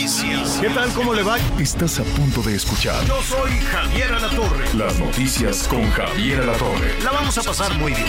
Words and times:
Noticias. 0.00 0.58
¿Qué 0.60 0.70
tal? 0.70 0.90
¿Cómo 0.94 1.12
le 1.12 1.22
va? 1.22 1.36
Estás 1.58 2.00
a 2.00 2.04
punto 2.04 2.40
de 2.42 2.56
escuchar 2.56 3.04
Yo 3.04 3.20
soy 3.22 3.50
Javier 3.70 4.12
Alatorre. 4.12 4.64
las 4.74 4.98
noticias 4.98 5.68
con 5.68 5.90
Javier 5.90 6.40
Alatorre. 6.40 6.94
La 7.04 7.10
vamos 7.12 7.36
a 7.36 7.42
pasar 7.42 7.74
muy 7.78 7.92
bien. 7.92 8.06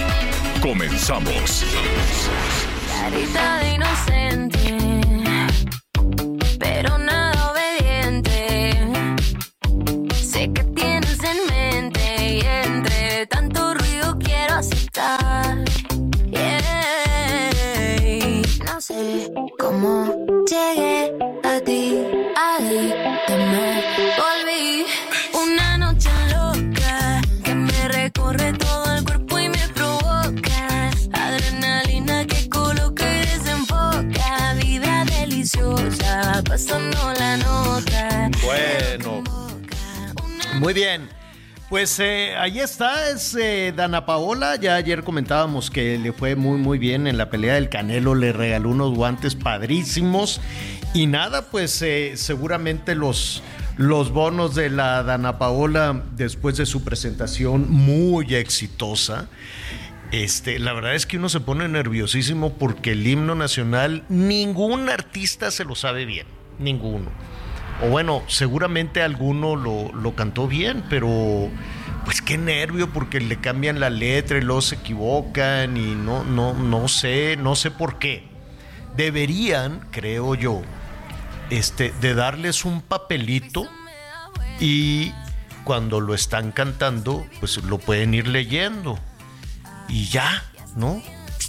Comenzamos. 0.61 1.65
Carita 2.87 3.57
de 3.57 3.73
inocente, 3.73 5.01
pero 6.59 6.97
nada 6.97 7.51
obediente. 7.51 8.77
Sé 10.15 10.49
que 10.53 10.63
tienes 10.63 11.19
en 11.23 11.37
mente 11.49 12.33
y 12.35 12.39
entre 12.41 13.27
tanto 13.27 13.73
ruido 13.73 14.17
quiero 14.17 14.55
aceptar. 14.55 15.57
Yeah. 16.29 16.61
No 18.65 18.79
sé 18.79 19.33
cómo 19.71 20.25
llegué 20.49 21.13
a 21.43 21.59
ti, 21.61 22.05
ahí 22.35 22.93
te 23.27 23.35
me 23.51 23.67
volví. 24.19 24.85
Una 25.43 25.77
noche 25.77 26.09
loca 26.35 27.21
que 27.45 27.55
me 27.55 27.87
recorre 27.87 28.51
todo 28.53 28.95
el 28.95 29.03
cuerpo 29.05 29.39
y 29.39 29.47
me 29.47 29.65
provoca. 29.69 30.91
Adrenalina 31.13 32.25
que 32.27 32.49
coloca 32.49 33.05
y 33.15 33.19
desenfoca. 33.31 34.53
Vibra 34.59 35.05
deliciosa, 35.05 36.43
pasando 36.45 36.99
la 37.17 37.37
nota. 37.37 38.29
Bueno. 38.43 39.23
Muy 40.59 40.73
bien. 40.73 41.20
Pues 41.71 41.97
eh, 42.01 42.35
ahí 42.35 42.59
está, 42.59 43.11
es 43.11 43.33
eh, 43.33 43.71
Dana 43.73 44.05
Paola. 44.05 44.57
Ya 44.57 44.75
ayer 44.75 45.05
comentábamos 45.05 45.71
que 45.71 45.97
le 45.97 46.11
fue 46.11 46.35
muy 46.35 46.57
muy 46.57 46.77
bien 46.77 47.07
en 47.07 47.17
la 47.17 47.29
pelea 47.29 47.53
del 47.53 47.69
Canelo, 47.69 48.13
le 48.13 48.33
regaló 48.33 48.71
unos 48.71 48.93
guantes 48.93 49.35
padrísimos. 49.35 50.41
Y 50.93 51.07
nada, 51.07 51.43
pues 51.43 51.81
eh, 51.81 52.17
seguramente 52.17 52.93
los, 52.93 53.41
los 53.77 54.11
bonos 54.11 54.53
de 54.53 54.69
la 54.69 55.01
Dana 55.03 55.37
Paola 55.37 56.03
después 56.17 56.57
de 56.57 56.65
su 56.65 56.83
presentación 56.83 57.71
muy 57.71 58.35
exitosa. 58.35 59.29
Este, 60.11 60.59
la 60.59 60.73
verdad 60.73 60.93
es 60.93 61.05
que 61.05 61.19
uno 61.19 61.29
se 61.29 61.39
pone 61.39 61.69
nerviosísimo 61.69 62.51
porque 62.51 62.91
el 62.91 63.07
himno 63.07 63.33
nacional 63.33 64.03
ningún 64.09 64.89
artista 64.89 65.51
se 65.51 65.63
lo 65.63 65.75
sabe 65.75 66.03
bien, 66.03 66.27
ninguno. 66.59 67.11
O 67.83 67.87
bueno, 67.89 68.21
seguramente 68.27 69.01
alguno 69.01 69.55
lo, 69.55 69.91
lo 69.93 70.15
cantó 70.15 70.47
bien, 70.47 70.83
pero 70.89 71.49
pues 72.05 72.21
qué 72.21 72.37
nervio 72.37 72.91
porque 72.91 73.19
le 73.19 73.37
cambian 73.37 73.79
la 73.79 73.89
letra 73.89 74.37
y 74.37 74.41
luego 74.41 74.61
se 74.61 74.75
equivocan 74.75 75.77
y 75.77 75.95
no, 75.95 76.23
no, 76.23 76.53
no 76.53 76.87
sé, 76.87 77.37
no 77.37 77.55
sé 77.55 77.71
por 77.71 77.99
qué. 77.99 78.27
Deberían, 78.95 79.87
creo 79.91 80.35
yo, 80.35 80.61
este, 81.49 81.93
de 82.01 82.13
darles 82.13 82.65
un 82.65 82.81
papelito 82.81 83.67
y 84.59 85.11
cuando 85.63 85.99
lo 85.99 86.13
están 86.13 86.51
cantando, 86.51 87.25
pues 87.39 87.63
lo 87.63 87.77
pueden 87.77 88.13
ir 88.13 88.27
leyendo 88.27 88.99
y 89.87 90.05
ya, 90.05 90.43
¿no? 90.75 91.01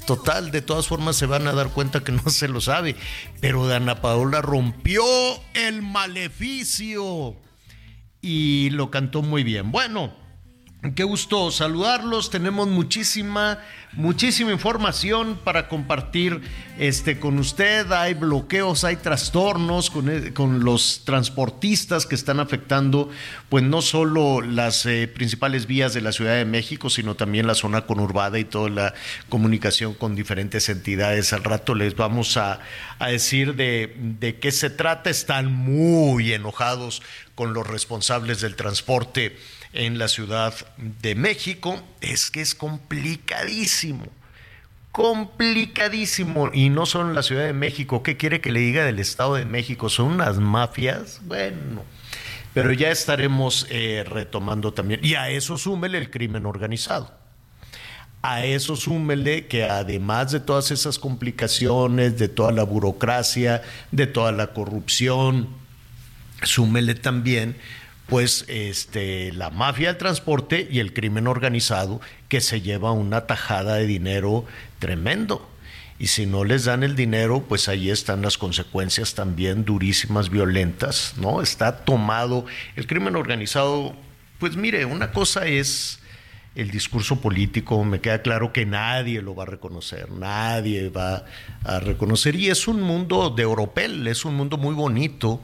Total, 0.07 0.51
de 0.51 0.63
todas 0.63 0.89
formas 0.89 1.17
se 1.17 1.27
van 1.27 1.47
a 1.47 1.53
dar 1.53 1.69
cuenta 1.69 2.03
que 2.05 2.13
no 2.13 2.29
se 2.29 2.49
lo 2.49 2.61
sabe. 2.61 2.97
Pero 3.41 3.67
Dana 3.67 4.01
Paola 4.01 4.43
rompió 4.43 5.05
el 5.55 5.83
maleficio 5.83 7.37
y 8.21 8.71
lo 8.71 8.91
cantó 8.91 9.23
muy 9.23 9.43
bien. 9.43 9.71
Bueno, 9.73 10.13
qué 10.91 11.05
gusto 11.05 11.53
saludarlos. 11.53 12.29
Tenemos 12.29 12.67
muchísima, 12.67 13.61
muchísima 13.93 14.51
información 14.51 15.39
para 15.45 15.69
compartir 15.69 16.41
este, 16.77 17.21
con 17.21 17.39
usted. 17.39 17.91
Hay 17.93 18.15
bloqueos, 18.15 18.83
hay 18.83 18.97
trastornos 18.97 19.91
con, 19.91 20.11
eh, 20.11 20.35
con 20.35 20.65
los 20.65 21.03
transportistas 21.05 22.05
que 22.05 22.17
están 22.17 22.41
afectando, 22.41 23.11
pues 23.49 23.63
no 23.63 23.81
solo 23.81 24.41
las 24.41 24.85
eh, 24.87 25.07
principales 25.07 25.67
vías 25.67 25.95
de 25.95 26.01
la 26.01 26.11
Ciudad 26.11 26.35
de 26.35 26.45
México, 26.45 26.91
sino 26.91 27.15
también 27.15 27.47
la 27.47 27.55
zona 27.55 27.87
conurbada 27.87 28.41
y 28.41 28.45
toda 28.45 28.69
la 28.69 28.95
comunicación 29.29 29.95
con 29.95 30.17
diferentes 30.17 30.69
entidades. 30.69 31.33
Al 31.33 31.45
rato 31.45 31.77
les 31.77 31.95
vamos 31.95 32.37
a, 32.37 32.59
a 32.99 33.09
decir 33.09 33.55
de, 33.55 33.95
de 34.19 34.41
qué 34.41 34.51
se 34.51 34.69
trata. 34.69 35.11
Están 35.11 35.53
muy 35.53 36.33
enojados 36.33 37.03
con 37.37 37.55
los 37.55 37.67
responsables 37.67 38.41
del 38.41 38.57
transporte 38.57 39.37
en 39.73 39.99
la 39.99 40.09
Ciudad 40.09 40.55
de 40.77 41.15
México. 41.15 41.83
Es 42.01 42.31
que 42.31 42.41
es 42.41 42.55
complicadísimo 42.55 44.07
complicadísimo 44.93 46.51
y 46.53 46.69
no 46.69 46.85
solo 46.87 47.09
en 47.09 47.15
la 47.15 47.23
Ciudad 47.23 47.47
de 47.47 47.55
México. 47.55 48.03
¿Qué 48.03 48.17
quiere 48.19 48.41
que 48.41 48.53
le 48.53 48.61
diga 48.61 48.85
del 48.85 48.99
Estado 48.99 49.35
de 49.35 49.47
México? 49.47 49.89
¿Son 49.89 50.13
unas 50.13 50.39
mafias? 50.39 51.21
Bueno, 51.25 51.83
pero 52.53 52.73
ya 52.73 52.91
estaremos 52.91 53.67
eh, 53.71 54.05
retomando 54.07 54.73
también. 54.75 55.01
Y 55.03 55.15
a 55.15 55.31
eso 55.31 55.57
súmele 55.57 55.99
el 55.99 56.11
crimen 56.11 56.45
organizado. 56.45 57.11
A 58.21 58.45
eso 58.45 58.77
súmele 58.77 59.47
que 59.47 59.65
además 59.65 60.31
de 60.31 60.41
todas 60.41 60.71
esas 60.71 60.99
complicaciones, 60.99 62.19
de 62.19 62.29
toda 62.29 62.53
la 62.53 62.63
burocracia, 62.63 63.63
de 63.91 64.07
toda 64.07 64.31
la 64.31 64.49
corrupción, 64.49 65.49
súmele 66.43 66.95
también 66.95 67.57
pues 68.07 68.45
este, 68.49 69.33
la 69.33 69.51
mafia 69.51 69.89
del 69.89 69.97
transporte 69.97 70.69
y 70.71 70.81
el 70.81 70.93
crimen 70.93 71.27
organizado 71.27 72.01
que 72.29 72.41
se 72.41 72.61
lleva 72.61 72.93
una 72.93 73.27
tajada 73.27 73.77
de 73.77 73.87
dinero 73.87 74.45
tremendo. 74.79 75.49
Y 75.99 76.09
si 76.09 76.27
no 76.27 76.45
les 76.45 76.65
dan 76.65 76.83
el 76.83 76.97
dinero, 76.97 77.45
pues 77.49 77.69
ahí 77.69 77.91
están 77.91 78.23
las 78.23 78.37
consecuencias 78.37 79.15
también 79.15 79.65
durísimas, 79.65 80.31
violentas, 80.31 81.15
¿no? 81.17 81.41
Está 81.41 81.85
tomado 81.85 82.45
el 82.75 82.87
crimen 82.87 83.15
organizado. 83.15 83.95
Pues 84.39 84.57
mire, 84.57 84.85
una 84.85 85.13
cosa 85.13 85.47
es 85.47 86.01
el 86.55 86.71
discurso 86.71 87.21
político, 87.21 87.83
me 87.85 88.01
queda 88.01 88.21
claro 88.21 88.53
que 88.53 88.67
nadie 88.67 89.23
lo 89.23 89.35
va 89.35 89.45
a 89.45 89.47
reconocer, 89.47 90.11
nadie 90.11 90.89
va 90.91 91.25
a 91.65 91.79
reconocer. 91.79 92.35
Y 92.35 92.51
es 92.51 92.69
un 92.69 92.83
mundo 92.83 93.31
de 93.31 93.45
Oropel, 93.45 94.07
es 94.07 94.25
un 94.25 94.35
mundo 94.35 94.59
muy 94.59 94.75
bonito 94.75 95.41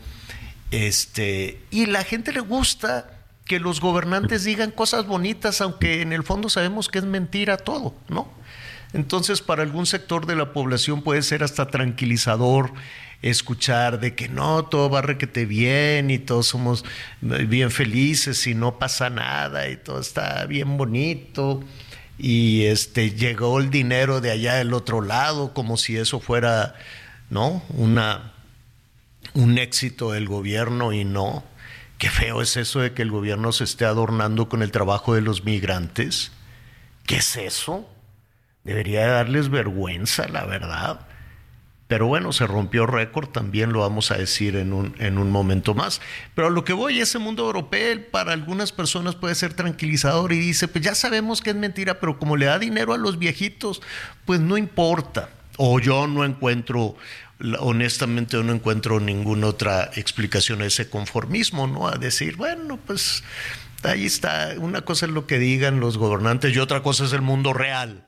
este, 0.70 1.60
y 1.70 1.86
la 1.86 2.04
gente 2.04 2.32
le 2.32 2.40
gusta 2.40 3.10
que 3.44 3.58
los 3.58 3.80
gobernantes 3.80 4.44
digan 4.44 4.70
cosas 4.70 5.06
bonitas, 5.06 5.60
aunque 5.60 6.02
en 6.02 6.12
el 6.12 6.22
fondo 6.22 6.50
sabemos 6.50 6.88
que 6.88 6.98
es 6.98 7.04
mentira 7.04 7.56
todo, 7.56 7.94
¿no? 8.08 8.30
Entonces, 8.92 9.40
para 9.40 9.62
algún 9.62 9.86
sector 9.86 10.26
de 10.26 10.36
la 10.36 10.52
población 10.52 11.02
puede 11.02 11.22
ser 11.22 11.42
hasta 11.42 11.68
tranquilizador 11.68 12.72
escuchar 13.20 14.00
de 14.00 14.14
que 14.14 14.28
no, 14.28 14.64
todo 14.66 14.88
va 14.90 15.02
requete 15.02 15.44
bien 15.44 16.10
y 16.10 16.18
todos 16.18 16.46
somos 16.46 16.84
bien 17.20 17.70
felices 17.70 18.46
y 18.46 18.54
no 18.54 18.78
pasa 18.78 19.10
nada 19.10 19.68
y 19.68 19.76
todo 19.76 20.00
está 20.00 20.46
bien 20.46 20.76
bonito 20.76 21.64
y 22.16 22.64
este 22.64 23.10
llegó 23.10 23.58
el 23.58 23.70
dinero 23.70 24.20
de 24.20 24.30
allá 24.30 24.54
del 24.54 24.72
otro 24.72 25.00
lado 25.00 25.52
como 25.52 25.76
si 25.76 25.96
eso 25.96 26.20
fuera, 26.20 26.76
¿no? 27.28 27.62
Una 27.70 28.32
un 29.38 29.56
éxito 29.56 30.10
del 30.10 30.26
gobierno 30.26 30.92
y 30.92 31.04
no. 31.04 31.44
Qué 31.96 32.10
feo 32.10 32.42
es 32.42 32.56
eso 32.56 32.80
de 32.80 32.92
que 32.92 33.02
el 33.02 33.12
gobierno 33.12 33.52
se 33.52 33.62
esté 33.62 33.84
adornando 33.84 34.48
con 34.48 34.62
el 34.62 34.72
trabajo 34.72 35.14
de 35.14 35.20
los 35.20 35.44
migrantes. 35.44 36.32
¿Qué 37.06 37.18
es 37.18 37.36
eso? 37.36 37.88
Debería 38.64 39.06
darles 39.06 39.48
vergüenza, 39.48 40.26
la 40.26 40.44
verdad. 40.44 41.06
Pero 41.86 42.08
bueno, 42.08 42.32
se 42.32 42.48
rompió 42.48 42.84
récord, 42.84 43.28
también 43.28 43.72
lo 43.72 43.80
vamos 43.80 44.10
a 44.10 44.16
decir 44.16 44.56
en 44.56 44.72
un, 44.72 44.96
en 44.98 45.18
un 45.18 45.30
momento 45.30 45.72
más. 45.72 46.00
Pero 46.34 46.48
a 46.48 46.50
lo 46.50 46.64
que 46.64 46.72
voy, 46.72 47.00
ese 47.00 47.20
mundo 47.20 47.46
europeo 47.46 48.10
para 48.10 48.32
algunas 48.32 48.72
personas 48.72 49.14
puede 49.14 49.36
ser 49.36 49.54
tranquilizador 49.54 50.32
y 50.32 50.38
dice, 50.38 50.66
pues 50.66 50.84
ya 50.84 50.96
sabemos 50.96 51.42
que 51.42 51.50
es 51.50 51.56
mentira, 51.56 52.00
pero 52.00 52.18
como 52.18 52.36
le 52.36 52.46
da 52.46 52.58
dinero 52.58 52.92
a 52.92 52.98
los 52.98 53.20
viejitos, 53.20 53.82
pues 54.24 54.40
no 54.40 54.56
importa. 54.56 55.30
O 55.56 55.80
yo 55.80 56.06
no 56.06 56.24
encuentro 56.24 56.96
honestamente 57.60 58.36
no 58.42 58.52
encuentro 58.52 59.00
ninguna 59.00 59.46
otra 59.46 59.90
explicación 59.94 60.62
a 60.62 60.66
ese 60.66 60.90
conformismo, 60.90 61.66
¿no? 61.66 61.88
A 61.88 61.96
decir, 61.96 62.36
bueno, 62.36 62.78
pues 62.84 63.22
ahí 63.82 64.06
está, 64.06 64.54
una 64.58 64.82
cosa 64.82 65.06
es 65.06 65.12
lo 65.12 65.26
que 65.26 65.38
digan 65.38 65.80
los 65.80 65.98
gobernantes 65.98 66.54
y 66.54 66.58
otra 66.58 66.82
cosa 66.82 67.04
es 67.04 67.12
el 67.12 67.22
mundo 67.22 67.52
real, 67.52 68.06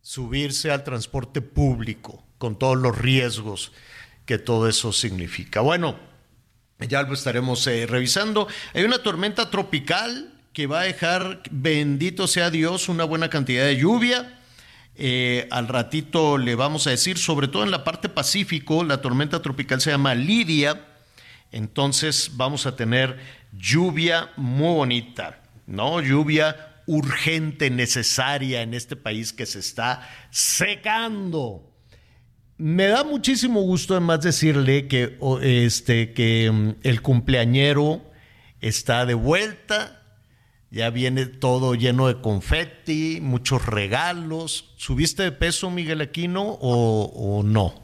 subirse 0.00 0.70
al 0.70 0.84
transporte 0.84 1.42
público 1.42 2.24
con 2.38 2.58
todos 2.58 2.76
los 2.76 2.96
riesgos 2.96 3.72
que 4.26 4.38
todo 4.38 4.68
eso 4.68 4.92
significa. 4.92 5.60
Bueno, 5.60 5.98
ya 6.78 7.02
lo 7.02 7.14
estaremos 7.14 7.66
eh, 7.66 7.86
revisando. 7.86 8.48
Hay 8.72 8.84
una 8.84 9.02
tormenta 9.02 9.50
tropical 9.50 10.32
que 10.52 10.66
va 10.66 10.80
a 10.80 10.84
dejar, 10.84 11.42
bendito 11.50 12.26
sea 12.26 12.50
Dios, 12.50 12.88
una 12.88 13.04
buena 13.04 13.28
cantidad 13.28 13.64
de 13.64 13.76
lluvia. 13.76 14.40
Eh, 14.96 15.48
al 15.50 15.68
ratito 15.68 16.38
le 16.38 16.54
vamos 16.54 16.86
a 16.86 16.90
decir, 16.90 17.18
sobre 17.18 17.48
todo 17.48 17.64
en 17.64 17.70
la 17.70 17.84
parte 17.84 18.08
pacífico, 18.08 18.84
la 18.84 19.00
tormenta 19.00 19.42
tropical 19.42 19.80
se 19.80 19.90
llama 19.90 20.14
Lidia. 20.14 20.86
Entonces 21.50 22.32
vamos 22.34 22.66
a 22.66 22.76
tener 22.76 23.18
lluvia 23.52 24.30
muy 24.36 24.74
bonita, 24.74 25.42
¿no? 25.66 26.00
Lluvia 26.00 26.82
urgente, 26.86 27.70
necesaria 27.70 28.62
en 28.62 28.74
este 28.74 28.96
país 28.96 29.32
que 29.32 29.46
se 29.46 29.58
está 29.58 30.08
secando. 30.30 31.70
Me 32.56 32.86
da 32.86 33.02
muchísimo 33.02 33.62
gusto 33.62 33.94
además 33.94 34.20
decirle 34.20 34.86
que, 34.86 35.18
este, 35.42 36.12
que 36.12 36.50
mm, 36.52 36.70
el 36.82 37.02
cumpleañero 37.02 38.02
está 38.60 39.06
de 39.06 39.14
vuelta, 39.14 40.03
ya 40.74 40.90
viene 40.90 41.26
todo 41.26 41.76
lleno 41.76 42.08
de 42.08 42.20
confeti, 42.20 43.20
muchos 43.22 43.64
regalos. 43.64 44.74
¿Subiste 44.76 45.22
de 45.22 45.30
peso, 45.30 45.70
Miguel 45.70 46.00
Aquino, 46.00 46.42
o, 46.42 47.12
o 47.14 47.42
no? 47.44 47.80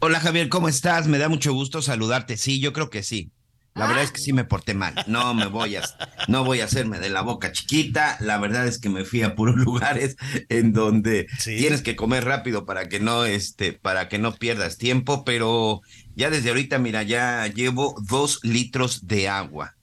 Hola 0.00 0.20
Javier, 0.20 0.50
¿cómo 0.50 0.68
estás? 0.68 1.08
Me 1.08 1.16
da 1.16 1.30
mucho 1.30 1.54
gusto 1.54 1.80
saludarte. 1.80 2.36
Sí, 2.36 2.60
yo 2.60 2.74
creo 2.74 2.90
que 2.90 3.02
sí. 3.02 3.32
La 3.74 3.86
verdad 3.86 4.02
es 4.04 4.12
que 4.12 4.20
sí 4.20 4.34
me 4.34 4.44
porté 4.44 4.74
mal. 4.74 4.92
No 5.06 5.32
me 5.32 5.46
voy 5.46 5.76
a, 5.76 5.82
no 6.26 6.44
voy 6.44 6.60
a 6.60 6.64
hacerme 6.64 6.98
de 6.98 7.08
la 7.08 7.22
boca 7.22 7.50
chiquita. 7.52 8.18
La 8.20 8.36
verdad 8.36 8.66
es 8.66 8.78
que 8.78 8.90
me 8.90 9.06
fui 9.06 9.22
a 9.22 9.34
puros 9.34 9.56
lugares 9.64 10.16
en 10.50 10.74
donde 10.74 11.28
tienes 11.44 11.80
que 11.80 11.96
comer 11.96 12.24
rápido 12.26 12.66
para 12.66 12.88
que 12.90 13.00
no, 13.00 13.24
este, 13.24 13.72
para 13.72 14.08
que 14.08 14.18
no 14.18 14.34
pierdas 14.34 14.76
tiempo. 14.76 15.24
Pero 15.24 15.80
ya 16.14 16.28
desde 16.28 16.50
ahorita, 16.50 16.78
mira, 16.78 17.04
ya 17.04 17.46
llevo 17.46 17.94
dos 18.06 18.40
litros 18.42 19.06
de 19.06 19.28
agua. 19.28 19.77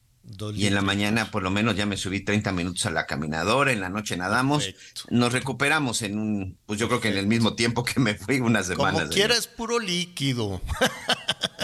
Y 0.54 0.66
en 0.66 0.74
la 0.74 0.82
mañana 0.82 1.30
por 1.30 1.42
lo 1.42 1.50
menos 1.50 1.76
ya 1.76 1.86
me 1.86 1.96
subí 1.96 2.20
30 2.20 2.52
minutos 2.52 2.84
a 2.86 2.90
la 2.90 3.06
caminadora, 3.06 3.72
en 3.72 3.80
la 3.80 3.88
noche 3.88 4.16
nadamos, 4.16 4.74
nos 5.08 5.32
recuperamos 5.32 6.02
en 6.02 6.18
un, 6.18 6.58
pues 6.66 6.80
yo 6.80 6.88
creo 6.88 7.00
que 7.00 7.08
en 7.08 7.16
el 7.16 7.26
mismo 7.26 7.54
tiempo 7.54 7.84
que 7.84 8.00
me 8.00 8.14
fui 8.14 8.40
unas 8.40 8.66
semanas. 8.66 9.02
Como 9.02 9.12
quiera 9.12 9.36
es 9.36 9.46
puro 9.46 9.78
líquido. 9.78 10.60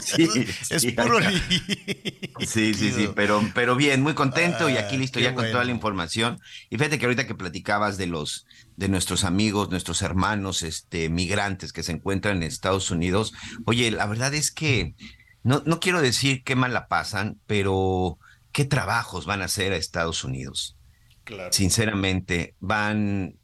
Sí, 0.02 0.28
es 0.70 0.86
puro 0.94 1.20
líquido. 1.20 2.40
Sí, 2.40 2.74
sí, 2.74 2.90
sí, 2.90 3.08
pero, 3.14 3.40
pero 3.54 3.76
bien, 3.76 4.02
muy 4.02 4.14
contento 4.14 4.68
y 4.68 4.76
aquí 4.76 4.96
listo 4.96 5.20
ya 5.20 5.34
con 5.34 5.48
toda 5.50 5.64
la 5.64 5.70
información. 5.70 6.40
Y 6.70 6.76
fíjate 6.76 6.98
que 6.98 7.04
ahorita 7.04 7.26
que 7.26 7.36
platicabas 7.36 7.98
de 7.98 8.06
los, 8.06 8.46
de 8.76 8.88
nuestros 8.88 9.22
amigos, 9.22 9.70
nuestros 9.70 10.02
hermanos, 10.02 10.62
este, 10.62 11.08
migrantes 11.08 11.72
que 11.72 11.84
se 11.84 11.92
encuentran 11.92 12.38
en 12.38 12.42
Estados 12.42 12.90
Unidos, 12.90 13.32
oye, 13.64 13.90
la 13.92 14.06
verdad 14.06 14.34
es 14.34 14.50
que 14.50 14.96
no, 15.44 15.62
no 15.66 15.78
quiero 15.78 16.02
decir 16.02 16.42
qué 16.42 16.56
mal 16.56 16.72
la 16.72 16.88
pasan, 16.88 17.38
pero 17.46 18.18
qué 18.52 18.64
trabajos 18.64 19.26
van 19.26 19.42
a 19.42 19.46
hacer 19.46 19.72
a 19.72 19.76
Estados 19.76 20.24
Unidos. 20.24 20.76
Claro. 21.24 21.52
Sinceramente, 21.52 22.54
van 22.60 23.36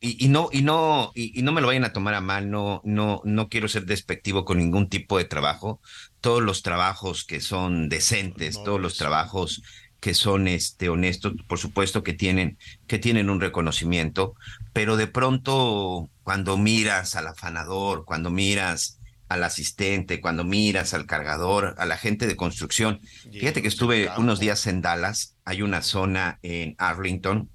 y, 0.00 0.28
no 0.28 0.48
y 0.52 0.62
no 0.62 1.10
y, 1.14 1.42
no 1.42 1.52
me 1.52 1.60
lo 1.60 1.66
vayan 1.66 1.84
a 1.84 1.92
tomar 1.92 2.14
a 2.14 2.20
mal, 2.20 2.50
no 2.50 2.80
no 2.84 3.20
no 3.24 3.48
quiero 3.48 3.68
ser 3.68 3.84
despectivo 3.84 4.44
con 4.44 4.58
ningún 4.58 4.88
tipo 4.88 5.18
de 5.18 5.24
trabajo. 5.24 5.80
Todos 6.20 6.42
los 6.42 6.62
trabajos 6.62 7.24
que 7.24 7.40
son 7.40 7.88
decentes, 7.88 8.62
todos 8.62 8.80
los 8.80 8.96
trabajos 8.96 9.62
que 10.00 10.14
son 10.14 10.46
este 10.46 10.88
honestos, 10.88 11.34
por 11.48 11.58
supuesto 11.58 12.04
que 12.04 12.12
tienen 12.12 12.58
que 12.86 12.98
tienen 12.98 13.28
un 13.28 13.40
reconocimiento, 13.40 14.34
pero 14.72 14.96
de 14.96 15.08
pronto 15.08 16.08
cuando 16.22 16.56
miras 16.56 17.16
al 17.16 17.26
afanador, 17.26 18.04
cuando 18.04 18.30
miras 18.30 18.97
al 19.28 19.44
asistente, 19.44 20.20
cuando 20.20 20.44
miras 20.44 20.94
al 20.94 21.06
cargador, 21.06 21.74
a 21.78 21.86
la 21.86 21.96
gente 21.96 22.26
de 22.26 22.36
construcción. 22.36 23.00
Fíjate 23.32 23.62
que 23.62 23.68
estuve 23.68 24.10
unos 24.16 24.40
días 24.40 24.66
en 24.66 24.80
Dallas, 24.80 25.36
hay 25.44 25.62
una 25.62 25.82
zona 25.82 26.38
en 26.42 26.74
Arlington 26.78 27.50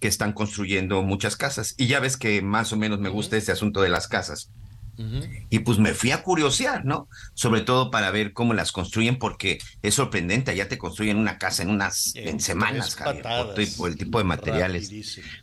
que 0.00 0.08
están 0.08 0.32
construyendo 0.32 1.02
muchas 1.02 1.36
casas 1.36 1.74
y 1.78 1.86
ya 1.86 2.00
ves 2.00 2.16
que 2.16 2.42
más 2.42 2.72
o 2.72 2.76
menos 2.76 3.00
me 3.00 3.08
gusta 3.08 3.36
ese 3.36 3.52
asunto 3.52 3.80
de 3.80 3.88
las 3.88 4.08
casas. 4.08 4.50
Y 5.50 5.60
pues 5.60 5.78
me 5.78 5.92
fui 5.92 6.12
a 6.12 6.22
curiosear, 6.22 6.84
¿no? 6.84 7.08
Sobre 7.34 7.62
todo 7.62 7.90
para 7.90 8.10
ver 8.12 8.32
cómo 8.32 8.54
las 8.54 8.70
construyen, 8.70 9.18
porque 9.18 9.58
es 9.82 9.94
sorprendente, 9.94 10.52
allá 10.52 10.68
te 10.68 10.78
construyen 10.78 11.16
una 11.16 11.38
casa 11.38 11.64
en 11.64 11.70
unas 11.70 12.14
en, 12.14 12.38
semanas, 12.38 12.94
Javier, 12.94 13.24
por, 13.76 13.88
el 13.88 13.96
tipo 13.96 14.18
de 14.18 14.24
materiales. 14.24 14.92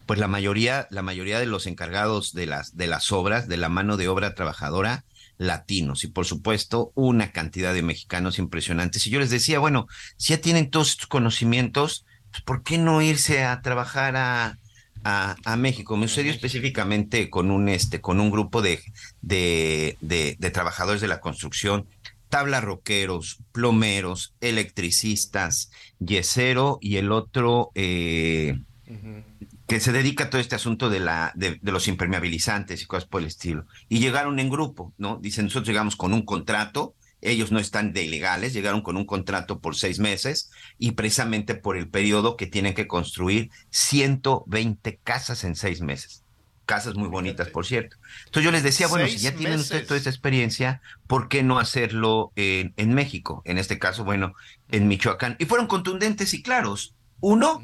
Pues 0.06 0.20
la 0.20 0.28
mayoría, 0.28 0.88
la 0.90 1.02
mayoría 1.02 1.40
de 1.40 1.48
los 1.48 1.68
encargados 1.68 2.34
de 2.34 2.46
las, 2.46 2.78
de 2.78 2.88
las 2.88 3.12
obras, 3.12 3.50
de 3.50 3.58
la 3.58 3.68
mano 3.68 3.98
de 3.98 4.08
obra 4.08 4.36
trabajadora, 4.36 5.04
latinos 5.42 6.04
y 6.04 6.08
por 6.08 6.26
supuesto 6.26 6.92
una 6.94 7.32
cantidad 7.32 7.74
de 7.74 7.82
mexicanos 7.82 8.38
impresionantes. 8.38 9.08
Y 9.08 9.10
yo 9.10 9.20
les 9.20 9.32
decía, 9.32 9.58
bueno, 9.58 9.88
si 10.16 10.34
ya 10.34 10.42
tienen 10.42 10.70
todos 10.70 10.90
estos 10.90 11.08
conocimientos, 11.08 12.06
pues, 12.30 12.44
¿por 12.44 12.62
qué 12.62 12.78
no 12.78 13.02
irse 13.02 13.44
a 13.44 13.60
trabajar 13.64 14.16
a, 14.16 14.60
a, 15.04 15.58
México? 15.58 15.98
Me 15.98 16.08
sucedió 16.08 16.32
específicamente 16.32 17.32
con 17.32 17.50
un, 17.50 17.70
este, 17.70 18.02
con 18.02 18.20
un 18.20 18.30
grupo 18.30 18.62
de, 18.62 18.82
de, 19.22 19.98
de, 20.00 20.52
trabajadores 20.52 21.02
de 21.02 21.08
la 21.08 21.22
construcción, 21.22 21.88
tabla 22.30 22.62
roqueros, 22.62 23.40
plomeros, 23.52 24.36
electricistas, 24.42 25.72
yesero 26.00 26.78
y 26.82 26.98
el 26.98 27.12
otro... 27.12 27.72
Eh, 27.74 28.60
que 29.72 29.80
se 29.80 29.94
dedica 29.94 30.26
a 30.26 30.30
todo 30.30 30.42
este 30.42 30.56
asunto 30.56 30.90
de, 30.90 31.00
la, 31.00 31.32
de, 31.34 31.58
los 31.62 31.88
impermeabilizantes 31.88 32.82
y 32.82 32.86
cosas 32.86 33.08
por 33.08 33.22
el 33.22 33.28
estilo. 33.28 33.68
Y 33.88 34.00
llegaron 34.00 34.38
en 34.40 34.50
grupo, 34.50 34.94
¿no? 34.98 35.16
Dicen, 35.16 35.46
nosotros 35.46 35.70
llegamos 35.70 35.96
con 35.96 36.12
un 36.12 36.26
contrato, 36.26 36.94
ellos 37.22 37.54
no 37.54 37.60
están 37.60 37.94
de 37.94 38.04
ilegales, 38.04 38.52
llegaron 38.52 38.82
con 38.82 38.98
un 38.98 39.06
contrato 39.06 39.62
por 39.62 39.78
seis 39.78 40.00
meses 40.00 40.52
y 40.78 40.92
precisamente 40.92 41.56
por 41.56 41.78
el 41.78 41.88
periodo 41.88 42.36
que 42.36 42.48
tienen 42.48 42.74
que 42.74 42.86
construir 42.86 43.50
120 43.70 45.00
casas 45.06 45.46
en 45.46 45.56
seis 45.56 45.80
meses. 45.80 46.26
Casas 46.66 46.96
muy 46.96 47.08
bonitas, 47.08 47.48
por 47.48 47.66
cierto. 47.66 47.96
Entonces 48.26 48.44
yo 48.44 48.52
les 48.52 48.64
decía, 48.64 48.88
bueno, 48.88 49.08
si 49.08 49.20
ya 49.20 49.34
tienen 49.36 49.62
ustedes 49.62 49.88
toda 49.88 49.98
esta 49.98 50.10
experiencia, 50.10 50.82
¿por 51.08 51.30
qué 51.30 51.44
no 51.44 51.60
hacerlo 51.60 52.34
en, 52.36 52.74
en, 52.76 52.94
México? 52.94 53.42
En 53.46 53.58
este 53.58 53.80
caso, 53.80 54.04
bueno, 54.04 54.34
en 54.70 54.90
Michoacán. 54.90 55.38
Y 55.40 55.46
fueron 55.46 55.68
contundentes 55.68 56.34
y 56.34 56.44
claros. 56.44 56.94
Uno, 57.22 57.62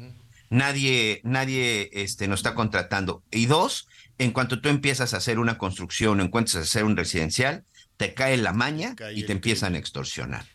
nadie, 0.50 1.20
nadie 1.24 1.90
este, 1.92 2.28
nos 2.28 2.40
está 2.40 2.54
contratando. 2.54 3.22
Y 3.30 3.46
dos, 3.46 3.88
en 4.18 4.32
cuanto 4.32 4.60
tú 4.60 4.68
empiezas 4.68 5.14
a 5.14 5.18
hacer 5.18 5.38
una 5.38 5.58
construcción 5.58 6.20
o 6.20 6.22
encuentras 6.22 6.56
a 6.56 6.60
hacer 6.60 6.84
un 6.84 6.96
residencial, 6.96 7.64
te 7.96 8.14
cae 8.14 8.36
la 8.36 8.52
maña 8.52 8.94
y 9.14 9.24
te 9.24 9.32
empiezan 9.32 9.74
a 9.74 9.78
extorsionar. 9.78 10.46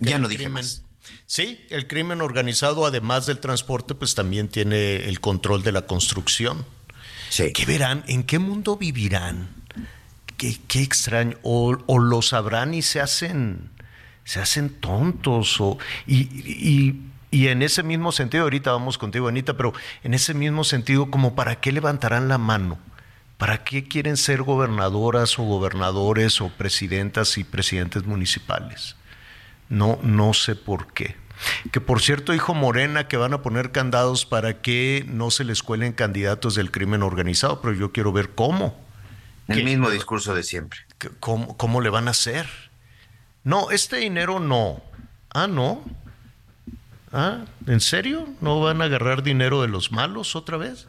ya 0.00 0.18
no 0.18 0.28
dije 0.28 0.48
más. 0.48 0.84
Sí, 1.26 1.60
el 1.70 1.88
crimen 1.88 2.20
organizado, 2.20 2.86
además 2.86 3.26
del 3.26 3.40
transporte, 3.40 3.94
pues 3.94 4.14
también 4.14 4.48
tiene 4.48 4.96
el 5.08 5.20
control 5.20 5.62
de 5.62 5.72
la 5.72 5.86
construcción. 5.86 6.64
Sí. 7.28 7.52
¿Qué 7.52 7.64
verán? 7.64 8.04
¿En 8.06 8.22
qué 8.22 8.38
mundo 8.38 8.76
vivirán? 8.76 9.48
Qué, 10.36 10.58
qué 10.68 10.82
extraño. 10.82 11.38
O, 11.42 11.76
o, 11.86 11.98
lo 11.98 12.22
sabrán 12.22 12.74
y 12.74 12.82
se 12.82 13.00
hacen, 13.00 13.70
se 14.24 14.40
hacen 14.40 14.68
tontos. 14.68 15.60
O, 15.60 15.78
y, 16.06 16.20
y 16.20 17.11
y 17.32 17.48
en 17.48 17.62
ese 17.62 17.82
mismo 17.82 18.12
sentido, 18.12 18.44
ahorita 18.44 18.72
vamos 18.72 18.98
contigo, 18.98 19.26
Anita, 19.26 19.56
pero 19.56 19.72
en 20.04 20.12
ese 20.12 20.34
mismo 20.34 20.64
sentido, 20.64 21.10
como 21.10 21.34
para 21.34 21.56
qué 21.56 21.72
levantarán 21.72 22.28
la 22.28 22.36
mano? 22.36 22.78
¿Para 23.38 23.64
qué 23.64 23.88
quieren 23.88 24.18
ser 24.18 24.42
gobernadoras 24.42 25.38
o 25.38 25.42
gobernadores 25.42 26.42
o 26.42 26.50
presidentas 26.50 27.38
y 27.38 27.44
presidentes 27.44 28.04
municipales? 28.04 28.96
No, 29.70 29.98
no 30.02 30.34
sé 30.34 30.54
por 30.56 30.92
qué. 30.92 31.16
Que 31.72 31.80
por 31.80 32.02
cierto 32.02 32.32
dijo 32.32 32.52
Morena 32.52 33.08
que 33.08 33.16
van 33.16 33.32
a 33.32 33.40
poner 33.40 33.72
candados 33.72 34.26
para 34.26 34.60
que 34.60 35.06
no 35.08 35.30
se 35.30 35.44
les 35.44 35.62
cuelen 35.62 35.94
candidatos 35.94 36.54
del 36.54 36.70
crimen 36.70 37.02
organizado, 37.02 37.62
pero 37.62 37.72
yo 37.72 37.92
quiero 37.92 38.12
ver 38.12 38.30
cómo. 38.34 38.78
El 39.48 39.64
mismo 39.64 39.88
discurso 39.88 40.34
de 40.34 40.42
siempre. 40.42 40.80
¿Cómo, 41.18 41.56
¿Cómo 41.56 41.80
le 41.80 41.88
van 41.88 42.08
a 42.08 42.12
hacer? 42.12 42.46
No, 43.42 43.70
este 43.70 43.96
dinero 43.96 44.38
no. 44.38 44.82
Ah, 45.30 45.46
no. 45.46 45.82
¿Ah? 47.12 47.44
¿En 47.66 47.80
serio? 47.80 48.26
¿No 48.40 48.60
van 48.60 48.80
a 48.80 48.86
agarrar 48.86 49.22
dinero 49.22 49.62
de 49.62 49.68
los 49.68 49.92
malos 49.92 50.34
otra 50.34 50.56
vez? 50.56 50.86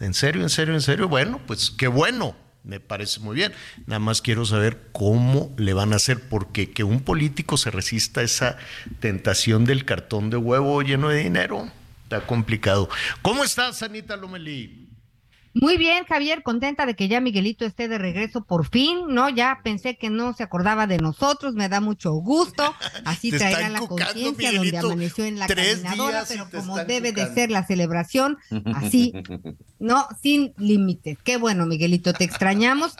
¿En 0.00 0.14
serio, 0.14 0.42
en 0.42 0.50
serio, 0.50 0.74
en 0.74 0.80
serio? 0.80 1.08
Bueno, 1.08 1.40
pues 1.46 1.70
qué 1.70 1.88
bueno, 1.88 2.36
me 2.62 2.80
parece 2.80 3.20
muy 3.20 3.34
bien. 3.34 3.52
Nada 3.86 3.98
más 3.98 4.22
quiero 4.22 4.44
saber 4.44 4.88
cómo 4.92 5.52
le 5.56 5.74
van 5.74 5.92
a 5.92 5.96
hacer, 5.96 6.28
porque 6.28 6.70
que 6.70 6.84
un 6.84 7.00
político 7.00 7.56
se 7.56 7.70
resista 7.70 8.20
a 8.20 8.24
esa 8.24 8.56
tentación 9.00 9.64
del 9.64 9.84
cartón 9.84 10.30
de 10.30 10.36
huevo 10.36 10.80
lleno 10.82 11.08
de 11.08 11.18
dinero, 11.18 11.68
está 12.04 12.26
complicado. 12.26 12.88
¿Cómo 13.22 13.44
estás, 13.44 13.82
Anita 13.82 14.16
Lomelí? 14.16 14.83
Muy 15.54 15.78
bien, 15.78 16.04
Javier, 16.04 16.42
contenta 16.42 16.84
de 16.84 16.96
que 16.96 17.06
ya 17.06 17.20
Miguelito 17.20 17.64
esté 17.64 17.86
de 17.86 17.96
regreso 17.96 18.44
por 18.44 18.68
fin, 18.68 19.06
¿no? 19.08 19.30
Ya 19.30 19.60
pensé 19.62 19.96
que 19.96 20.10
no 20.10 20.34
se 20.34 20.42
acordaba 20.42 20.88
de 20.88 20.98
nosotros, 20.98 21.54
me 21.54 21.68
da 21.68 21.80
mucho 21.80 22.12
gusto. 22.12 22.74
Así 23.04 23.30
traerá 23.30 23.68
la 23.68 23.78
conciencia 23.80 24.52
donde 24.52 24.78
amaneció 24.78 25.24
en 25.24 25.38
la 25.38 25.46
caminadora, 25.46 26.24
pero 26.28 26.50
como 26.50 26.84
debe 26.84 27.12
de 27.12 27.32
ser 27.32 27.52
la 27.52 27.64
celebración, 27.64 28.36
así, 28.74 29.12
¿no? 29.78 30.08
Sin 30.20 30.54
límites. 30.58 31.18
Qué 31.22 31.36
bueno, 31.36 31.66
Miguelito, 31.66 32.12
te 32.12 32.24
extrañamos. 32.24 32.96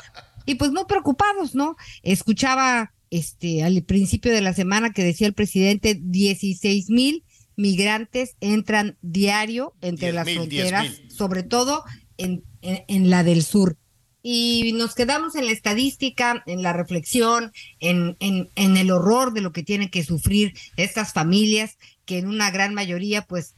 Y 0.47 0.55
pues 0.55 0.71
muy 0.71 0.85
preocupados, 0.85 1.57
¿no? 1.57 1.77
Escuchaba 2.03 2.93
este 3.11 3.65
al 3.65 3.83
principio 3.83 4.33
de 4.33 4.41
la 4.41 4.53
semana 4.53 4.93
que 4.93 5.03
decía 5.03 5.27
el 5.27 5.35
presidente 5.35 5.99
16 6.01 6.91
mil 6.91 7.25
migrantes 7.57 8.37
entran 8.41 8.99
diario 9.01 9.75
entre 9.81 10.13
las 10.13 10.31
fronteras, 10.31 11.01
sobre 11.09 11.43
todo 11.43 11.85
en, 12.19 12.45
en, 12.63 13.11
la 13.11 13.25
del 13.25 13.43
sur. 13.43 13.77
Y 14.23 14.73
nos 14.75 14.95
quedamos 14.95 15.35
en 15.35 15.47
la 15.47 15.53
estadística, 15.53 16.43
en 16.47 16.63
la 16.63 16.73
reflexión, 16.73 17.53
en, 17.81 18.17
en, 18.21 18.77
el 18.77 18.91
horror 18.91 19.33
de 19.35 19.43
lo 19.43 19.53
que 19.53 19.63
tienen 19.63 19.91
que 19.91 20.03
sufrir 20.03 20.55
estas 20.77 21.13
familias, 21.13 21.77
que 22.07 22.19
en 22.19 22.29
una 22.29 22.51
gran 22.51 22.75
mayoría, 22.75 23.23
pues, 23.23 23.55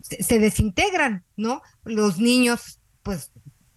se, 0.00 0.22
se 0.22 0.38
desintegran, 0.38 1.24
¿no? 1.36 1.62
Los 1.84 2.18
niños, 2.18 2.80
pues, 3.02 3.32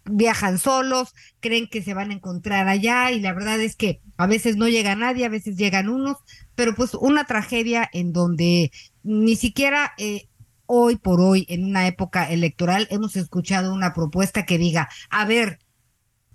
viajan 0.09 0.57
solos, 0.57 1.13
creen 1.39 1.67
que 1.67 1.81
se 1.81 1.93
van 1.93 2.11
a 2.11 2.13
encontrar 2.13 2.67
allá 2.67 3.11
y 3.11 3.19
la 3.19 3.33
verdad 3.33 3.59
es 3.59 3.75
que 3.75 4.01
a 4.17 4.27
veces 4.27 4.57
no 4.57 4.67
llega 4.67 4.95
nadie, 4.95 5.25
a 5.25 5.29
veces 5.29 5.55
llegan 5.55 5.89
unos, 5.89 6.17
pero 6.55 6.75
pues 6.75 6.93
una 6.93 7.25
tragedia 7.25 7.89
en 7.93 8.11
donde 8.11 8.71
ni 9.03 9.35
siquiera 9.35 9.93
eh, 9.97 10.28
hoy 10.71 10.97
por 10.97 11.19
hoy, 11.19 11.47
en 11.49 11.65
una 11.65 11.87
época 11.87 12.29
electoral, 12.29 12.87
hemos 12.91 13.15
escuchado 13.15 13.73
una 13.73 13.91
propuesta 13.95 14.45
que 14.45 14.59
diga, 14.59 14.87
a 15.09 15.25
ver, 15.25 15.57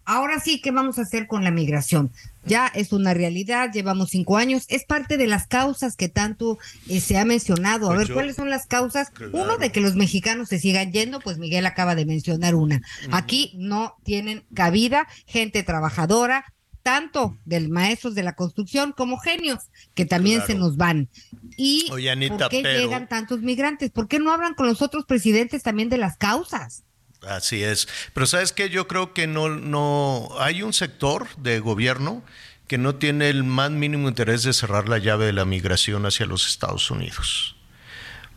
ahora 0.05 0.41
sí, 0.41 0.61
¿qué 0.61 0.73
vamos 0.73 0.99
a 0.99 1.03
hacer 1.03 1.29
con 1.29 1.45
la 1.45 1.53
migración? 1.53 2.11
Ya 2.45 2.67
es 2.67 2.93
una 2.93 3.15
realidad, 3.15 3.71
llevamos 3.73 4.11
cinco 4.11 4.37
años, 4.37 4.65
es 4.69 4.85
parte 4.87 5.19
de 5.19 5.29
las 5.29 5.47
causas 5.47 5.95
que 5.95 6.09
tanto 6.09 6.59
eh, 6.89 7.01
se 7.01 7.17
ha 7.17 7.25
mencionado. 7.25 7.87
A 7.87 7.95
pues 7.95 8.09
ver, 8.09 8.15
¿cuáles 8.15 8.35
son 8.35 8.51
las 8.51 8.67
causas? 8.67 9.13
Uno, 9.33 9.57
de 9.57 9.71
que 9.71 9.81
los 9.81 9.95
mexicanos 9.95 10.49
se 10.49 10.59
sigan 10.59 10.91
yendo, 10.91 11.21
pues 11.21 11.39
Miguel 11.39 11.65
acaba 11.65 11.95
de 11.95 12.05
mencionar 12.05 12.57
una. 12.57 12.83
Aquí 13.13 13.53
no 13.55 13.95
tienen 14.03 14.45
cabida 14.53 15.07
gente 15.27 15.63
trabajadora, 15.63 16.45
tanto 16.85 17.37
del 17.47 17.71
maestros 17.71 18.15
de 18.15 18.23
la 18.23 18.37
construcción 18.37 18.93
como 18.93 19.19
genios, 19.19 19.71
que 19.95 20.05
también 20.05 20.47
se 20.47 20.55
nos 20.55 20.77
van. 20.77 21.09
¿Y 21.57 21.87
por 21.89 22.51
qué 22.51 22.63
llegan 22.63 23.09
tantos 23.09 23.41
migrantes? 23.41 23.91
¿Por 23.91 24.07
qué 24.07 24.21
no 24.21 24.31
hablan 24.31 24.55
con 24.55 24.67
los 24.67 24.83
otros 24.83 25.07
presidentes 25.07 25.63
también 25.63 25.89
de 25.89 25.97
las 25.97 26.19
causas? 26.19 26.85
Así 27.27 27.65
es. 27.65 27.89
Pero 28.13 28.27
sabes 28.27 28.53
que 28.53 28.69
yo 28.69 28.87
creo 28.87 29.15
que 29.15 29.27
no, 29.27 29.49
no 29.49 30.29
hay 30.39 30.63
un 30.63 30.75
sector 30.75 31.27
de 31.39 31.59
gobierno 31.59 32.23
que 32.69 32.77
no 32.77 32.97
tiene 32.97 33.31
el 33.31 33.45
más 33.45 33.71
mínimo 33.71 34.09
interés 34.09 34.43
de 34.43 34.53
cerrar 34.53 34.89
la 34.89 34.99
llave 34.99 35.25
de 35.25 35.33
la 35.33 35.47
migración 35.47 36.05
hacia 36.05 36.27
los 36.27 36.47
Estados 36.47 36.91
Unidos. 36.91 37.57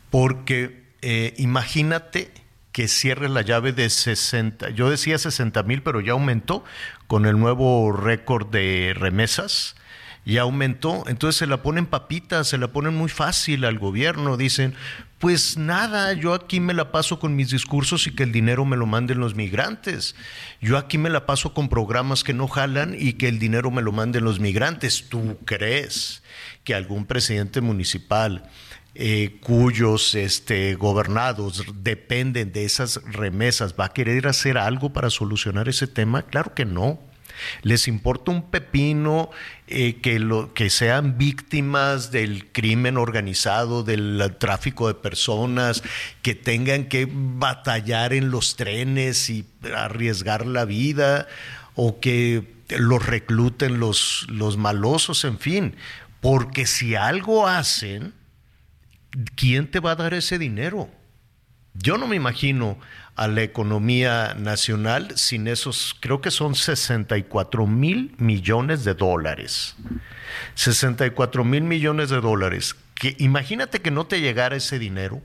Porque 0.10 0.88
eh, 1.01 1.34
imagínate 1.38 2.32
que 2.77 2.88
cierre 2.88 3.27
la 3.27 3.41
llave 3.41 3.74
de 3.74 3.89
60, 3.89 4.69
yo 4.69 4.91
decía 4.91 5.17
60 5.17 5.63
mil, 5.63 5.81
pero 5.81 6.00
ya 6.00 6.12
aumentó 6.12 6.63
con 7.07 7.25
el 7.25 7.39
nuevo 7.39 7.91
récord 7.91 8.51
de 8.51 8.93
remesas, 8.96 9.75
ya 10.25 10.43
aumentó, 10.43 11.03
entonces 11.07 11.39
se 11.39 11.48
la 11.48 11.63
ponen 11.63 11.88
papitas, 11.88 12.50
se 12.50 12.60
la 12.60 12.67
ponen 12.67 12.93
muy 12.93 13.10
fácil 13.10 13.65
al 13.65 13.79
gobierno, 13.79 14.38
dicen, 14.38 14.75
pues 15.17 15.57
nada, 15.57 16.13
yo 16.13 16.36
aquí 16.36 16.60
me 16.60 16.75
la 16.75 16.91
paso 16.91 17.17
con 17.17 17.36
mis 17.36 17.50
discursos 17.50 18.05
y 18.05 18.12
que 18.13 18.22
el 18.22 18.31
dinero 18.31 18.63
me 18.63 18.77
lo 18.77 18.86
manden 18.86 19.22
los 19.22 19.34
migrantes. 19.34 20.15
Yo 20.62 20.77
aquí 20.77 21.00
me 21.00 21.10
la 21.10 21.25
paso 21.25 21.55
con 21.55 21.69
programas 21.69 22.24
que 22.24 22.36
no 22.36 22.48
jalan 22.48 22.96
y 22.96 23.13
que 23.13 23.27
el 23.27 23.39
dinero 23.39 23.72
me 23.72 23.81
lo 23.81 23.91
manden 23.91 24.24
los 24.24 24.39
migrantes. 24.39 25.10
¿Tú 25.10 25.39
crees 25.46 26.22
que 26.63 26.75
algún 26.75 27.07
presidente 27.07 27.60
municipal 27.60 28.43
eh, 29.00 29.38
cuyos 29.42 30.16
este, 30.16 30.74
gobernados 30.74 31.63
dependen 31.84 32.51
de 32.51 32.66
esas 32.66 33.00
remesas, 33.06 33.75
¿va 33.80 33.86
a 33.86 33.94
querer 33.94 34.27
hacer 34.27 34.58
algo 34.58 34.92
para 34.92 35.12
solucionar 35.12 35.70
ese 35.70 35.86
tema? 35.86 36.24
Claro 36.24 36.56
que 36.56 36.66
no. 36.66 37.00
Les 37.62 37.88
importa 37.88 38.32
un 38.32 38.50
pepino 38.50 39.30
eh, 39.68 39.98
que, 40.01 40.18
lo, 40.18 40.51
que 40.56 40.72
sean 40.72 41.20
víctimas 41.20 42.10
del 42.10 42.51
crimen 42.51 42.98
organizado, 42.98 43.84
del 43.84 44.36
tráfico 44.39 44.88
de 44.88 44.96
personas, 44.96 45.84
que 46.24 46.34
tengan 46.34 46.86
que 46.86 47.08
batallar 47.08 48.13
en 48.13 48.32
los 48.32 48.56
trenes 48.56 49.30
y 49.30 49.46
arriesgar 49.75 50.48
la 50.48 50.66
vida, 50.66 51.27
o 51.75 52.00
que 52.00 52.51
los 52.70 53.06
recluten 53.06 53.80
los, 53.80 54.25
los 54.27 54.58
malosos, 54.58 55.24
en 55.24 55.38
fin. 55.38 55.75
Porque 56.20 56.66
si 56.66 56.96
algo 56.96 57.48
hacen, 57.48 58.17
¿quién 59.36 59.70
te 59.70 59.80
va 59.80 59.92
a 59.92 59.96
dar 59.96 60.14
ese 60.14 60.38
dinero? 60.38 60.90
Yo 61.74 61.98
no 61.98 62.08
me 62.08 62.16
imagino 62.16 62.80
a 63.16 63.28
la 63.28 63.44
economía 63.44 64.36
nacional 64.36 65.18
sin 65.18 65.48
esos, 65.48 65.96
creo 66.00 66.22
que 66.22 66.32
son 66.32 66.56
64 66.56 67.68
mil 67.68 68.16
millones 68.18 68.84
de 68.84 68.94
dólares. 68.94 69.76
64 70.56 71.44
mil 71.44 71.64
millones 71.64 72.10
de 72.10 72.22
dólares. 72.22 72.76
Que, 72.96 73.16
imagínate 73.20 73.80
que 73.80 73.92
no 73.92 74.08
te 74.08 74.22
llegara 74.22 74.56
ese 74.56 74.80
dinero, 74.80 75.22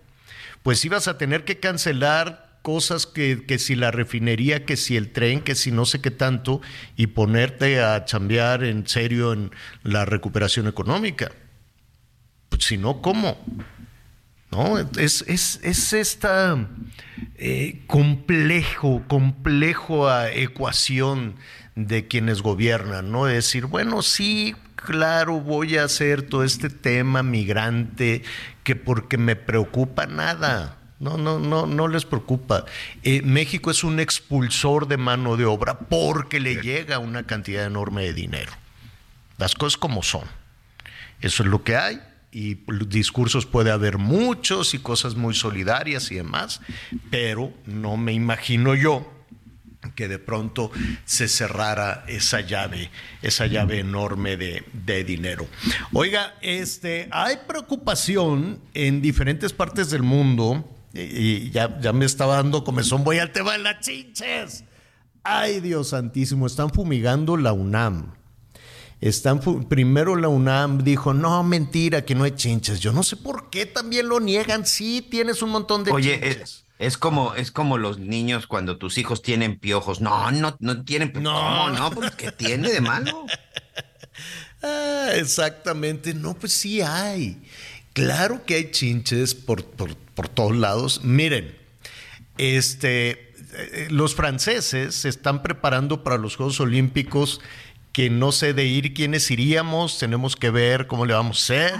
pues 0.63 0.85
ibas 0.85 1.09
a 1.09 1.19
tener 1.19 1.45
que 1.45 1.59
cancelar 1.59 2.59
cosas 2.63 3.07
que, 3.07 3.45
que, 3.47 3.59
si 3.59 3.75
la 3.75 3.91
refinería, 3.91 4.65
que 4.65 4.77
si 4.77 4.97
el 4.97 5.11
tren, 5.11 5.41
que 5.41 5.55
si 5.55 5.73
no 5.73 5.85
sé 5.85 6.01
qué 6.01 6.11
tanto, 6.11 6.61
y 6.97 7.09
ponerte 7.09 7.83
a 7.83 8.05
chambear 8.05 8.63
en 8.63 8.87
serio 8.87 9.33
en 9.33 9.51
la 9.83 10.05
recuperación 10.05 10.69
económica. 10.69 11.33
Pues 12.53 12.67
si 12.67 12.77
no, 12.77 13.01
¿cómo? 13.01 13.39
¿no? 14.51 14.79
Es, 14.79 15.25
es, 15.27 15.59
es 15.63 15.93
esta 15.95 16.69
eh, 17.37 17.81
complejo, 17.87 19.03
complejo 19.09 20.15
ecuación 20.27 21.37
de 21.77 22.07
quienes 22.07 22.43
gobiernan, 22.43 23.11
¿no? 23.11 23.25
decir, 23.25 23.65
bueno, 23.65 24.03
sí, 24.03 24.55
claro, 24.77 25.41
voy 25.41 25.79
a 25.79 25.85
hacer 25.85 26.21
todo 26.21 26.45
este 26.45 26.69
tema 26.69 27.23
migrante, 27.23 28.23
que 28.65 28.77
porque 28.77 29.17
me 29.17 29.35
preocupa 29.35 30.05
nada. 30.05 30.77
No, 31.01 31.17
no, 31.17 31.39
no, 31.41 31.67
no 31.67 31.89
les 31.89 32.05
preocupa. 32.05 32.67
Eh, 33.03 33.23
México 33.23 33.71
es 33.71 33.83
un 33.83 33.99
expulsor 33.99 34.87
de 34.87 34.99
mano 34.99 35.39
de 35.39 35.47
obra 35.47 35.79
porque 35.79 36.39
le 36.39 36.57
llega 36.57 36.99
una 36.99 37.25
cantidad 37.25 37.65
enorme 37.65 38.03
de 38.03 38.13
dinero. 38.13 38.53
Las 39.39 39.55
cosas 39.55 39.79
como 39.79 40.03
son. 40.03 40.25
Eso 41.23 41.43
es 41.43 41.49
lo 41.49 41.65
que 41.65 41.77
hay 41.77 42.01
y 42.33 42.55
discursos 42.89 43.45
puede 43.45 43.71
haber 43.71 43.99
muchos 43.99 44.73
y 44.73 44.79
cosas 44.79 45.15
muy 45.15 45.35
solidarias 45.35 46.11
y 46.11 46.17
demás, 46.17 46.63
pero 47.11 47.53
no 47.67 47.99
me 47.99 48.15
imagino 48.15 48.75
yo 48.75 49.07
que 49.95 50.09
de 50.09 50.19
pronto 50.19 50.71
se 51.05 51.29
cerrara 51.29 52.05
esa 52.07 52.41
llave, 52.41 52.91
esa 53.21 53.47
llave 53.47 53.81
enorme 53.81 54.37
de, 54.37 54.65
de, 54.73 55.05
dinero. 55.05 55.47
Oiga, 55.93 56.37
este, 56.41 57.09
hay 57.11 57.37
preocupación 57.47 58.61
en 58.75 59.03
diferentes 59.03 59.53
partes 59.53 59.91
del 59.91 60.03
mundo, 60.03 60.69
y, 60.95 61.51
ya, 61.51 61.79
ya 61.81 61.93
me 61.93 62.05
estaba 62.05 62.37
dando 62.37 62.65
comezón, 62.65 63.05
voy 63.05 63.19
al 63.19 63.33
tema 63.33 63.53
de 63.53 63.59
las 63.59 63.81
chinches. 63.81 64.65
Ay, 65.25 65.61
Dios 65.61 65.89
santísimo, 65.89 66.47
están 66.47 66.71
fumigando 66.71 67.37
la 67.37 67.53
UNAM. 67.53 68.15
Están, 69.03 69.41
primero 69.69 70.15
la 70.15 70.29
UNAM 70.29 70.85
dijo, 70.85 71.13
no, 71.13 71.43
mentira, 71.43 72.05
que 72.05 72.15
no 72.15 72.23
hay 72.23 72.37
chinches. 72.37 72.79
Yo 72.79 72.93
no 72.93 73.03
sé 73.03 73.17
por 73.17 73.51
qué 73.51 73.67
también 73.67 74.09
lo 74.09 74.21
niegan. 74.21 74.65
Sí, 74.65 75.03
tienes 75.03 75.43
un 75.43 75.51
montón 75.51 75.83
de 75.83 75.91
Oye, 75.91 76.21
chinches. 76.21 76.67
Es, 76.79 76.97
como, 76.99 77.35
es 77.35 77.51
como 77.51 77.79
los 77.79 77.99
niños 77.99 78.47
cuando 78.47 78.79
tus 78.79 78.99
hijos 78.99 79.21
tienen 79.21 79.59
piojos. 79.59 80.01
No, 80.01 80.31
no, 80.31 80.57
no 80.61 80.85
tienen 80.85 81.11
piojos. 81.11 81.25
No, 81.25 81.71
no, 81.71 81.91
pues 81.91 82.13
¿qué 82.13 82.31
tiene 82.31 82.71
de 82.71 82.81
malo? 82.81 83.27
ah, 84.63 85.09
exactamente. 85.17 86.15
No, 86.15 86.35
pues 86.35 86.53
sí 86.53 86.81
hay. 86.81 87.43
Claro 87.95 88.47
que 88.47 88.55
hay 88.55 88.71
chinches 88.71 89.35
por, 89.35 89.65
por, 89.65 89.97
por 89.97 90.29
todos 90.29 90.57
lados. 90.57 91.03
Miren, 91.03 91.57
este, 92.39 93.33
eh, 93.55 93.89
los 93.91 94.15
franceses 94.15 94.95
se 94.95 95.09
están 95.09 95.43
preparando 95.43 96.05
para 96.05 96.19
los 96.19 96.37
Juegos 96.37 96.61
Olímpicos 96.61 97.41
que 97.93 98.11
no 98.11 98.33
sé 98.33 98.55
de 98.55 98.65
ir 98.65 98.95
quiénes 98.95 99.31
iríamos, 99.31 99.99
tenemos 99.99 100.37
que 100.37 100.51
ver 100.51 100.87
cómo 100.87 101.07
le 101.07 101.15
vamos 101.15 101.39
a 101.39 101.43
hacer. 101.43 101.73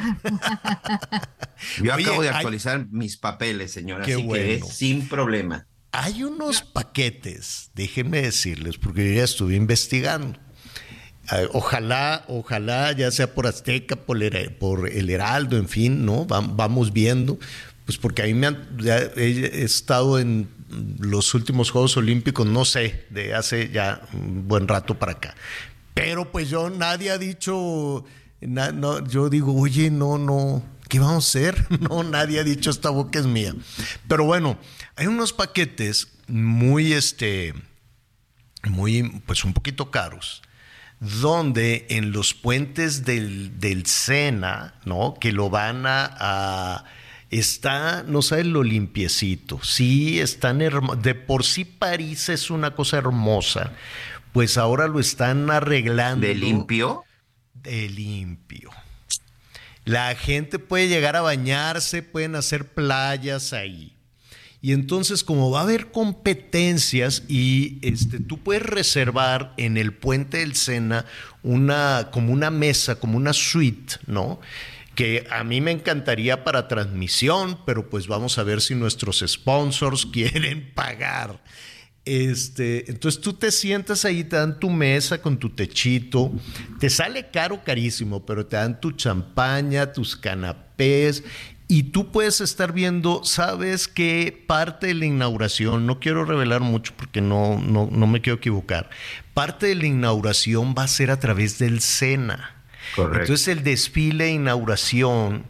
Yo 1.83 1.93
acabo 1.95 2.23
de 2.23 2.29
actualizar 2.29 2.87
mis 2.91 3.17
papeles, 3.17 3.73
señora, 3.73 4.05
así 4.05 4.29
que 4.29 4.61
sin 4.63 5.09
problema. 5.09 5.67
Hay 5.93 6.23
unos 6.23 6.63
paquetes, 6.63 7.71
déjenme 7.75 8.23
decirles, 8.23 8.79
porque 8.79 9.09
yo 9.09 9.17
ya 9.17 9.25
estuve 9.25 9.57
investigando. 9.57 10.39
Ah, 11.29 11.43
ojalá, 11.53 12.25
ojalá, 12.29 12.93
ya 12.93 13.11
sea 13.11 13.35
por 13.35 13.47
Azteca, 13.47 13.97
por 13.97 14.23
el, 14.23 15.11
Heraldo, 15.11 15.57
en 15.57 15.69
fin, 15.69 16.05
¿no? 16.05 16.25
vamos 16.27 16.93
viendo, 16.93 17.39
pues 17.85 17.99
porque 17.99 18.23
a 18.23 18.25
mí 18.27 18.35
me 18.35 18.49
han, 18.49 18.77
he 19.17 19.63
estado 19.63 20.19
en 20.19 20.49
los 20.99 21.35
últimos 21.35 21.71
Juegos 21.71 21.97
Olímpicos, 21.97 22.47
no 22.47 22.65
sé, 22.65 23.05
de 23.11 23.35
hace 23.35 23.71
ya 23.71 24.03
un 24.15 24.49
buen 24.49 24.69
rato 24.69 24.99
para 24.99 25.13
acá. 25.13 25.35
Pero 25.95 26.31
pues 26.33 26.49
yo, 26.49 26.71
nadie 26.71 27.11
ha 27.11 27.19
dicho, 27.19 28.05
no, 28.41 29.07
yo 29.07 29.29
digo, 29.29 29.55
oye, 29.55 29.91
no, 29.91 30.19
no, 30.19 30.65
¿qué 30.89 30.99
vamos 30.99 31.27
a 31.27 31.29
hacer? 31.29 31.67
No, 31.81 32.03
nadie 32.03 32.41
ha 32.41 32.45
dicho, 32.45 32.71
esta 32.71 32.91
boca 32.91 33.19
es 33.19 33.27
mía. 33.27 33.55
Pero 34.09 34.25
bueno, 34.25 34.59
hay 34.97 35.07
unos 35.07 35.33
paquetes 35.33 36.09
muy, 36.27 36.93
este, 36.93 37.55
muy, 38.65 39.23
pues 39.27 39.45
un 39.45 39.53
poquito 39.53 39.91
caros 39.91 40.43
donde 41.03 41.87
en 41.91 42.13
los 42.13 42.33
puentes 42.33 43.05
del, 43.05 43.59
del 43.59 43.87
Sena, 43.87 44.75
¿no? 44.85 45.15
Que 45.21 45.33
lo 45.33 45.51
van 45.51 45.83
a, 45.85 46.85
está, 47.29 48.05
no 48.05 48.23
sabes 48.23 48.47
lo 48.47 48.63
limpiecito, 48.63 49.59
sí, 49.65 50.21
están 50.21 50.59
de 50.59 51.15
por 51.17 51.43
sí 51.43 51.65
París 51.65 52.29
es 52.29 52.51
una 52.51 52.77
cosa 52.77 52.99
hermosa, 52.99 53.73
pues 54.33 54.59
ahora 54.59 54.89
lo 54.89 55.01
están 55.01 55.51
arreglando. 55.51 56.27
¿De 56.27 56.35
limpio? 56.35 57.05
De 57.55 57.89
limpio. 57.89 58.71
La 59.85 60.15
gente 60.15 60.59
puede 60.59 60.89
llegar 60.89 61.17
a 61.17 61.23
bañarse, 61.23 62.03
pueden 62.03 62.37
hacer 62.37 62.69
playas 62.73 63.53
ahí. 63.53 63.97
Y 64.61 64.73
entonces, 64.73 65.25
como 65.25 65.51
va 65.51 65.61
a 65.61 65.63
haber 65.65 65.91
competencias 65.91 67.25
y 67.29 67.79
este, 67.83 68.21
tú 68.21 68.39
puedes 68.39 68.63
reservar 68.63 69.55
en 69.57 69.77
el 69.77 69.93
puente 69.93 70.39
del 70.39 70.55
Sena 70.55 71.05
una, 71.43 72.11
como 72.13 72.33
una 72.33 72.51
mesa, 72.51 73.01
como 73.01 73.17
una 73.17 73.33
suite, 73.33 73.95
¿no? 74.07 74.41
que 74.95 75.27
a 75.31 75.43
mí 75.43 75.61
me 75.61 75.71
encantaría 75.71 76.45
para 76.45 76.69
transmisión, 76.69 77.59
pero 77.65 77.89
pues 77.89 78.07
vamos 78.07 78.39
a 78.39 78.43
ver 78.43 78.61
si 78.61 78.75
nuestros 78.75 79.25
sponsors 79.27 80.07
quieren 80.13 80.73
pagar. 80.75 81.43
Este, 82.05 82.91
entonces 82.91 83.21
tú 83.21 83.33
te 83.33 83.53
sientas 83.53 84.05
ahí, 84.05 84.25
te 84.25 84.35
dan 84.35 84.59
tu 84.59 84.71
mesa 84.71 85.23
con 85.23 85.39
tu 85.39 85.51
techito, 85.51 86.33
te 86.81 86.91
sale 86.91 87.31
caro, 87.31 87.63
carísimo, 87.63 88.27
pero 88.27 88.45
te 88.45 88.57
dan 88.57 88.81
tu 88.81 88.91
champaña, 88.91 89.93
tus 89.93 90.17
canapés 90.17 91.23
y 91.69 91.85
tú 91.85 92.11
puedes 92.11 92.41
estar 92.41 92.73
viendo, 92.73 93.25
sabes 93.25 93.89
qué 93.89 94.45
parte 94.47 94.89
de 94.89 94.95
la 94.95 95.07
inauguración, 95.07 95.87
no 95.87 96.01
quiero 96.01 96.25
revelar 96.25 96.61
mucho 96.61 96.93
porque 96.97 97.21
no, 97.21 97.59
no, 97.61 97.89
no 97.91 98.07
me 98.07 98.21
quiero 98.21 98.37
equivocar, 98.37 98.91
parte 99.33 99.69
de 99.69 99.77
la 99.77 99.87
inauguración 99.87 100.75
va 100.77 100.83
a 100.83 100.89
ser 100.89 101.11
a 101.11 101.19
través 101.19 101.59
del 101.59 101.81
SENA. 101.81 102.57
Entonces 102.99 103.49
el 103.49 103.63
desfile 103.63 104.25
de 104.25 104.33
inauguración, 104.33 105.45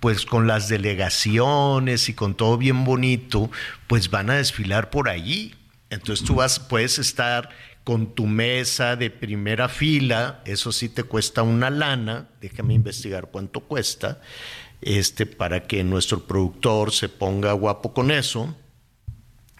pues 0.00 0.24
con 0.24 0.46
las 0.46 0.68
delegaciones 0.68 2.08
y 2.08 2.14
con 2.14 2.34
todo 2.34 2.56
bien 2.56 2.84
bonito, 2.84 3.50
pues 3.88 4.10
van 4.10 4.30
a 4.30 4.36
desfilar 4.36 4.88
por 4.88 5.08
allí. 5.08 5.54
Entonces 5.90 6.26
tú 6.26 6.36
vas, 6.36 6.60
puedes 6.60 6.98
estar 6.98 7.50
con 7.84 8.14
tu 8.14 8.26
mesa 8.26 8.96
de 8.96 9.10
primera 9.10 9.68
fila, 9.68 10.42
eso 10.44 10.72
sí 10.72 10.90
te 10.90 11.04
cuesta 11.04 11.42
una 11.42 11.70
lana, 11.70 12.28
déjame 12.40 12.74
investigar 12.74 13.28
cuánto 13.32 13.60
cuesta, 13.60 14.20
este, 14.82 15.24
para 15.24 15.66
que 15.66 15.82
nuestro 15.84 16.26
productor 16.26 16.92
se 16.92 17.08
ponga 17.08 17.52
guapo 17.52 17.94
con 17.94 18.10
eso. 18.10 18.54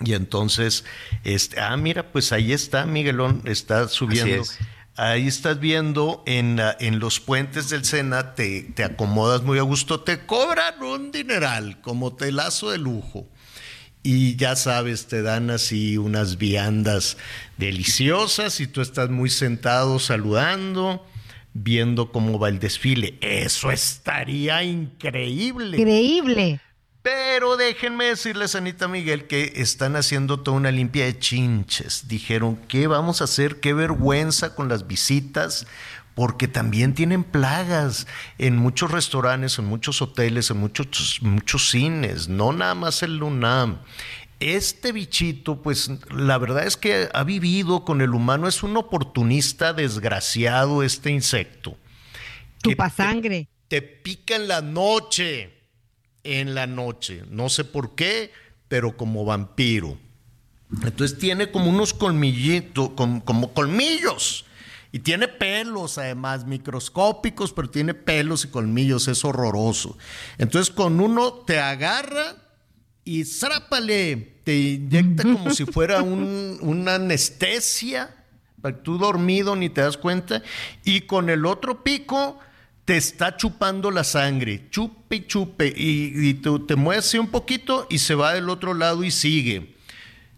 Y 0.00 0.12
entonces, 0.12 0.84
este, 1.24 1.58
ah, 1.60 1.76
mira, 1.76 2.12
pues 2.12 2.30
ahí 2.32 2.52
está, 2.52 2.84
Miguelón, 2.84 3.42
está 3.46 3.88
subiendo 3.88 4.44
ahí 4.98 5.28
estás 5.28 5.60
viendo 5.60 6.24
en, 6.26 6.60
en 6.80 6.98
los 6.98 7.20
puentes 7.20 7.70
del 7.70 7.84
Sena, 7.84 8.34
te, 8.34 8.62
te, 8.74 8.82
acomodas 8.82 9.42
muy 9.42 9.58
a 9.58 9.62
gusto, 9.62 10.00
te 10.00 10.26
cobran 10.26 10.82
un 10.82 11.12
dineral, 11.12 11.80
como 11.80 12.16
telazo 12.16 12.70
de 12.70 12.78
lujo. 12.78 13.28
Y 14.02 14.36
ya 14.36 14.56
sabes, 14.56 15.06
te 15.06 15.22
dan 15.22 15.50
así 15.50 15.98
unas 15.98 16.38
viandas 16.38 17.16
deliciosas 17.56 18.60
y 18.60 18.66
tú 18.66 18.80
estás 18.80 19.10
muy 19.10 19.28
sentado 19.28 19.98
saludando, 19.98 21.04
viendo 21.52 22.12
cómo 22.12 22.38
va 22.38 22.48
el 22.48 22.58
desfile. 22.58 23.18
Eso 23.20 23.70
estaría 23.70 24.62
increíble. 24.62 25.76
Increíble. 25.78 26.60
Pero 27.02 27.56
déjenme 27.56 28.06
decirles, 28.06 28.54
Anita 28.54 28.86
Miguel, 28.86 29.26
que 29.26 29.52
están 29.56 29.96
haciendo 29.96 30.40
toda 30.40 30.56
una 30.56 30.70
limpia 30.70 31.06
de 31.06 31.18
chinches. 31.18 32.06
Dijeron, 32.06 32.56
¿qué 32.68 32.86
vamos 32.86 33.20
a 33.20 33.24
hacer? 33.24 33.60
Qué 33.60 33.72
vergüenza 33.72 34.54
con 34.54 34.68
las 34.68 34.86
visitas, 34.86 35.66
porque 36.18 36.48
también 36.48 36.94
tienen 36.94 37.22
plagas 37.22 38.08
en 38.38 38.56
muchos 38.56 38.90
restaurantes, 38.90 39.56
en 39.60 39.66
muchos 39.66 40.02
hoteles, 40.02 40.50
en 40.50 40.56
muchos, 40.56 41.20
muchos 41.22 41.70
cines, 41.70 42.28
no 42.28 42.52
nada 42.52 42.74
más 42.74 43.04
el 43.04 43.18
LUNAM. 43.18 43.78
Este 44.40 44.90
bichito, 44.90 45.62
pues 45.62 45.92
la 46.10 46.36
verdad 46.38 46.66
es 46.66 46.76
que 46.76 47.08
ha 47.14 47.22
vivido 47.22 47.84
con 47.84 48.00
el 48.00 48.14
humano, 48.14 48.48
es 48.48 48.64
un 48.64 48.76
oportunista 48.76 49.72
desgraciado 49.72 50.82
este 50.82 51.10
insecto. 51.10 51.78
Chupa 52.64 52.90
sangre. 52.90 53.46
te 53.68 53.80
pica 53.80 54.34
en 54.34 54.48
la 54.48 54.60
noche 54.60 55.54
en 56.24 56.56
la 56.56 56.66
noche. 56.66 57.22
No 57.30 57.48
sé 57.48 57.62
por 57.62 57.94
qué, 57.94 58.32
pero 58.66 58.96
como 58.96 59.24
vampiro. 59.24 59.96
Entonces 60.82 61.16
tiene 61.16 61.52
como 61.52 61.70
unos 61.70 61.94
colmillitos, 61.94 62.90
como, 62.96 63.24
como, 63.24 63.54
colmillos. 63.54 64.46
Y 64.90 65.00
tiene 65.00 65.28
pelos, 65.28 65.98
además, 65.98 66.46
microscópicos, 66.46 67.52
pero 67.52 67.68
tiene 67.68 67.94
pelos 67.94 68.44
y 68.44 68.48
colmillos, 68.48 69.06
es 69.08 69.24
horroroso. 69.24 69.98
Entonces 70.38 70.74
con 70.74 71.00
uno 71.00 71.32
te 71.32 71.58
agarra 71.60 72.36
y 73.04 73.24
zrápale, 73.24 74.40
te 74.44 74.56
inyecta 74.56 75.22
como 75.32 75.50
si 75.50 75.64
fuera 75.64 76.02
una 76.02 76.94
anestesia, 76.94 78.14
para 78.60 78.82
tú 78.82 78.98
dormido 78.98 79.56
ni 79.56 79.68
te 79.68 79.80
das 79.80 79.96
cuenta, 79.96 80.42
y 80.84 81.02
con 81.02 81.30
el 81.30 81.46
otro 81.46 81.82
pico 81.82 82.38
te 82.88 82.96
está 82.96 83.36
chupando 83.36 83.90
la 83.90 84.02
sangre, 84.02 84.70
chupe 84.70 85.16
y 85.16 85.26
chupe, 85.26 85.70
y, 85.76 86.32
tú 86.34 86.60
te 86.60 86.74
mueves 86.74 87.12
un 87.12 87.28
poquito 87.28 87.86
y 87.90 87.98
se 87.98 88.14
va 88.14 88.32
del 88.32 88.48
otro 88.48 88.72
lado 88.72 89.04
y 89.04 89.10
sigue. 89.10 89.74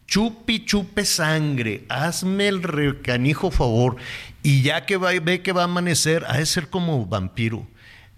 Chupe 0.09 0.55
y 0.55 0.65
chupe 0.65 1.05
sangre, 1.05 1.85
hazme 1.89 2.49
el 2.49 2.65
recanijo 2.65 3.53
favor. 3.53 3.99
Y 4.43 4.63
ya 4.63 4.87
que 4.87 4.97
va, 4.97 5.11
ve 5.23 5.43
que 5.43 5.53
va 5.53 5.63
a 5.63 5.65
amanecer, 5.65 6.25
ha 6.27 6.39
de 6.39 6.47
ser 6.47 6.69
como 6.69 7.07
vampiro. 7.07 7.67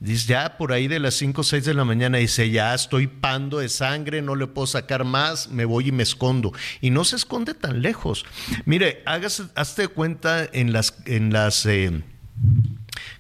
Dice, 0.00 0.26
ya 0.26 0.56
por 0.56 0.72
ahí 0.72 0.88
de 0.88 0.98
las 0.98 1.14
5 1.14 1.40
o 1.40 1.44
6 1.44 1.64
de 1.64 1.74
la 1.74 1.84
mañana, 1.84 2.18
dice, 2.18 2.50
ya 2.50 2.74
estoy 2.74 3.06
pando 3.06 3.58
de 3.58 3.68
sangre, 3.68 4.20
no 4.20 4.34
le 4.34 4.48
puedo 4.48 4.66
sacar 4.66 5.04
más, 5.04 5.48
me 5.48 5.64
voy 5.64 5.88
y 5.88 5.92
me 5.92 6.02
escondo. 6.02 6.52
Y 6.80 6.90
no 6.90 7.04
se 7.04 7.16
esconde 7.16 7.54
tan 7.54 7.82
lejos. 7.82 8.24
Mire, 8.64 9.02
hágase, 9.06 9.44
hazte 9.54 9.86
cuenta 9.88 10.44
en 10.52 10.72
las, 10.72 10.94
en 11.06 11.32
las 11.32 11.66
eh, 11.66 12.02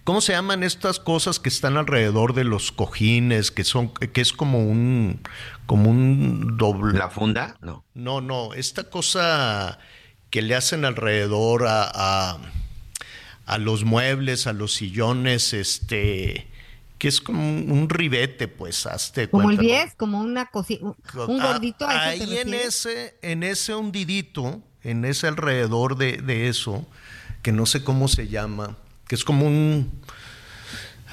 ¿Cómo 0.04 0.20
se 0.20 0.32
llaman 0.32 0.64
estas 0.64 0.98
cosas 0.98 1.38
que 1.38 1.48
están 1.48 1.76
alrededor 1.76 2.34
de 2.34 2.42
los 2.42 2.72
cojines, 2.72 3.52
que 3.52 3.62
son, 3.62 3.90
que 3.90 4.20
es 4.20 4.32
como 4.32 4.58
un, 4.58 5.20
como 5.66 5.90
un 5.90 6.56
doble? 6.56 6.98
¿La 6.98 7.08
funda? 7.08 7.56
No. 7.60 7.84
No, 7.94 8.20
no, 8.20 8.52
esta 8.54 8.90
cosa 8.90 9.78
que 10.30 10.42
le 10.42 10.56
hacen 10.56 10.84
alrededor 10.84 11.66
a, 11.68 11.90
a, 11.94 12.38
los 13.58 13.84
muebles, 13.84 14.46
a 14.46 14.52
los 14.52 14.74
sillones, 14.74 15.52
este, 15.52 16.48
que 16.98 17.08
es 17.08 17.20
como 17.20 17.42
un, 17.42 17.88
ribete, 17.88 18.48
pues, 18.48 18.86
hazte 18.86 19.28
Como 19.28 19.50
el 19.50 19.58
10, 19.58 19.94
como 19.96 20.20
una 20.20 20.46
cosita, 20.46 20.84
un 20.84 20.96
ah, 21.40 21.52
gordito. 21.52 21.86
ahí 21.88 22.38
en 22.38 22.54
ese, 22.54 23.18
en 23.22 23.42
ese 23.42 23.74
hundidito, 23.74 24.62
en 24.82 25.04
ese 25.04 25.26
alrededor 25.26 25.96
de, 25.96 26.18
de 26.18 26.48
eso, 26.48 26.86
que 27.42 27.52
no 27.52 27.66
sé 27.66 27.82
cómo 27.82 28.08
se 28.08 28.28
llama, 28.28 28.76
que 29.08 29.16
es 29.16 29.24
como 29.24 29.46
un, 29.46 29.90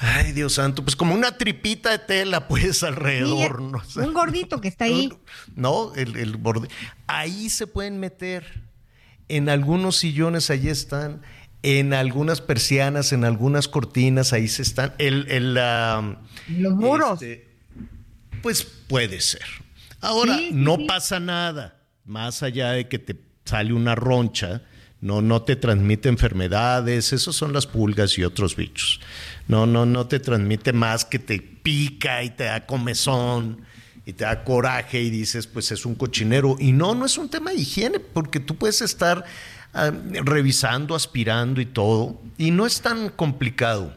ay 0.00 0.32
Dios 0.32 0.54
santo, 0.54 0.82
pues 0.82 0.96
como 0.96 1.14
una 1.14 1.36
tripita 1.36 1.90
de 1.90 1.98
tela 1.98 2.48
pues 2.48 2.82
alrededor. 2.82 3.60
no 3.60 3.82
Un 3.96 4.14
gordito 4.14 4.60
que 4.60 4.68
está 4.68 4.86
ahí. 4.86 5.12
No, 5.54 5.94
el, 5.94 6.16
el 6.16 6.36
borde. 6.36 6.68
Ahí 7.06 7.50
se 7.50 7.66
pueden 7.66 8.00
meter. 8.00 8.62
En 9.28 9.48
algunos 9.48 9.96
sillones 9.96 10.50
ahí 10.50 10.68
están. 10.68 11.22
En 11.62 11.92
algunas 11.92 12.40
persianas, 12.40 13.12
en 13.12 13.24
algunas 13.24 13.68
cortinas, 13.68 14.32
ahí 14.32 14.48
se 14.48 14.62
están. 14.62 14.94
El, 14.98 15.26
el, 15.28 15.54
Los 15.54 16.74
muros. 16.74 17.20
Este, 17.20 17.48
pues 18.42 18.64
puede 18.64 19.20
ser. 19.20 19.44
Ahora, 20.00 20.38
no 20.52 20.86
pasa 20.86 21.20
nada. 21.20 21.76
Más 22.04 22.42
allá 22.42 22.72
de 22.72 22.88
que 22.88 22.98
te 22.98 23.16
sale 23.44 23.72
una 23.72 23.94
roncha, 23.94 24.62
no, 25.00 25.22
no 25.22 25.42
te 25.42 25.56
transmite 25.56 26.08
enfermedades, 26.08 27.12
esos 27.12 27.36
son 27.36 27.52
las 27.52 27.66
pulgas 27.66 28.18
y 28.18 28.24
otros 28.24 28.56
bichos. 28.56 29.00
No, 29.48 29.66
no, 29.66 29.86
no 29.86 30.06
te 30.06 30.20
transmite 30.20 30.72
más 30.72 31.04
que 31.04 31.18
te 31.18 31.40
pica 31.40 32.22
y 32.22 32.30
te 32.30 32.44
da 32.44 32.66
comezón 32.66 33.62
y 34.04 34.12
te 34.12 34.24
da 34.24 34.44
coraje 34.44 35.00
y 35.00 35.10
dices, 35.10 35.46
pues 35.46 35.72
es 35.72 35.86
un 35.86 35.94
cochinero. 35.94 36.56
Y 36.58 36.72
no, 36.72 36.94
no 36.94 37.06
es 37.06 37.16
un 37.16 37.28
tema 37.28 37.50
de 37.50 37.56
higiene, 37.56 38.00
porque 38.00 38.40
tú 38.40 38.56
puedes 38.56 38.82
estar 38.82 39.24
ah, 39.74 39.92
revisando, 40.24 40.94
aspirando 40.94 41.60
y 41.60 41.66
todo, 41.66 42.20
y 42.38 42.50
no 42.50 42.66
es 42.66 42.80
tan 42.80 43.10
complicado. 43.10 43.96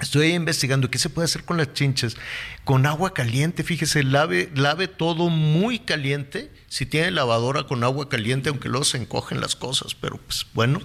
Estoy 0.00 0.28
investigando 0.28 0.90
qué 0.90 0.98
se 0.98 1.10
puede 1.10 1.26
hacer 1.26 1.44
con 1.44 1.58
las 1.58 1.74
chinches. 1.74 2.16
Con 2.64 2.86
agua 2.86 3.12
caliente, 3.12 3.62
fíjese, 3.62 4.02
lave, 4.02 4.50
lave 4.54 4.88
todo 4.88 5.28
muy 5.28 5.78
caliente. 5.78 6.50
Si 6.68 6.86
tiene 6.86 7.10
lavadora 7.10 7.64
con 7.64 7.84
agua 7.84 8.08
caliente, 8.08 8.48
aunque 8.48 8.70
luego 8.70 8.84
se 8.84 8.96
encogen 8.96 9.40
las 9.40 9.56
cosas, 9.56 9.94
pero 9.94 10.16
pues 10.16 10.46
bueno, 10.54 10.80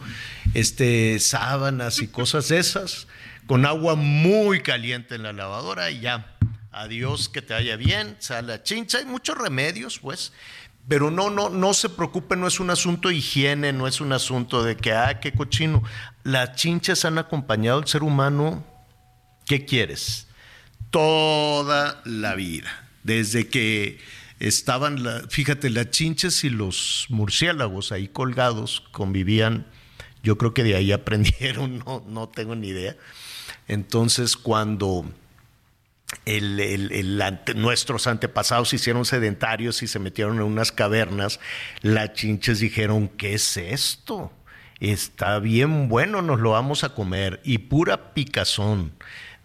este, 0.54 1.20
sábanas 1.20 2.02
y 2.02 2.08
cosas 2.08 2.52
esas, 2.52 3.08
con 3.48 3.66
agua 3.66 3.96
muy 3.96 4.62
caliente 4.62 5.16
en 5.16 5.24
la 5.24 5.34
lavadora 5.34 5.92
y 5.92 6.02
ya. 6.02 6.36
Adiós, 6.72 7.30
que 7.30 7.42
te 7.42 7.54
vaya 7.54 7.78
bien, 7.78 8.18
sale 8.20 8.50
la 8.50 8.64
chincha. 8.64 8.98
Hay 8.98 9.06
muchos 9.06 9.38
remedios, 9.38 10.00
pues. 10.00 10.34
Pero 10.88 11.10
no, 11.10 11.30
no, 11.30 11.50
no 11.50 11.74
se 11.74 11.90
preocupe, 11.90 12.36
no 12.36 12.48
es 12.48 12.60
un 12.60 12.70
asunto 12.70 13.10
de 13.10 13.16
higiene, 13.16 13.74
no 13.74 13.88
es 13.88 14.02
un 14.02 14.14
asunto 14.14 14.64
de 14.64 14.78
que, 14.78 14.94
ah, 14.94 15.20
qué 15.20 15.34
cochino. 15.34 15.84
Las 16.24 16.56
chinchas 16.56 17.06
han 17.06 17.18
acompañado 17.18 17.80
al 17.80 17.88
ser 17.88 18.04
humano 18.04 18.64
¿Qué 19.46 19.64
quieres? 19.66 20.28
Toda 20.90 22.02
la 22.04 22.36
vida, 22.36 22.88
desde 23.04 23.48
que 23.48 24.00
estaban, 24.40 24.98
fíjate, 25.30 25.70
las 25.70 25.92
chinches 25.92 26.44
y 26.44 26.50
los 26.50 27.06
murciélagos 27.10 27.92
ahí 27.92 28.08
colgados 28.08 28.84
convivían, 28.92 29.68
yo 30.24 30.38
creo 30.38 30.54
que 30.56 30.64
de 30.64 30.76
ahí 30.76 30.92
aprendieron, 30.92 31.80
no, 31.80 32.04
no 32.08 32.30
tengo 32.30 32.56
ni 32.56 32.70
idea. 32.70 32.98
Entonces, 33.68 34.36
cuando 34.36 35.06
nuestros 37.56 38.08
antepasados 38.08 38.70
se 38.70 38.78
hicieron 38.78 39.06
sedentarios 39.06 39.84
y 39.84 39.88
se 39.88 40.00
metieron 40.00 40.38
en 40.38 40.44
unas 40.44 40.72
cavernas, 40.72 41.40
las 41.82 42.14
chinches 42.14 42.60
dijeron, 42.60 43.08
¿qué 43.10 43.34
es 43.34 43.58
esto? 43.58 44.32
Está 44.80 45.40
bien 45.40 45.88
bueno, 45.90 46.22
nos 46.22 46.40
lo 46.40 46.52
vamos 46.52 46.84
a 46.84 46.90
comer. 46.90 47.42
Y 47.44 47.60
pura 47.60 48.14
picazón 48.14 48.94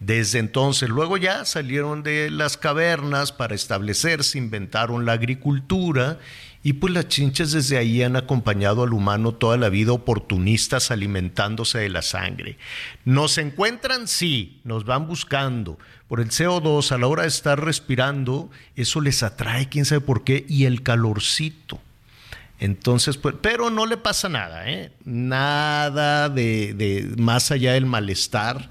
desde 0.01 0.39
entonces, 0.39 0.89
luego 0.89 1.19
ya 1.19 1.45
salieron 1.45 2.03
de 2.03 2.31
las 2.31 2.57
cavernas 2.57 3.33
para 3.33 3.55
establecerse, 3.55 4.39
inventaron 4.39 5.05
la 5.05 5.13
agricultura 5.13 6.19
y 6.63 6.75
pues 6.75 6.93
las 6.93 7.09
chinches 7.09 7.53
desde 7.53 7.79
ahí 7.79 8.03
han 8.03 8.17
acompañado 8.17 8.83
al 8.83 8.93
humano 8.93 9.33
toda 9.33 9.57
la 9.57 9.71
vida 9.71 9.93
oportunistas 9.93 10.91
alimentándose 10.91 11.79
de 11.79 11.89
la 11.89 12.03
sangre. 12.03 12.59
Nos 13.05 13.39
encuentran, 13.39 14.07
sí, 14.07 14.61
nos 14.65 14.85
van 14.85 15.07
buscando. 15.07 15.79
Por 16.07 16.21
el 16.21 16.29
CO2 16.29 16.93
a 16.93 16.99
la 16.99 17.07
hora 17.07 17.23
de 17.23 17.29
estar 17.29 17.65
respirando, 17.65 18.51
eso 18.77 19.01
les 19.01 19.23
atrae, 19.23 19.69
quién 19.69 19.87
sabe 19.87 20.03
por 20.03 20.23
qué, 20.23 20.45
y 20.49 20.67
el 20.67 20.83
calorcito. 20.83 21.81
Entonces, 22.59 23.17
pues, 23.17 23.37
pero 23.41 23.71
no 23.71 23.87
le 23.87 23.97
pasa 23.97 24.29
nada, 24.29 24.71
¿eh? 24.71 24.93
Nada 25.07 26.29
de, 26.29 27.11
más 27.17 27.51
allá 27.51 27.73
del 27.73 27.87
malestar 27.87 28.69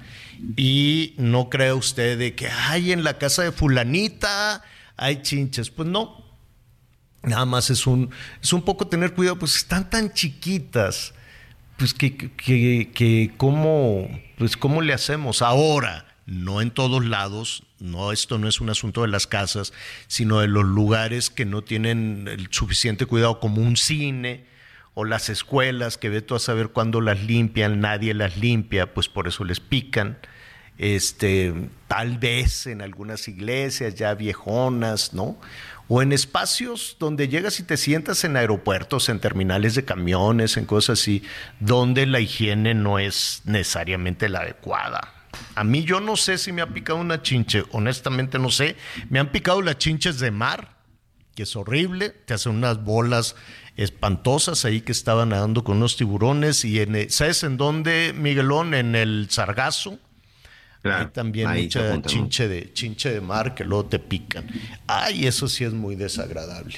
y 0.56 1.14
no 1.18 1.50
cree 1.50 1.72
usted 1.72 2.16
de 2.16 2.36
que 2.36 2.48
hay 2.48 2.92
en 2.92 3.02
la 3.02 3.18
casa 3.18 3.42
de 3.42 3.50
fulanita 3.50 4.62
hay 4.96 5.22
chinches. 5.22 5.70
Pues 5.70 5.88
no. 5.88 6.29
Nada 7.22 7.44
más 7.44 7.70
es 7.70 7.86
un, 7.86 8.10
es 8.42 8.52
un 8.52 8.62
poco 8.62 8.86
tener 8.86 9.14
cuidado, 9.14 9.38
pues 9.38 9.56
están 9.56 9.90
tan 9.90 10.12
chiquitas, 10.12 11.12
pues 11.76 11.92
que, 11.92 12.16
que, 12.16 12.90
que 12.94 13.32
cómo, 13.36 14.08
pues 14.38 14.56
cómo 14.56 14.80
le 14.80 14.94
hacemos 14.94 15.42
ahora, 15.42 16.06
no 16.26 16.62
en 16.62 16.70
todos 16.70 17.04
lados, 17.04 17.64
no, 17.78 18.12
esto 18.12 18.38
no 18.38 18.48
es 18.48 18.60
un 18.60 18.70
asunto 18.70 19.02
de 19.02 19.08
las 19.08 19.26
casas, 19.26 19.72
sino 20.06 20.40
de 20.40 20.48
los 20.48 20.64
lugares 20.64 21.30
que 21.30 21.44
no 21.44 21.62
tienen 21.62 22.28
el 22.28 22.48
suficiente 22.50 23.06
cuidado, 23.06 23.40
como 23.40 23.62
un 23.62 23.76
cine, 23.76 24.44
o 24.94 25.04
las 25.04 25.28
escuelas 25.28 25.96
que 25.96 26.08
ve 26.08 26.20
tú 26.20 26.34
a 26.34 26.40
saber 26.40 26.68
cuándo 26.68 27.00
las 27.00 27.22
limpian, 27.22 27.80
nadie 27.80 28.12
las 28.14 28.36
limpia, 28.36 28.92
pues 28.92 29.08
por 29.08 29.28
eso 29.28 29.44
les 29.44 29.60
pican. 29.60 30.18
Este, 30.78 31.52
tal 31.88 32.18
vez 32.18 32.66
en 32.66 32.82
algunas 32.82 33.28
iglesias 33.28 33.94
ya 33.94 34.14
viejonas, 34.14 35.12
¿no? 35.12 35.38
O 35.92 36.02
en 36.02 36.12
espacios 36.12 36.96
donde 37.00 37.26
llegas 37.26 37.58
y 37.58 37.64
te 37.64 37.76
sientas 37.76 38.22
en 38.22 38.36
aeropuertos, 38.36 39.08
en 39.08 39.18
terminales 39.18 39.74
de 39.74 39.84
camiones, 39.84 40.56
en 40.56 40.64
cosas 40.64 41.00
así, 41.00 41.24
donde 41.58 42.06
la 42.06 42.20
higiene 42.20 42.74
no 42.74 43.00
es 43.00 43.42
necesariamente 43.44 44.28
la 44.28 44.38
adecuada. 44.42 45.12
A 45.56 45.64
mí 45.64 45.82
yo 45.82 45.98
no 45.98 46.14
sé 46.14 46.38
si 46.38 46.52
me 46.52 46.62
ha 46.62 46.68
picado 46.68 47.00
una 47.00 47.22
chinche, 47.22 47.64
honestamente 47.72 48.38
no 48.38 48.52
sé. 48.52 48.76
Me 49.08 49.18
han 49.18 49.32
picado 49.32 49.62
las 49.62 49.78
chinches 49.78 50.20
de 50.20 50.30
mar, 50.30 50.76
que 51.34 51.42
es 51.42 51.56
horrible, 51.56 52.10
te 52.10 52.34
hacen 52.34 52.52
unas 52.52 52.84
bolas 52.84 53.34
espantosas 53.76 54.64
ahí 54.64 54.82
que 54.82 54.92
estaban 54.92 55.30
nadando 55.30 55.64
con 55.64 55.78
unos 55.78 55.96
tiburones 55.96 56.64
y 56.64 56.78
en, 56.78 57.10
¿sabes 57.10 57.42
en 57.42 57.56
dónde, 57.56 58.14
Miguelón? 58.16 58.74
En 58.74 58.94
el 58.94 59.26
Sargazo. 59.28 59.98
Hay 60.82 61.06
también 61.08 61.50
mucha 61.50 62.00
chinche 62.02 62.48
de, 62.48 62.72
chinche 62.72 63.10
de 63.12 63.20
mar 63.20 63.54
que 63.54 63.64
luego 63.64 63.86
te 63.86 63.98
pican. 63.98 64.46
Ay, 64.86 65.26
eso 65.26 65.46
sí 65.46 65.64
es 65.64 65.72
muy 65.72 65.94
desagradable. 65.94 66.76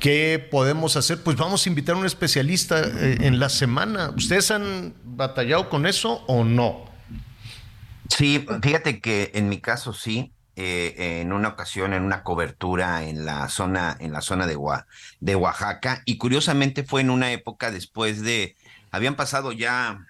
¿Qué 0.00 0.46
podemos 0.50 0.96
hacer? 0.96 1.22
Pues 1.22 1.36
vamos 1.36 1.66
a 1.66 1.68
invitar 1.68 1.96
a 1.96 1.98
un 1.98 2.06
especialista 2.06 2.80
eh, 2.80 3.18
en 3.20 3.38
la 3.38 3.50
semana. 3.50 4.10
¿Ustedes 4.16 4.50
han 4.50 4.94
batallado 5.04 5.68
con 5.68 5.86
eso 5.86 6.24
o 6.26 6.44
no? 6.44 6.86
Sí, 8.08 8.46
fíjate 8.62 9.00
que 9.00 9.32
en 9.34 9.48
mi 9.48 9.60
caso 9.60 9.92
sí. 9.92 10.32
Eh, 10.58 11.20
en 11.20 11.34
una 11.34 11.48
ocasión 11.48 11.92
en 11.92 12.02
una 12.02 12.22
cobertura 12.22 13.04
en 13.04 13.26
la 13.26 13.50
zona 13.50 13.94
en 14.00 14.10
la 14.14 14.22
zona 14.22 14.46
de, 14.46 14.56
de 15.20 15.36
Oaxaca 15.36 16.00
y 16.06 16.16
curiosamente 16.16 16.82
fue 16.82 17.02
en 17.02 17.10
una 17.10 17.30
época 17.30 17.70
después 17.70 18.22
de 18.22 18.56
habían 18.90 19.16
pasado 19.16 19.52
ya 19.52 20.06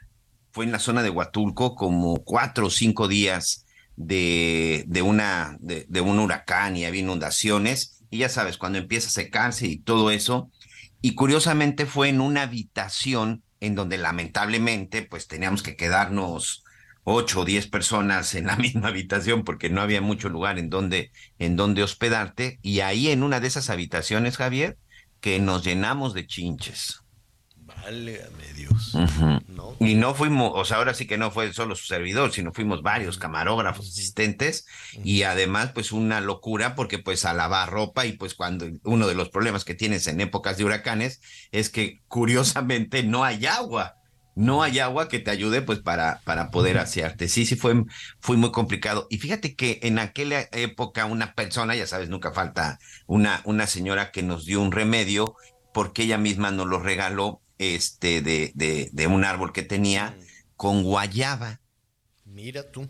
fue 0.56 0.64
en 0.64 0.72
la 0.72 0.78
zona 0.78 1.02
de 1.02 1.10
Huatulco 1.10 1.74
como 1.74 2.24
cuatro 2.24 2.68
o 2.68 2.70
cinco 2.70 3.08
días 3.08 3.66
de, 3.94 4.84
de 4.86 5.02
una 5.02 5.58
de, 5.60 5.84
de, 5.90 6.00
un 6.00 6.18
huracán 6.18 6.78
y 6.78 6.86
había 6.86 7.02
inundaciones 7.02 8.02
y 8.08 8.16
ya 8.20 8.30
sabes 8.30 8.56
cuando 8.56 8.78
empieza 8.78 9.08
a 9.08 9.10
secarse 9.10 9.66
y 9.66 9.76
todo 9.76 10.10
eso 10.10 10.50
y 11.02 11.14
curiosamente 11.14 11.84
fue 11.84 12.08
en 12.08 12.22
una 12.22 12.44
habitación 12.44 13.42
en 13.60 13.74
donde 13.74 13.98
lamentablemente 13.98 15.02
pues 15.02 15.28
teníamos 15.28 15.62
que 15.62 15.76
quedarnos 15.76 16.64
ocho 17.04 17.40
o 17.40 17.44
diez 17.44 17.66
personas 17.66 18.34
en 18.34 18.46
la 18.46 18.56
misma 18.66 18.88
habitación 18.88 19.44
porque 19.44 19.68
no 19.68 19.82
había 19.82 20.00
mucho 20.00 20.30
lugar 20.30 20.58
en 20.58 20.70
donde, 20.70 21.12
en 21.38 21.56
donde 21.56 21.82
hospedarte. 21.82 22.60
Y 22.62 22.80
ahí 22.80 23.10
en 23.10 23.22
una 23.22 23.40
de 23.40 23.48
esas 23.48 23.68
habitaciones, 23.68 24.38
Javier, 24.38 24.78
que 25.20 25.38
nos 25.38 25.62
llenamos 25.62 26.14
de 26.14 26.26
chinches. 26.26 27.02
Válgame 27.86 28.52
Dios. 28.56 28.96
Y 29.78 29.94
no 29.94 30.12
fuimos, 30.16 30.50
o 30.54 30.64
sea, 30.64 30.78
ahora 30.78 30.92
sí 30.92 31.06
que 31.06 31.18
no 31.18 31.30
fue 31.30 31.52
solo 31.52 31.76
su 31.76 31.86
servidor, 31.86 32.32
sino 32.32 32.52
fuimos 32.52 32.82
varios 32.82 33.16
camarógrafos 33.16 33.88
asistentes 33.88 34.66
y 35.04 35.22
además 35.22 35.70
pues 35.72 35.92
una 35.92 36.20
locura 36.20 36.74
porque 36.74 36.98
pues 36.98 37.24
a 37.24 37.32
lavar 37.32 37.70
ropa 37.70 38.04
y 38.04 38.14
pues 38.14 38.34
cuando 38.34 38.66
uno 38.82 39.06
de 39.06 39.14
los 39.14 39.28
problemas 39.28 39.64
que 39.64 39.76
tienes 39.76 40.08
en 40.08 40.20
épocas 40.20 40.56
de 40.56 40.64
huracanes 40.64 41.20
es 41.52 41.70
que 41.70 42.00
curiosamente 42.08 43.04
no 43.04 43.22
hay 43.22 43.46
agua 43.46 43.94
no 44.34 44.62
hay 44.62 44.80
agua 44.80 45.08
que 45.08 45.18
te 45.20 45.30
ayude 45.30 45.62
pues 45.62 45.78
para, 45.78 46.20
para 46.24 46.50
poder 46.50 46.76
asearte. 46.76 47.26
Sí, 47.26 47.46
sí 47.46 47.56
fue, 47.56 47.84
fue 48.20 48.36
muy 48.36 48.52
complicado. 48.52 49.06
Y 49.08 49.16
fíjate 49.16 49.56
que 49.56 49.78
en 49.82 49.98
aquella 49.98 50.46
época 50.52 51.06
una 51.06 51.32
persona, 51.32 51.74
ya 51.74 51.86
sabes, 51.86 52.10
nunca 52.10 52.32
falta 52.32 52.78
una, 53.06 53.40
una 53.44 53.66
señora 53.66 54.10
que 54.10 54.22
nos 54.22 54.44
dio 54.44 54.60
un 54.60 54.72
remedio 54.72 55.36
porque 55.72 56.02
ella 56.02 56.18
misma 56.18 56.50
nos 56.50 56.66
lo 56.66 56.80
regaló 56.80 57.40
este, 57.58 58.22
de, 58.22 58.52
de, 58.54 58.90
de 58.92 59.06
un 59.06 59.24
árbol 59.24 59.52
que 59.52 59.62
tenía 59.62 60.16
con 60.56 60.82
guayaba. 60.82 61.60
Mira 62.24 62.70
tú. 62.70 62.88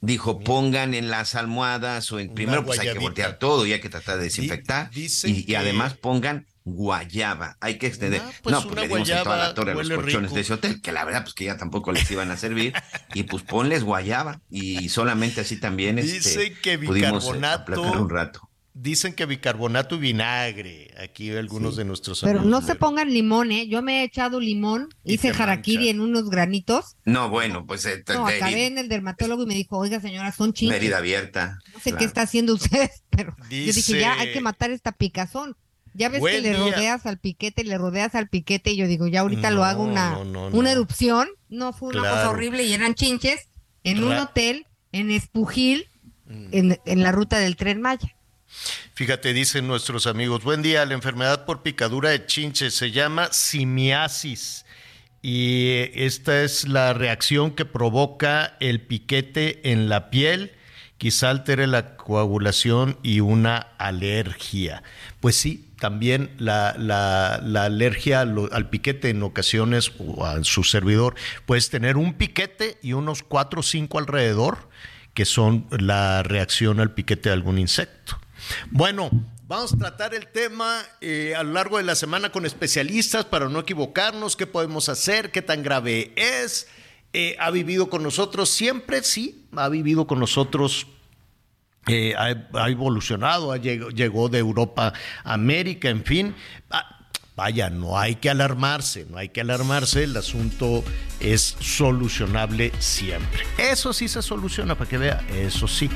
Dijo, 0.00 0.40
pongan 0.40 0.94
en 0.94 1.10
las 1.10 1.34
almohadas 1.34 2.12
o 2.12 2.20
en 2.20 2.32
primero 2.34 2.64
pues 2.64 2.78
hay 2.78 2.92
que 2.92 2.98
voltear 2.98 3.38
todo 3.38 3.66
y 3.66 3.72
hay 3.72 3.80
que 3.80 3.88
tratar 3.88 4.18
de 4.18 4.24
desinfectar. 4.24 4.90
y, 4.94 5.50
y 5.50 5.54
además 5.54 5.94
pongan 5.94 6.46
guayaba. 6.66 7.56
Hay 7.60 7.78
que 7.78 7.86
extender. 7.86 8.20
Ah, 8.22 8.30
pues 8.42 8.52
no, 8.52 8.62
pues 8.62 8.74
le 8.74 8.88
dimos 8.88 9.08
en 9.08 9.22
toda 9.22 9.36
la 9.36 9.54
torre 9.54 9.72
a 9.72 9.74
los 9.76 9.88
colchones 9.88 10.34
de 10.34 10.40
ese 10.40 10.52
hotel, 10.52 10.82
que 10.82 10.92
la 10.92 11.04
verdad, 11.04 11.22
pues 11.22 11.32
que 11.32 11.44
ya 11.44 11.56
tampoco 11.56 11.92
les 11.92 12.10
iban 12.10 12.30
a 12.30 12.36
servir. 12.36 12.74
y 13.14 13.22
pues 13.22 13.44
ponles 13.44 13.84
guayaba. 13.84 14.40
Y 14.50 14.88
solamente 14.88 15.40
así 15.40 15.58
también 15.58 15.98
este, 15.98 16.52
que 16.54 16.72
eh, 16.72 16.76
bicarbonato, 16.76 17.80
un 17.80 18.10
rato. 18.10 18.50
Dicen 18.78 19.14
que 19.14 19.24
bicarbonato 19.24 19.94
y 19.94 20.00
vinagre, 20.00 20.90
aquí 21.02 21.34
algunos 21.34 21.76
de 21.76 21.86
nuestros 21.86 22.20
Pero 22.20 22.42
no 22.42 22.60
se 22.60 22.74
pongan 22.74 23.10
limón, 23.10 23.50
¿eh? 23.50 23.68
Yo 23.68 23.80
me 23.80 24.00
he 24.00 24.04
echado 24.04 24.38
limón, 24.38 24.90
hice 25.02 25.30
harakiri 25.30 25.88
en 25.88 25.98
unos 25.98 26.28
granitos. 26.28 26.94
No, 27.06 27.30
bueno, 27.30 27.64
pues... 27.64 27.86
Eh, 27.86 28.04
no, 28.08 28.26
acabé 28.26 28.66
en 28.66 28.76
el 28.76 28.90
dermatólogo 28.90 29.44
y 29.44 29.46
me 29.46 29.54
dijo, 29.54 29.78
oiga 29.78 29.98
señora, 29.98 30.30
son 30.30 30.52
chinches. 30.52 30.76
Herida 30.76 30.98
abierta. 30.98 31.58
No 31.72 31.80
sé 31.80 31.94
qué 31.94 32.04
está 32.04 32.20
haciendo 32.20 32.52
usted, 32.52 32.90
pero 33.10 33.34
yo 33.48 33.72
dije, 33.72 33.98
ya 33.98 34.20
hay 34.20 34.34
que 34.34 34.42
matar 34.42 34.70
esta 34.70 34.92
picazón. 34.92 35.56
Ya 35.94 36.10
ves 36.10 36.22
que 36.22 36.42
le 36.42 36.52
rodeas 36.52 37.06
al 37.06 37.18
piquete, 37.18 37.64
le 37.64 37.78
rodeas 37.78 38.14
al 38.14 38.28
piquete 38.28 38.72
y 38.72 38.76
yo 38.76 38.86
digo, 38.86 39.06
ya 39.06 39.20
ahorita 39.20 39.50
lo 39.52 39.64
hago 39.64 39.84
una, 39.84 40.18
una 40.18 40.70
erupción. 40.70 41.28
No, 41.48 41.72
fue 41.72 41.88
una 41.88 42.00
cosa 42.00 42.28
horrible 42.28 42.64
y 42.64 42.74
eran 42.74 42.94
chinches 42.94 43.48
en 43.84 44.04
un 44.04 44.12
hotel 44.12 44.66
en 44.92 45.10
Espujil, 45.10 45.88
mm. 46.26 46.48
en, 46.52 46.80
en 46.84 47.02
la 47.02 47.12
ruta 47.12 47.38
del 47.38 47.56
tren 47.56 47.80
Maya. 47.80 48.12
Fíjate, 48.94 49.32
dicen 49.32 49.66
nuestros 49.66 50.06
amigos, 50.06 50.42
buen 50.42 50.62
día, 50.62 50.86
la 50.86 50.94
enfermedad 50.94 51.44
por 51.44 51.62
picadura 51.62 52.10
de 52.10 52.24
chinches 52.26 52.74
se 52.74 52.90
llama 52.90 53.32
simiasis 53.32 54.64
y 55.28 55.90
esta 55.94 56.44
es 56.44 56.68
la 56.68 56.92
reacción 56.92 57.50
que 57.50 57.64
provoca 57.64 58.56
el 58.60 58.80
piquete 58.80 59.72
en 59.72 59.88
la 59.88 60.08
piel, 60.08 60.52
quizá 60.98 61.30
altere 61.30 61.66
la 61.66 61.96
coagulación 61.96 62.96
y 63.02 63.18
una 63.18 63.58
alergia. 63.78 64.84
Pues 65.18 65.34
sí, 65.34 65.68
también 65.80 66.30
la, 66.38 66.68
alergia 67.64 68.20
al, 68.20 68.48
al, 68.52 68.70
piquete 68.70 69.10
en 69.10 69.22
ocasiones, 69.24 69.92
o 69.98 70.24
a 70.24 70.44
su 70.44 70.62
servidor, 70.62 71.16
puedes 71.44 71.70
tener 71.70 71.96
un 71.96 72.14
piquete 72.14 72.78
y 72.80 72.92
unos 72.92 73.22
cuatro 73.24 73.60
o 73.60 73.64
cinco 73.64 73.98
alrededor, 73.98 74.68
que 75.12 75.24
son 75.24 75.66
la 75.70 76.22
reacción 76.22 76.78
al 76.78 76.94
piquete 76.94 77.30
de 77.30 77.32
algún 77.32 77.58
insecto. 77.58 78.20
Bueno, 78.70 79.10
Vamos 79.48 79.74
a 79.74 79.76
tratar 79.76 80.12
el 80.12 80.26
tema 80.26 80.82
eh, 81.00 81.36
a 81.36 81.44
lo 81.44 81.52
largo 81.52 81.76
de 81.76 81.84
la 81.84 81.94
semana 81.94 82.32
con 82.32 82.44
especialistas 82.44 83.24
para 83.24 83.48
no 83.48 83.60
equivocarnos, 83.60 84.34
qué 84.34 84.44
podemos 84.44 84.88
hacer, 84.88 85.30
qué 85.30 85.40
tan 85.40 85.62
grave 85.62 86.12
es. 86.16 86.66
Eh, 87.12 87.36
ha 87.38 87.52
vivido 87.52 87.88
con 87.88 88.02
nosotros 88.02 88.48
siempre, 88.48 89.04
sí, 89.04 89.46
ha 89.54 89.68
vivido 89.68 90.08
con 90.08 90.18
nosotros 90.18 90.88
eh, 91.86 92.14
ha, 92.16 92.68
evolucionado, 92.68 93.54
llegó, 93.54 94.28
de 94.28 94.38
Europa 94.38 94.92
a 95.22 95.34
América, 95.34 95.90
en 95.90 96.02
fin. 96.02 96.34
Vaya, 97.36 97.68
no 97.68 97.98
hay 97.98 98.14
que 98.14 98.30
alarmarse, 98.30 99.06
no 99.10 99.18
hay 99.18 99.28
que 99.28 99.42
alarmarse, 99.42 100.04
el 100.04 100.16
asunto 100.16 100.82
es 101.20 101.56
solucionable 101.60 102.72
siempre. 102.78 103.42
Eso 103.58 103.92
sí 103.92 104.08
se 104.08 104.22
soluciona, 104.22 104.74
para 104.74 104.88
que 104.88 104.96
vea, 104.96 105.22
eso 105.30 105.68
sí. 105.68 105.90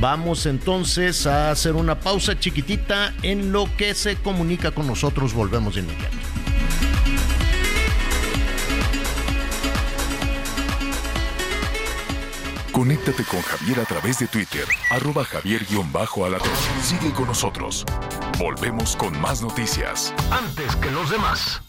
Vamos 0.00 0.46
entonces 0.46 1.26
a 1.26 1.50
hacer 1.50 1.74
una 1.74 1.98
pausa 1.98 2.38
chiquitita 2.38 3.12
en 3.22 3.50
lo 3.50 3.68
que 3.76 3.92
se 3.94 4.16
comunica 4.16 4.70
con 4.70 4.86
nosotros, 4.86 5.34
volvemos 5.34 5.74
de 5.74 5.80
inmediato. 5.80 6.16
Conéctate 12.78 13.24
con 13.24 13.42
Javier 13.42 13.80
a 13.80 13.84
través 13.84 14.20
de 14.20 14.28
Twitter, 14.28 14.62
arroba 14.90 15.24
javier-alatón. 15.24 16.48
Sigue 16.80 17.12
con 17.12 17.26
nosotros. 17.26 17.84
Volvemos 18.38 18.94
con 18.94 19.20
más 19.20 19.42
noticias. 19.42 20.14
Antes 20.30 20.76
que 20.76 20.88
los 20.92 21.10
demás. 21.10 21.60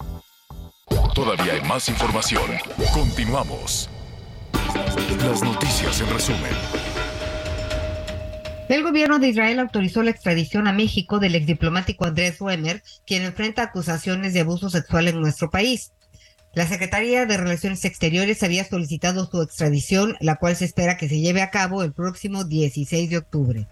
Todavía 1.15 1.54
hay 1.54 1.62
más 1.62 1.89
información. 1.89 2.52
Continuamos. 2.93 3.89
Las 5.26 5.41
noticias 5.41 6.00
en 6.00 6.12
resumen. 6.12 6.52
El 8.67 8.84
gobierno 8.84 9.17
de 9.17 9.30
Israel 9.30 9.62
autorizó 9.62 10.04
la 10.04 10.12
extradición 10.12 10.67
a 10.67 10.74
México 10.74 11.17
del 11.17 11.34
exdiplomático 11.34 12.06
Andrés 12.06 12.39
Wemer, 12.39 12.84
quien 13.08 13.24
enfrenta 13.24 13.63
acusaciones 13.63 14.36
de 14.36 14.41
abuso 14.41 14.69
sexual 14.69 15.08
en 15.08 15.19
nuestro 15.19 15.50
país. 15.50 15.91
La 16.54 16.68
Secretaría 16.68 17.28
de 17.28 17.38
Relaciones 17.38 17.86
Exteriores 17.86 18.42
había 18.42 18.66
solicitado 18.66 19.30
su 19.30 19.42
extradición, 19.42 20.16
la 20.20 20.38
cual 20.38 20.56
se 20.56 20.66
espera 20.66 20.98
que 20.98 21.08
se 21.08 21.20
lleve 21.20 21.44
a 21.44 21.52
cabo 21.52 21.84
el 21.84 21.94
próximo 21.94 22.44
16 22.44 23.10
de 23.10 23.18
octubre. 23.18 23.68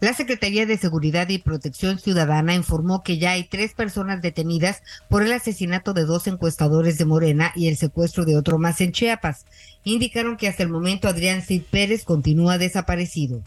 La 0.00 0.14
Secretaría 0.14 0.64
de 0.64 0.78
Seguridad 0.78 1.28
y 1.28 1.38
Protección 1.38 1.98
Ciudadana 1.98 2.54
informó 2.54 3.02
que 3.02 3.18
ya 3.18 3.32
hay 3.32 3.44
tres 3.44 3.74
personas 3.74 4.22
detenidas 4.22 4.80
por 5.08 5.22
el 5.22 5.32
asesinato 5.32 5.92
de 5.92 6.04
dos 6.04 6.26
encuestadores 6.28 6.96
de 6.98 7.04
Morena 7.04 7.52
y 7.54 7.66
el 7.66 7.76
secuestro 7.76 8.24
de 8.24 8.36
otro 8.36 8.58
más 8.58 8.80
en 8.80 8.92
Chiapas. 8.92 9.44
Indicaron 9.82 10.36
que 10.36 10.48
hasta 10.48 10.62
el 10.62 10.68
momento 10.70 11.08
Adrián 11.08 11.42
Cid 11.42 11.64
Pérez 11.70 12.04
continúa 12.04 12.58
desaparecido. 12.58 13.42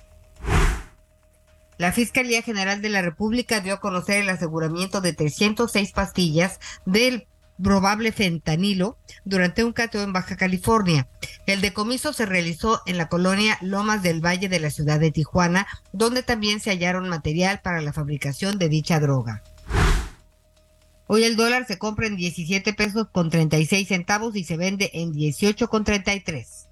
La 1.82 1.92
Fiscalía 1.92 2.44
General 2.44 2.80
de 2.80 2.90
la 2.90 3.02
República 3.02 3.60
dio 3.60 3.74
a 3.74 3.80
conocer 3.80 4.22
el 4.22 4.30
aseguramiento 4.30 5.02
de 5.02 5.14
306 5.14 5.94
pastillas 5.94 6.60
del 6.86 7.26
probable 7.60 8.12
fentanilo 8.12 9.00
durante 9.26 9.64
un 9.64 9.74
cateo 9.74 10.04
en 10.04 10.14
Baja 10.14 10.38
California. 10.38 11.08
El 11.48 11.60
decomiso 11.60 12.14
se 12.14 12.28
realizó 12.28 12.84
en 12.86 12.98
la 13.00 13.10
colonia 13.10 13.58
Lomas 13.62 14.04
del 14.04 14.24
Valle 14.24 14.48
de 14.48 14.60
la 14.60 14.70
ciudad 14.70 15.00
de 15.00 15.10
Tijuana, 15.10 15.66
donde 15.92 16.22
también 16.22 16.60
se 16.60 16.70
hallaron 16.70 17.10
material 17.10 17.62
para 17.64 17.82
la 17.82 17.94
fabricación 17.94 18.60
de 18.60 18.70
dicha 18.70 19.00
droga. 19.00 19.42
Hoy 21.08 21.24
el 21.24 21.36
dólar 21.36 21.66
se 21.66 21.80
compra 21.80 22.06
en 22.06 22.16
17 22.16 22.74
pesos 22.74 23.08
con 23.12 23.32
36 23.32 23.88
centavos 23.88 24.36
y 24.36 24.44
se 24.44 24.56
vende 24.56 24.92
en 24.94 25.14
18 25.14 25.68
con 25.68 25.84
33. 25.84 26.68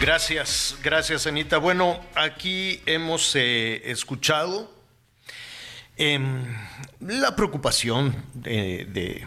Gracias, 0.00 0.76
gracias 0.82 1.26
Anita. 1.26 1.56
Bueno, 1.56 1.98
aquí 2.14 2.82
hemos 2.84 3.34
eh, 3.34 3.80
escuchado 3.90 4.70
em, 5.96 6.44
la 7.00 7.34
preocupación 7.34 8.14
de, 8.34 9.26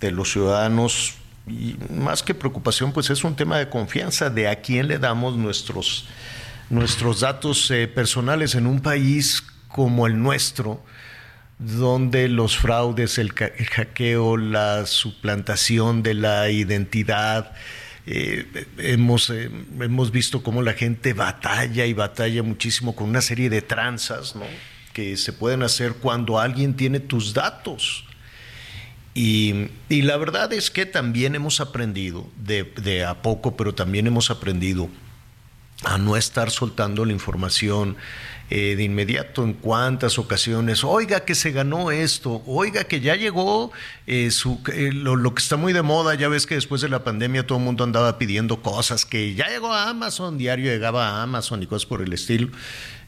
los 0.00 0.32
ciudadanos 0.32 1.14
y 1.46 1.76
más 1.90 2.24
que 2.24 2.34
preocupación, 2.34 2.92
pues 2.92 3.08
es 3.08 3.22
un 3.22 3.36
tema 3.36 3.56
de 3.58 3.68
confianza 3.68 4.30
de 4.30 4.48
a 4.48 4.60
quién 4.60 4.88
le 4.88 4.98
damos 4.98 5.36
nuestros, 5.36 6.08
nuestros 6.70 7.20
datos 7.20 7.70
eh, 7.70 7.86
personales 7.86 8.56
en 8.56 8.66
un 8.66 8.80
país 8.80 9.44
como 9.68 10.08
el 10.08 10.20
nuestro, 10.20 10.82
donde 11.58 12.28
los 12.28 12.58
fraudes, 12.58 13.16
el 13.18 13.32
hackeo, 13.32 14.36
la 14.36 14.86
suplantación 14.86 16.02
de 16.02 16.14
la 16.14 16.50
identidad, 16.50 17.52
eh, 18.06 18.66
hemos, 18.78 19.30
eh, 19.30 19.50
hemos 19.80 20.10
visto 20.10 20.42
cómo 20.42 20.62
la 20.62 20.74
gente 20.74 21.14
batalla 21.14 21.86
y 21.86 21.94
batalla 21.94 22.42
muchísimo 22.42 22.94
con 22.94 23.08
una 23.08 23.22
serie 23.22 23.48
de 23.48 23.62
tranzas 23.62 24.34
que 24.92 25.16
se 25.16 25.32
pueden 25.32 25.62
hacer 25.62 25.94
cuando 25.94 26.38
alguien 26.38 26.74
tiene 26.74 27.00
tus 27.00 27.32
datos. 27.32 28.04
Y, 29.14 29.68
la 29.88 30.16
verdad 30.16 30.52
es 30.52 30.70
que 30.70 30.86
también 30.86 31.34
hemos 31.34 31.60
aprendido, 31.60 32.28
de, 32.36 32.64
de, 32.64 33.04
a 33.04 33.22
poco, 33.22 33.56
pero 33.56 33.74
también 33.74 34.06
hemos 34.06 34.30
aprendido 34.30 34.90
a 35.84 35.98
no 35.98 36.16
estar 36.16 36.50
soltando 36.50 37.04
la 37.04 37.12
información 37.12 37.96
eh, 38.50 38.76
de 38.76 38.82
inmediato 38.82 39.42
en 39.42 39.54
cuántas 39.54 40.18
ocasiones, 40.18 40.84
oiga 40.84 41.24
que 41.24 41.34
se 41.34 41.50
ganó 41.50 41.90
esto, 41.90 42.42
oiga 42.46 42.84
que 42.84 43.00
ya 43.00 43.16
llegó 43.16 43.72
eh, 44.06 44.30
su, 44.30 44.60
eh, 44.70 44.90
lo, 44.92 45.34
que 45.34 45.42
está 45.42 45.56
muy 45.56 45.72
de 45.72 45.80
moda, 45.80 46.14
ya 46.14 46.28
ves 46.28 46.46
que 46.46 46.54
después 46.54 46.82
de 46.82 46.90
la 46.90 47.02
pandemia 47.02 47.46
todo 47.46 47.56
el 47.56 47.64
mundo 47.64 47.84
andaba 47.84 48.18
pidiendo 48.18 48.60
cosas, 48.60 49.06
que 49.06 49.34
ya 49.34 49.48
llegó 49.48 49.72
a 49.72 49.88
Amazon, 49.88 50.36
diario 50.36 50.70
llegaba 50.70 51.08
a 51.08 51.22
Amazon 51.22 51.62
y 51.62 51.66
cosas 51.66 51.86
por 51.86 52.02
el 52.02 52.12
estilo. 52.12 52.48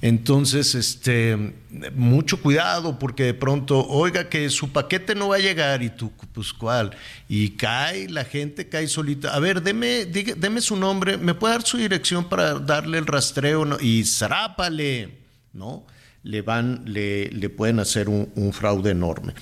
Entonces, 0.01 0.75
este, 0.75 1.55
mucho 1.95 2.41
cuidado 2.41 2.99
porque 2.99 3.25
de 3.25 3.35
pronto, 3.35 3.87
oiga 3.89 4.31
que 4.31 4.49
su 4.49 4.71
paquete 4.71 5.15
no 5.15 5.29
va 5.29 5.37
a 5.37 5.41
llegar 5.41 5.83
y 5.83 5.91
tú, 5.91 6.13
pues 6.33 6.55
cuál, 6.55 6.97
y 7.29 7.51
cae, 7.51 8.09
la 8.09 8.25
gente 8.25 8.69
cae 8.71 8.89
solita. 8.89 9.35
A 9.35 9.39
ver, 9.39 9.63
deme, 9.63 10.07
deme 10.07 10.63
su 10.63 10.77
nombre, 10.77 11.19
¿me 11.19 11.35
puede 11.35 11.55
dar 11.55 11.63
su 11.63 11.77
dirección 11.77 12.29
para 12.29 12.55
darle 12.55 12.97
el 12.97 13.07
rastreo? 13.07 13.79
Y 13.81 14.05
zrápale. 14.05 15.26
¿No? 15.57 15.85
Le 16.23 16.43
van, 16.43 16.83
le, 16.87 17.31
le 17.31 17.49
pueden 17.49 17.79
hacer 17.79 18.09
un, 18.09 18.53
fraude 18.53 18.91
enorme. 18.91 19.33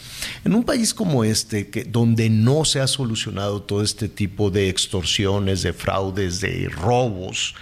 En 0.45 0.55
un 0.55 0.65
país 0.65 0.93
como 0.93 1.25
este, 1.25 1.69
que, 1.69 1.85
donde 1.85 2.29
no 2.29 2.65
se 2.65 2.81
ha 2.81 2.87
solucionado 2.87 3.63
todo 3.63 3.83
este 3.83 4.09
tipo 4.09 4.51
de 4.51 4.69
extorsiones, 4.69 5.63
de 5.63 5.73
fraudes, 5.73 6.41
de 6.41 6.69
robos, 6.69 7.55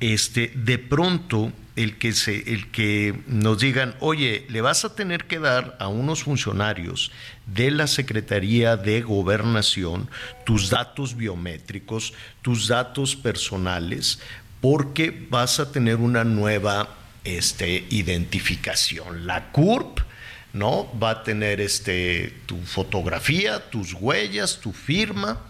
este, 0.00 0.52
de 0.54 0.78
pronto 0.78 1.52
el 1.76 1.96
que, 1.98 2.12
se, 2.12 2.52
el 2.52 2.70
que 2.70 3.22
nos 3.26 3.60
digan, 3.60 3.94
oye, 4.00 4.46
le 4.48 4.62
vas 4.62 4.84
a 4.84 4.94
tener 4.94 5.24
que 5.24 5.38
dar 5.38 5.76
a 5.78 5.88
unos 5.88 6.24
funcionarios 6.24 7.12
de 7.46 7.70
la 7.70 7.86
Secretaría 7.86 8.76
de 8.76 9.02
Gobernación 9.02 10.08
tus 10.44 10.70
datos 10.70 11.16
biométricos, 11.16 12.14
tus 12.42 12.66
datos 12.66 13.14
personales, 13.14 14.18
porque 14.60 15.26
vas 15.30 15.60
a 15.60 15.70
tener 15.70 15.96
una 15.96 16.24
nueva 16.24 16.88
este, 17.26 17.86
identificación. 17.90 19.26
La 19.26 19.50
CURP, 19.50 20.00
¿no? 20.52 20.88
Va 20.98 21.10
a 21.10 21.22
tener 21.22 21.60
este, 21.60 22.32
tu 22.46 22.58
fotografía, 22.62 23.68
tus 23.70 23.92
huellas, 23.94 24.60
tu 24.60 24.72
firma. 24.72 25.40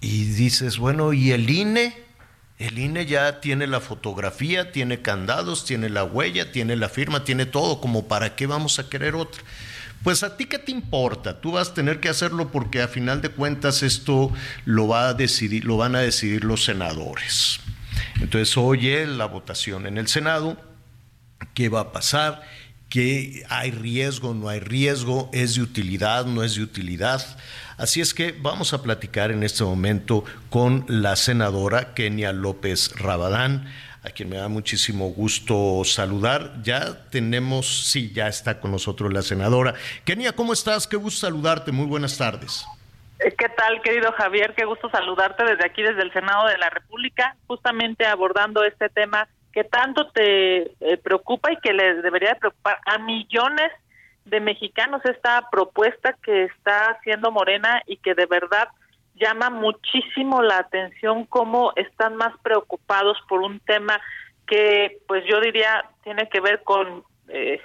Y 0.00 0.24
dices, 0.24 0.78
bueno, 0.78 1.12
¿y 1.12 1.32
el 1.32 1.48
INE? 1.50 1.94
El 2.58 2.78
INE 2.78 3.06
ya 3.06 3.40
tiene 3.40 3.66
la 3.66 3.80
fotografía, 3.80 4.72
tiene 4.72 5.00
candados, 5.00 5.64
tiene 5.64 5.88
la 5.88 6.04
huella, 6.04 6.50
tiene 6.50 6.74
la 6.74 6.88
firma, 6.88 7.22
tiene 7.22 7.46
todo, 7.46 7.80
como 7.80 8.08
para 8.08 8.34
qué 8.34 8.46
vamos 8.46 8.78
a 8.78 8.88
querer 8.88 9.14
otra. 9.14 9.42
Pues 10.02 10.22
a 10.22 10.36
ti 10.36 10.46
qué 10.46 10.58
te 10.58 10.72
importa, 10.72 11.40
tú 11.40 11.52
vas 11.52 11.70
a 11.70 11.74
tener 11.74 12.00
que 12.00 12.08
hacerlo 12.08 12.50
porque 12.50 12.82
a 12.82 12.88
final 12.88 13.20
de 13.20 13.30
cuentas 13.30 13.82
esto 13.82 14.32
lo 14.64 14.88
va 14.88 15.08
a 15.08 15.14
decidir, 15.14 15.64
lo 15.64 15.76
van 15.76 15.96
a 15.96 16.00
decidir 16.00 16.44
los 16.44 16.64
senadores. 16.64 17.60
Entonces, 18.20 18.56
oye 18.56 19.06
la 19.06 19.26
votación 19.26 19.86
en 19.86 19.98
el 19.98 20.06
Senado, 20.06 20.56
qué 21.58 21.68
va 21.68 21.80
a 21.80 21.90
pasar, 21.90 22.42
qué 22.88 23.42
hay 23.48 23.72
riesgo, 23.72 24.32
no 24.32 24.48
hay 24.48 24.60
riesgo, 24.60 25.28
es 25.32 25.56
de 25.56 25.62
utilidad, 25.62 26.24
no 26.24 26.44
es 26.44 26.54
de 26.54 26.62
utilidad. 26.62 27.20
Así 27.78 28.00
es 28.00 28.14
que 28.14 28.30
vamos 28.30 28.72
a 28.74 28.80
platicar 28.80 29.32
en 29.32 29.42
este 29.42 29.64
momento 29.64 30.22
con 30.50 30.84
la 30.86 31.16
senadora 31.16 31.94
Kenia 31.94 32.32
López 32.32 32.92
Rabadán 33.00 33.66
a 34.04 34.10
quien 34.10 34.28
me 34.28 34.36
da 34.36 34.46
muchísimo 34.46 35.08
gusto 35.08 35.82
saludar. 35.84 36.62
Ya 36.62 37.08
tenemos, 37.10 37.90
sí, 37.90 38.12
ya 38.12 38.28
está 38.28 38.60
con 38.60 38.70
nosotros 38.70 39.12
la 39.12 39.22
senadora. 39.22 39.74
Kenia, 40.04 40.36
¿cómo 40.36 40.52
estás? 40.52 40.86
Qué 40.86 40.96
gusto 40.96 41.26
saludarte. 41.26 41.72
Muy 41.72 41.86
buenas 41.86 42.16
tardes. 42.16 42.64
Eh, 43.18 43.34
¿Qué 43.36 43.48
tal, 43.48 43.82
querido 43.82 44.12
Javier? 44.12 44.54
Qué 44.56 44.64
gusto 44.64 44.88
saludarte 44.90 45.42
desde 45.42 45.66
aquí, 45.66 45.82
desde 45.82 46.02
el 46.02 46.12
Senado 46.12 46.46
de 46.46 46.56
la 46.56 46.70
República, 46.70 47.34
justamente 47.48 48.06
abordando 48.06 48.62
este 48.62 48.88
tema 48.88 49.26
que 49.58 49.64
tanto 49.64 50.06
te 50.10 50.70
eh, 50.78 50.98
preocupa 51.02 51.50
y 51.50 51.56
que 51.56 51.72
les 51.72 52.00
debería 52.00 52.36
preocupar 52.36 52.78
a 52.86 52.98
millones 52.98 53.72
de 54.24 54.38
mexicanos 54.38 55.04
esta 55.04 55.50
propuesta 55.50 56.14
que 56.22 56.44
está 56.44 56.92
haciendo 56.92 57.32
Morena 57.32 57.82
y 57.84 57.96
que 57.96 58.14
de 58.14 58.26
verdad 58.26 58.68
llama 59.16 59.50
muchísimo 59.50 60.42
la 60.42 60.58
atención 60.58 61.24
cómo 61.24 61.72
están 61.74 62.14
más 62.14 62.38
preocupados 62.40 63.18
por 63.28 63.40
un 63.40 63.58
tema 63.58 64.00
que 64.46 64.98
pues 65.08 65.24
yo 65.28 65.40
diría 65.40 65.86
tiene 66.04 66.28
que 66.28 66.40
ver 66.40 66.62
con 66.62 67.02
eh, 67.26 67.60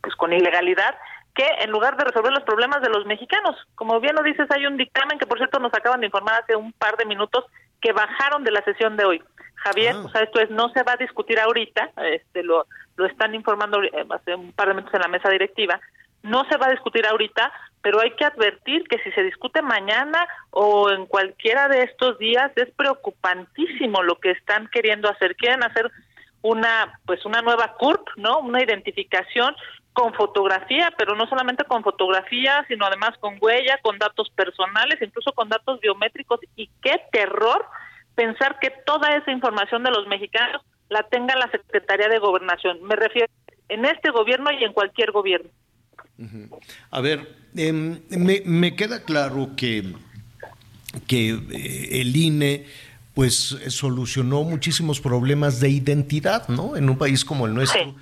pues 0.00 0.16
con 0.16 0.32
ilegalidad 0.32 0.96
que 1.36 1.46
en 1.60 1.70
lugar 1.70 1.96
de 1.96 2.04
resolver 2.04 2.32
los 2.32 2.42
problemas 2.42 2.82
de 2.82 2.90
los 2.90 3.06
mexicanos, 3.06 3.56
como 3.76 4.00
bien 4.00 4.16
lo 4.16 4.24
dices, 4.24 4.50
hay 4.50 4.66
un 4.66 4.76
dictamen 4.76 5.20
que 5.20 5.26
por 5.26 5.38
cierto 5.38 5.60
nos 5.60 5.72
acaban 5.72 6.00
de 6.00 6.06
informar 6.06 6.42
hace 6.42 6.56
un 6.56 6.72
par 6.72 6.96
de 6.96 7.06
minutos 7.06 7.44
que 7.80 7.92
bajaron 7.92 8.44
de 8.44 8.50
la 8.50 8.62
sesión 8.64 8.96
de 8.96 9.04
hoy. 9.04 9.22
Javier, 9.64 9.94
ah. 9.96 10.02
o 10.04 10.08
sea, 10.10 10.22
esto 10.22 10.40
es 10.40 10.50
no 10.50 10.68
se 10.70 10.82
va 10.82 10.92
a 10.92 10.96
discutir 10.96 11.38
ahorita, 11.38 11.90
este 11.96 12.42
lo 12.42 12.66
lo 12.96 13.06
están 13.06 13.34
informando 13.34 13.82
eh, 13.82 13.90
hace 14.10 14.34
un 14.34 14.52
par 14.52 14.68
de 14.68 14.74
minutos 14.74 14.94
en 14.94 15.00
la 15.00 15.08
mesa 15.08 15.30
directiva, 15.30 15.80
no 16.22 16.44
se 16.48 16.56
va 16.56 16.66
a 16.66 16.70
discutir 16.70 17.06
ahorita, 17.06 17.52
pero 17.80 18.00
hay 18.00 18.12
que 18.12 18.24
advertir 18.24 18.84
que 18.84 18.98
si 18.98 19.10
se 19.12 19.22
discute 19.22 19.60
mañana 19.60 20.26
o 20.50 20.90
en 20.90 21.06
cualquiera 21.06 21.68
de 21.68 21.82
estos 21.82 22.18
días 22.18 22.52
es 22.56 22.70
preocupantísimo 22.76 24.02
lo 24.02 24.16
que 24.16 24.30
están 24.30 24.68
queriendo 24.68 25.10
hacer. 25.10 25.34
Quieren 25.34 25.64
hacer 25.64 25.90
una 26.42 26.98
pues 27.06 27.24
una 27.24 27.42
nueva 27.42 27.74
CURP, 27.74 28.08
¿no? 28.16 28.38
Una 28.38 28.62
identificación 28.62 29.54
con 29.92 30.14
fotografía, 30.14 30.92
pero 30.96 31.16
no 31.16 31.26
solamente 31.26 31.64
con 31.64 31.82
fotografía, 31.82 32.64
sino 32.68 32.86
además 32.86 33.18
con 33.18 33.36
huella, 33.40 33.78
con 33.82 33.98
datos 33.98 34.30
personales, 34.30 35.02
incluso 35.02 35.32
con 35.32 35.48
datos 35.48 35.80
biométricos 35.80 36.40
y 36.56 36.70
qué 36.82 37.02
terror 37.10 37.66
pensar 38.14 38.58
que 38.60 38.70
toda 38.84 39.16
esa 39.16 39.30
información 39.30 39.82
de 39.82 39.90
los 39.90 40.06
mexicanos 40.06 40.62
la 40.88 41.02
tenga 41.04 41.34
la 41.36 41.50
Secretaría 41.50 42.08
de 42.08 42.18
Gobernación. 42.18 42.82
Me 42.84 42.96
refiero 42.96 43.28
en 43.68 43.84
este 43.84 44.10
gobierno 44.10 44.50
y 44.52 44.62
en 44.62 44.72
cualquier 44.72 45.10
gobierno. 45.10 45.48
A 46.90 47.00
ver, 47.00 47.34
em, 47.56 48.00
me, 48.10 48.76
queda 48.76 49.02
claro 49.04 49.50
que, 49.56 49.94
que 51.06 51.30
eh, 51.30 52.00
el 52.00 52.14
INE 52.14 52.66
pues 53.14 53.56
solucionó 53.68 54.42
muchísimos 54.44 55.00
problemas 55.00 55.60
de 55.60 55.70
identidad, 55.70 56.48
¿no? 56.48 56.76
En 56.76 56.88
un 56.88 56.96
país 56.96 57.24
como 57.24 57.46
el 57.46 57.54
nuestro, 57.54 57.94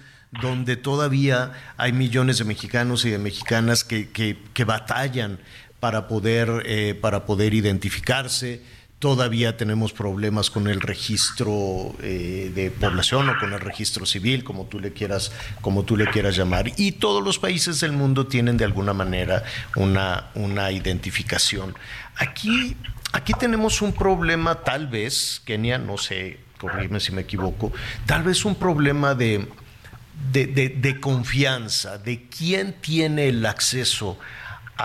donde 0.42 0.77
todavía 0.77 1.53
hay 1.77 1.92
millones 1.92 2.38
de 2.38 2.44
mexicanos 2.44 3.05
y 3.05 3.11
de 3.11 3.18
mexicanas 3.18 3.83
que, 3.83 4.11
que, 4.11 4.64
batallan 4.64 5.38
para 5.81 6.07
poder, 6.07 6.62
eh, 6.66 6.94
para 6.94 7.27
poder 7.27 7.55
identificarse 7.55 8.62
Todavía 9.01 9.57
tenemos 9.57 9.95
problemas 9.95 10.51
con 10.51 10.69
el 10.69 10.83
registro 10.83 11.97
eh, 12.03 12.53
de 12.55 12.71
población 12.71 13.31
o 13.31 13.39
con 13.41 13.55
el 13.55 13.61
registro 13.61 14.05
civil, 14.05 14.45
como 14.45 14.67
tú 14.67 14.79
le 14.79 14.93
quieras, 14.93 15.33
como 15.63 15.85
tú 15.85 15.97
le 15.97 16.07
quieras 16.09 16.37
llamar. 16.37 16.71
Y 16.77 16.93
todos 16.93 17.25
los 17.25 17.39
países 17.39 17.81
del 17.81 17.93
mundo 17.93 18.27
tienen 18.27 18.59
de 18.59 18.67
alguna 18.67 18.93
manera 18.93 19.43
una, 19.75 20.27
una 20.35 20.71
identificación. 20.71 21.75
Aquí, 22.17 22.77
aquí 23.13 23.33
tenemos 23.33 23.81
un 23.81 23.95
problema, 23.95 24.57
tal 24.57 24.87
vez, 24.87 25.41
Kenia, 25.47 25.79
no 25.79 25.97
sé, 25.97 26.39
corrígeme 26.59 27.01
si 27.01 27.13
me 27.13 27.23
equivoco, 27.23 27.73
tal 28.05 28.23
vez 28.23 28.45
un 28.45 28.55
problema 28.55 29.15
de, 29.15 29.49
de, 30.31 30.47
de 30.47 31.01
confianza, 31.01 31.97
de 31.97 32.29
quién 32.29 32.75
tiene 32.83 33.29
el 33.29 33.47
acceso 33.47 34.19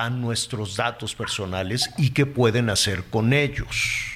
nuestros 0.10 0.75
datos 0.75 1.15
personales 1.15 1.89
y 1.97 2.13
qué 2.13 2.25
pueden 2.25 2.69
hacer 2.69 3.03
con 3.10 3.34
ellos. 3.34 4.15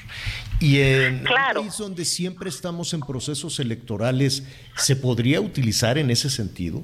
Y 0.59 0.81
en 0.81 1.23
claro. 1.23 1.61
país 1.61 1.77
donde 1.77 2.03
siempre 2.03 2.49
estamos 2.49 2.93
en 2.93 2.99
procesos 2.99 3.59
electorales, 3.59 4.43
¿se 4.75 4.95
podría 4.95 5.39
utilizar 5.39 5.97
en 5.97 6.09
ese 6.09 6.29
sentido? 6.29 6.83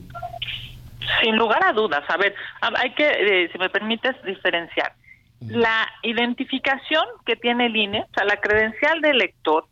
Sin 1.21 1.35
lugar 1.35 1.63
a 1.63 1.73
dudas. 1.73 2.03
A 2.07 2.17
ver, 2.17 2.33
hay 2.61 2.93
que, 2.93 3.05
eh, 3.05 3.49
si 3.51 3.57
me 3.57 3.69
permites, 3.69 4.15
diferenciar. 4.23 4.93
La 5.41 5.87
identificación 6.01 7.05
que 7.25 7.35
tiene 7.35 7.67
el 7.67 7.75
INE, 7.75 8.01
o 8.01 8.13
sea, 8.15 8.23
la 8.23 8.37
credencial 8.37 9.01
del 9.01 9.17
elector, 9.17 9.67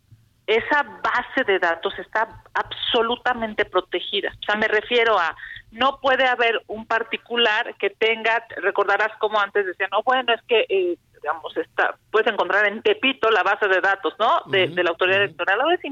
esa 0.45 0.83
base 0.83 1.43
de 1.47 1.57
datos 1.59 1.97
está 1.97 2.27
absolutamente 2.53 3.63
protegida. 3.63 4.33
O 4.41 4.45
sea, 4.45 4.55
me 4.55 4.67
refiero 4.67 5.17
a 5.17 5.35
no 5.73 5.99
puede 5.99 6.25
haber 6.25 6.61
un 6.67 6.85
particular 6.85 7.75
que 7.77 7.89
tenga, 7.89 8.45
recordarás 8.57 9.11
como 9.17 9.39
antes 9.39 9.65
decían, 9.65 9.89
no, 9.91 10.03
bueno, 10.03 10.31
es 10.33 10.41
que, 10.43 10.65
eh, 10.69 10.97
digamos, 11.15 11.57
está, 11.57 11.95
puedes 12.11 12.31
encontrar 12.31 12.67
en 12.67 12.83
Tepito 12.83 13.31
la 13.31 13.41
base 13.41 13.67
de 13.67 13.81
datos, 13.81 14.13
¿no? 14.19 14.41
De, 14.45 14.67
la 14.67 14.91
autoridad 14.91 15.23
electoral. 15.23 15.61
Ahora 15.61 15.75
es 15.75 15.85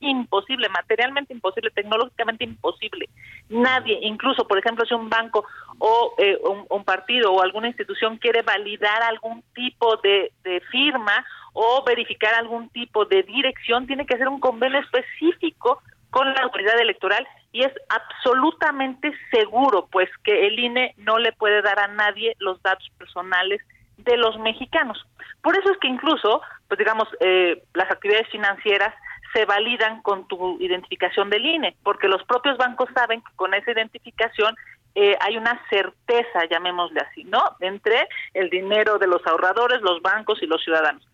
imposible, 0.00 0.68
materialmente 0.70 1.32
imposible, 1.32 1.70
tecnológicamente 1.70 2.44
imposible. 2.44 3.08
Nadie, 3.48 3.98
incluso, 4.02 4.48
por 4.48 4.58
ejemplo, 4.58 4.84
si 4.86 4.94
un 4.94 5.08
banco 5.08 5.44
o 5.78 6.14
eh, 6.18 6.38
un, 6.70 6.84
partido 6.84 7.32
o 7.32 7.42
alguna 7.42 7.68
institución 7.68 8.16
quiere 8.16 8.42
validar 8.42 9.02
algún 9.02 9.44
tipo 9.54 9.98
de, 9.98 10.32
de 10.42 10.60
firma 10.72 11.24
o 11.52 11.84
verificar 11.84 12.34
algún 12.34 12.70
tipo 12.70 13.04
de 13.04 13.22
dirección, 13.22 13.86
tiene 13.86 14.04
que 14.04 14.14
hacer 14.14 14.28
un 14.28 14.40
convenio 14.40 14.80
específico 14.80 15.80
con 16.10 16.32
la 16.32 16.40
autoridad 16.40 16.80
electoral 16.80 17.26
y 17.52 17.62
es 17.62 17.72
absolutamente 17.88 19.12
seguro 19.30 19.88
pues 19.90 20.08
que 20.24 20.46
el 20.46 20.58
INE 20.58 20.94
no 20.98 21.18
le 21.18 21.32
puede 21.32 21.62
dar 21.62 21.78
a 21.78 21.88
nadie 21.88 22.36
los 22.38 22.62
datos 22.62 22.88
personales 22.98 23.60
de 23.96 24.16
los 24.16 24.38
mexicanos. 24.38 25.04
Por 25.42 25.56
eso 25.58 25.70
es 25.70 25.78
que 25.78 25.88
incluso, 25.88 26.42
pues 26.68 26.78
digamos, 26.78 27.08
eh, 27.20 27.62
las 27.74 27.90
actividades 27.90 28.28
financieras 28.28 28.94
se 29.32 29.44
validan 29.44 30.02
con 30.02 30.26
tu 30.26 30.58
identificación 30.60 31.30
del 31.30 31.44
INE, 31.44 31.76
porque 31.82 32.08
los 32.08 32.22
propios 32.24 32.56
bancos 32.56 32.88
saben 32.94 33.20
que 33.20 33.36
con 33.36 33.54
esa 33.54 33.72
identificación 33.72 34.54
eh, 34.94 35.16
hay 35.20 35.36
una 35.36 35.60
certeza, 35.68 36.46
llamémosle 36.50 37.00
así, 37.00 37.24
¿no? 37.24 37.42
Entre 37.60 38.08
el 38.34 38.50
dinero 38.50 38.98
de 38.98 39.06
los 39.06 39.24
ahorradores, 39.26 39.80
los 39.82 40.02
bancos 40.02 40.42
y 40.42 40.46
los 40.46 40.62
ciudadanos. 40.62 41.06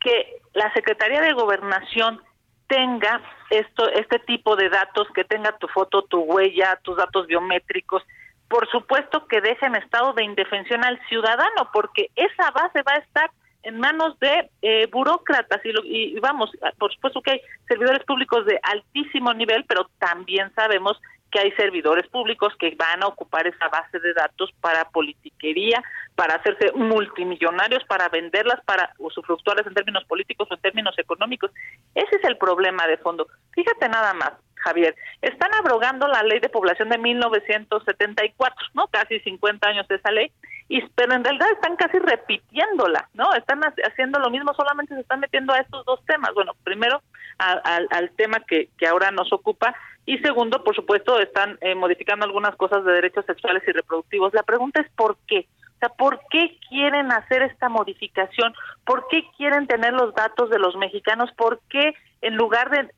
Que 0.00 0.36
la 0.52 0.72
Secretaría 0.74 1.20
de 1.20 1.32
Gobernación 1.32 2.20
tenga 2.66 3.20
esto, 3.50 3.88
este 3.90 4.18
tipo 4.20 4.56
de 4.56 4.68
datos, 4.68 5.08
que 5.14 5.24
tenga 5.24 5.56
tu 5.58 5.68
foto, 5.68 6.02
tu 6.02 6.20
huella, 6.20 6.78
tus 6.82 6.96
datos 6.96 7.26
biométricos, 7.26 8.02
por 8.48 8.68
supuesto 8.70 9.26
que 9.28 9.40
deje 9.40 9.66
en 9.66 9.76
estado 9.76 10.12
de 10.12 10.24
indefensión 10.24 10.84
al 10.84 11.00
ciudadano, 11.08 11.70
porque 11.72 12.10
esa 12.16 12.50
base 12.50 12.82
va 12.82 12.92
a 12.92 12.98
estar 12.98 13.30
en 13.62 13.78
manos 13.78 14.18
de 14.18 14.50
eh, 14.60 14.86
burócratas 14.90 15.60
y, 15.64 16.16
y, 16.16 16.20
vamos, 16.20 16.50
por 16.78 16.92
supuesto 16.92 17.22
que 17.22 17.32
hay 17.32 17.40
servidores 17.68 18.04
públicos 18.04 18.44
de 18.44 18.58
altísimo 18.62 19.32
nivel, 19.32 19.64
pero 19.66 19.88
también 19.98 20.52
sabemos 20.54 21.00
que 21.32 21.40
hay 21.40 21.50
servidores 21.52 22.06
públicos 22.08 22.52
que 22.58 22.76
van 22.76 23.02
a 23.02 23.06
ocupar 23.06 23.46
esa 23.46 23.68
base 23.68 23.98
de 23.98 24.12
datos 24.12 24.50
para 24.60 24.84
politiquería, 24.90 25.82
para 26.14 26.34
hacerse 26.34 26.72
multimillonarios, 26.74 27.82
para 27.84 28.08
venderlas, 28.10 28.60
para 28.66 28.92
usufructuarlas 28.98 29.66
en 29.66 29.74
términos 29.74 30.04
políticos 30.04 30.46
o 30.50 30.54
en 30.54 30.60
términos 30.60 30.96
económicos. 30.98 31.50
Ese 31.94 32.16
es 32.16 32.24
el 32.24 32.36
problema 32.36 32.86
de 32.86 32.98
fondo. 32.98 33.26
Fíjate 33.52 33.88
nada 33.88 34.12
más, 34.12 34.32
Javier, 34.56 34.94
están 35.22 35.52
abrogando 35.54 36.06
la 36.06 36.22
ley 36.22 36.38
de 36.38 36.50
población 36.50 36.90
de 36.90 36.98
1974, 36.98 38.66
¿no? 38.74 38.86
Casi 38.88 39.18
50 39.20 39.68
años 39.68 39.88
de 39.88 39.96
esa 39.96 40.10
ley, 40.10 40.30
y, 40.68 40.82
pero 40.94 41.14
en 41.14 41.24
realidad 41.24 41.50
están 41.52 41.76
casi 41.76 41.98
repitiéndola, 41.98 43.08
¿no? 43.14 43.32
Están 43.34 43.60
haciendo 43.62 44.20
lo 44.20 44.30
mismo, 44.30 44.54
solamente 44.54 44.94
se 44.94 45.00
están 45.00 45.20
metiendo 45.20 45.54
a 45.54 45.58
estos 45.58 45.84
dos 45.86 46.04
temas. 46.04 46.32
Bueno, 46.34 46.52
primero 46.62 47.02
al 47.42 48.10
tema 48.16 48.40
que, 48.40 48.68
que 48.78 48.86
ahora 48.86 49.10
nos 49.10 49.32
ocupa, 49.32 49.74
y 50.04 50.18
segundo, 50.18 50.64
por 50.64 50.74
supuesto, 50.74 51.18
están 51.20 51.58
eh, 51.60 51.74
modificando 51.74 52.24
algunas 52.24 52.56
cosas 52.56 52.84
de 52.84 52.92
derechos 52.92 53.24
sexuales 53.24 53.62
y 53.66 53.72
reproductivos. 53.72 54.34
La 54.34 54.42
pregunta 54.42 54.80
es 54.80 54.90
¿por 54.96 55.16
qué? 55.28 55.46
O 55.76 55.78
sea, 55.78 55.88
¿por 55.90 56.20
qué 56.30 56.58
quieren 56.68 57.12
hacer 57.12 57.42
esta 57.42 57.68
modificación? 57.68 58.52
¿Por 58.84 59.06
qué 59.08 59.24
quieren 59.36 59.66
tener 59.66 59.92
los 59.92 60.14
datos 60.14 60.50
de 60.50 60.58
los 60.58 60.76
mexicanos? 60.76 61.30
¿Por 61.36 61.60
qué 61.68 61.94
en 62.20 62.36
lugar 62.36 62.70
de, 62.70 62.88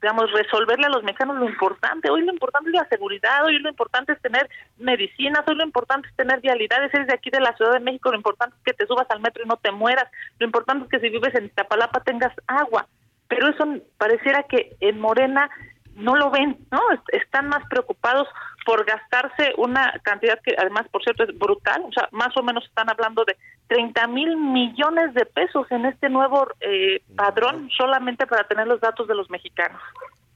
digamos, 0.00 0.30
resolverle 0.32 0.86
a 0.86 0.90
los 0.90 1.04
mexicanos 1.04 1.36
lo 1.36 1.48
importante? 1.48 2.10
Hoy 2.10 2.22
lo 2.22 2.32
importante 2.32 2.70
es 2.70 2.74
la 2.74 2.88
seguridad, 2.88 3.44
hoy 3.44 3.58
lo 3.58 3.68
importante 3.68 4.12
es 4.12 4.20
tener 4.20 4.48
medicinas, 4.78 5.42
hoy 5.46 5.54
lo 5.54 5.64
importante 5.64 6.08
es 6.08 6.16
tener 6.16 6.40
vialidades. 6.40 6.92
Eres 6.94 7.08
de 7.08 7.14
aquí 7.14 7.30
de 7.30 7.40
la 7.40 7.56
Ciudad 7.56 7.72
de 7.72 7.80
México, 7.80 8.10
lo 8.10 8.16
importante 8.16 8.56
es 8.56 8.62
que 8.64 8.74
te 8.74 8.86
subas 8.86 9.06
al 9.10 9.20
metro 9.20 9.44
y 9.44 9.48
no 9.48 9.56
te 9.56 9.70
mueras. 9.70 10.08
Lo 10.38 10.46
importante 10.46 10.84
es 10.84 10.90
que 10.90 11.00
si 11.00 11.10
vives 11.12 11.34
en 11.34 11.46
Iztapalapa 11.46 12.00
tengas 12.00 12.32
agua. 12.48 12.86
Pero 13.30 13.48
eso 13.48 13.64
pareciera 13.96 14.42
que 14.42 14.76
en 14.80 15.00
Morena 15.00 15.48
no 15.94 16.16
lo 16.16 16.30
ven, 16.30 16.58
¿no? 16.72 16.80
Están 17.12 17.48
más 17.48 17.62
preocupados 17.68 18.26
por 18.66 18.84
gastarse 18.84 19.54
una 19.56 19.92
cantidad 20.02 20.38
que 20.42 20.54
además, 20.58 20.86
por 20.90 21.02
cierto, 21.02 21.22
es 21.22 21.38
brutal, 21.38 21.82
o 21.88 21.92
sea, 21.92 22.08
más 22.10 22.36
o 22.36 22.42
menos 22.42 22.64
están 22.64 22.90
hablando 22.90 23.24
de 23.24 23.36
30 23.68 24.06
mil 24.08 24.36
millones 24.36 25.14
de 25.14 25.24
pesos 25.26 25.70
en 25.70 25.86
este 25.86 26.08
nuevo 26.08 26.48
eh, 26.60 27.02
padrón 27.16 27.70
solamente 27.70 28.26
para 28.26 28.44
tener 28.44 28.66
los 28.66 28.80
datos 28.80 29.06
de 29.06 29.14
los 29.14 29.30
mexicanos. 29.30 29.80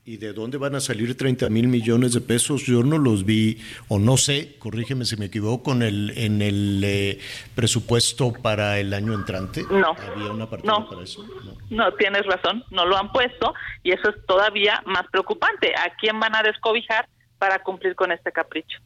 ¿Y 0.07 0.17
de 0.17 0.33
dónde 0.33 0.59
van 0.59 0.75
a 0.75 0.79
salir 0.79 1.17
30 1.17 1.49
mil 1.49 1.67
millones 1.67 2.13
de 2.13 2.21
pesos? 2.21 2.63
Yo 2.67 2.83
no 2.83 2.99
los 2.99 3.25
vi, 3.25 3.59
o 3.87 3.97
no 3.97 4.17
sé, 4.17 4.55
corrígeme 4.59 5.03
si 5.03 5.17
me 5.17 5.25
equivoco, 5.25 5.71
en 5.71 5.81
el, 5.81 6.13
en 6.15 6.43
el 6.43 6.83
eh, 6.85 7.19
presupuesto 7.55 8.31
para 8.31 8.77
el 8.77 8.93
año 8.93 9.15
entrante. 9.15 9.63
No. 9.71 9.95
¿Había 10.13 10.31
una 10.31 10.47
partida 10.47 10.87
para 10.87 11.01
eso? 11.01 11.25
No. 11.25 11.85
no, 11.85 11.93
tienes 11.95 12.23
razón, 12.27 12.63
no 12.69 12.85
lo 12.85 12.97
han 12.97 13.11
puesto 13.11 13.55
y 13.81 13.93
eso 13.93 14.09
es 14.09 14.25
todavía 14.27 14.83
más 14.85 15.07
preocupante. 15.11 15.73
¿A 15.75 15.95
quién 15.99 16.19
van 16.19 16.35
a 16.35 16.43
descobijar 16.43 17.09
para 17.39 17.63
cumplir 17.63 17.95
con 17.95 18.11
este 18.11 18.31
capricho? 18.31 18.77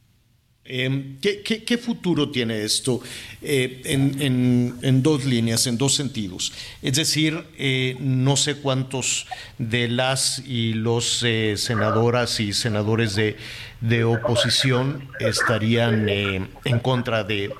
Em, 0.66 1.18
¿qué, 1.20 1.78
futuro 1.78 2.30
tiene 2.30 2.62
esto 2.62 3.00
eh, 3.42 3.80
en, 3.86 5.02
dos 5.02 5.24
líneas, 5.24 5.66
en 5.66 5.76
dos 5.78 5.94
sentidos? 5.94 6.52
Es 6.82 6.94
decir, 6.94 7.44
eh, 7.58 7.96
no 7.98 8.36
sé 8.36 8.56
cuántos 8.56 9.26
de 9.58 9.88
las 9.88 10.38
y 10.46 10.74
los 10.74 11.24
eh, 11.24 11.56
senadoras 11.56 12.38
y 12.38 12.52
senadores 12.52 13.16
de, 13.16 14.04
oposición 14.04 15.08
estarían 15.18 16.08
en 16.08 16.80
contra 16.82 17.24
de, 17.24 17.50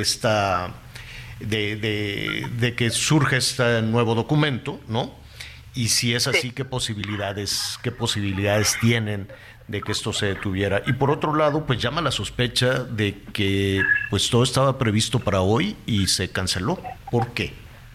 esta, 0.00 0.74
de, 1.38 1.76
de, 1.76 2.74
que 2.74 2.90
surge 2.90 3.36
este 3.36 3.82
nuevo 3.82 4.14
documento, 4.14 4.80
¿no? 4.88 5.14
Y 5.74 5.88
si 5.88 6.14
es 6.14 6.26
así, 6.26 6.52
¿qué 6.52 6.64
posibilidades, 6.64 7.78
qué 7.82 7.92
posibilidades 7.92 8.78
tienen 8.80 9.28
de 9.68 9.80
que 9.80 9.92
esto 9.92 10.12
se 10.12 10.26
detuviera. 10.26 10.82
Y 10.86 10.92
por 10.92 11.10
otro 11.10 11.34
lado, 11.34 11.66
pues 11.66 11.80
llama 11.80 12.00
la 12.00 12.10
sospecha 12.10 12.84
de 12.84 13.20
que 13.32 13.82
pues 14.10 14.30
todo 14.30 14.42
estaba 14.42 14.78
previsto 14.78 15.18
para 15.18 15.40
hoy 15.40 15.76
y 15.86 16.06
se 16.06 16.30
canceló. 16.30 16.78
¿Por 17.10 17.32
qué? 17.34 17.52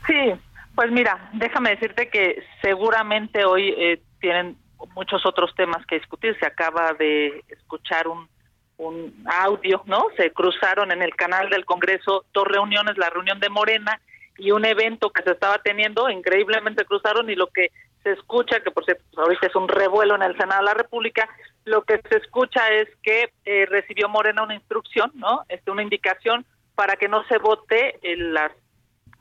Sí, 0.07 0.33
pues 0.75 0.91
mira, 0.91 1.29
déjame 1.33 1.71
decirte 1.71 2.09
que 2.09 2.43
seguramente 2.61 3.45
hoy 3.45 3.73
eh, 3.77 4.01
tienen 4.19 4.57
muchos 4.95 5.25
otros 5.25 5.53
temas 5.55 5.85
que 5.85 5.99
discutir. 5.99 6.37
Se 6.39 6.45
acaba 6.45 6.93
de 6.93 7.43
escuchar 7.49 8.07
un, 8.07 8.27
un 8.77 9.13
audio, 9.25 9.83
¿no? 9.85 10.07
Se 10.17 10.31
cruzaron 10.31 10.91
en 10.91 11.01
el 11.01 11.15
canal 11.15 11.49
del 11.49 11.65
Congreso 11.65 12.25
dos 12.33 12.47
reuniones, 12.47 12.97
la 12.97 13.09
reunión 13.09 13.39
de 13.39 13.49
Morena 13.49 14.01
y 14.37 14.51
un 14.51 14.65
evento 14.65 15.11
que 15.11 15.23
se 15.23 15.31
estaba 15.31 15.59
teniendo, 15.59 16.09
increíblemente 16.09 16.85
cruzaron 16.85 17.29
y 17.29 17.35
lo 17.35 17.47
que 17.47 17.71
se 18.03 18.11
escucha, 18.13 18.61
que 18.61 18.71
por 18.71 18.83
cierto 18.85 19.03
pues, 19.11 19.23
ahorita 19.23 19.47
es 19.47 19.55
un 19.55 19.67
revuelo 19.67 20.15
en 20.15 20.23
el 20.23 20.35
Senado 20.37 20.61
de 20.61 20.65
la 20.65 20.73
República, 20.73 21.29
lo 21.65 21.83
que 21.83 22.01
se 22.09 22.17
escucha 22.17 22.69
es 22.69 22.87
que 23.03 23.31
eh, 23.45 23.65
recibió 23.67 24.09
Morena 24.09 24.43
una 24.43 24.55
instrucción, 24.55 25.11
¿no? 25.15 25.43
Este, 25.47 25.71
una 25.71 25.83
indicación 25.83 26.45
para 26.75 26.95
que 26.95 27.07
no 27.07 27.23
se 27.27 27.37
vote 27.37 27.99
en 28.01 28.33
las, 28.33 28.51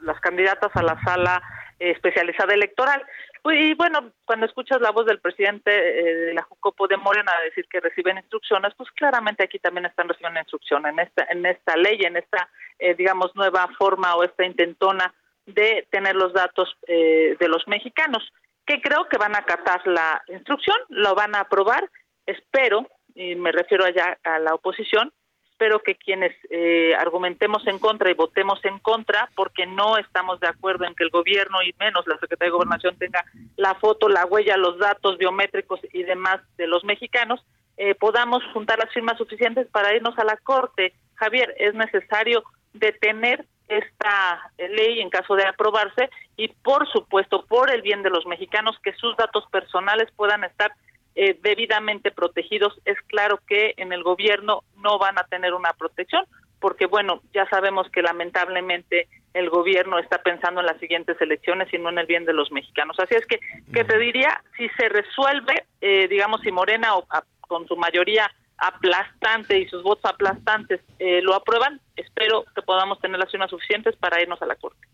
las 0.01 0.19
candidatas 0.21 0.71
a 0.75 0.83
la 0.83 1.01
sala 1.03 1.43
eh, 1.79 1.91
especializada 1.91 2.55
electoral. 2.55 3.05
Y 3.45 3.75
bueno, 3.75 4.13
cuando 4.25 4.47
escuchas 4.47 4.81
la 4.81 4.91
voz 4.91 5.07
del 5.07 5.21
presidente 5.21 5.71
eh, 5.71 6.15
de 6.15 6.35
la 6.35 6.43
Jucopo 6.43 6.87
de 6.87 6.97
Morena 6.97 7.33
decir 7.45 7.67
que 7.71 7.81
reciben 7.81 8.19
instrucciones, 8.19 8.73
pues 8.77 8.91
claramente 8.93 9.45
aquí 9.45 9.59
también 9.59 9.87
están 9.87 10.09
recibiendo 10.09 10.41
instrucción 10.41 10.87
en 10.87 10.99
esta, 10.99 11.27
en 11.31 11.45
esta 11.45 11.77
ley, 11.77 12.01
en 12.03 12.17
esta, 12.17 12.49
digamos, 12.97 13.35
nueva 13.35 13.69
forma 13.79 14.15
o 14.15 14.25
esta 14.25 14.45
intentona 14.45 15.13
de 15.47 15.87
tener 15.91 16.17
los 16.17 16.33
datos 16.33 16.77
de 16.87 17.49
los 17.49 17.67
mexicanos 17.67 18.23
que 18.67 18.81
creo 18.81 19.09
que 19.09 19.19
van 19.19 19.35
a 19.35 19.41
acatar 19.41 19.85
la 19.87 20.23
instrucción, 20.29 20.77
lo 20.91 21.15
van 21.15 21.35
a 21.35 21.41
aprobar, 21.41 21.91
espero, 22.31 22.87
y 23.15 23.35
me 23.35 23.53
refiero 23.53 23.85
allá 23.85 24.19
a 24.25 24.39
la 24.39 24.55
oposición, 24.55 25.13
espero 25.51 25.83
que 25.83 25.95
quienes 25.95 26.33
eh, 26.49 26.95
argumentemos 26.99 27.67
en 27.67 27.79
contra 27.79 28.11
y 28.11 28.15
votemos 28.15 28.65
en 28.65 28.79
contra, 28.79 29.29
porque 29.35 29.67
no 29.67 29.99
estamos 29.99 30.41
de 30.41 30.49
acuerdo 30.49 30.87
en 30.87 30.95
que 30.95 31.05
el 31.05 31.11
gobierno 31.11 31.63
y 31.63 31.75
menos 31.79 32.07
la 32.07 32.19
Secretaría 32.19 32.47
de 32.51 32.57
Gobernación 32.57 32.97
tenga 32.97 33.25
la 33.57 33.75
foto, 33.75 34.09
la 34.09 34.25
huella, 34.25 34.57
los 34.57 34.79
datos 34.79 35.19
biométricos 35.19 35.81
y 35.93 36.03
demás 36.05 36.41
de 36.57 36.67
los 36.67 36.83
mexicanos, 36.85 37.45
eh, 37.77 37.95
podamos 37.95 38.43
juntar 38.55 38.79
las 38.79 38.93
firmas 38.93 39.19
suficientes 39.19 39.67
para 39.69 39.95
irnos 39.95 40.19
a 40.19 40.25
la 40.25 40.39
Corte. 40.39 40.95
Javier, 41.15 41.55
es 41.59 41.75
necesario 41.75 42.43
detener 42.73 43.45
esta 43.69 44.51
ley 44.57 45.01
en 45.01 45.11
caso 45.11 45.35
de 45.37 45.47
aprobarse 45.47 46.11
y 46.37 46.49
por 46.49 46.91
supuesto 46.91 47.45
por 47.47 47.71
el 47.71 47.83
bien 47.83 48.03
de 48.03 48.11
los 48.11 48.27
mexicanos 48.27 48.79
que 48.83 48.95
sus 48.95 49.17
datos 49.17 49.45
personales 49.51 50.11
puedan 50.17 50.43
estar 50.45 50.73
eh, 51.15 51.39
debidamente 51.43 52.11
protegidos. 52.11 52.79
Es 52.85 52.97
claro 53.07 53.41
que 53.47 53.75
en 53.77 53.93
el 53.93 54.03
gobierno 54.03 54.63
no 54.77 54.99
van 54.99 55.19
a 55.19 55.25
tener 55.25 55.55
una 55.55 55.73
protección 55.73 56.25
porque 56.61 56.87
bueno, 56.87 57.23
ya 57.33 57.49
sabemos 57.49 57.89
que 57.91 58.03
lamentablemente 58.03 59.09
el 59.33 59.49
gobierno 59.49 59.99
está 59.99 60.19
pensando 60.23 60.61
en 60.61 60.67
las 60.67 60.79
siguientes 60.79 61.19
elecciones 61.21 61.73
y 61.73 61.79
no 61.79 61.89
en 61.89 61.99
el 61.99 62.07
bien 62.07 62.25
de 62.27 62.35
los 62.35 62.53
mexicanos. 62.53 62.97
Así 63.01 63.15
es 63.15 63.27
que, 63.27 63.41
que 63.73 63.85
te 63.85 63.99
diría, 63.99 64.43
si 64.57 64.69
se 64.71 64.89
resuelve, 64.89 65.65
eh, 65.81 66.07
digamos, 66.09 66.43
si 66.43 66.53
Morena 66.53 66.97
o 66.97 67.07
con 67.41 67.67
su 67.67 67.77
mayoría 67.77 68.31
aplastante 68.59 69.59
y 69.59 69.69
sus 69.69 69.83
votos 69.83 70.05
aplastantes 70.05 70.81
eh, 70.99 71.23
lo 71.23 71.35
aprueban, 71.35 71.81
espero 71.97 72.45
que 72.55 72.63
podamos 72.63 73.01
tener 73.01 73.19
las 73.19 73.31
firmas 73.31 73.51
suficientes 73.51 73.97
para 73.97 74.21
irnos 74.21 74.41
a 74.43 74.47
la 74.47 74.57
Corte. 74.57 74.87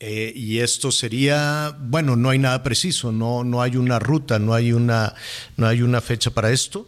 Eh, 0.00 0.32
y 0.34 0.60
esto 0.60 0.92
sería, 0.92 1.74
bueno, 1.78 2.14
no 2.14 2.30
hay 2.30 2.38
nada 2.38 2.62
preciso, 2.62 3.10
no, 3.10 3.42
no 3.42 3.62
hay 3.62 3.76
una 3.76 3.98
ruta, 3.98 4.38
no 4.38 4.54
hay 4.54 4.72
una, 4.72 5.14
no 5.56 5.66
hay 5.66 5.82
una 5.82 6.00
fecha 6.00 6.30
para 6.30 6.50
esto. 6.50 6.86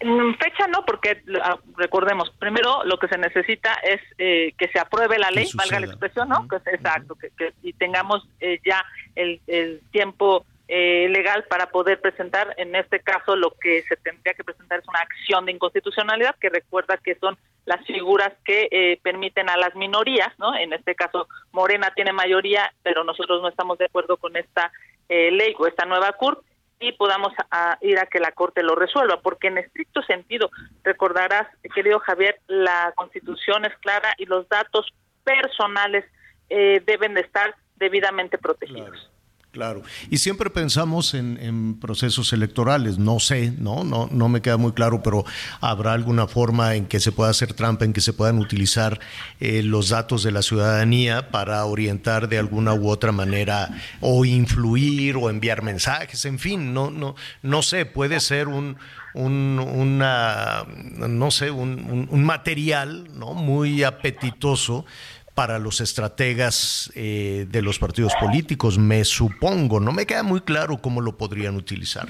Mm, 0.00 0.34
fecha 0.34 0.68
no, 0.68 0.84
porque 0.86 1.22
ah, 1.42 1.58
recordemos, 1.76 2.30
primero 2.38 2.84
lo 2.84 2.98
que 2.98 3.08
se 3.08 3.18
necesita 3.18 3.74
es 3.82 4.00
eh, 4.18 4.54
que 4.56 4.68
se 4.68 4.78
apruebe 4.78 5.18
la 5.18 5.30
ley, 5.30 5.48
valga 5.54 5.80
la 5.80 5.86
expresión, 5.86 6.28
¿no? 6.28 6.46
que, 6.46 6.56
exacto, 6.70 7.16
que, 7.16 7.30
y 7.62 7.72
tengamos 7.72 8.28
ya 8.64 8.84
el, 9.16 9.40
el 9.48 9.80
tiempo 9.90 10.46
eh, 10.66 11.08
legal 11.10 11.44
para 11.44 11.66
poder 11.66 12.00
presentar, 12.00 12.54
en 12.56 12.74
este 12.74 13.00
caso 13.00 13.36
lo 13.36 13.50
que 13.50 13.82
se 13.82 13.96
tendría 13.96 14.32
que 14.32 14.44
presentar 14.44 14.78
es 14.80 14.88
una 14.88 15.00
acción 15.00 15.44
de 15.44 15.52
inconstitucionalidad 15.52 16.36
que 16.36 16.48
recuerda 16.48 16.96
que 16.96 17.16
son 17.16 17.36
las 17.66 17.84
figuras 17.84 18.32
que 18.46 18.68
eh, 18.70 18.98
permiten 19.02 19.50
a 19.50 19.58
las 19.58 19.74
minorías, 19.74 20.32
¿no? 20.38 20.56
En 20.56 20.72
este 20.72 20.94
caso 20.94 21.28
Morena 21.52 21.92
tiene 21.94 22.14
mayoría, 22.14 22.72
pero 22.82 23.04
nosotros 23.04 23.42
no 23.42 23.48
estamos 23.48 23.76
de 23.76 23.84
acuerdo 23.84 24.16
con 24.16 24.36
esta 24.36 24.72
eh, 25.10 25.30
ley 25.32 25.54
o 25.58 25.66
esta 25.66 25.84
nueva 25.84 26.12
CURP 26.12 26.42
y 26.80 26.92
podamos 26.92 27.32
ir 27.82 27.98
a 27.98 28.06
que 28.06 28.18
la 28.18 28.32
Corte 28.32 28.62
lo 28.62 28.74
resuelva, 28.74 29.20
porque 29.20 29.48
en 29.48 29.58
estricto 29.58 30.02
sentido, 30.02 30.50
recordarás, 30.82 31.46
querido 31.74 31.98
Javier, 32.00 32.40
la 32.46 32.92
Constitución 32.96 33.64
es 33.64 33.74
clara 33.78 34.14
y 34.18 34.26
los 34.26 34.48
datos 34.48 34.92
personales 35.22 36.04
deben 36.48 37.14
de 37.14 37.20
estar 37.22 37.54
debidamente 37.76 38.36
protegidos. 38.36 39.13
Y 40.10 40.18
siempre 40.18 40.50
pensamos 40.50 41.14
en, 41.14 41.78
procesos 41.80 42.32
electorales. 42.32 42.98
No 42.98 43.20
sé, 43.20 43.52
¿no? 43.58 43.84
¿no? 43.84 44.08
No 44.10 44.28
me 44.28 44.40
queda 44.40 44.56
muy 44.56 44.72
claro, 44.72 45.02
pero 45.02 45.24
habrá 45.60 45.92
alguna 45.92 46.26
forma 46.26 46.74
en 46.74 46.86
que 46.86 47.00
se 47.00 47.12
pueda 47.12 47.30
hacer 47.30 47.54
trampa, 47.54 47.84
en 47.84 47.92
que 47.92 48.00
se 48.00 48.12
puedan 48.12 48.38
utilizar 48.38 49.00
eh, 49.40 49.62
los 49.62 49.88
datos 49.90 50.22
de 50.22 50.32
la 50.32 50.42
ciudadanía 50.42 51.30
para 51.30 51.64
orientar 51.64 52.28
de 52.28 52.38
alguna 52.38 52.74
u 52.74 52.88
otra 52.88 53.12
manera 53.12 53.70
o 54.00 54.24
influir 54.24 55.16
o 55.16 55.30
enviar 55.30 55.62
mensajes. 55.62 56.24
En 56.24 56.38
fin, 56.38 56.74
no, 56.74 56.90
no, 56.90 57.14
no 57.42 57.62
sé, 57.62 57.86
puede 57.86 58.20
ser 58.20 58.48
un, 58.48 58.76
un 59.14 59.58
una, 59.58 60.64
no 60.96 61.30
sé, 61.30 61.50
un 61.50 62.24
material 62.24 63.08
¿no? 63.14 63.34
muy 63.34 63.84
apetitoso 63.84 64.84
para 65.34 65.58
los 65.58 65.80
estrategas 65.80 66.92
eh, 66.94 67.46
de 67.48 67.62
los 67.62 67.78
partidos 67.78 68.14
políticos, 68.20 68.78
me 68.78 69.04
supongo. 69.04 69.80
No 69.80 69.92
me 69.92 70.06
queda 70.06 70.22
muy 70.22 70.40
claro 70.40 70.78
cómo 70.78 71.00
lo 71.00 71.16
podrían 71.16 71.56
utilizar. 71.56 72.06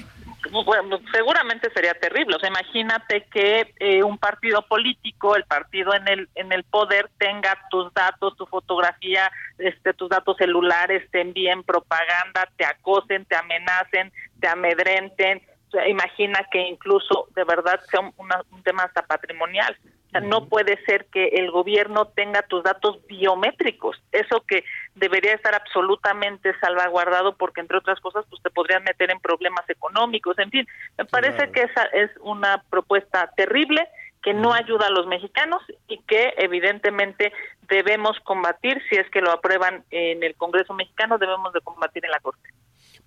Bueno, 0.51 0.99
seguramente 1.11 1.69
sería 1.73 1.93
terrible. 1.95 2.35
O 2.35 2.39
sea, 2.39 2.49
imagínate 2.49 3.25
que 3.33 3.73
eh, 3.79 4.03
un 4.03 4.17
partido 4.17 4.61
político, 4.61 5.35
el 5.35 5.43
partido 5.43 5.93
en 5.95 6.07
el 6.07 6.29
en 6.35 6.51
el 6.51 6.63
poder, 6.63 7.09
tenga 7.17 7.57
tus 7.69 7.91
datos, 7.93 8.37
tu 8.37 8.45
fotografía, 8.45 9.31
este, 9.57 9.93
tus 9.93 10.07
datos 10.07 10.37
celulares, 10.37 11.09
te 11.11 11.21
envíen 11.21 11.63
propaganda, 11.63 12.47
te 12.57 12.65
acosen, 12.65 13.25
te 13.25 13.35
amenacen, 13.35 14.13
te 14.39 14.47
amedrenten. 14.47 15.41
imagina 15.87 16.39
que 16.51 16.61
incluso 16.61 17.27
de 17.35 17.43
verdad 17.43 17.81
sea 17.89 18.01
un 18.01 18.63
tema 18.63 18.83
hasta 18.83 19.01
patrimonial 19.01 19.75
no 20.19 20.47
puede 20.47 20.83
ser 20.85 21.05
que 21.05 21.27
el 21.27 21.51
gobierno 21.51 22.07
tenga 22.07 22.41
tus 22.43 22.63
datos 22.63 23.05
biométricos, 23.07 24.01
eso 24.11 24.43
que 24.47 24.63
debería 24.95 25.33
estar 25.33 25.55
absolutamente 25.55 26.53
salvaguardado 26.59 27.35
porque 27.35 27.61
entre 27.61 27.77
otras 27.77 27.99
cosas 27.99 28.25
pues 28.29 28.41
te 28.41 28.49
podrían 28.49 28.83
meter 28.83 29.11
en 29.11 29.19
problemas 29.19 29.69
económicos, 29.69 30.37
en 30.39 30.51
fin, 30.51 30.67
me 30.97 31.05
parece 31.05 31.51
que 31.51 31.61
esa 31.61 31.83
es 31.93 32.11
una 32.21 32.63
propuesta 32.69 33.31
terrible 33.35 33.87
que 34.25 34.33
no 34.33 34.53
ayuda 34.53 34.87
a 34.87 34.89
los 34.89 35.05
mexicanos 35.05 35.61
y 35.87 35.99
que 35.99 36.33
evidentemente 36.37 37.31
debemos 37.69 38.17
combatir 38.23 38.81
si 38.89 38.95
es 38.95 39.07
que 39.11 39.21
lo 39.21 39.31
aprueban 39.31 39.83
en 39.91 40.23
el 40.23 40.35
Congreso 40.35 40.73
mexicano, 40.73 41.19
debemos 41.19 41.53
de 41.53 41.61
combatir 41.61 42.03
en 42.05 42.11
la 42.11 42.19
Corte. 42.19 42.49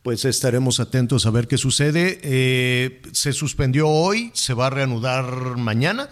Pues 0.03 0.25
estaremos 0.25 0.79
atentos 0.79 1.27
a 1.27 1.31
ver 1.33 1.49
qué 1.49 1.59
sucede. 1.59 2.21
Eh, 2.23 3.03
se 3.13 3.33
suspendió 3.33 3.89
hoy, 3.89 4.31
se 4.33 4.55
va 4.55 4.69
a 4.69 4.71
reanudar 4.71 5.57
mañana. 5.57 6.09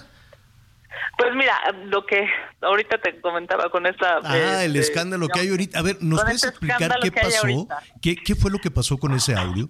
Pues 1.18 1.34
mira, 1.34 1.54
lo 1.86 2.04
que 2.04 2.28
ahorita 2.60 2.98
te 2.98 3.20
comentaba 3.20 3.70
con 3.70 3.86
esta... 3.86 4.20
Ah, 4.22 4.64
el 4.64 4.76
este, 4.76 4.92
escándalo 4.92 5.28
que 5.28 5.40
hay 5.40 5.48
ahorita. 5.48 5.78
A 5.78 5.82
ver, 5.82 5.96
¿nos 6.00 6.22
puedes 6.22 6.44
este 6.44 6.48
explicar 6.48 6.98
qué 7.02 7.12
pasó? 7.12 7.68
¿Qué, 8.02 8.16
¿Qué 8.16 8.34
fue 8.34 8.50
lo 8.50 8.58
que 8.58 8.70
pasó 8.70 8.98
con 8.98 9.14
ese 9.14 9.34
audio? 9.34 9.68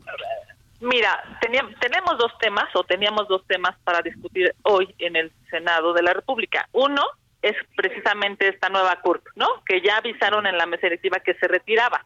Mira, 0.80 1.22
tenemos 1.40 2.18
dos 2.18 2.32
temas 2.38 2.64
o 2.74 2.84
teníamos 2.84 3.26
dos 3.28 3.46
temas 3.46 3.76
para 3.82 4.02
discutir 4.02 4.54
hoy 4.62 4.94
en 4.98 5.16
el 5.16 5.32
Senado 5.50 5.92
de 5.92 6.02
la 6.02 6.12
República. 6.12 6.68
Uno 6.72 7.02
es 7.40 7.56
precisamente 7.76 8.48
esta 8.48 8.68
nueva 8.68 9.00
CURP, 9.00 9.24
¿no? 9.36 9.46
Que 9.64 9.80
ya 9.80 9.96
avisaron 9.96 10.46
en 10.46 10.58
la 10.58 10.66
mesa 10.66 10.86
directiva 10.86 11.20
que 11.20 11.34
se 11.34 11.48
retiraba. 11.48 12.04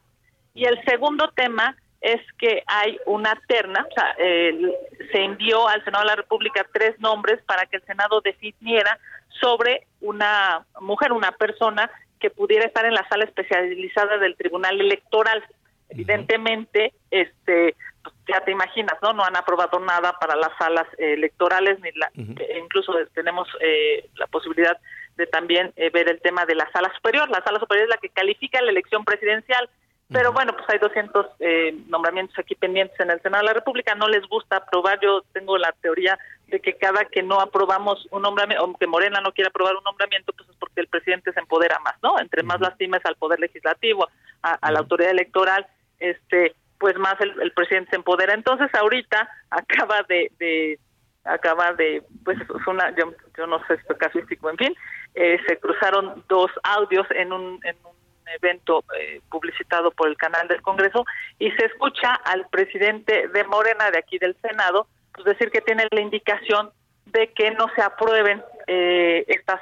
Y 0.54 0.64
el 0.64 0.82
segundo 0.84 1.30
tema 1.32 1.76
es 2.00 2.20
que 2.38 2.62
hay 2.66 2.98
una 3.06 3.38
terna, 3.46 3.86
o 3.88 3.94
sea, 3.94 4.14
se 4.16 5.22
envió 5.22 5.68
al 5.68 5.84
Senado 5.84 6.04
de 6.04 6.10
la 6.10 6.16
República 6.16 6.66
tres 6.72 6.98
nombres 6.98 7.42
para 7.42 7.66
que 7.66 7.76
el 7.76 7.82
Senado 7.82 8.20
definiera 8.20 8.98
sobre 9.40 9.86
una 10.00 10.64
mujer, 10.80 11.12
una 11.12 11.32
persona 11.32 11.90
que 12.18 12.30
pudiera 12.30 12.66
estar 12.66 12.84
en 12.84 12.94
la 12.94 13.06
sala 13.08 13.24
especializada 13.24 14.18
del 14.18 14.36
Tribunal 14.36 14.80
Electoral. 14.80 15.42
Evidentemente, 15.88 16.92
este, 17.10 17.74
pues, 18.02 18.14
ya 18.28 18.40
te 18.44 18.52
imaginas, 18.52 18.94
¿no? 19.02 19.12
No 19.12 19.24
han 19.24 19.36
aprobado 19.36 19.80
nada 19.80 20.12
para 20.20 20.36
las 20.36 20.50
salas 20.58 20.86
electorales, 20.98 21.80
ni 21.80 21.90
la, 21.92 22.10
incluso 22.14 22.94
tenemos 23.14 23.48
eh, 23.60 24.08
la 24.16 24.26
posibilidad 24.28 24.78
de 25.16 25.26
también 25.26 25.72
eh, 25.76 25.90
ver 25.90 26.08
el 26.08 26.20
tema 26.20 26.46
de 26.46 26.54
la 26.54 26.70
sala 26.70 26.92
superior. 26.94 27.28
La 27.28 27.42
sala 27.42 27.58
superior 27.58 27.84
es 27.84 27.90
la 27.90 28.00
que 28.00 28.10
califica 28.10 28.62
la 28.62 28.70
elección 28.70 29.04
presidencial. 29.04 29.68
Pero 30.12 30.32
bueno, 30.32 30.52
pues 30.52 30.64
hay 30.68 30.78
200 30.78 31.26
eh, 31.38 31.72
nombramientos 31.86 32.36
aquí 32.36 32.56
pendientes 32.56 32.98
en 32.98 33.10
el 33.10 33.22
Senado 33.22 33.42
de 33.42 33.48
la 33.48 33.54
República. 33.54 33.94
No 33.94 34.08
les 34.08 34.26
gusta 34.26 34.56
aprobar. 34.56 34.98
Yo 35.00 35.22
tengo 35.32 35.56
la 35.56 35.72
teoría 35.80 36.18
de 36.48 36.60
que 36.60 36.74
cada 36.74 37.04
que 37.04 37.22
no 37.22 37.40
aprobamos 37.40 38.08
un 38.10 38.22
nombramiento, 38.22 38.64
o 38.64 38.76
que 38.76 38.88
Morena 38.88 39.20
no 39.20 39.30
quiere 39.32 39.48
aprobar 39.48 39.76
un 39.76 39.84
nombramiento, 39.84 40.32
pues 40.32 40.48
es 40.48 40.56
porque 40.56 40.80
el 40.80 40.88
presidente 40.88 41.32
se 41.32 41.38
empodera 41.38 41.78
más, 41.78 41.94
¿no? 42.02 42.18
Entre 42.18 42.42
más 42.42 42.60
lastimes 42.60 43.00
al 43.04 43.14
Poder 43.14 43.38
Legislativo, 43.38 44.08
a, 44.42 44.72
la 44.72 44.80
autoridad 44.80 45.12
electoral, 45.12 45.66
este 46.00 46.54
pues 46.78 46.96
más 46.96 47.14
el, 47.20 47.52
presidente 47.52 47.90
se 47.90 47.96
empodera. 47.96 48.34
Entonces 48.34 48.68
ahorita 48.74 49.28
acaba 49.50 50.02
de, 50.08 50.78
acaba 51.22 51.72
de, 51.74 52.02
pues 52.24 52.40
es 52.40 52.66
una, 52.66 52.92
yo, 52.96 53.46
no 53.46 53.64
sé, 53.66 53.74
es 53.74 53.96
casuístico, 53.96 54.50
en 54.50 54.56
fin, 54.56 54.74
eh, 55.14 55.38
se 55.46 55.58
cruzaron 55.58 56.24
dos 56.28 56.50
audios 56.64 57.06
en 57.10 57.32
un, 57.32 57.60
en 57.64 57.76
un 57.84 57.99
evento 58.30 58.84
eh, 58.98 59.20
publicitado 59.30 59.90
por 59.90 60.08
el 60.08 60.16
canal 60.16 60.48
del 60.48 60.62
Congreso 60.62 61.04
y 61.38 61.50
se 61.52 61.66
escucha 61.66 62.14
al 62.14 62.46
presidente 62.48 63.28
de 63.28 63.44
Morena 63.44 63.90
de 63.90 63.98
aquí 63.98 64.18
del 64.18 64.36
Senado 64.40 64.86
pues 65.12 65.24
decir 65.26 65.50
que 65.50 65.60
tiene 65.60 65.86
la 65.90 66.00
indicación 66.00 66.70
de 67.06 67.32
que 67.32 67.50
no 67.52 67.66
se 67.74 67.82
aprueben 67.82 68.42
eh, 68.66 69.24
estas 69.28 69.60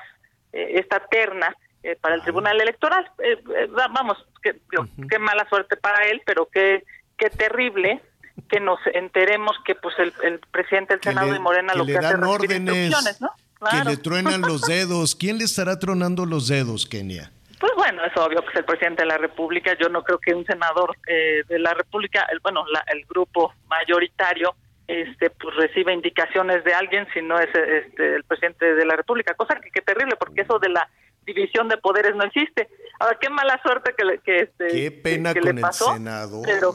eh, 0.52 0.72
esta 0.74 1.00
terna 1.00 1.54
para 2.00 2.16
el 2.16 2.22
Tribunal 2.22 2.60
Electoral. 2.60 3.10
vamos, 3.94 4.18
que, 4.42 4.56
qué 5.08 5.18
mala 5.18 5.48
suerte 5.48 5.76
para 5.76 6.04
él, 6.06 6.20
pero 6.26 6.46
qué 6.46 6.82
qué 7.18 7.30
terrible 7.30 8.00
que 8.48 8.60
nos 8.60 8.78
enteremos 8.94 9.56
que 9.64 9.74
pues 9.74 9.94
el, 9.98 10.40
presidente 10.50 10.94
del 10.94 11.02
Senado 11.02 11.32
de 11.32 11.38
Morena 11.38 11.74
lo 11.74 11.84
que 11.84 11.98
hace 11.98 12.14
es 12.14 12.22
órdenes, 12.22 13.20
¿no? 13.20 13.30
Que 13.70 13.84
le 13.84 13.96
truenan 13.96 14.40
los 14.40 14.62
dedos. 14.68 15.14
¿Quién 15.16 15.38
le 15.38 15.44
estará 15.44 15.78
tronando 15.78 16.24
los 16.24 16.48
dedos, 16.48 16.86
Kenia? 16.86 17.32
Pues 17.60 17.72
bueno, 17.76 18.04
es 18.04 18.16
obvio 18.16 18.42
que 18.42 18.50
es 18.50 18.56
el 18.56 18.64
presidente 18.64 19.02
de 19.02 19.08
la 19.08 19.18
República. 19.18 19.74
Yo 19.74 19.88
no 19.88 20.04
creo 20.04 20.18
que 20.18 20.34
un 20.34 20.46
senador 20.46 20.96
eh, 21.06 21.42
de 21.48 21.58
la 21.58 21.74
República, 21.74 22.26
el, 22.30 22.40
bueno, 22.40 22.64
el 22.86 23.04
grupo 23.06 23.52
mayoritario, 23.66 24.54
este, 24.86 25.30
pues 25.30 25.54
reciba 25.56 25.92
indicaciones 25.92 26.64
de 26.64 26.72
alguien 26.72 27.06
si 27.12 27.20
no 27.20 27.38
es 27.38 27.48
este, 27.54 28.16
el 28.16 28.24
presidente 28.24 28.74
de 28.74 28.86
la 28.86 28.96
República. 28.96 29.34
Cosa 29.34 29.56
que, 29.56 29.70
que 29.70 29.82
terrible, 29.82 30.16
porque 30.16 30.42
eso 30.42 30.58
de 30.58 30.70
la 30.70 30.88
división 31.26 31.68
de 31.68 31.76
poderes 31.76 32.14
no 32.14 32.24
existe. 32.24 32.68
Ahora, 32.98 33.18
qué 33.20 33.28
mala 33.28 33.60
suerte 33.62 33.94
que, 33.96 34.18
que, 34.20 34.40
este, 34.40 34.68
qué 34.68 34.90
pena 34.90 35.34
con 35.34 35.42
le 35.42 35.60
pasó, 35.60 35.90
el 35.90 35.98
Senado. 35.98 36.42
Pero, 36.44 36.74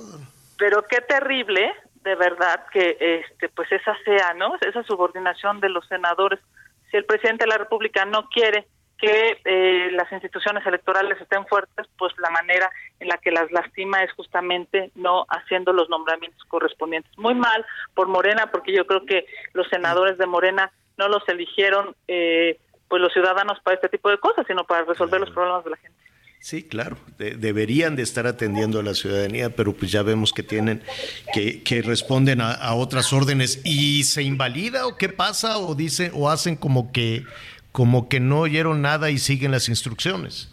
pero 0.58 0.84
qué 0.84 1.02
terrible, 1.02 1.74
de 2.04 2.16
verdad, 2.16 2.66
que 2.72 2.98
este, 3.00 3.50
pues 3.50 3.72
esa 3.72 3.96
sea, 4.06 4.34
¿no? 4.34 4.56
Esa 4.62 4.84
subordinación 4.84 5.60
de 5.60 5.70
los 5.70 5.88
senadores. 5.88 6.40
Si 6.92 6.98
el 6.98 7.06
presidente 7.06 7.46
de 7.46 7.50
la 7.50 7.58
República 7.58 8.06
no 8.06 8.30
quiere 8.30 8.68
que 8.98 9.38
eh, 9.44 9.92
las 9.92 10.12
instituciones 10.12 10.66
electorales 10.66 11.20
estén 11.20 11.46
fuertes, 11.48 11.88
pues 11.98 12.14
la 12.20 12.30
manera 12.30 12.70
en 13.00 13.08
la 13.08 13.18
que 13.18 13.32
las 13.32 13.52
lastima 13.52 14.04
es 14.04 14.12
justamente 14.14 14.92
no 14.96 15.26
haciendo 15.30 15.74
los 15.74 15.90
nombramientos 15.90 16.42
correspondientes. 16.48 17.12
Muy 17.18 17.36
mal 17.36 17.66
por 17.94 18.08
Morena, 18.08 18.50
porque 18.52 18.74
yo 18.74 18.88
creo 18.88 19.06
que 19.06 19.26
los 19.54 19.68
senadores 19.68 20.18
de 20.18 20.26
Morena 20.26 20.72
no 20.98 21.08
los 21.10 21.28
eligieron 21.28 21.96
eh, 22.08 22.60
pues 22.88 23.02
los 23.02 23.12
ciudadanos 23.12 23.60
para 23.64 23.76
este 23.76 23.90
tipo 23.90 24.10
de 24.10 24.20
cosas, 24.20 24.46
sino 24.48 24.64
para 24.66 24.86
resolver 24.86 25.20
los 25.20 25.32
problemas 25.32 25.64
de 25.64 25.72
la 25.72 25.78
gente. 25.78 25.98
Sí, 26.40 26.62
claro, 26.62 26.98
deberían 27.18 27.96
de 27.96 28.04
estar 28.04 28.28
atendiendo 28.28 28.78
a 28.78 28.84
la 28.84 28.94
ciudadanía, 28.94 29.50
pero 29.56 29.72
pues 29.72 29.94
ya 29.94 30.04
vemos 30.04 30.34
que 30.34 30.44
tienen, 30.44 30.84
que, 31.34 31.64
que 31.64 31.82
responden 31.82 32.42
a, 32.42 32.52
a, 32.52 32.76
otras 32.76 33.14
órdenes. 33.14 33.62
¿Y 33.64 34.04
se 34.04 34.24
invalida 34.24 34.86
o 34.86 34.98
qué 34.98 35.08
pasa? 35.08 35.58
¿O 35.58 35.74
dicen, 35.74 36.12
o 36.14 36.30
hacen 36.30 36.58
como 36.58 36.92
que 36.92 37.24
como 37.74 38.08
que 38.08 38.22
no 38.22 38.42
oyeron 38.42 38.82
nada 38.82 39.10
y 39.10 39.18
siguen 39.18 39.52
las 39.52 39.68
instrucciones. 39.68 40.50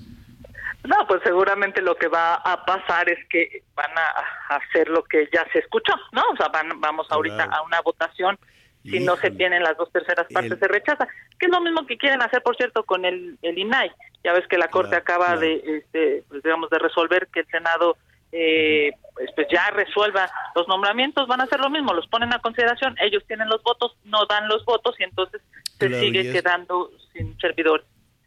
No, 0.82 0.96
pues 1.06 1.20
seguramente 1.22 1.82
lo 1.82 1.94
que 1.94 2.08
va 2.08 2.34
a 2.34 2.64
pasar 2.64 3.08
es 3.10 3.18
que 3.28 3.62
van 3.74 3.90
a 3.96 4.56
hacer 4.56 4.88
lo 4.88 5.04
que 5.04 5.28
ya 5.32 5.46
se 5.52 5.58
escuchó, 5.58 5.92
¿no? 6.12 6.22
O 6.32 6.36
sea, 6.36 6.50
vamos 6.78 7.06
ahorita 7.10 7.44
a 7.44 7.62
una 7.62 7.80
votación. 7.82 8.38
Si 8.82 8.98
no 8.98 9.16
se 9.16 9.30
tienen 9.30 9.62
las 9.62 9.76
dos 9.76 9.92
terceras 9.92 10.26
partes, 10.32 10.58
se 10.58 10.66
rechaza. 10.66 11.06
Que 11.38 11.46
es 11.46 11.52
lo 11.52 11.60
mismo 11.60 11.86
que 11.86 11.98
quieren 11.98 12.22
hacer, 12.22 12.42
por 12.42 12.56
cierto, 12.56 12.84
con 12.84 13.04
el, 13.04 13.38
el 13.42 13.58
INAI. 13.58 13.92
Ya 14.24 14.32
ves 14.32 14.46
que 14.48 14.56
la 14.56 14.68
Corte 14.68 14.96
acaba 14.96 15.36
de, 15.36 15.62
este, 15.66 16.24
pues, 16.28 16.42
digamos, 16.42 16.70
de 16.70 16.78
resolver 16.78 17.28
que 17.30 17.40
el 17.40 17.46
Senado 17.48 17.98
eh, 18.32 18.90
pues, 19.14 19.30
pues, 19.34 19.48
ya 19.52 19.70
resuelva 19.70 20.30
los 20.54 20.66
nombramientos, 20.68 21.26
van 21.26 21.40
a 21.40 21.44
hacer 21.44 21.60
lo 21.60 21.70
mismo, 21.70 21.92
los 21.92 22.06
ponen 22.06 22.32
a 22.32 22.38
consideración, 22.40 22.96
ellos 23.00 23.22
tienen 23.26 23.48
los 23.48 23.62
votos, 23.62 23.96
no 24.04 24.24
dan 24.26 24.48
los 24.48 24.64
votos 24.64 24.94
y 24.98 25.04
entonces 25.04 25.40
se 25.78 26.00
sigue 26.00 26.32
quedando 26.32 26.90
sin 27.12 27.38
servidores. 27.38 27.86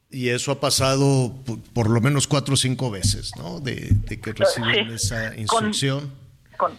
Y 0.09 0.29
eso 0.29 0.51
ha 0.51 0.59
pasado 0.59 1.33
por, 1.73 1.89
lo 1.89 1.99
menos 1.99 2.27
cuatro 2.27 2.53
o 2.53 2.57
cinco 2.57 2.91
veces, 2.91 3.31
¿no? 3.35 3.59
De, 3.59 3.89
que 4.21 4.33
reciben 4.33 4.91
esa 4.91 5.35
instrucción. 5.35 6.13
con, 6.57 6.77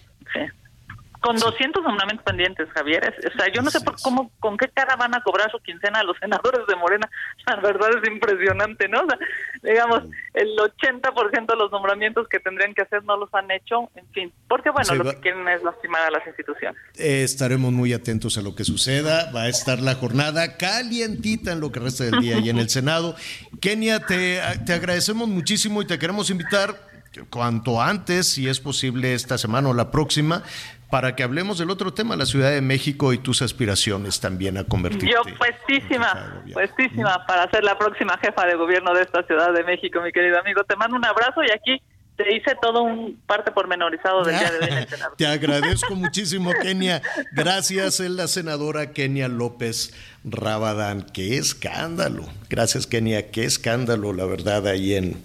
con 1.25 1.39
200 1.39 1.83
nombramientos 1.83 2.23
pendientes, 2.23 2.69
Javier. 2.75 3.15
O 3.27 3.39
sea, 3.39 3.51
yo 3.51 3.63
no 3.63 3.71
sé 3.71 3.81
por 3.81 3.99
cómo, 4.03 4.31
con 4.41 4.59
qué 4.59 4.69
cara 4.69 4.95
van 4.97 5.15
a 5.15 5.23
cobrar 5.23 5.51
su 5.51 5.59
quincena 5.61 6.01
a 6.01 6.05
los 6.05 6.19
senadores 6.19 6.67
de 6.69 6.77
Morena. 6.77 7.09
La 7.47 7.57
verdad 7.57 7.89
es 7.97 8.07
impresionante, 8.07 8.89
¿no? 8.89 9.01
O 9.01 9.07
sea, 9.09 9.19
digamos, 9.63 10.03
el 10.35 10.55
80% 10.55 11.47
de 11.47 11.57
los 11.57 11.73
nombramientos 11.73 12.29
que 12.29 12.41
tendrían 12.41 12.75
que 12.75 12.83
hacer 12.83 13.05
no 13.05 13.17
los 13.17 13.33
han 13.33 13.51
hecho, 13.51 13.91
en 13.95 14.07
fin. 14.13 14.33
Porque, 14.47 14.69
bueno, 14.69 14.95
lo 14.97 15.13
que 15.13 15.21
quieren 15.21 15.49
es 15.49 15.63
lastimar 15.63 16.03
a 16.03 16.11
las 16.11 16.27
instituciones. 16.27 16.79
Eh, 16.99 17.23
estaremos 17.23 17.73
muy 17.73 17.95
atentos 17.95 18.37
a 18.37 18.43
lo 18.43 18.55
que 18.55 18.65
suceda. 18.65 19.33
Va 19.33 19.45
a 19.45 19.49
estar 19.49 19.81
la 19.81 19.95
jornada 19.95 20.59
calientita 20.59 21.53
en 21.53 21.61
lo 21.61 21.73
que 21.73 21.81
resta 21.81 22.05
del 22.05 22.21
día 22.21 22.39
y 22.39 22.51
en 22.51 22.59
el 22.59 22.69
Senado. 22.75 23.17
Kenia, 23.63 24.01
te, 24.01 24.43
te 24.67 24.75
agradecemos 24.75 25.27
muchísimo 25.27 25.81
y 25.81 25.87
te 25.87 25.99
queremos 25.99 26.29
invitar 26.29 26.93
cuanto 27.31 27.81
antes, 27.81 28.27
si 28.27 28.49
es 28.49 28.61
posible 28.61 29.15
esta 29.15 29.39
semana 29.39 29.69
o 29.69 29.75
la 29.75 29.91
próxima, 29.91 30.43
para 30.91 31.17
que 31.17 31.23
hablemos 31.23 31.59
del 31.59 31.71
otro 31.71 31.93
tema, 31.93 32.17
la 32.17 32.27
Ciudad 32.27 32.51
de 32.51 32.61
México 32.61 33.13
y 33.13 33.19
tus 33.19 33.43
aspiraciones 33.43 34.21
también 34.21 34.57
a 34.57 34.65
convertirte. 34.65 35.11
Yo 35.11 35.23
puestísima, 35.37 36.43
puestísima 36.53 37.27
para 37.27 37.51
ser 37.51 37.65
la 37.65 37.77
próxima 37.77 38.17
jefa 38.19 38.47
de 38.47 38.55
gobierno 38.55 38.95
de 38.95 39.03
esta 39.03 39.23
Ciudad 39.25 39.53
de 39.53 39.65
México, 39.65 40.01
mi 40.03 40.13
querido 40.13 40.39
amigo. 40.39 40.63
Te 40.65 40.77
mando 40.77 40.97
un 40.97 41.05
abrazo 41.05 41.43
y 41.43 41.51
aquí 41.51 41.83
te 42.17 42.37
hice 42.37 42.57
todo 42.63 42.83
un 42.83 43.21
parte 43.27 43.51
pormenorizado 43.51 44.23
del 44.23 44.39
día 44.39 44.51
de 44.53 44.59
hoy 44.59 44.69
en 44.71 44.79
el 44.79 44.89
Senado. 44.89 45.15
Te 45.19 45.27
agradezco 45.27 45.97
muchísimo, 45.97 46.53
Kenia. 46.63 47.03
Gracias, 47.33 47.99
es 47.99 48.11
la 48.11 48.29
senadora 48.29 48.93
Kenia 48.93 49.27
López 49.29 49.95
Rabadán. 50.25 51.07
Qué 51.13 51.39
escándalo. 51.39 52.29
Gracias, 52.49 52.87
Kenia. 52.87 53.31
Qué 53.31 53.45
escándalo, 53.45 54.13
la 54.13 54.27
verdad, 54.27 54.69
ahí 54.69 54.95
en, 54.95 55.21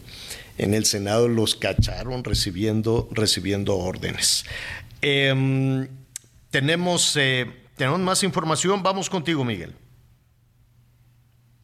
en 0.58 0.74
el 0.74 0.86
Senado 0.86 1.28
los 1.28 1.54
cacharon 1.56 2.24
recibiendo, 2.24 3.08
recibiendo 3.12 3.78
órdenes. 3.78 4.46
Em, 5.02 5.88
tenemos, 6.50 7.16
eh, 7.16 7.68
tenemos 7.76 8.00
más 8.00 8.24
información. 8.24 8.84
Vamos 8.84 9.10
contigo, 9.10 9.44
Miguel. 9.44 9.76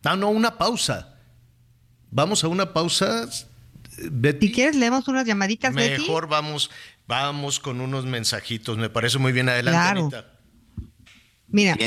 Ah, 0.03 0.15
no, 0.15 0.29
una 0.29 0.57
pausa. 0.57 1.17
Vamos 2.11 2.43
a 2.43 2.47
una 2.47 2.73
pausa. 2.73 3.27
Betty. 4.11 4.47
Si 4.47 4.53
quieres, 4.53 4.75
leemos 4.75 5.07
unas 5.07 5.25
llamaditas, 5.25 5.73
Mejor 5.73 6.27
vamos, 6.27 6.69
vamos 7.07 7.59
con 7.59 7.81
unos 7.81 8.05
mensajitos. 8.05 8.77
Me 8.77 8.89
parece 8.89 9.17
muy 9.17 9.31
bien. 9.31 9.49
Adelante, 9.49 10.23
Mira. 11.47 11.77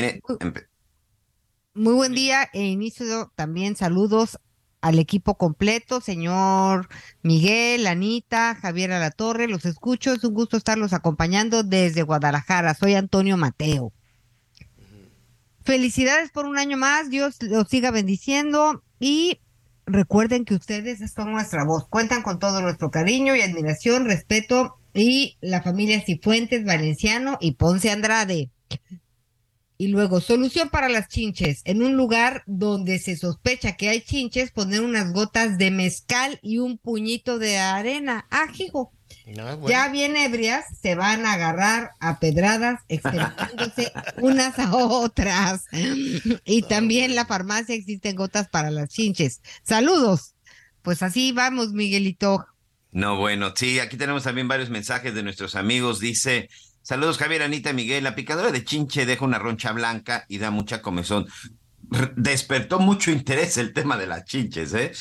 Muy 1.73 1.93
buen 1.93 2.13
día 2.13 2.49
e 2.51 2.63
inicio 2.63 3.31
también 3.35 3.75
saludos 3.75 4.37
al 4.81 4.99
equipo 4.99 5.35
completo, 5.35 6.01
señor 6.01 6.87
Miguel, 7.21 7.87
Anita, 7.87 8.55
Javier 8.55 8.91
Alatorre, 8.91 9.47
los 9.47 9.65
escucho, 9.65 10.13
es 10.13 10.23
un 10.23 10.33
gusto 10.33 10.57
estarlos 10.57 10.93
acompañando 10.93 11.63
desde 11.63 12.03
Guadalajara, 12.03 12.73
soy 12.73 12.95
Antonio 12.95 13.37
Mateo. 13.37 13.91
Felicidades 15.63 16.31
por 16.31 16.45
un 16.45 16.57
año 16.57 16.77
más, 16.77 17.09
Dios 17.09 17.41
los 17.41 17.67
siga 17.67 17.91
bendiciendo 17.91 18.83
y 18.99 19.41
recuerden 19.85 20.45
que 20.45 20.55
ustedes 20.55 20.99
son 21.11 21.31
nuestra 21.31 21.63
voz, 21.63 21.87
cuentan 21.87 22.23
con 22.23 22.39
todo 22.39 22.61
nuestro 22.61 22.89
cariño 22.89 23.35
y 23.35 23.41
admiración, 23.41 24.05
respeto 24.05 24.77
y 24.93 25.37
la 25.41 25.61
familia 25.61 26.01
Cifuentes, 26.01 26.65
Valenciano 26.65 27.37
y 27.41 27.53
Ponce 27.53 27.91
Andrade. 27.91 28.49
Y 29.81 29.87
luego, 29.87 30.19
solución 30.19 30.67
para 30.67 30.89
las 30.89 31.07
chinches. 31.07 31.61
En 31.63 31.81
un 31.81 31.95
lugar 31.95 32.43
donde 32.47 32.99
se 32.99 33.15
sospecha 33.15 33.77
que 33.77 33.87
hay 33.87 34.01
chinches, 34.01 34.51
poner 34.51 34.81
unas 34.81 35.13
gotas 35.13 35.57
de 35.57 35.71
mezcal 35.71 36.37
y 36.41 36.57
un 36.57 36.77
puñito 36.77 37.39
de 37.39 37.59
arena. 37.59 38.27
Ah, 38.29 38.47
hijo. 38.57 38.91
Ya 39.69 39.87
bien 39.87 40.17
ebrias, 40.17 40.65
se 40.81 40.95
van 40.95 41.25
a 41.25 41.31
agarrar 41.31 41.91
a 42.01 42.19
pedradas, 42.19 42.81
extendiéndose 42.89 43.93
unas 44.17 44.59
a 44.59 44.75
otras. 44.75 45.63
Y 46.43 46.63
también 46.63 47.11
en 47.11 47.15
la 47.15 47.25
farmacia 47.25 47.73
existen 47.73 48.17
gotas 48.17 48.49
para 48.49 48.71
las 48.71 48.89
chinches. 48.89 49.41
Saludos. 49.63 50.35
Pues 50.81 51.01
así 51.03 51.31
vamos, 51.31 51.71
Miguelito. 51.71 52.45
No, 52.91 53.15
bueno, 53.15 53.53
sí, 53.55 53.79
aquí 53.79 53.95
tenemos 53.95 54.23
también 54.23 54.49
varios 54.49 54.69
mensajes 54.69 55.15
de 55.15 55.23
nuestros 55.23 55.55
amigos. 55.55 56.01
Dice, 56.01 56.49
Saludos, 56.89 57.19
Javier, 57.19 57.43
Anita, 57.43 57.71
Miguel. 57.71 58.03
La 58.03 58.15
picadora 58.15 58.51
de 58.51 58.63
chinche 58.63 59.05
deja 59.05 59.23
una 59.23 59.37
roncha 59.37 59.71
blanca 59.73 60.25
y 60.27 60.39
da 60.39 60.49
mucha 60.49 60.81
comezón. 60.81 61.27
Despertó 62.15 62.79
mucho 62.79 63.11
interés 63.11 63.57
el 63.57 63.73
tema 63.73 63.95
de 63.95 64.07
las 64.07 64.25
chinches, 64.25 64.73
¿eh? 64.73 64.91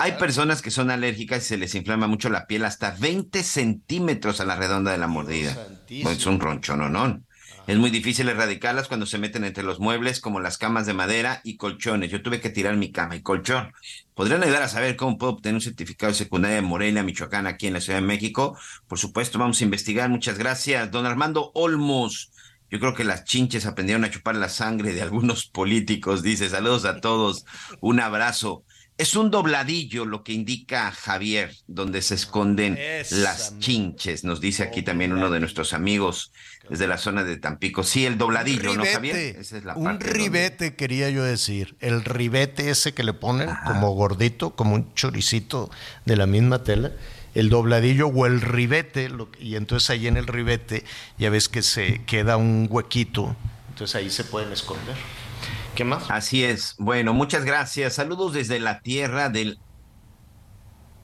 Hay 0.00 0.12
personas 0.18 0.60
que 0.60 0.70
son 0.70 0.90
alérgicas 0.90 1.42
y 1.42 1.46
se 1.46 1.56
les 1.56 1.74
inflama 1.74 2.06
mucho 2.08 2.28
la 2.28 2.46
piel 2.46 2.66
hasta 2.66 2.90
20 2.90 3.42
centímetros 3.42 4.42
a 4.42 4.44
la 4.44 4.54
redonda 4.54 4.92
de 4.92 4.98
la 4.98 5.06
mordida. 5.06 5.56
es 5.88 6.26
un 6.26 6.40
roncho, 6.40 6.76
¿no? 6.76 6.90
no. 6.90 7.22
Es 7.66 7.78
muy 7.78 7.90
difícil 7.90 8.28
erradicarlas 8.28 8.88
cuando 8.88 9.06
se 9.06 9.18
meten 9.18 9.44
entre 9.44 9.62
los 9.62 9.78
muebles 9.78 10.20
como 10.20 10.40
las 10.40 10.58
camas 10.58 10.86
de 10.86 10.94
madera 10.94 11.40
y 11.44 11.56
colchones. 11.56 12.10
Yo 12.10 12.22
tuve 12.22 12.40
que 12.40 12.50
tirar 12.50 12.76
mi 12.76 12.90
cama 12.90 13.16
y 13.16 13.22
colchón. 13.22 13.72
¿Podrían 14.14 14.42
ayudar 14.42 14.62
a 14.62 14.68
saber 14.68 14.96
cómo 14.96 15.18
puedo 15.18 15.34
obtener 15.34 15.54
un 15.54 15.60
certificado 15.60 16.10
de 16.10 16.18
secundaria 16.18 16.56
de 16.56 16.62
Morelia, 16.62 17.02
Michoacán, 17.02 17.46
aquí 17.46 17.68
en 17.68 17.74
la 17.74 17.80
Ciudad 17.80 18.00
de 18.00 18.06
México? 18.06 18.58
Por 18.88 18.98
supuesto, 18.98 19.38
vamos 19.38 19.60
a 19.60 19.64
investigar. 19.64 20.08
Muchas 20.08 20.38
gracias. 20.38 20.90
Don 20.90 21.06
Armando 21.06 21.52
Olmos. 21.54 22.32
Yo 22.70 22.80
creo 22.80 22.94
que 22.94 23.04
las 23.04 23.24
chinches 23.24 23.66
aprendieron 23.66 24.04
a 24.04 24.10
chupar 24.10 24.36
la 24.36 24.48
sangre 24.48 24.92
de 24.92 25.02
algunos 25.02 25.46
políticos. 25.46 26.22
Dice, 26.22 26.48
saludos 26.48 26.84
a 26.84 27.00
todos. 27.00 27.44
Un 27.80 28.00
abrazo. 28.00 28.64
Es 29.00 29.16
un 29.16 29.30
dobladillo 29.30 30.04
lo 30.04 30.22
que 30.22 30.34
indica 30.34 30.90
Javier, 30.90 31.56
donde 31.66 32.02
se 32.02 32.14
esconden 32.16 32.78
las 33.10 33.58
chinches, 33.58 34.24
nos 34.24 34.42
dice 34.42 34.62
aquí 34.62 34.82
también 34.82 35.14
uno 35.14 35.30
de 35.30 35.40
nuestros 35.40 35.72
amigos 35.72 36.32
desde 36.70 36.86
la 36.86 36.96
zona 36.96 37.24
de 37.24 37.36
Tampico. 37.36 37.82
Sí, 37.82 38.06
el 38.06 38.16
dobladillo, 38.16 38.74
¿no, 38.74 38.84
Javier? 38.84 39.16
Esa 39.16 39.58
es 39.58 39.64
la 39.64 39.74
un 39.74 39.98
ribete, 39.98 40.76
quería 40.76 41.10
yo 41.10 41.24
decir. 41.24 41.76
El 41.80 42.04
ribete 42.04 42.70
ese 42.70 42.94
que 42.94 43.02
le 43.02 43.12
ponen 43.12 43.50
como 43.66 43.90
gordito, 43.90 44.54
como 44.54 44.76
un 44.76 44.94
choricito 44.94 45.68
de 46.06 46.16
la 46.16 46.26
misma 46.26 46.62
tela. 46.62 46.92
El 47.34 47.48
dobladillo 47.48 48.06
o 48.06 48.26
el 48.26 48.40
ribete, 48.40 49.10
y 49.38 49.56
entonces 49.56 49.90
ahí 49.90 50.06
en 50.06 50.16
el 50.16 50.26
ribete 50.26 50.84
ya 51.18 51.28
ves 51.30 51.48
que 51.48 51.62
se 51.62 52.02
queda 52.04 52.36
un 52.36 52.66
huequito, 52.70 53.36
entonces 53.68 53.94
ahí 53.94 54.10
se 54.10 54.24
pueden 54.24 54.52
esconder. 54.52 54.96
¿Qué 55.74 55.84
más? 55.84 56.10
Así 56.10 56.44
es. 56.44 56.74
Bueno, 56.78 57.14
muchas 57.14 57.44
gracias. 57.44 57.94
Saludos 57.94 58.32
desde 58.32 58.58
la 58.58 58.80
tierra 58.80 59.28
del 59.28 59.58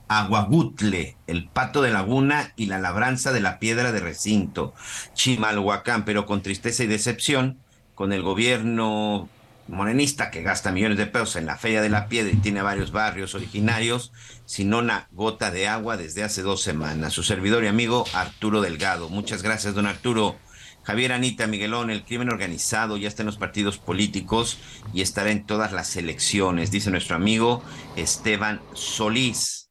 Aguagutle, 0.09 1.17
el 1.27 1.49
pato 1.49 1.83
de 1.83 1.91
laguna 1.91 2.53
y 2.57 2.67
la 2.67 2.79
labranza 2.79 3.33
de 3.33 3.41
la 3.41 3.59
piedra 3.59 3.93
de 3.93 4.01
recinto, 4.01 4.75
Chimalhuacán, 5.15 6.05
pero 6.05 6.27
con 6.27 6.43
tristeza 6.43 6.85
y 6.85 6.87
decepción, 6.87 7.59
con 7.95 8.13
el 8.13 8.23
gobierno 8.23 9.29
morenista 9.69 10.31
que 10.31 10.43
gasta 10.43 10.71
millones 10.71 10.99
de 10.99 11.07
pesos 11.07 11.37
en 11.37 11.47
la 11.47 11.57
Feria 11.57 11.83
de 11.83 11.89
la 11.89 12.09
Piedra 12.09 12.33
y 12.33 12.37
tiene 12.37 12.63
varios 12.63 12.93
barrios 12.93 13.35
originarios, 13.35 14.13
sin 14.45 14.73
una 14.75 15.09
gota 15.13 15.51
de 15.51 15.67
agua 15.69 15.97
desde 15.97 16.23
hace 16.23 16.43
dos 16.43 16.63
semanas. 16.63 17.13
Su 17.13 17.23
servidor 17.23 17.65
y 17.65 17.69
amigo 17.69 18.05
Arturo 18.13 18.61
Delgado. 18.61 19.09
Muchas 19.09 19.43
gracias, 19.43 19.75
don 19.75 19.87
Arturo. 19.87 20.37
Javier 20.85 21.13
Anita 21.13 21.49
Miguelón, 21.49 21.91
el 21.91 22.05
crimen 22.05 22.29
organizado 22.29 22.97
ya 22.97 23.09
está 23.09 23.23
en 23.23 23.27
los 23.27 23.39
partidos 23.39 23.77
políticos 23.77 24.59
y 24.95 25.01
estará 25.01 25.33
en 25.33 25.45
todas 25.45 25.73
las 25.73 25.97
elecciones, 25.97 26.71
dice 26.71 26.93
nuestro 26.93 27.17
amigo 27.17 27.65
Esteban 27.97 28.61
Solís. 28.73 29.66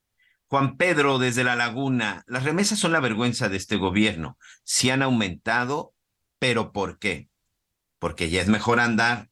Juan 0.56 0.78
Pedro 0.78 1.20
desde 1.20 1.44
La 1.44 1.58
Laguna, 1.58 2.24
las 2.28 2.46
remesas 2.46 2.80
son 2.80 2.94
la 2.94 3.02
vergüenza 3.02 3.50
de 3.50 3.58
este 3.58 3.76
gobierno. 3.76 4.38
Sí 4.64 4.90
han 4.90 5.02
aumentado, 5.02 5.94
pero 6.40 6.72
¿por 6.72 6.98
qué? 6.98 7.28
Porque 8.00 8.30
ya 8.30 8.42
es 8.42 8.48
mejor 8.48 8.80
andar. 8.80 9.30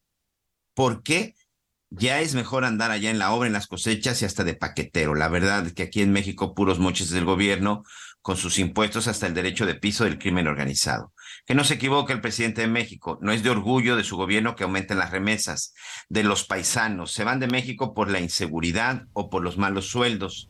¿Por 0.74 1.02
qué? 1.02 1.36
Ya 1.90 2.20
es 2.20 2.36
mejor 2.36 2.66
andar 2.66 2.92
allá 2.92 3.10
en 3.10 3.20
la 3.20 3.32
obra, 3.32 3.48
en 3.48 3.54
las 3.54 3.68
cosechas 3.68 4.22
y 4.22 4.26
hasta 4.26 4.44
de 4.44 4.56
paquetero. 4.56 5.16
La 5.16 5.30
verdad 5.30 5.66
es 5.66 5.74
que 5.74 5.84
aquí 5.84 6.02
en 6.02 6.12
México 6.12 6.54
puros 6.54 6.80
moches 6.80 7.10
del 7.10 7.24
gobierno 7.24 7.84
con 8.22 8.36
sus 8.36 8.60
impuestos 8.60 9.08
hasta 9.08 9.26
el 9.26 9.34
derecho 9.34 9.66
de 9.66 9.76
piso 9.76 10.04
del 10.04 10.20
crimen 10.20 10.48
organizado. 10.48 11.14
Que 11.46 11.56
no 11.56 11.64
se 11.64 11.76
equivoque 11.76 12.12
el 12.12 12.20
presidente 12.20 12.60
de 12.60 12.68
México, 12.68 13.18
no 13.22 13.32
es 13.32 13.44
de 13.44 13.50
orgullo 13.50 13.96
de 13.96 14.04
su 14.04 14.18
gobierno 14.18 14.58
que 14.58 14.66
aumenten 14.66 14.98
las 14.98 15.12
remesas 15.12 15.74
de 16.10 16.24
los 16.24 16.44
paisanos. 16.44 17.14
Se 17.14 17.24
van 17.24 17.40
de 17.40 17.48
México 17.48 17.94
por 17.94 18.12
la 18.12 18.20
inseguridad 18.20 19.04
o 19.14 19.30
por 19.30 19.42
los 19.42 19.58
malos 19.58 19.88
sueldos. 19.88 20.50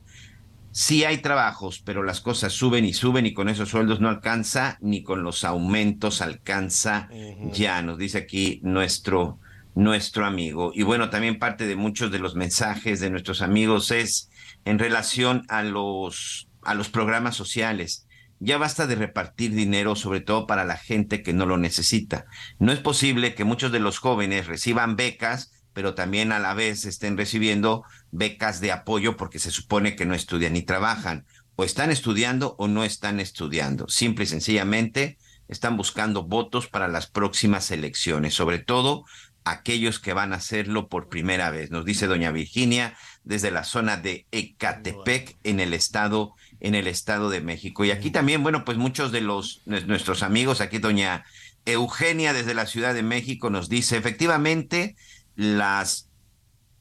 Sí 0.76 1.04
hay 1.04 1.20
trabajos, 1.20 1.84
pero 1.86 2.02
las 2.02 2.20
cosas 2.20 2.52
suben 2.52 2.84
y 2.84 2.94
suben 2.94 3.28
y 3.28 3.34
con 3.36 3.48
esos 3.48 3.70
sueldos 3.70 4.02
no 4.02 4.10
alcanza, 4.10 4.80
ni 4.82 5.04
con 5.04 5.22
los 5.22 5.44
aumentos 5.44 6.20
alcanza 6.20 7.10
ya, 7.52 7.84
nos 7.84 8.00
dice 8.00 8.18
aquí 8.18 8.60
nuestro, 8.64 9.40
nuestro 9.76 10.26
amigo. 10.26 10.72
Y 10.74 10.82
bueno, 10.82 11.12
también 11.12 11.38
parte 11.38 11.68
de 11.68 11.76
muchos 11.76 12.12
de 12.12 12.18
los 12.18 12.34
mensajes 12.34 13.00
de 13.00 13.12
nuestros 13.12 13.44
amigos 13.44 13.92
es 13.92 14.32
en 14.66 14.80
relación 14.80 15.46
a 15.48 15.62
los, 15.62 16.50
a 16.64 16.74
los 16.74 16.90
programas 16.90 17.36
sociales. 17.36 18.08
Ya 18.40 18.58
basta 18.58 18.88
de 18.88 18.96
repartir 18.96 19.54
dinero, 19.54 19.96
sobre 19.96 20.22
todo 20.22 20.48
para 20.48 20.66
la 20.66 20.78
gente 20.78 21.22
que 21.22 21.34
no 21.34 21.46
lo 21.46 21.60
necesita. 21.60 22.26
No 22.58 22.72
es 22.72 22.80
posible 22.80 23.36
que 23.36 23.44
muchos 23.44 23.72
de 23.72 23.80
los 23.80 24.00
jóvenes 24.00 24.48
reciban 24.48 24.96
becas, 24.96 25.53
pero 25.74 25.96
también 25.96 26.32
a 26.32 26.40
la 26.40 26.54
vez 26.54 26.86
estén 26.86 27.18
recibiendo 27.18 27.84
becas 28.12 28.62
de 28.62 28.72
apoyo 28.72 29.18
porque 29.18 29.40
se 29.40 29.52
supone 29.52 29.96
que 29.96 30.06
no 30.06 30.14
estudian 30.14 30.54
ni 30.54 30.62
trabajan. 30.62 31.26
O 31.56 31.64
están 31.64 31.92
estudiando 31.92 32.56
o 32.58 32.68
no 32.68 32.84
están 32.84 33.20
estudiando. 33.20 33.88
Simple 33.88 34.24
y 34.24 34.28
sencillamente 34.28 35.18
están 35.48 35.78
buscando 35.78 36.24
votos 36.24 36.68
para 36.68 36.88
las 36.88 37.08
próximas 37.08 37.70
elecciones, 37.70 38.34
sobre 38.34 38.60
todo 38.60 39.06
aquellos 39.46 40.00
que 40.00 40.14
van 40.14 40.34
a 40.34 40.38
hacerlo 40.38 40.88
por 40.88 41.10
primera 41.10 41.50
vez. 41.52 41.70
Nos 41.70 41.86
dice 41.86 42.08
doña 42.08 42.32
Virginia 42.32 42.96
desde 43.24 43.52
la 43.52 43.64
zona 43.64 43.98
de 43.98 44.26
Ecatepec 44.32 45.38
en 45.44 45.60
el 45.60 45.74
estado 45.74 46.34
en 46.64 46.76
el 46.76 46.88
Estado 46.88 47.30
de 47.30 47.42
México. 47.42 47.84
Y 47.84 47.92
aquí 47.92 48.10
también, 48.10 48.42
bueno, 48.42 48.64
pues 48.64 48.78
muchos 48.78 49.12
de 49.12 49.22
los 49.22 49.62
nuestros 49.66 50.24
amigos, 50.24 50.62
aquí 50.62 50.80
doña 50.80 51.26
Eugenia 51.66 52.34
desde 52.34 52.54
la 52.54 52.66
Ciudad 52.66 52.94
de 52.94 53.04
México 53.04 53.50
nos 53.50 53.70
dice, 53.70 53.98
efectivamente, 53.98 54.96
las, 55.36 56.10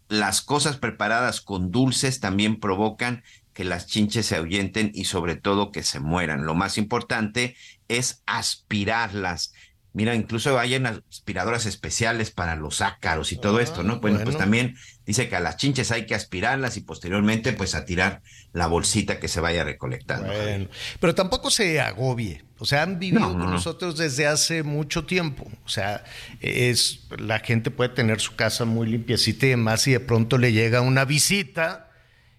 las 0.09 0.43
cosas 0.43 0.77
preparadas 0.77 1.41
con 1.41 1.71
dulces 1.71 2.21
también 2.21 2.61
provocan 2.61 3.23
que 3.53 3.65
las 3.65 3.87
chinches 3.87 4.27
se 4.27 4.37
ahuyenten 4.37 4.91
y 4.95 5.05
sobre 5.05 5.37
todo 5.37 5.73
que 5.73 5.83
se 5.83 6.01
mueran. 6.01 6.47
Lo 6.47 6.55
más 6.55 6.79
importante 6.79 7.57
es 7.89 8.23
aspirarlas. 8.27 9.53
Mira, 9.93 10.15
incluso 10.15 10.59
hay 10.59 10.75
aspiradoras 10.75 11.67
especiales 11.67 12.31
para 12.31 12.57
los 12.57 12.81
ácaros 12.81 13.33
y 13.33 13.37
todo 13.37 13.61
esto, 13.61 13.83
¿no? 13.83 14.01
Bueno, 14.01 14.21
pues 14.25 14.39
también 14.39 14.77
dice 15.07 15.29
que 15.29 15.37
a 15.37 15.41
las 15.41 15.57
chinches 15.57 15.91
hay 15.91 16.07
que 16.07 16.15
aspirarlas 16.15 16.77
y 16.77 16.81
posteriormente 16.81 17.53
pues 17.53 17.75
a 17.75 17.85
tirar 17.85 18.23
la 18.53 18.67
bolsita 18.67 19.19
que 19.19 19.29
se 19.29 19.41
vaya 19.41 19.65
recolectando. 19.65 20.33
Bueno, 20.33 20.69
pero 21.01 21.15
tampoco 21.15 21.51
se 21.51 21.81
agobie. 21.81 22.45
O 22.59 22.65
sea, 22.65 22.83
han 22.83 23.01
vivido 23.01 23.33
con 23.33 23.51
nosotros 23.51 23.97
desde 23.97 24.27
hace 24.27 24.63
mucho 24.63 25.05
tiempo. 25.05 25.51
O 25.65 25.69
sea, 25.69 26.05
es 26.41 27.09
la 27.19 27.41
gente 27.41 27.73
puede 27.73 27.91
tener 27.91 28.21
su 28.21 28.37
casa 28.37 28.65
muy 28.65 28.87
limpiecita 28.87 29.47
y 29.47 29.51
demás 29.51 29.87
y 29.89 29.93
de 29.93 30.01
pronto 30.01 30.39
le 30.39 30.53
llega 30.53 30.81
una 30.81 31.05
visita 31.05 31.91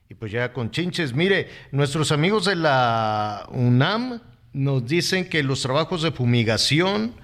y 0.10 0.14
pues 0.14 0.32
llega 0.32 0.54
con 0.54 0.72
chinches. 0.72 1.14
Mire, 1.14 1.50
nuestros 1.72 2.12
amigos 2.14 2.46
de 2.46 2.56
la 2.56 3.48
UNAM 3.52 4.22
nos 4.54 4.86
dicen 4.86 5.28
que 5.28 5.44
los 5.44 5.62
trabajos 5.62 6.04
de 6.04 6.12
fumigación 6.12 7.16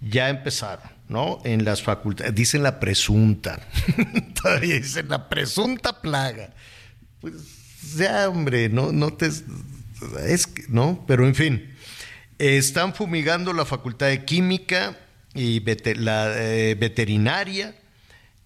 ya 0.00 0.28
empezaron, 0.28 0.90
¿no? 1.10 1.40
En 1.44 1.64
las 1.64 1.82
facultades, 1.82 2.34
dicen 2.34 2.62
la 2.62 2.80
presunta, 2.80 3.60
todavía 4.42 4.76
dicen 4.76 5.08
la 5.08 5.28
presunta 5.28 6.00
plaga. 6.00 6.54
Pues 7.20 7.34
ya, 7.96 8.28
hombre, 8.28 8.68
no, 8.68 8.92
no 8.92 9.12
te... 9.12 9.28
Es 10.24 10.46
que, 10.46 10.62
¿no? 10.68 11.04
Pero 11.06 11.26
en 11.26 11.34
fin, 11.34 11.74
están 12.38 12.94
fumigando 12.94 13.52
la 13.52 13.66
facultad 13.66 14.06
de 14.06 14.24
química 14.24 14.96
y 15.34 15.60
la 15.96 16.32
eh, 16.36 16.76
veterinaria 16.76 17.74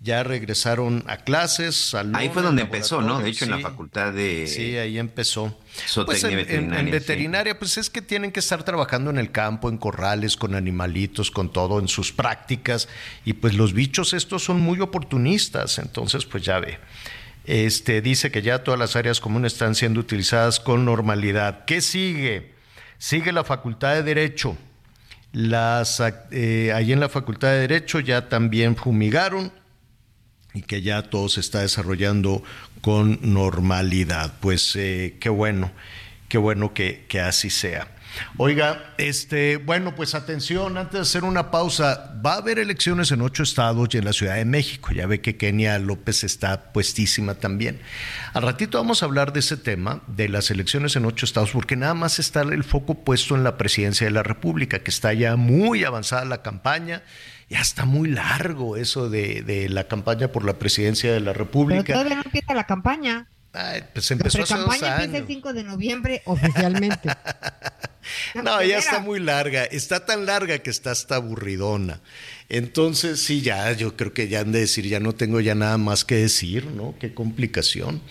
ya 0.05 0.23
regresaron 0.23 1.03
a 1.07 1.17
clases. 1.17 1.95
ahí 2.13 2.29
fue 2.29 2.43
donde 2.43 2.61
empezó, 2.61 3.01
¿no? 3.01 3.21
De 3.21 3.31
hecho, 3.31 3.47
en 3.47 3.53
la 3.53 3.59
facultad 3.61 4.13
de... 4.13 4.47
Sí, 4.47 4.77
ahí 4.77 4.99
empezó. 4.99 5.59
Pues 6.05 6.23
en, 6.25 6.37
veterinaria, 6.37 6.81
en, 6.81 6.91
veterinaria, 6.91 7.59
pues 7.59 7.79
es 7.79 7.89
que 7.89 8.03
tienen 8.03 8.31
que 8.31 8.41
estar 8.41 8.63
trabajando 8.65 9.09
en 9.09 9.17
el 9.17 9.33
campo, 9.33 9.71
en 9.71 9.79
corrales, 9.79 10.37
con 10.37 10.55
animalitos, 10.55 11.31
con 11.31 11.51
todo, 11.51 11.81
en 11.81 11.89
sus 11.89 12.13
prácticas. 12.13 12.87
Y 13.25 13.33
pues 13.33 13.55
los 13.55 13.73
bichos 13.73 14.13
estos 14.13 14.45
son 14.45 14.61
muy 14.61 14.79
oportunistas, 14.81 15.79
entonces 15.79 16.27
pues 16.27 16.45
ya 16.45 16.61
ve. 16.61 16.79
Este, 17.47 18.03
dice 18.03 18.31
que 18.31 18.43
ya 18.43 18.63
todas 18.63 18.79
las 18.79 18.97
áreas 18.97 19.21
comunes 19.21 19.55
están 19.55 19.75
siendo 19.75 20.01
utilizadas 20.01 20.61
con 20.61 20.85
normalidad. 20.85 21.65
¿Qué 21.65 21.81
sigue? 21.81 22.53
Sigue 22.99 23.33
la 23.33 23.43
Facultad 23.43 23.95
de 23.95 24.03
Derecho. 24.03 24.55
Las, 25.33 26.03
eh, 26.31 26.73
ahí 26.75 26.93
en 26.93 27.01
la 27.01 27.09
Facultad 27.09 27.49
de 27.49 27.61
Derecho 27.61 28.01
ya 28.01 28.29
también 28.29 28.77
fumigaron 28.77 29.64
y 30.55 30.63
que 30.63 30.81
ya 30.81 31.03
todo 31.03 31.29
se 31.29 31.41
está 31.41 31.61
desarrollando 31.61 32.43
con 32.81 33.19
normalidad. 33.23 34.35
Pues 34.41 34.75
eh, 34.77 35.17
qué 35.21 35.29
bueno, 35.29 35.73
qué 36.29 36.39
bueno 36.39 36.73
que, 36.73 37.05
que 37.09 37.21
así 37.21 37.51
sea. 37.51 37.89
Oiga, 38.37 38.95
este, 38.99 39.57
bueno, 39.57 39.95
pues 39.95 40.15
atención, 40.15 40.77
antes 40.77 40.93
de 40.93 41.01
hacer 41.01 41.25
una 41.25 41.51
pausa, 41.51 42.15
va 42.25 42.35
a 42.35 42.39
haber 42.39 42.59
elecciones 42.59 43.11
en 43.13 43.21
ocho 43.23 43.43
estados 43.43 43.89
y 43.93 43.99
en 43.99 44.05
la 44.05 44.13
Ciudad 44.13 44.37
de 44.37 44.45
México. 44.45 44.93
Ya 44.93 45.07
ve 45.07 45.21
que 45.21 45.37
Kenia 45.37 45.79
López 45.79 46.25
está 46.25 46.73
puestísima 46.73 47.35
también. 47.35 47.81
Al 48.33 48.43
ratito 48.43 48.79
vamos 48.79 49.03
a 49.03 49.07
hablar 49.07 49.33
de 49.33 49.41
ese 49.41 49.57
tema, 49.57 50.03
de 50.07 50.29
las 50.29 50.51
elecciones 50.51 50.97
en 50.97 51.05
ocho 51.05 51.27
estados, 51.27 51.51
porque 51.51 51.77
nada 51.77 51.95
más 51.95 52.19
está 52.19 52.43
el 52.43 52.65
foco 52.65 52.95
puesto 53.05 53.35
en 53.35 53.45
la 53.45 53.57
presidencia 53.57 54.07
de 54.07 54.13
la 54.13 54.23
República, 54.23 54.81
que 54.81 54.91
está 54.91 55.13
ya 55.13 55.37
muy 55.37 55.85
avanzada 55.85 56.25
la 56.25 56.43
campaña. 56.43 57.03
Ya 57.51 57.61
está 57.61 57.85
muy 57.85 58.11
largo 58.11 58.77
eso 58.77 59.11
de, 59.11 59.67
la 59.71 59.87
campaña 59.87 60.29
por 60.29 60.45
la 60.45 60.59
presidencia 60.59 61.13
de 61.13 61.21
la 61.21 61.33
República. 61.33 61.83
Pero 61.85 61.99
todavía 61.99 62.17
no 62.17 62.23
empieza 62.25 62.55
la 62.55 62.65
campaña. 62.65 63.29
pues 63.93 64.11
empezó 64.11 64.39
la 64.39 64.45
años. 64.45 64.83
empieza 64.83 65.17
el 65.19 65.27
5 65.27 65.53
de 65.53 65.65
noviembre 65.65 66.23
oficialmente. 66.25 67.11
No, 68.35 68.63
ya 68.63 68.79
está 68.79 69.01
muy 69.01 69.21
larga. 69.21 69.65
Está 69.65 70.05
tan 70.05 70.27
larga 70.27 70.59
que 70.59 70.71
está 70.71 70.91
hasta 70.91 71.17
aburridona. 71.17 72.01
Entonces, 72.49 73.21
sí, 73.21 73.41
ya, 73.41 73.73
yo 73.73 73.97
creo 73.97 74.13
que 74.13 74.29
ya 74.29 74.41
han 74.41 74.53
de 74.53 74.61
decir, 74.61 74.87
ya 74.87 75.01
no 75.01 75.15
tengo 75.15 75.41
ya 75.41 75.55
nada 75.55 75.79
más 75.79 76.05
que 76.05 76.17
decir, 76.17 76.67
¿no? 76.67 76.95
Qué 77.01 77.15
complicación. 77.15 78.03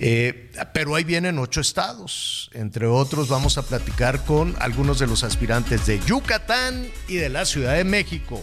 Eh, 0.00 0.50
pero 0.72 0.94
ahí 0.94 1.04
vienen 1.04 1.38
ocho 1.38 1.60
estados. 1.60 2.50
Entre 2.52 2.86
otros, 2.86 3.28
vamos 3.28 3.58
a 3.58 3.62
platicar 3.62 4.24
con 4.24 4.54
algunos 4.60 4.98
de 4.98 5.06
los 5.06 5.24
aspirantes 5.24 5.86
de 5.86 6.00
Yucatán 6.00 6.88
y 7.08 7.16
de 7.16 7.28
la 7.28 7.44
Ciudad 7.44 7.76
de 7.76 7.84
México. 7.84 8.42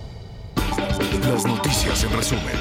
Las 1.19 1.45
noticias 1.45 2.03
en 2.05 2.13
resumen. 2.13 2.55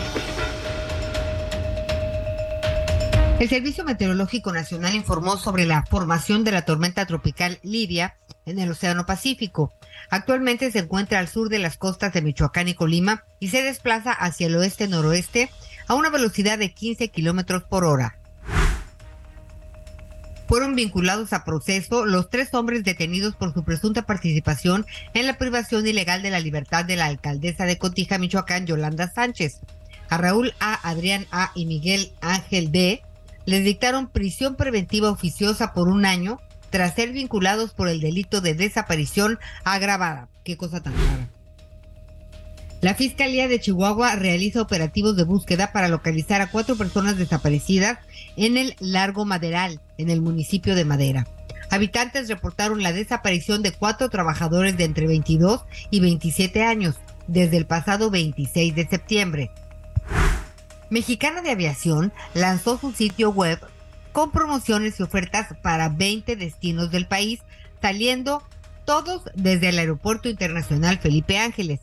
El 3.38 3.48
Servicio 3.48 3.84
Meteorológico 3.84 4.52
Nacional 4.52 4.94
informó 4.94 5.36
sobre 5.36 5.64
la 5.64 5.86
formación 5.86 6.44
de 6.44 6.52
la 6.52 6.62
tormenta 6.62 7.06
tropical 7.06 7.58
Lidia 7.62 8.16
en 8.46 8.58
el 8.58 8.70
Océano 8.70 9.06
Pacífico. 9.06 9.72
Actualmente 10.10 10.70
se 10.72 10.80
encuentra 10.80 11.20
al 11.20 11.28
sur 11.28 11.48
de 11.48 11.60
las 11.60 11.78
costas 11.78 12.12
de 12.12 12.22
Michoacán 12.22 12.68
y 12.68 12.74
Colima 12.74 13.24
y 13.38 13.48
se 13.48 13.62
desplaza 13.62 14.12
hacia 14.12 14.48
el 14.48 14.56
oeste-noroeste 14.56 15.48
a 15.86 15.94
una 15.94 16.10
velocidad 16.10 16.58
de 16.58 16.74
15 16.74 17.08
kilómetros 17.08 17.62
por 17.62 17.84
hora. 17.84 18.19
Fueron 20.50 20.74
vinculados 20.74 21.32
a 21.32 21.44
proceso 21.44 22.06
los 22.06 22.28
tres 22.28 22.52
hombres 22.54 22.82
detenidos 22.82 23.36
por 23.36 23.54
su 23.54 23.62
presunta 23.62 24.02
participación 24.02 24.84
en 25.14 25.28
la 25.28 25.38
privación 25.38 25.86
ilegal 25.86 26.22
de 26.22 26.30
la 26.30 26.40
libertad 26.40 26.84
de 26.84 26.96
la 26.96 27.06
alcaldesa 27.06 27.66
de 27.66 27.78
Cotija, 27.78 28.18
Michoacán, 28.18 28.66
Yolanda 28.66 29.08
Sánchez. 29.12 29.60
A 30.08 30.16
Raúl 30.16 30.52
A., 30.58 30.74
Adrián 30.90 31.28
A. 31.30 31.52
y 31.54 31.66
Miguel 31.66 32.10
Ángel 32.20 32.72
D. 32.72 33.00
les 33.46 33.64
dictaron 33.64 34.10
prisión 34.10 34.56
preventiva 34.56 35.12
oficiosa 35.12 35.72
por 35.72 35.86
un 35.86 36.04
año 36.04 36.40
tras 36.70 36.96
ser 36.96 37.12
vinculados 37.12 37.72
por 37.72 37.88
el 37.88 38.00
delito 38.00 38.40
de 38.40 38.54
desaparición 38.54 39.38
agravada. 39.62 40.28
Qué 40.42 40.56
cosa 40.56 40.82
tan 40.82 40.94
rara. 40.94 41.28
La 42.80 42.94
Fiscalía 42.94 43.46
de 43.46 43.60
Chihuahua 43.60 44.16
realiza 44.16 44.62
operativos 44.62 45.14
de 45.14 45.24
búsqueda 45.24 45.70
para 45.70 45.88
localizar 45.88 46.40
a 46.40 46.50
cuatro 46.50 46.76
personas 46.76 47.18
desaparecidas 47.18 47.98
en 48.40 48.56
el 48.56 48.74
Largo 48.80 49.26
Maderal, 49.26 49.80
en 49.98 50.08
el 50.08 50.22
municipio 50.22 50.74
de 50.74 50.86
Madera. 50.86 51.26
Habitantes 51.68 52.26
reportaron 52.28 52.82
la 52.82 52.90
desaparición 52.90 53.62
de 53.62 53.72
cuatro 53.72 54.08
trabajadores 54.08 54.78
de 54.78 54.84
entre 54.84 55.06
22 55.06 55.62
y 55.90 56.00
27 56.00 56.64
años 56.64 56.96
desde 57.26 57.58
el 57.58 57.66
pasado 57.66 58.10
26 58.10 58.74
de 58.74 58.88
septiembre. 58.88 59.50
Mexicana 60.88 61.42
de 61.42 61.50
Aviación 61.50 62.14
lanzó 62.32 62.78
su 62.78 62.92
sitio 62.92 63.30
web 63.30 63.60
con 64.12 64.32
promociones 64.32 64.98
y 64.98 65.02
ofertas 65.02 65.48
para 65.62 65.90
20 65.90 66.34
destinos 66.34 66.90
del 66.90 67.06
país, 67.06 67.40
saliendo 67.82 68.42
todos 68.86 69.22
desde 69.34 69.68
el 69.68 69.78
Aeropuerto 69.78 70.30
Internacional 70.30 70.98
Felipe 70.98 71.38
Ángeles. 71.38 71.80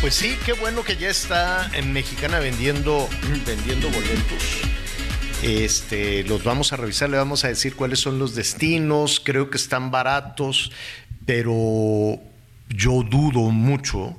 Pues 0.00 0.14
sí, 0.14 0.36
qué 0.46 0.54
bueno 0.54 0.82
que 0.82 0.96
ya 0.96 1.10
está 1.10 1.70
en 1.74 1.92
Mexicana 1.92 2.38
vendiendo, 2.38 3.06
vendiendo 3.46 3.90
boletos. 3.90 4.62
Este, 5.42 6.24
los 6.24 6.42
vamos 6.42 6.72
a 6.72 6.76
revisar, 6.76 7.10
le 7.10 7.16
vamos 7.16 7.44
a 7.44 7.48
decir 7.48 7.76
cuáles 7.76 7.98
son 7.98 8.18
los 8.18 8.34
destinos, 8.34 9.20
creo 9.24 9.50
que 9.50 9.56
están 9.56 9.90
baratos, 9.90 10.70
pero 11.24 12.20
yo 12.68 13.02
dudo 13.02 13.50
mucho. 13.50 14.16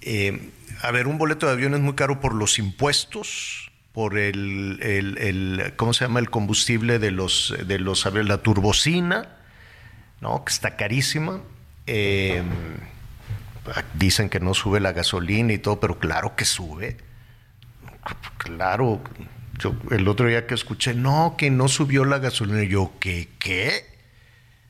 Eh, 0.00 0.52
a 0.82 0.90
ver, 0.90 1.06
un 1.06 1.18
boleto 1.18 1.46
de 1.46 1.52
avión 1.52 1.74
es 1.74 1.80
muy 1.80 1.94
caro 1.94 2.20
por 2.20 2.34
los 2.34 2.58
impuestos, 2.58 3.67
por 3.98 4.16
el, 4.16 4.78
el, 4.80 5.72
¿cómo 5.74 5.92
se 5.92 6.04
llama? 6.04 6.20
El 6.20 6.30
combustible 6.30 7.00
de 7.00 7.10
los, 7.10 7.52
de 7.66 7.80
los, 7.80 8.04
la 8.14 8.38
turbocina, 8.38 9.28
¿no? 10.20 10.44
Que 10.44 10.52
está 10.52 10.76
carísima. 10.76 11.40
Eh, 11.88 12.40
dicen 13.94 14.28
que 14.28 14.38
no 14.38 14.54
sube 14.54 14.78
la 14.78 14.92
gasolina 14.92 15.52
y 15.52 15.58
todo, 15.58 15.80
pero 15.80 15.98
claro 15.98 16.36
que 16.36 16.44
sube. 16.44 16.96
Claro, 18.36 19.02
yo 19.58 19.74
el 19.90 20.06
otro 20.06 20.28
día 20.28 20.46
que 20.46 20.54
escuché, 20.54 20.94
no, 20.94 21.34
que 21.36 21.50
no 21.50 21.66
subió 21.66 22.04
la 22.04 22.20
gasolina. 22.20 22.62
Yo, 22.62 22.92
¿qué? 23.00 23.30
¿Qué? 23.40 23.84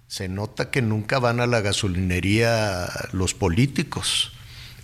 Se 0.06 0.30
nota 0.30 0.70
que 0.70 0.80
nunca 0.80 1.18
van 1.18 1.40
a 1.40 1.46
la 1.46 1.60
gasolinería 1.60 2.88
los 3.12 3.34
políticos, 3.34 4.32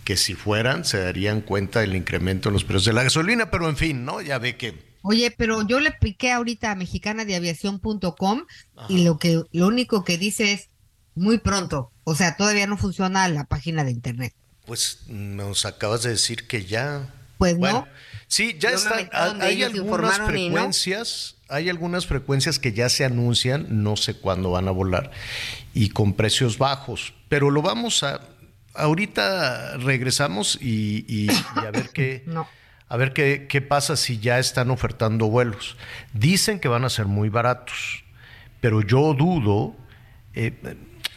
que 0.04 0.16
si 0.16 0.34
fueran 0.34 0.84
se 0.84 1.00
darían 1.00 1.40
cuenta 1.40 1.80
del 1.80 1.96
incremento 1.96 2.48
en 2.48 2.52
los 2.52 2.64
precios 2.64 2.84
de 2.84 2.92
la 2.92 3.02
gasolina, 3.02 3.50
pero 3.50 3.68
en 3.68 3.76
fin, 3.76 4.04
¿no? 4.04 4.20
Ya 4.20 4.38
ve 4.38 4.56
que... 4.56 4.94
Oye, 5.02 5.30
pero 5.36 5.66
yo 5.66 5.80
le 5.80 5.92
piqué 5.92 6.32
ahorita 6.32 6.70
a 6.70 6.74
mexicanadiaviación.com 6.76 8.44
y 8.88 9.04
lo 9.04 9.18
que 9.18 9.42
lo 9.52 9.66
único 9.66 10.02
que 10.02 10.16
dice 10.16 10.52
es 10.52 10.70
muy 11.14 11.38
pronto, 11.38 11.92
o 12.04 12.14
sea, 12.14 12.36
todavía 12.36 12.66
no 12.66 12.76
funciona 12.76 13.28
la 13.28 13.44
página 13.44 13.84
de 13.84 13.90
internet. 13.90 14.34
Pues 14.66 15.00
nos 15.08 15.66
acabas 15.66 16.02
de 16.02 16.10
decir 16.10 16.46
que 16.46 16.64
ya. 16.64 17.12
Pues 17.38 17.58
no. 17.58 17.86
Sí, 18.28 18.56
ya 18.58 18.70
está. 18.70 19.08
Hay 19.40 19.62
algunas 19.62 20.18
frecuencias, 20.18 21.36
hay 21.48 21.68
algunas 21.68 22.06
frecuencias 22.06 22.58
que 22.58 22.72
ya 22.72 22.88
se 22.88 23.04
anuncian, 23.04 23.66
no 23.82 23.96
sé 23.96 24.14
cuándo 24.14 24.52
van 24.52 24.68
a 24.68 24.70
volar, 24.70 25.10
y 25.74 25.90
con 25.90 26.14
precios 26.14 26.56
bajos. 26.56 27.12
Pero 27.28 27.50
lo 27.50 27.60
vamos 27.62 28.02
a. 28.02 28.20
Ahorita 28.74 29.76
regresamos 29.78 30.58
y, 30.60 31.28
a 31.56 31.70
ver 31.70 31.90
qué. 31.90 32.24
A 32.86 32.98
ver 32.98 33.14
qué, 33.14 33.46
qué 33.48 33.62
pasa 33.62 33.96
si 33.96 34.18
ya 34.18 34.38
están 34.38 34.70
ofertando 34.70 35.26
vuelos. 35.26 35.76
Dicen 36.12 36.60
que 36.60 36.68
van 36.68 36.84
a 36.84 36.90
ser 36.90 37.06
muy 37.06 37.30
baratos, 37.30 38.04
pero 38.60 38.82
yo 38.82 39.14
dudo. 39.14 39.74
Eh, 40.34 40.52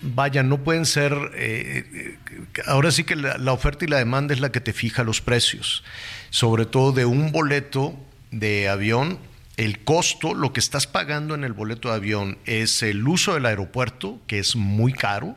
vaya, 0.01 0.43
no 0.43 0.63
pueden 0.63 0.85
ser, 0.85 1.13
eh, 1.35 2.17
ahora 2.65 2.91
sí 2.91 3.03
que 3.03 3.15
la, 3.15 3.51
oferta 3.51 3.85
y 3.85 3.87
la 3.87 3.97
demanda 3.97 4.33
es 4.33 4.39
la 4.39 4.51
que 4.51 4.61
te 4.61 4.73
fija 4.73 5.03
los 5.03 5.21
precios, 5.21 5.83
sobre 6.29 6.65
todo 6.65 6.91
de 6.91 7.05
un 7.05 7.31
boleto 7.31 7.95
de 8.31 8.69
avión, 8.69 9.19
el 9.57 9.83
costo, 9.83 10.35
lo 10.35 10.53
que 10.53 10.59
estás 10.59 10.85
pagando 10.85 11.33
en 11.33 11.43
el 11.43 11.53
boleto 11.53 11.89
de 11.89 11.95
avión 11.95 12.37
es 12.45 12.83
el 12.83 13.07
uso 13.07 13.33
del 13.33 13.45
aeropuerto, 13.45 14.19
que 14.27 14.39
es 14.39 14.55
muy 14.55 14.93
caro, 14.93 15.35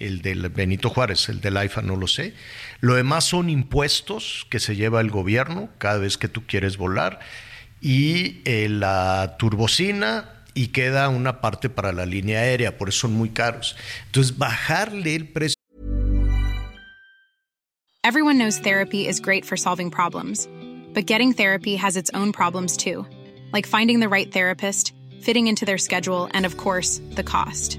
el 0.00 0.22
del 0.22 0.48
Benito 0.48 0.90
Juárez, 0.90 1.28
el 1.28 1.40
del 1.40 1.56
AIFA 1.56 1.82
no 1.82 1.96
lo 1.96 2.06
sé, 2.06 2.34
lo 2.80 2.94
demás 2.94 3.24
son 3.24 3.48
impuestos 3.50 4.46
que 4.50 4.58
se 4.58 4.74
lleva 4.74 5.00
el 5.00 5.10
gobierno 5.10 5.68
cada 5.78 5.98
vez 5.98 6.18
que 6.18 6.28
tú 6.28 6.46
quieres 6.46 6.76
volar 6.76 7.20
y 7.80 8.40
eh, 8.44 8.68
la 8.68 9.36
turbocina 9.38 10.44
y 10.54 10.68
queda 10.68 11.08
una 11.08 11.40
parte 11.40 11.70
para 11.70 11.92
la 11.92 12.06
línea 12.06 12.40
aérea, 12.40 12.76
por 12.76 12.88
eso 12.88 13.00
son 13.00 13.12
muy 13.12 13.30
caros. 13.30 13.76
Entonces, 14.06 14.36
bajarle 14.36 15.14
el 15.14 15.28
precio 15.28 15.54
Everyone 18.02 18.38
knows 18.38 18.58
therapy 18.58 19.06
is 19.06 19.20
great 19.20 19.44
for 19.44 19.56
solving 19.56 19.90
problems, 19.90 20.48
but 20.94 21.06
getting 21.06 21.32
therapy 21.34 21.76
has 21.76 21.96
its 21.96 22.10
own 22.14 22.32
problems 22.32 22.76
too, 22.76 23.06
like 23.52 23.66
finding 23.66 24.00
the 24.00 24.08
right 24.08 24.32
therapist, 24.32 24.94
fitting 25.20 25.46
into 25.46 25.66
their 25.66 25.78
schedule, 25.78 26.28
and 26.32 26.46
of 26.46 26.56
course, 26.56 27.00
the 27.14 27.22
cost. 27.22 27.78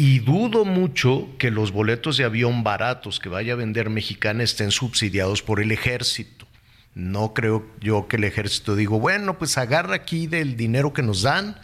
Y 0.00 0.20
dudo 0.20 0.64
mucho 0.64 1.28
que 1.38 1.50
los 1.50 1.72
boletos 1.72 2.16
de 2.16 2.22
avión 2.22 2.62
baratos 2.62 3.18
que 3.18 3.28
vaya 3.28 3.54
a 3.54 3.56
vender 3.56 3.90
Mexicana 3.90 4.44
estén 4.44 4.70
subsidiados 4.70 5.42
por 5.42 5.60
el 5.60 5.72
ejército. 5.72 6.46
No 6.94 7.34
creo 7.34 7.66
yo 7.80 8.06
que 8.06 8.14
el 8.14 8.22
ejército 8.22 8.76
digo, 8.76 9.00
bueno, 9.00 9.38
pues 9.40 9.58
agarra 9.58 9.96
aquí 9.96 10.28
del 10.28 10.56
dinero 10.56 10.92
que 10.92 11.02
nos 11.02 11.22
dan 11.22 11.58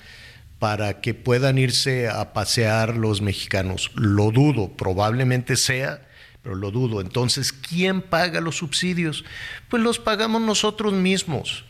para 0.58 1.00
que 1.00 1.14
puedan 1.14 1.58
irse 1.58 2.08
a 2.08 2.32
pasear 2.32 2.96
los 2.96 3.22
mexicanos. 3.22 3.92
Lo 3.94 4.32
dudo, 4.32 4.72
probablemente 4.72 5.54
sea, 5.54 6.04
pero 6.42 6.56
lo 6.56 6.72
dudo. 6.72 7.00
Entonces, 7.00 7.52
¿quién 7.52 8.02
paga 8.02 8.40
los 8.40 8.56
subsidios? 8.56 9.24
Pues 9.68 9.80
los 9.80 10.00
pagamos 10.00 10.42
nosotros 10.42 10.92
mismos. 10.92 11.64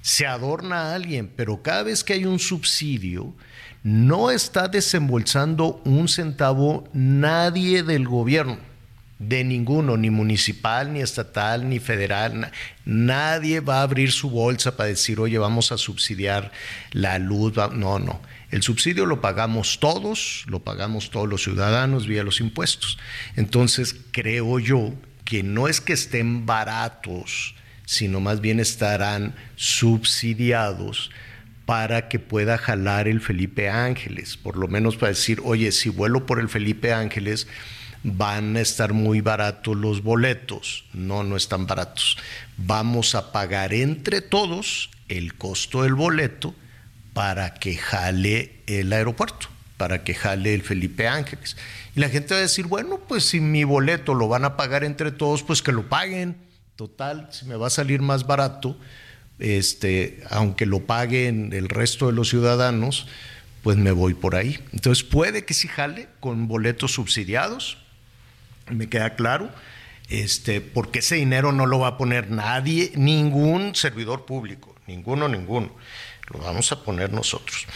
Se 0.00 0.26
adorna 0.26 0.80
a 0.90 0.94
alguien, 0.96 1.30
pero 1.36 1.62
cada 1.62 1.84
vez 1.84 2.02
que 2.02 2.14
hay 2.14 2.24
un 2.24 2.40
subsidio, 2.40 3.36
no 3.82 4.30
está 4.30 4.68
desembolsando 4.68 5.80
un 5.84 6.08
centavo 6.08 6.88
nadie 6.92 7.82
del 7.82 8.06
gobierno 8.06 8.58
de 9.28 9.44
ninguno, 9.44 9.96
ni 9.96 10.10
municipal, 10.10 10.92
ni 10.92 11.00
estatal, 11.00 11.68
ni 11.68 11.78
federal. 11.78 12.50
Nadie 12.84 13.60
va 13.60 13.78
a 13.78 13.82
abrir 13.82 14.10
su 14.10 14.30
bolsa 14.30 14.76
para 14.76 14.88
decir, 14.88 15.20
oye, 15.20 15.38
vamos 15.38 15.70
a 15.70 15.78
subsidiar 15.78 16.50
la 16.90 17.18
luz. 17.18 17.54
No, 17.72 17.98
no. 17.98 18.20
El 18.50 18.62
subsidio 18.62 19.06
lo 19.06 19.20
pagamos 19.20 19.78
todos, 19.80 20.44
lo 20.48 20.60
pagamos 20.60 21.10
todos 21.10 21.28
los 21.28 21.42
ciudadanos 21.42 22.06
vía 22.06 22.24
los 22.24 22.40
impuestos. 22.40 22.98
Entonces, 23.36 23.94
creo 24.10 24.58
yo 24.58 24.92
que 25.24 25.42
no 25.42 25.68
es 25.68 25.80
que 25.80 25.92
estén 25.92 26.44
baratos, 26.44 27.54
sino 27.86 28.20
más 28.20 28.40
bien 28.40 28.60
estarán 28.60 29.34
subsidiados 29.56 31.10
para 31.72 32.06
que 32.06 32.18
pueda 32.18 32.58
jalar 32.58 33.08
el 33.08 33.22
Felipe 33.22 33.70
Ángeles, 33.70 34.36
por 34.36 34.58
lo 34.58 34.68
menos 34.68 34.98
para 34.98 35.08
decir, 35.08 35.40
oye, 35.42 35.72
si 35.72 35.88
vuelo 35.88 36.26
por 36.26 36.38
el 36.38 36.50
Felipe 36.50 36.92
Ángeles, 36.92 37.46
van 38.02 38.58
a 38.58 38.60
estar 38.60 38.92
muy 38.92 39.22
baratos 39.22 39.74
los 39.74 40.02
boletos. 40.02 40.84
No, 40.92 41.24
no 41.24 41.34
están 41.34 41.66
baratos. 41.66 42.18
Vamos 42.58 43.14
a 43.14 43.32
pagar 43.32 43.72
entre 43.72 44.20
todos 44.20 44.90
el 45.08 45.32
costo 45.32 45.84
del 45.84 45.94
boleto 45.94 46.54
para 47.14 47.54
que 47.54 47.74
jale 47.78 48.60
el 48.66 48.92
aeropuerto, 48.92 49.46
para 49.78 50.04
que 50.04 50.12
jale 50.12 50.52
el 50.52 50.60
Felipe 50.60 51.08
Ángeles. 51.08 51.56
Y 51.96 52.00
la 52.00 52.10
gente 52.10 52.34
va 52.34 52.40
a 52.40 52.42
decir, 52.42 52.66
bueno, 52.66 53.00
pues 53.08 53.24
si 53.24 53.40
mi 53.40 53.64
boleto 53.64 54.12
lo 54.12 54.28
van 54.28 54.44
a 54.44 54.58
pagar 54.58 54.84
entre 54.84 55.10
todos, 55.10 55.42
pues 55.42 55.62
que 55.62 55.72
lo 55.72 55.88
paguen. 55.88 56.36
Total, 56.76 57.28
si 57.30 57.46
me 57.46 57.56
va 57.56 57.68
a 57.68 57.70
salir 57.70 58.02
más 58.02 58.26
barato, 58.26 58.76
este, 59.42 60.20
aunque 60.30 60.66
lo 60.66 60.86
paguen 60.86 61.52
el 61.52 61.68
resto 61.68 62.06
de 62.06 62.12
los 62.12 62.28
ciudadanos, 62.28 63.08
pues 63.62 63.76
me 63.76 63.90
voy 63.90 64.14
por 64.14 64.36
ahí. 64.36 64.60
Entonces 64.72 65.02
puede 65.02 65.44
que 65.44 65.52
sí 65.52 65.66
jale 65.66 66.08
con 66.20 66.46
boletos 66.46 66.92
subsidiados, 66.92 67.78
me 68.70 68.88
queda 68.88 69.16
claro, 69.16 69.50
este, 70.08 70.60
porque 70.60 71.00
ese 71.00 71.16
dinero 71.16 71.50
no 71.50 71.66
lo 71.66 71.80
va 71.80 71.88
a 71.88 71.98
poner 71.98 72.30
nadie, 72.30 72.92
ningún 72.94 73.74
servidor 73.74 74.26
público, 74.26 74.76
ninguno, 74.86 75.28
ninguno. 75.28 75.74
Lo 76.32 76.38
vamos 76.38 76.70
a 76.70 76.84
poner 76.84 77.12
nosotros. 77.12 77.66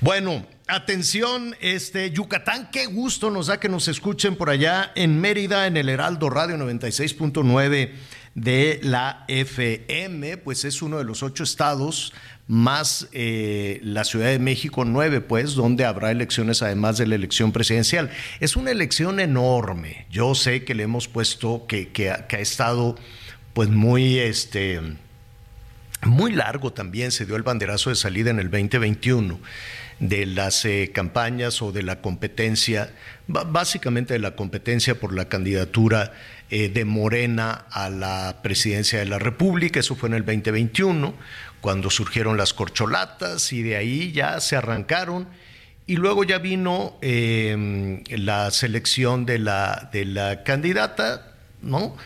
Bueno, 0.00 0.46
atención, 0.66 1.54
este 1.60 2.10
Yucatán, 2.10 2.70
qué 2.72 2.86
gusto 2.86 3.30
nos 3.30 3.48
da 3.48 3.60
que 3.60 3.68
nos 3.68 3.88
escuchen 3.88 4.36
por 4.36 4.48
allá 4.48 4.90
en 4.94 5.20
Mérida, 5.20 5.66
en 5.66 5.76
el 5.76 5.90
Heraldo 5.90 6.30
Radio 6.30 6.56
96.9 6.56 7.92
de 8.34 8.80
la 8.82 9.24
FM, 9.28 10.38
pues 10.38 10.64
es 10.64 10.82
uno 10.82 10.98
de 10.98 11.04
los 11.04 11.22
ocho 11.22 11.42
estados 11.42 12.12
más 12.46 13.08
eh, 13.12 13.80
la 13.84 14.02
Ciudad 14.04 14.26
de 14.26 14.38
México 14.38 14.84
nueve, 14.84 15.20
pues, 15.20 15.54
donde 15.54 15.84
habrá 15.84 16.10
elecciones 16.10 16.62
además 16.62 16.98
de 16.98 17.06
la 17.06 17.14
elección 17.14 17.52
presidencial. 17.52 18.10
Es 18.40 18.56
una 18.56 18.72
elección 18.72 19.20
enorme. 19.20 20.06
Yo 20.10 20.34
sé 20.34 20.64
que 20.64 20.74
le 20.74 20.82
hemos 20.82 21.06
puesto 21.06 21.66
que, 21.68 21.90
que, 21.90 22.10
ha 22.10 22.26
estado 22.40 22.96
pues 23.52 23.68
muy 23.68 24.18
este 24.18 24.80
muy 26.02 26.32
largo 26.32 26.72
también 26.72 27.12
se 27.12 27.26
dio 27.26 27.36
el 27.36 27.42
banderazo 27.42 27.90
de 27.90 27.96
salida 27.96 28.30
en 28.30 28.38
el 28.38 28.50
2021 28.50 29.38
de 29.98 30.24
las 30.24 30.64
eh, 30.64 30.90
campañas 30.94 31.60
o 31.60 31.72
de 31.72 31.82
la 31.82 32.00
competencia, 32.00 32.90
básicamente 33.26 34.14
de 34.14 34.18
la 34.18 34.34
competencia 34.34 34.98
por 34.98 35.12
la 35.12 35.28
candidatura 35.28 36.14
eh, 36.52 36.68
de 36.68 36.84
Morena 36.84 37.66
a 37.70 37.90
la 37.90 38.38
presidencia 38.42 38.98
de 38.98 39.06
la 39.06 39.20
República, 39.20 39.78
eso 39.78 39.94
fue 39.94 40.08
en 40.08 40.16
el 40.16 40.24
2021, 40.24 41.14
cuando 41.60 41.90
surgieron 41.90 42.36
las 42.36 42.54
corcholatas 42.54 43.52
y 43.52 43.62
de 43.62 43.76
ahí 43.76 44.10
ya 44.10 44.40
se 44.40 44.56
arrancaron. 44.56 45.28
Y 45.86 45.94
luego 45.94 46.24
ya 46.24 46.38
vino 46.38 46.98
em, 47.02 48.02
la 48.08 48.50
selección 48.50 49.26
de 49.26 49.38
la, 49.38 49.90
de 49.92 50.04
la 50.04 50.42
candidata, 50.42 51.34
¿no? 51.62 51.96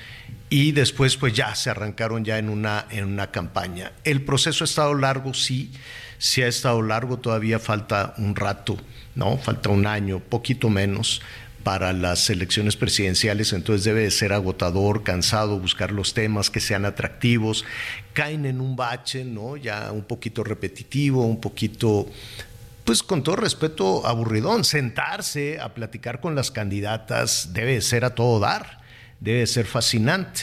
Y 0.50 0.72
después 0.72 1.16
pues 1.16 1.32
ya 1.32 1.54
se 1.54 1.70
arrancaron 1.70 2.22
ya 2.22 2.36
en 2.38 2.50
una, 2.50 2.84
en 2.90 3.04
una 3.04 3.30
campaña. 3.30 3.92
El 4.04 4.22
proceso 4.22 4.64
ha 4.64 4.66
estado 4.66 4.94
largo, 4.94 5.32
sí, 5.32 5.72
sí 6.18 6.42
ha 6.42 6.48
estado 6.48 6.82
largo, 6.82 7.16
todavía 7.16 7.58
falta 7.58 8.12
un 8.18 8.36
rato, 8.36 8.76
¿no? 9.14 9.38
Falta 9.38 9.70
un 9.70 9.86
año, 9.86 10.20
poquito 10.20 10.68
menos 10.68 11.22
para 11.64 11.92
las 11.92 12.30
elecciones 12.30 12.76
presidenciales, 12.76 13.52
entonces 13.52 13.84
debe 13.84 14.02
de 14.02 14.10
ser 14.10 14.32
agotador, 14.32 15.02
cansado, 15.02 15.58
buscar 15.58 15.90
los 15.90 16.14
temas 16.14 16.50
que 16.50 16.60
sean 16.60 16.84
atractivos, 16.84 17.64
caen 18.12 18.44
en 18.46 18.60
un 18.60 18.76
bache, 18.76 19.24
¿no? 19.24 19.56
Ya 19.56 19.90
un 19.90 20.04
poquito 20.04 20.44
repetitivo, 20.44 21.24
un 21.24 21.40
poquito 21.40 22.06
pues 22.84 23.02
con 23.02 23.22
todo 23.22 23.36
respeto, 23.36 24.06
aburridón. 24.06 24.62
Sentarse 24.62 25.58
a 25.58 25.72
platicar 25.72 26.20
con 26.20 26.34
las 26.34 26.50
candidatas 26.50 27.54
debe 27.54 27.80
ser 27.80 28.04
a 28.04 28.14
todo 28.14 28.38
dar, 28.38 28.80
debe 29.20 29.46
ser 29.46 29.64
fascinante 29.64 30.42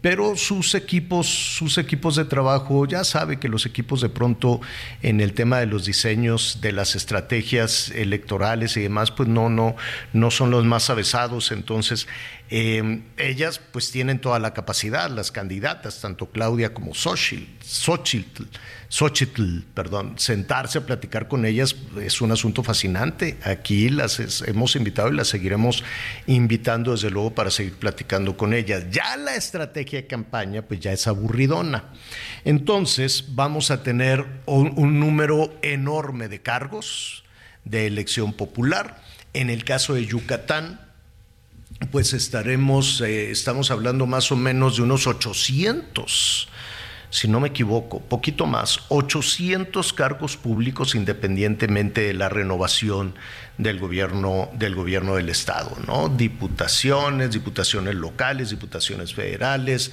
pero 0.00 0.36
sus 0.36 0.74
equipos, 0.74 1.26
sus 1.26 1.76
equipos 1.76 2.16
de 2.16 2.24
trabajo, 2.24 2.86
ya 2.86 3.04
sabe 3.04 3.38
que 3.38 3.48
los 3.48 3.66
equipos 3.66 4.00
de 4.00 4.08
pronto 4.08 4.60
en 5.02 5.20
el 5.20 5.34
tema 5.34 5.58
de 5.58 5.66
los 5.66 5.84
diseños 5.84 6.58
de 6.62 6.72
las 6.72 6.96
estrategias 6.96 7.90
electorales 7.90 8.76
y 8.76 8.80
demás, 8.80 9.10
pues 9.10 9.28
no, 9.28 9.50
no, 9.50 9.76
no 10.12 10.30
son 10.30 10.50
los 10.50 10.64
más 10.64 10.88
avesados. 10.88 11.52
Entonces, 11.52 12.08
eh, 12.50 13.02
ellas 13.16 13.60
pues 13.72 13.90
tienen 13.90 14.20
toda 14.20 14.38
la 14.38 14.52
capacidad, 14.52 15.08
las 15.10 15.30
candidatas, 15.30 16.00
tanto 16.00 16.26
Claudia 16.26 16.74
como 16.74 16.94
Xochitl 16.94 17.46
Xochitl, 18.90 19.60
perdón, 19.72 20.14
sentarse 20.16 20.78
a 20.78 20.80
platicar 20.84 21.28
con 21.28 21.46
ellas 21.46 21.76
es 22.02 22.20
un 22.20 22.32
asunto 22.32 22.64
fascinante. 22.64 23.38
Aquí 23.44 23.88
las 23.88 24.42
hemos 24.48 24.74
invitado 24.74 25.10
y 25.10 25.14
las 25.14 25.28
seguiremos 25.28 25.84
invitando 26.26 26.90
desde 26.90 27.08
luego 27.08 27.32
para 27.32 27.52
seguir 27.52 27.74
platicando 27.74 28.36
con 28.36 28.52
ellas. 28.52 28.86
Ya 28.90 29.16
la 29.16 29.36
estrategia 29.36 30.00
de 30.00 30.08
campaña 30.08 30.62
pues 30.62 30.80
ya 30.80 30.90
es 30.90 31.06
aburridona. 31.06 31.84
Entonces 32.44 33.26
vamos 33.28 33.70
a 33.70 33.84
tener 33.84 34.26
un, 34.46 34.98
número 34.98 35.54
enorme 35.62 36.26
de 36.26 36.42
cargos 36.42 37.22
de 37.64 37.86
elección 37.86 38.32
popular. 38.32 39.00
En 39.34 39.50
el 39.50 39.64
caso 39.64 39.94
de 39.94 40.04
Yucatán, 40.04 40.80
pues 41.90 42.12
estaremos, 42.12 43.00
eh, 43.00 43.30
estamos 43.30 43.70
hablando 43.70 44.06
más 44.06 44.30
o 44.32 44.36
menos 44.36 44.76
de 44.76 44.82
unos 44.82 45.06
800 45.06 46.48
si 47.10 47.26
no 47.26 47.40
me 47.40 47.48
equivoco, 47.48 47.98
poquito 48.00 48.46
más, 48.46 48.80
800 48.88 49.92
cargos 49.92 50.36
públicos 50.36 50.94
independientemente 50.94 52.02
de 52.02 52.14
la 52.14 52.28
renovación 52.28 53.14
del 53.58 53.80
gobierno 53.80 54.48
del 54.54 54.76
gobierno 54.76 55.16
del 55.16 55.28
estado, 55.28 55.76
¿no? 55.86 56.08
Diputaciones, 56.08 57.32
diputaciones 57.32 57.96
locales, 57.96 58.50
diputaciones 58.50 59.12
federales, 59.12 59.90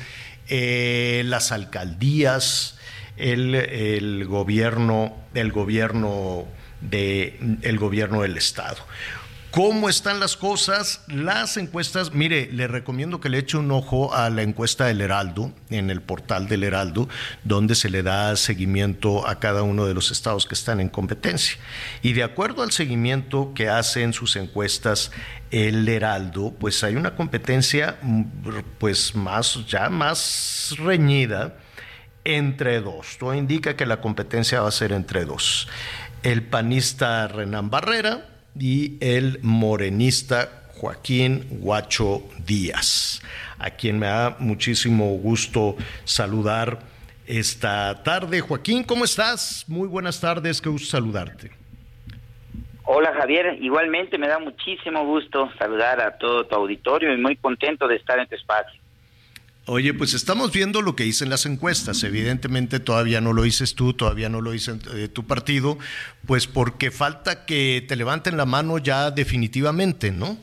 eh, 0.48 1.24
las 1.26 1.52
alcaldías, 1.52 2.78
el, 3.18 4.26
gobierno, 4.28 5.16
el 5.34 5.52
gobierno 5.52 6.46
de 6.82 7.40
el 7.64 7.80
gobierno 7.80 8.22
del 8.22 8.38
estado 8.38 8.78
¿Cómo 9.58 9.90
están 9.90 10.20
las 10.20 10.38
cosas? 10.38 11.02
Las 11.08 11.58
encuestas, 11.58 12.14
mire, 12.14 12.48
le 12.52 12.68
recomiendo 12.68 13.20
que 13.20 13.28
le 13.28 13.40
eche 13.40 13.58
un 13.58 13.72
ojo 13.72 14.14
a 14.14 14.30
la 14.30 14.44
encuesta 14.44 14.86
del 14.86 15.02
Heraldo, 15.02 15.52
en 15.72 15.90
el 15.90 16.00
portal 16.00 16.48
del 16.48 16.64
Heraldo, 16.64 17.10
donde 17.44 17.74
se 17.74 17.90
le 17.90 18.04
da 18.04 18.36
seguimiento 18.36 19.28
a 19.28 19.40
cada 19.40 19.64
uno 19.64 19.88
de 19.88 19.96
los 19.96 20.12
estados 20.12 20.46
que 20.46 20.54
están 20.54 20.80
en 20.80 20.90
competencia. 20.90 21.58
Y 22.04 22.14
de 22.14 22.22
acuerdo 22.22 22.62
al 22.62 22.72
seguimiento 22.72 23.54
que 23.56 23.68
hace 23.68 24.04
en 24.04 24.14
sus 24.14 24.36
encuestas 24.36 25.10
el 25.50 25.90
Heraldo, 25.90 26.54
pues 26.60 26.84
hay 26.84 26.96
una 26.96 27.16
competencia 27.16 27.98
pues 28.78 29.16
más, 29.16 29.66
ya 29.66 29.90
más 29.90 30.76
reñida 30.78 31.58
entre 32.26 32.80
dos. 32.80 33.18
Todo 33.18 33.34
indica 33.34 33.76
que 33.76 33.88
la 33.88 34.02
competencia 34.02 34.62
va 34.62 34.68
a 34.68 34.72
ser 34.72 34.92
entre 34.92 35.26
dos. 35.26 35.68
El 36.22 36.44
panista 36.44 37.28
Renan 37.28 37.72
Barrera, 37.72 38.37
y 38.60 38.98
el 39.02 39.40
morenista 39.42 40.50
Joaquín 40.76 41.46
Guacho 41.50 42.24
Díaz, 42.46 43.22
a 43.60 43.72
quien 43.72 44.00
me 44.00 44.08
da 44.08 44.36
muchísimo 44.40 45.18
gusto 45.18 45.76
saludar 46.04 46.80
esta 47.26 48.04
tarde. 48.04 48.42
Joaquín, 48.42 48.84
¿cómo 48.84 49.06
estás? 49.06 49.66
Muy 49.68 49.88
buenas 49.88 50.22
tardes, 50.22 50.62
qué 50.62 50.70
gusto 50.70 50.88
saludarte. 50.88 51.52
Hola 52.86 53.14
Javier, 53.14 53.58
igualmente 53.62 54.18
me 54.18 54.30
da 54.30 54.40
muchísimo 54.40 55.06
gusto 55.06 55.50
saludar 55.60 56.00
a 56.00 56.18
todo 56.18 56.46
tu 56.46 56.56
auditorio 56.56 57.14
y 57.14 57.18
muy 57.18 57.36
contento 57.36 57.86
de 57.88 57.98
estar 57.98 58.18
en 58.18 58.28
tu 58.28 58.36
espacio. 58.36 58.80
Oye, 59.70 59.94
pues 59.94 60.14
estamos 60.14 60.54
viendo 60.54 60.82
lo 60.82 60.96
que 60.96 61.04
dicen 61.04 61.30
las 61.30 61.46
encuestas. 61.46 62.02
Evidentemente 62.06 62.80
todavía 62.80 63.20
no 63.20 63.34
lo 63.34 63.42
dices 63.42 63.76
tú, 63.76 63.94
todavía 63.94 64.30
no 64.30 64.40
lo 64.40 64.52
dice 64.52 64.80
eh, 64.96 65.10
tu 65.10 65.28
partido, 65.28 65.78
pues 66.26 66.48
porque 66.48 66.90
falta 66.90 67.46
que 67.46 67.84
te 67.86 67.98
levanten 67.98 68.38
la 68.38 68.46
mano 68.46 68.78
ya 68.78 69.12
definitivamente, 69.12 70.12
¿no? 70.12 70.38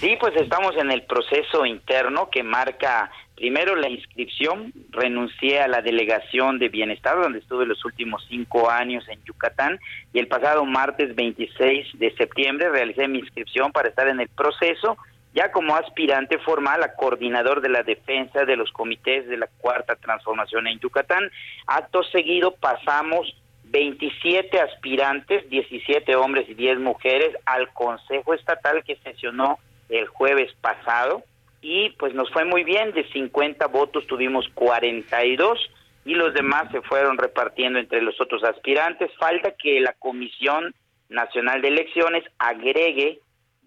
Sí, 0.00 0.16
pues 0.18 0.34
estamos 0.34 0.76
en 0.78 0.90
el 0.90 1.02
proceso 1.02 1.64
interno 1.64 2.28
que 2.28 2.42
marca 2.42 3.08
primero 3.36 3.76
la 3.76 3.88
inscripción. 3.88 4.72
Renuncié 4.90 5.60
a 5.60 5.68
la 5.68 5.80
delegación 5.80 6.58
de 6.58 6.70
bienestar 6.70 7.22
donde 7.22 7.38
estuve 7.38 7.66
los 7.66 7.84
últimos 7.84 8.26
cinco 8.28 8.68
años 8.68 9.08
en 9.08 9.22
Yucatán 9.22 9.78
y 10.12 10.18
el 10.18 10.26
pasado 10.26 10.64
martes 10.64 11.14
26 11.14 12.00
de 12.00 12.12
septiembre 12.16 12.68
realicé 12.68 13.06
mi 13.06 13.20
inscripción 13.20 13.70
para 13.70 13.90
estar 13.90 14.08
en 14.08 14.18
el 14.18 14.28
proceso 14.28 14.98
ya 15.34 15.50
como 15.50 15.76
aspirante 15.76 16.38
formal 16.38 16.82
a 16.82 16.94
coordinador 16.94 17.60
de 17.60 17.68
la 17.68 17.82
defensa 17.82 18.44
de 18.44 18.56
los 18.56 18.70
comités 18.72 19.26
de 19.28 19.36
la 19.36 19.48
Cuarta 19.58 19.96
Transformación 19.96 20.66
en 20.66 20.78
Yucatán. 20.78 21.30
Acto 21.66 22.02
seguido 22.04 22.54
pasamos 22.56 23.34
27 23.64 24.60
aspirantes, 24.60 25.48
17 25.48 26.14
hombres 26.16 26.48
y 26.48 26.54
10 26.54 26.78
mujeres, 26.78 27.34
al 27.46 27.72
Consejo 27.72 28.34
Estatal 28.34 28.84
que 28.84 28.96
sesionó 28.96 29.58
el 29.88 30.06
jueves 30.06 30.52
pasado 30.60 31.22
y 31.62 31.90
pues 31.90 32.12
nos 32.12 32.30
fue 32.30 32.44
muy 32.44 32.64
bien, 32.64 32.92
de 32.92 33.08
50 33.12 33.68
votos 33.68 34.06
tuvimos 34.08 34.46
42 34.54 35.70
y 36.04 36.14
los 36.14 36.34
demás 36.34 36.64
se 36.72 36.82
fueron 36.82 37.16
repartiendo 37.16 37.78
entre 37.78 38.02
los 38.02 38.20
otros 38.20 38.42
aspirantes. 38.42 39.10
Falta 39.16 39.52
que 39.52 39.80
la 39.80 39.92
Comisión 39.92 40.74
Nacional 41.08 41.62
de 41.62 41.68
Elecciones 41.68 42.24
agregue 42.38 43.20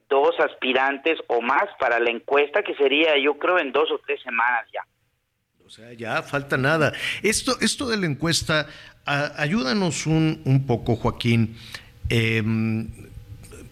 dos 0.10 0.36
aspirantes 0.40 1.20
o 1.28 1.42
más 1.42 1.66
para 1.80 2.00
la 2.00 2.12
encuesta 2.12 2.64
que 2.64 2.76
sería 2.76 3.18
yo 3.18 3.38
creo 3.38 3.60
en 3.60 3.72
dos 3.72 3.92
o 3.92 4.00
tres 4.06 4.22
semanas 4.22 4.66
ya. 4.74 4.82
O 5.66 5.70
sea, 5.70 5.92
ya 5.94 6.22
falta 6.22 6.58
nada. 6.58 6.94
Esto, 7.24 7.58
esto 7.60 7.88
de 7.88 7.98
la 7.98 8.06
encuesta, 8.06 8.68
ayúdanos 9.06 10.06
un, 10.06 10.42
un, 10.46 10.68
poco, 10.68 10.96
Joaquín. 10.96 11.58
Em, 12.10 12.88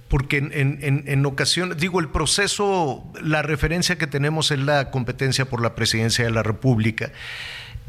porque 0.07 0.37
en, 0.37 0.51
en, 0.53 1.03
en, 1.07 1.25
ocasiones, 1.25 1.77
digo, 1.77 1.99
el 1.99 2.09
proceso, 2.09 3.03
la 3.21 3.43
referencia 3.43 3.97
que 3.97 4.07
tenemos 4.07 4.49
es 4.49 4.59
la 4.59 4.89
competencia 4.89 5.45
por 5.45 5.61
la 5.61 5.75
presidencia 5.75 6.25
de 6.25 6.31
la 6.31 6.41
República. 6.41 7.11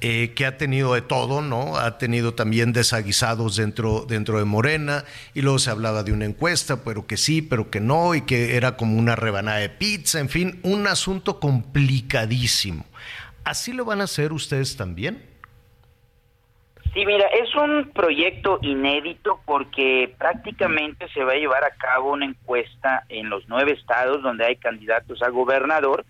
Eh, 0.06 0.34
que 0.34 0.44
ha 0.44 0.58
tenido 0.58 0.92
de 0.92 1.00
todo, 1.00 1.40
¿no? 1.40 1.78
Ha 1.78 1.96
tenido 1.96 2.34
también 2.34 2.74
desaguisados 2.74 3.56
dentro, 3.56 4.04
dentro 4.06 4.38
de 4.38 4.44
Morena, 4.44 5.04
y 5.32 5.40
luego 5.40 5.58
se 5.58 5.70
hablaba 5.70 6.02
de 6.02 6.12
una 6.12 6.26
encuesta, 6.26 6.84
pero 6.84 7.06
que 7.06 7.16
sí, 7.16 7.40
pero 7.40 7.70
que 7.70 7.80
no, 7.80 8.14
y 8.14 8.20
que 8.20 8.58
era 8.58 8.76
como 8.76 8.98
una 8.98 9.16
rebanada 9.16 9.60
de 9.60 9.70
pizza, 9.70 10.20
en 10.20 10.28
fin, 10.28 10.60
un 10.62 10.86
asunto 10.88 11.40
complicadísimo. 11.40 12.84
¿Así 13.44 13.72
lo 13.72 13.86
van 13.86 14.02
a 14.02 14.04
hacer 14.04 14.34
ustedes 14.34 14.76
también? 14.76 15.22
Sí, 16.92 17.06
mira, 17.06 17.24
es 17.28 17.54
un 17.54 17.90
proyecto 17.94 18.58
inédito 18.60 19.40
porque 19.46 20.14
prácticamente 20.18 21.08
se 21.14 21.24
va 21.24 21.32
a 21.32 21.36
llevar 21.36 21.64
a 21.64 21.76
cabo 21.76 22.12
una 22.12 22.26
encuesta 22.26 23.04
en 23.08 23.30
los 23.30 23.48
nueve 23.48 23.72
estados 23.72 24.22
donde 24.22 24.44
hay 24.44 24.56
candidatos 24.56 25.22
a 25.22 25.30
gobernador 25.30 26.04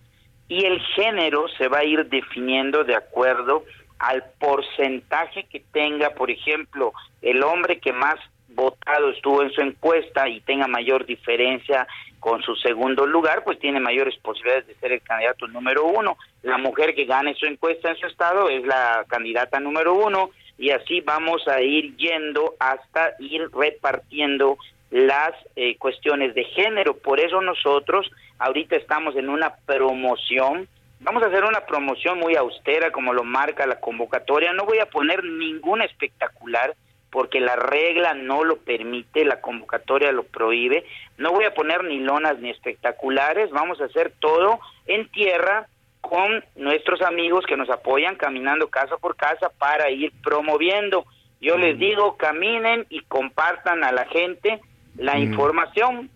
y 0.49 0.65
el 0.65 0.81
género 0.97 1.47
se 1.57 1.69
va 1.69 1.79
a 1.79 1.85
ir 1.85 2.09
definiendo 2.09 2.83
de 2.83 2.97
acuerdo 2.97 3.65
al 3.99 4.25
porcentaje 4.39 5.45
que 5.45 5.61
tenga, 5.73 6.11
por 6.11 6.31
ejemplo, 6.31 6.93
el 7.23 7.43
hombre 7.43 7.79
que 7.79 7.93
más 7.93 8.17
votado 8.49 9.11
estuvo 9.11 9.43
en 9.43 9.51
su 9.51 9.61
encuesta 9.61 10.29
y 10.29 10.41
tenga 10.41 10.67
mayor 10.69 11.07
diferencia 11.07 11.87
con 12.21 12.43
su 12.43 12.55
segundo 12.57 13.07
lugar, 13.07 13.45
pues 13.45 13.59
tiene 13.59 13.81
mayores 13.81 14.17
posibilidades 14.17 14.67
de 14.67 14.75
ser 14.77 14.93
el 14.93 15.03
candidato 15.03 15.47
número 15.49 15.85
uno. 15.85 16.17
La 16.43 16.57
mujer 16.57 16.95
que 16.95 17.05
gane 17.05 17.35
su 17.35 17.47
encuesta 17.47 17.91
en 17.91 17.97
su 17.97 18.07
estado 18.07 18.49
es 18.49 18.65
la 18.65 19.05
candidata 19.09 19.61
número 19.61 19.95
uno 19.95 20.31
y 20.57 20.71
así 20.71 21.01
vamos 21.01 21.47
a 21.49 21.61
ir 21.61 21.97
yendo 21.97 22.55
hasta 22.59 23.15
ir 23.19 23.51
repartiendo 23.53 24.57
las 24.91 25.33
eh, 25.57 25.77
cuestiones 25.77 26.35
de 26.35 26.45
género. 26.45 26.97
Por 26.97 27.21
eso 27.21 27.41
nosotros 27.41 28.11
ahorita 28.39 28.77
estamos 28.77 29.17
en 29.17 29.29
una 29.29 29.57
promoción 29.67 30.69
Vamos 31.05 31.23
a 31.23 31.27
hacer 31.27 31.45
una 31.45 31.67
promoción 31.67 32.19
muy 32.19 32.35
austera 32.35 32.91
como 32.91 33.13
lo 33.13 33.25
marca 33.25 33.67
la 33.67 33.79
convocatoria. 33.79 34.55
No 34.55 34.65
voy 34.65 34.79
a 34.79 34.87
poner 34.87 35.23
ningún 35.23 35.83
espectacular 35.83 36.75
porque 37.11 37.41
la 37.41 37.57
regla 37.57 38.15
no 38.15 38.43
lo 38.43 38.57
permite, 38.57 39.23
la 39.27 39.43
convocatoria 39.43 40.13
lo 40.13 40.25
prohíbe. 40.25 40.85
No 41.19 41.31
voy 41.31 41.45
a 41.45 41.53
poner 41.53 41.85
ni 41.85 41.99
lonas 41.99 42.39
ni 42.39 42.49
espectaculares. 42.49 43.51
Vamos 43.51 43.83
a 43.83 43.85
hacer 43.85 44.15
todo 44.19 44.59
en 44.87 45.07
tierra 45.11 45.69
con 46.01 46.43
nuestros 46.57 47.03
amigos 47.03 47.45
que 47.47 47.59
nos 47.59 47.69
apoyan 47.69 48.17
caminando 48.17 48.69
casa 48.69 48.97
por 48.97 49.15
casa 49.15 49.51
para 49.59 49.91
ir 49.91 50.11
promoviendo. 50.23 51.05
Yo 51.39 51.59
les 51.59 51.77
mm. 51.77 51.79
digo, 51.81 52.17
caminen 52.17 52.87
y 52.89 53.01
compartan 53.03 53.85
a 53.85 53.93
la 53.93 54.07
gente 54.07 54.59
la 54.97 55.17
mm. 55.17 55.23
información. 55.23 56.11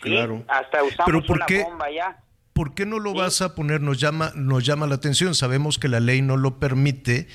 Claro. 0.00 0.42
Hasta 0.48 0.82
usamos 0.82 1.30
una 1.30 1.46
bomba 1.64 1.90
ya. 1.92 2.18
¿Por 2.52 2.74
qué 2.74 2.86
no 2.86 2.98
lo 2.98 3.14
vas 3.14 3.42
a 3.42 3.54
poner? 3.54 3.80
Nos 3.80 3.98
llama, 3.98 4.32
nos 4.34 4.64
llama 4.64 4.86
la 4.86 4.96
atención. 4.96 5.34
Sabemos 5.34 5.78
que 5.78 5.88
la 5.88 6.00
ley 6.00 6.22
no 6.22 6.36
lo 6.36 6.58
permite, 6.58 7.28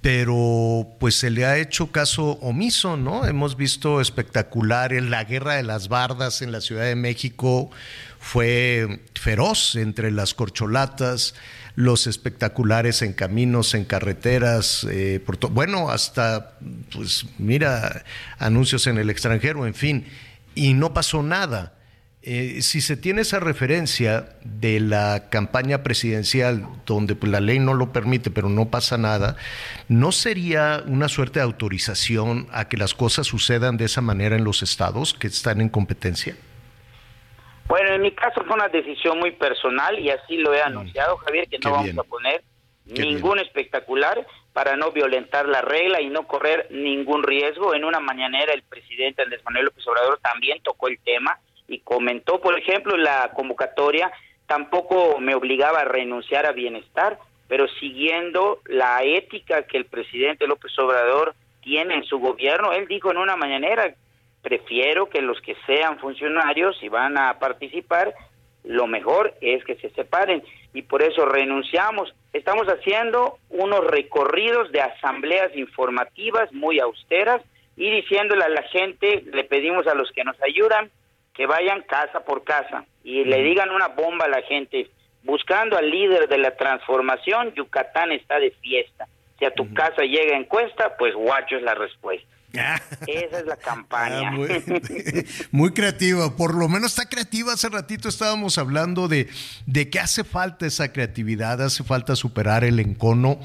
pero 0.00 0.88
pues 0.98 1.14
se 1.18 1.30
le 1.30 1.46
ha 1.46 1.58
hecho 1.58 1.90
caso 1.90 2.32
omiso, 2.40 2.96
¿no? 2.96 3.26
Hemos 3.26 3.56
visto 3.56 4.00
espectaculares, 4.00 5.02
la 5.02 5.24
guerra 5.24 5.54
de 5.54 5.62
las 5.62 5.88
bardas 5.88 6.42
en 6.42 6.52
la 6.52 6.60
Ciudad 6.60 6.84
de 6.84 6.94
México 6.94 7.70
fue 8.18 9.00
feroz 9.14 9.76
entre 9.76 10.10
las 10.10 10.34
corcholatas, 10.34 11.34
los 11.76 12.06
espectaculares 12.06 13.02
en 13.02 13.12
caminos, 13.12 13.74
en 13.74 13.84
carreteras, 13.84 14.86
eh, 14.90 15.22
bueno, 15.50 15.90
hasta, 15.90 16.52
pues 16.92 17.26
mira, 17.38 18.04
anuncios 18.38 18.86
en 18.86 18.98
el 18.98 19.10
extranjero, 19.10 19.66
en 19.66 19.74
fin, 19.74 20.06
y 20.54 20.74
no 20.74 20.94
pasó 20.94 21.22
nada. 21.22 21.74
Eh, 22.26 22.62
si 22.62 22.80
se 22.80 22.96
tiene 22.96 23.20
esa 23.20 23.38
referencia 23.38 24.30
de 24.44 24.80
la 24.80 25.28
campaña 25.28 25.82
presidencial, 25.82 26.66
donde 26.86 27.14
pues, 27.16 27.30
la 27.30 27.40
ley 27.40 27.58
no 27.58 27.74
lo 27.74 27.92
permite, 27.92 28.30
pero 28.30 28.48
no 28.48 28.70
pasa 28.70 28.96
nada, 28.96 29.36
¿no 29.88 30.10
sería 30.10 30.82
una 30.86 31.08
suerte 31.08 31.40
de 31.40 31.44
autorización 31.44 32.46
a 32.50 32.66
que 32.66 32.78
las 32.78 32.94
cosas 32.94 33.26
sucedan 33.26 33.76
de 33.76 33.84
esa 33.84 34.00
manera 34.00 34.36
en 34.36 34.44
los 34.44 34.62
estados 34.62 35.12
que 35.12 35.26
están 35.26 35.60
en 35.60 35.68
competencia? 35.68 36.34
Bueno, 37.66 37.92
en 37.92 38.00
mi 38.00 38.12
caso 38.12 38.42
fue 38.46 38.54
una 38.54 38.68
decisión 38.68 39.18
muy 39.18 39.32
personal 39.32 39.98
y 39.98 40.08
así 40.08 40.38
lo 40.38 40.54
he 40.54 40.62
mm. 40.62 40.66
anunciado, 40.66 41.18
Javier, 41.18 41.46
que 41.46 41.58
no 41.58 41.72
vamos 41.72 41.98
a 41.98 42.04
poner 42.04 42.42
ningún 42.86 43.38
espectacular 43.38 44.26
para 44.54 44.76
no 44.76 44.92
violentar 44.92 45.46
la 45.46 45.60
regla 45.60 46.00
y 46.00 46.08
no 46.08 46.26
correr 46.26 46.68
ningún 46.70 47.22
riesgo. 47.22 47.74
En 47.74 47.84
una 47.84 48.00
mañanera 48.00 48.54
el 48.54 48.62
presidente 48.62 49.20
Andrés 49.20 49.42
Manuel 49.44 49.66
López 49.66 49.86
Obrador 49.86 50.20
también 50.22 50.62
tocó 50.62 50.88
el 50.88 50.98
tema 51.00 51.38
y 51.68 51.80
comentó, 51.80 52.40
por 52.40 52.58
ejemplo, 52.58 52.96
la 52.96 53.30
convocatoria 53.34 54.12
tampoco 54.46 55.18
me 55.20 55.34
obligaba 55.34 55.80
a 55.80 55.84
renunciar 55.84 56.46
a 56.46 56.52
bienestar, 56.52 57.18
pero 57.48 57.66
siguiendo 57.80 58.60
la 58.66 59.02
ética 59.02 59.62
que 59.62 59.76
el 59.76 59.86
presidente 59.86 60.46
López 60.46 60.78
Obrador 60.78 61.34
tiene 61.62 61.94
en 61.94 62.04
su 62.04 62.18
gobierno, 62.18 62.72
él 62.72 62.86
dijo 62.86 63.10
en 63.10 63.18
una 63.18 63.36
mañanera, 63.36 63.94
prefiero 64.42 65.08
que 65.08 65.22
los 65.22 65.40
que 65.40 65.56
sean 65.66 65.98
funcionarios 65.98 66.76
y 66.82 66.88
van 66.88 67.16
a 67.16 67.38
participar, 67.38 68.14
lo 68.64 68.86
mejor 68.86 69.34
es 69.40 69.64
que 69.64 69.76
se 69.76 69.90
separen 69.90 70.42
y 70.72 70.82
por 70.82 71.02
eso 71.02 71.24
renunciamos. 71.24 72.14
Estamos 72.32 72.66
haciendo 72.66 73.38
unos 73.50 73.86
recorridos 73.86 74.70
de 74.72 74.80
asambleas 74.80 75.54
informativas 75.56 76.52
muy 76.52 76.80
austeras 76.80 77.42
y 77.76 77.90
diciéndole 77.90 78.44
a 78.44 78.48
la 78.48 78.62
gente, 78.64 79.22
le 79.32 79.44
pedimos 79.44 79.86
a 79.86 79.94
los 79.94 80.10
que 80.12 80.24
nos 80.24 80.40
ayudan, 80.42 80.90
que 81.34 81.46
vayan 81.46 81.82
casa 81.82 82.20
por 82.20 82.44
casa 82.44 82.84
y 83.02 83.24
le 83.24 83.42
digan 83.42 83.70
una 83.70 83.88
bomba 83.88 84.24
a 84.26 84.28
la 84.28 84.42
gente, 84.42 84.88
buscando 85.24 85.76
al 85.76 85.90
líder 85.90 86.28
de 86.28 86.38
la 86.38 86.56
transformación, 86.56 87.52
Yucatán 87.54 88.12
está 88.12 88.38
de 88.38 88.52
fiesta. 88.62 89.06
Si 89.38 89.44
a 89.44 89.52
tu 89.52 89.72
casa 89.74 90.02
llega 90.02 90.36
encuesta, 90.36 90.96
pues 90.96 91.14
guacho 91.14 91.56
es 91.56 91.62
la 91.62 91.74
respuesta. 91.74 92.28
Esa 93.06 93.38
es 93.40 93.46
la 93.46 93.56
campaña. 93.56 94.32
Ah, 94.34 94.38
muy, 95.50 95.72
creativa, 95.72 96.36
por 96.36 96.54
lo 96.54 96.68
menos 96.68 96.92
está 96.92 97.08
creativa. 97.08 97.52
Hace 97.52 97.68
ratito 97.68 98.08
estábamos 98.08 98.58
hablando 98.58 99.08
de, 99.08 99.28
de 99.66 99.90
que 99.90 99.98
hace 99.98 100.24
falta 100.24 100.66
esa 100.66 100.92
creatividad, 100.92 101.60
hace 101.60 101.84
falta 101.84 102.16
superar 102.16 102.64
el 102.64 102.78
encono, 102.78 103.40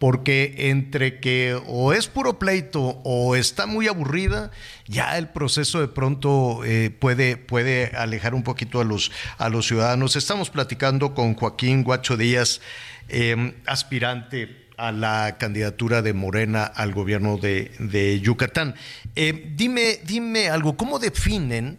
porque 0.00 0.54
entre 0.70 1.20
que 1.20 1.60
o 1.66 1.92
es 1.92 2.08
puro 2.08 2.38
pleito 2.38 3.00
o 3.04 3.36
está 3.36 3.66
muy 3.66 3.86
aburrida, 3.86 4.50
ya 4.86 5.18
el 5.18 5.28
proceso 5.28 5.78
de 5.78 5.88
pronto 5.88 6.64
eh, 6.64 6.90
puede, 6.90 7.36
puede 7.36 7.94
alejar 7.94 8.34
un 8.34 8.42
poquito 8.42 8.80
a 8.80 8.84
los, 8.84 9.12
a 9.36 9.50
los 9.50 9.66
ciudadanos. 9.66 10.16
Estamos 10.16 10.48
platicando 10.48 11.14
con 11.14 11.34
Joaquín 11.34 11.84
Guacho 11.84 12.16
Díaz, 12.16 12.62
eh, 13.10 13.52
aspirante 13.66 14.70
a 14.78 14.90
la 14.90 15.36
candidatura 15.38 16.00
de 16.00 16.14
Morena 16.14 16.64
al 16.64 16.94
gobierno 16.94 17.36
de, 17.36 18.20
Yucatán. 18.22 18.76
Eh, 19.14 19.52
dime, 19.54 19.98
dime 20.04 20.48
algo, 20.48 20.78
¿cómo 20.78 20.98
definen 20.98 21.78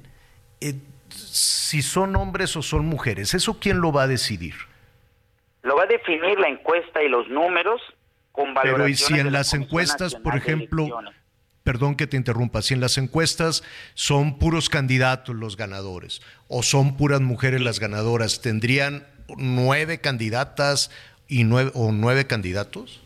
eh, 0.62 0.76
si 1.10 1.82
son 1.82 2.16
hombres 2.16 2.56
o 2.56 2.62
son 2.62 2.86
mujeres? 2.86 3.34
¿Eso 3.34 3.58
quién 3.60 3.82
lo 3.82 3.92
va 3.92 4.04
a 4.04 4.08
decidir? 4.08 4.54
Lo 5.64 5.76
va 5.76 5.84
a 5.84 5.88
definir 5.88 6.40
la 6.40 6.50
encuesta 6.50 7.02
y 7.02 7.10
los 7.10 7.28
números 7.28 7.82
con 8.32 8.54
Pero 8.62 8.88
y 8.88 8.96
si 8.96 9.20
en 9.20 9.32
las 9.32 9.54
encuestas, 9.54 10.16
por 10.16 10.36
ejemplo, 10.36 10.88
perdón 11.64 11.96
que 11.96 12.08
te 12.08 12.18
interrumpa, 12.18 12.62
si 12.62 12.74
en 12.74 12.82
las 12.82 12.98
encuestas 12.98 13.64
son 13.94 14.40
puros 14.40 14.70
candidatos 14.70 15.36
los 15.36 15.58
ganadores 15.58 16.22
o 16.48 16.64
son 16.64 16.98
puras 16.98 17.22
mujeres 17.22 17.62
las 17.62 17.80
ganadoras, 17.80 18.42
¿tendrían 18.42 19.06
nueve 19.38 20.00
candidatas 20.00 20.92
y 21.28 21.44
nueve, 21.44 21.72
o 21.74 21.92
nueve 21.92 22.28
candidatos? 22.28 23.02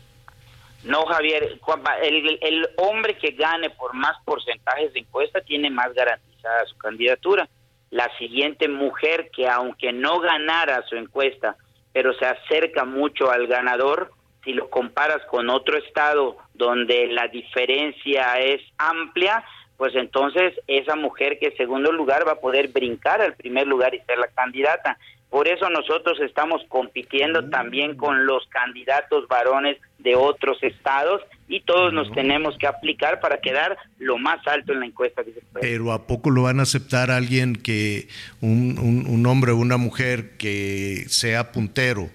No, 0.84 1.04
Javier, 1.06 1.58
el, 2.02 2.38
el 2.42 2.68
hombre 2.76 3.18
que 3.18 3.32
gane 3.32 3.70
por 3.70 3.92
más 3.94 4.16
porcentajes 4.24 4.92
de 4.92 5.00
encuesta 5.00 5.40
tiene 5.40 5.68
más 5.68 5.92
garantizada 5.94 6.64
su 6.66 6.76
candidatura. 6.78 7.48
La 7.90 8.08
siguiente 8.18 8.68
mujer 8.68 9.30
que 9.34 9.48
aunque 9.48 9.92
no 9.92 10.20
ganara 10.20 10.84
su 10.88 10.96
encuesta, 10.96 11.56
pero 11.92 12.12
se 12.14 12.26
acerca 12.26 12.84
mucho 12.84 13.30
al 13.30 13.46
ganador, 13.46 14.12
si 14.46 14.52
lo 14.52 14.70
comparas 14.70 15.20
con 15.28 15.50
otro 15.50 15.76
estado 15.76 16.36
donde 16.54 17.08
la 17.08 17.26
diferencia 17.26 18.38
es 18.38 18.62
amplia, 18.78 19.44
pues 19.76 19.94
entonces 19.96 20.54
esa 20.68 20.94
mujer 20.94 21.38
que 21.38 21.46
en 21.46 21.56
segundo 21.56 21.92
lugar 21.92 22.26
va 22.26 22.32
a 22.32 22.40
poder 22.40 22.68
brincar 22.68 23.20
al 23.20 23.34
primer 23.34 23.66
lugar 23.66 23.94
y 23.94 24.00
ser 24.00 24.18
la 24.18 24.28
candidata. 24.28 24.98
Por 25.28 25.48
eso 25.48 25.68
nosotros 25.68 26.18
estamos 26.20 26.62
compitiendo 26.68 27.42
mm. 27.42 27.50
también 27.50 27.96
con 27.96 28.24
los 28.24 28.46
candidatos 28.46 29.26
varones 29.28 29.76
de 29.98 30.14
otros 30.14 30.62
estados 30.62 31.20
y 31.48 31.60
todos 31.62 31.92
nos 31.92 32.10
tenemos 32.12 32.56
que 32.58 32.66
aplicar 32.66 33.20
para 33.20 33.40
quedar 33.40 33.76
lo 33.98 34.18
más 34.18 34.38
alto 34.46 34.72
en 34.72 34.80
la 34.80 34.86
encuesta 34.86 35.24
que 35.24 35.32
se 35.32 35.40
puede. 35.40 35.66
Pero 35.68 35.92
¿a 35.92 36.06
poco 36.06 36.30
lo 36.30 36.42
van 36.42 36.60
a 36.60 36.62
aceptar 36.62 37.10
alguien 37.10 37.56
que, 37.56 38.08
un, 38.40 38.78
un, 38.78 39.26
hombre 39.26 39.50
o 39.52 39.56
una 39.56 39.76
mujer 39.76 40.36
que 40.38 41.04
sea 41.08 41.50
puntero, 41.50 42.08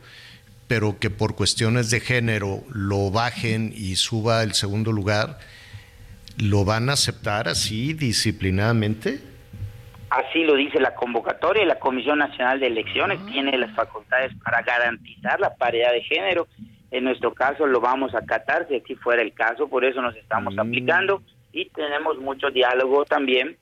pero 0.72 0.99
que 0.99 1.09
por 1.09 1.36
cuestiones 1.36 1.89
de 1.89 1.99
género 1.99 2.63
lo 2.74 3.11
bajen 3.11 3.74
y 3.76 3.97
suba 3.97 4.41
el 4.41 4.53
segundo 4.53 4.93
lugar? 4.93 5.38
¿Lo 6.38 6.63
van 6.63 6.89
a 6.89 6.93
aceptar 6.93 7.49
así 7.49 7.91
disciplinadamente? 7.91 9.19
Así 10.09 10.45
lo 10.45 10.55
dice 10.55 10.80
la 10.80 10.95
convocatoria 10.95 11.63
y 11.63 11.65
la 11.65 11.78
Comisión 11.78 12.19
Nacional 12.19 12.61
de 12.61 12.67
Elecciones 12.67 13.19
ah. 13.22 13.30
tiene 13.30 13.57
las 13.57 13.76
facultades 13.76 14.32
para 14.45 14.61
garantizar 14.61 15.41
la 15.41 15.53
paridad 15.55 15.91
de 15.91 16.03
género. 16.03 16.47
En 16.89 17.03
nuestro 17.03 17.34
caso 17.34 17.67
lo 17.67 17.82
vamos 17.82 18.15
a 18.15 18.19
acatar 18.19 18.65
si 18.69 18.78
así 18.78 18.95
fuera 18.95 19.22
el 19.22 19.34
caso, 19.34 19.67
por 19.67 19.84
eso 19.84 20.01
nos 20.01 20.15
estamos 20.15 20.55
mm. 20.55 20.59
aplicando 20.61 21.22
y 21.51 21.65
tenemos 21.65 22.17
mucho 22.19 22.49
diálogo 22.49 23.03
también 23.03 23.57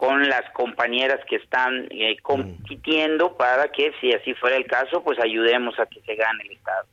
con 0.00 0.26
las 0.30 0.50
compañeras 0.54 1.20
que 1.28 1.36
están 1.36 1.86
eh, 1.90 2.16
compitiendo 2.22 3.36
para 3.36 3.68
que 3.68 3.92
si 4.00 4.10
así 4.14 4.32
fuera 4.32 4.56
el 4.56 4.64
caso, 4.64 5.04
pues 5.04 5.18
ayudemos 5.18 5.78
a 5.78 5.84
que 5.84 6.00
se 6.00 6.14
gane 6.14 6.42
el 6.44 6.52
Estado 6.52 6.86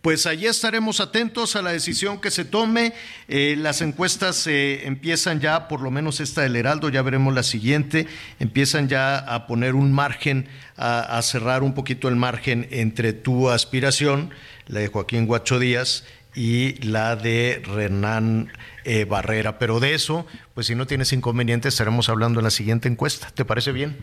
pues 0.00 0.26
allí 0.26 0.46
estaremos 0.46 0.98
atentos 0.98 1.54
a 1.54 1.62
la 1.62 1.70
decisión 1.70 2.20
que 2.20 2.32
se 2.32 2.44
tome. 2.44 2.92
Eh, 3.28 3.54
las 3.56 3.82
encuestas 3.82 4.48
eh, 4.48 4.84
empiezan 4.84 5.38
ya, 5.38 5.68
por 5.68 5.80
lo 5.80 5.92
menos 5.92 6.18
esta 6.18 6.42
del 6.42 6.56
Heraldo, 6.56 6.88
ya 6.88 7.02
veremos 7.02 7.32
la 7.32 7.44
siguiente, 7.44 8.08
empiezan 8.40 8.88
ya 8.88 9.16
a 9.16 9.46
poner 9.46 9.76
un 9.76 9.92
margen, 9.92 10.48
a, 10.76 11.22
cerrar 11.22 11.62
un 11.62 11.74
poquito 11.74 12.08
el 12.08 12.16
margen 12.16 12.66
entre 12.72 13.12
tu 13.12 13.48
aspiración, 13.48 14.34
la 14.66 14.80
de 14.80 14.88
Joaquín 14.88 15.26
Guacho 15.26 15.60
Díaz, 15.60 16.04
y 16.34 16.74
la 16.86 17.16
de 17.16 17.62
Renan 17.64 18.52
eh, 18.84 19.04
Barrera. 19.04 19.58
Pero 19.58 19.80
de 19.80 19.94
eso, 19.94 20.26
pues 20.54 20.66
si 20.66 20.74
no 20.74 20.86
tienes 20.86 21.12
inconvenientes, 21.12 21.74
estaremos 21.74 22.08
hablando 22.08 22.40
en 22.40 22.44
la 22.44 22.50
siguiente 22.50 22.88
encuesta. 22.88 23.28
¿Te 23.34 23.44
parece 23.44 23.72
bien? 23.72 23.96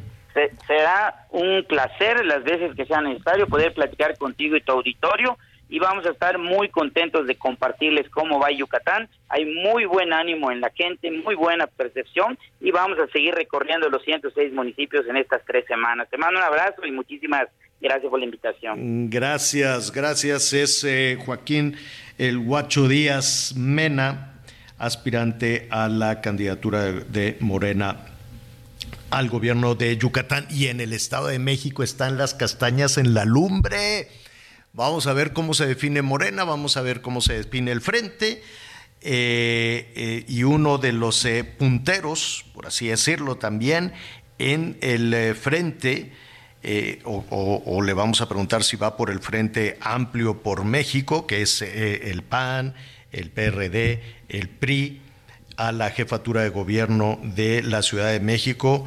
será 0.68 1.26
un 1.32 1.66
placer 1.68 2.24
las 2.26 2.44
veces 2.44 2.76
que 2.76 2.86
sea 2.86 3.02
necesario 3.02 3.48
poder 3.48 3.74
platicar 3.74 4.18
contigo 4.18 4.56
y 4.56 4.62
tu 4.62 4.72
auditorio 4.72 5.38
y 5.70 5.78
vamos 5.78 6.06
a 6.06 6.10
estar 6.10 6.38
muy 6.40 6.70
contentos 6.70 7.28
de 7.28 7.36
compartirles 7.36 8.10
cómo 8.10 8.40
va 8.40 8.52
Yucatán. 8.52 9.08
Hay 9.30 9.46
muy 9.46 9.86
buen 9.86 10.12
ánimo 10.14 10.52
en 10.52 10.62
la 10.62 10.72
gente, 10.72 11.12
muy 11.12 11.36
buena 11.36 11.68
percepción 11.68 12.38
y 12.60 12.72
vamos 12.72 12.98
a 12.98 13.08
seguir 13.08 13.36
recorriendo 13.36 13.88
los 13.90 14.04
106 14.04 14.52
municipios 14.52 15.06
en 15.08 15.18
estas 15.18 15.44
tres 15.46 15.66
semanas. 15.68 16.08
Te 16.10 16.18
mando 16.18 16.40
un 16.40 16.46
abrazo 16.46 16.86
y 16.86 16.92
muchísimas 16.92 17.48
gracias 17.80 18.10
por 18.10 18.20
la 18.20 18.26
invitación. 18.26 19.10
Gracias, 19.12 19.92
gracias. 19.92 20.54
Es 20.54 20.84
eh, 20.84 21.20
Joaquín 21.24 21.76
El 22.20 22.38
Guacho 22.38 22.90
Díaz 22.90 23.54
Mena, 23.56 24.34
aspirante 24.78 25.70
a 25.72 25.88
la 25.88 26.20
candidatura 26.20 26.84
de 26.92 27.38
Morena 27.40 28.08
al 29.10 29.30
gobierno 29.30 29.74
de 29.74 29.96
Yucatán 29.96 30.46
y 30.50 30.68
en 30.68 30.82
el 30.82 30.92
Estado 30.92 31.28
de 31.28 31.40
México 31.40 31.82
están 31.82 32.18
las 32.18 32.34
castañas 32.34 32.98
en 32.98 33.14
la 33.14 33.24
lumbre. 33.24 34.10
Vamos 34.74 35.08
a 35.08 35.14
ver 35.14 35.32
cómo 35.32 35.54
se 35.54 35.66
define 35.66 36.02
Morena, 36.02 36.44
vamos 36.44 36.76
a 36.76 36.82
ver 36.82 37.00
cómo 37.00 37.22
se 37.22 37.36
define 37.36 37.72
el 37.72 37.80
frente. 37.80 38.44
Eh, 39.00 39.94
eh, 39.96 40.26
y 40.28 40.44
uno 40.44 40.78
de 40.78 40.92
los 40.92 41.24
eh, 41.24 41.46
punteros, 41.46 42.44
por 42.54 42.68
así 42.68 42.88
decirlo 42.88 43.38
también, 43.38 43.94
en 44.40 44.78
el 44.82 45.36
frente, 45.36 46.12
o, 47.06 47.64
o, 47.66 47.82
le 47.82 47.94
vamos 47.94 48.22
a 48.22 48.28
preguntar 48.28 48.64
si 48.64 48.76
va 48.76 48.98
por 48.98 49.10
el 49.10 49.20
Frente 49.20 49.78
Amplio 49.82 50.42
por 50.42 50.66
México, 50.66 51.26
que 51.26 51.42
es 51.42 51.62
el 51.62 52.24
PAN, 52.24 52.76
el 53.12 53.30
PRD, 53.30 54.02
el 54.28 54.50
PRI, 54.50 55.02
a 55.56 55.72
la 55.72 55.92
jefatura 55.92 56.42
de 56.42 56.50
gobierno 56.50 57.20
de 57.24 57.62
la 57.64 57.82
Ciudad 57.82 58.12
de 58.12 58.20
México, 58.20 58.86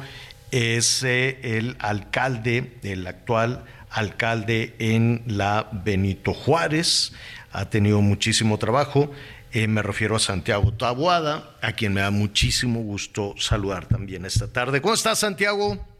es 0.51 1.03
el 1.03 1.75
alcalde, 1.79 2.73
el 2.83 3.05
actual 3.07 3.63
alcalde 3.93 4.75
en 4.79 5.23
la 5.27 5.69
Benito 5.71 6.33
Juárez, 6.33 7.13
ha 7.51 7.69
tenido 7.69 8.01
muchísimo 8.01 8.57
trabajo. 8.57 9.11
Eh, 9.51 9.67
me 9.67 9.83
refiero 9.83 10.15
a 10.15 10.19
Santiago 10.19 10.73
Tabuada, 10.73 11.55
a 11.61 11.73
quien 11.73 11.93
me 11.93 12.01
da 12.01 12.09
muchísimo 12.09 12.81
gusto 12.81 13.35
saludar 13.37 13.85
también 13.85 14.25
esta 14.25 14.51
tarde. 14.51 14.81
¿Cómo 14.81 14.95
estás, 14.95 15.19
Santiago? 15.19 15.92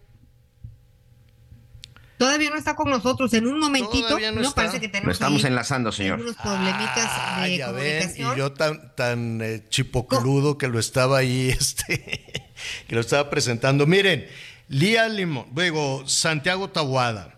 Todavía 2.18 2.49
no 2.49 2.57
está 2.57 2.76
con 2.76 2.89
nosotros. 2.89 3.34
En 3.34 3.47
un 3.47 3.59
momentito, 3.59 4.18
no, 4.20 4.51
parece 4.53 4.80
que 4.80 4.88
tenemos. 4.88 5.07
Lo 5.07 5.11
estamos 5.11 5.43
enlazando, 5.43 5.91
señor. 5.91 6.22
Unos 6.22 6.36
problemitas 6.36 7.09
ah, 7.09 7.45
de 7.47 7.59
comunicación. 7.59 8.34
y 8.34 8.38
yo 8.38 8.53
tan, 8.53 8.95
tan 8.95 9.41
eh, 9.41 9.66
chipocludo 9.70 10.58
que 10.58 10.67
lo 10.67 10.79
estaba 10.79 11.17
ahí, 11.17 11.50
este, 11.59 12.51
que 12.87 12.96
lo 12.96 13.01
estaba 13.01 13.29
presentando. 13.29 13.86
Miren, 13.87 14.28
Lía 14.70 15.09
Limón, 15.09 15.47
luego 15.54 16.08
Santiago 16.08 16.70
Tabuada, 16.70 17.36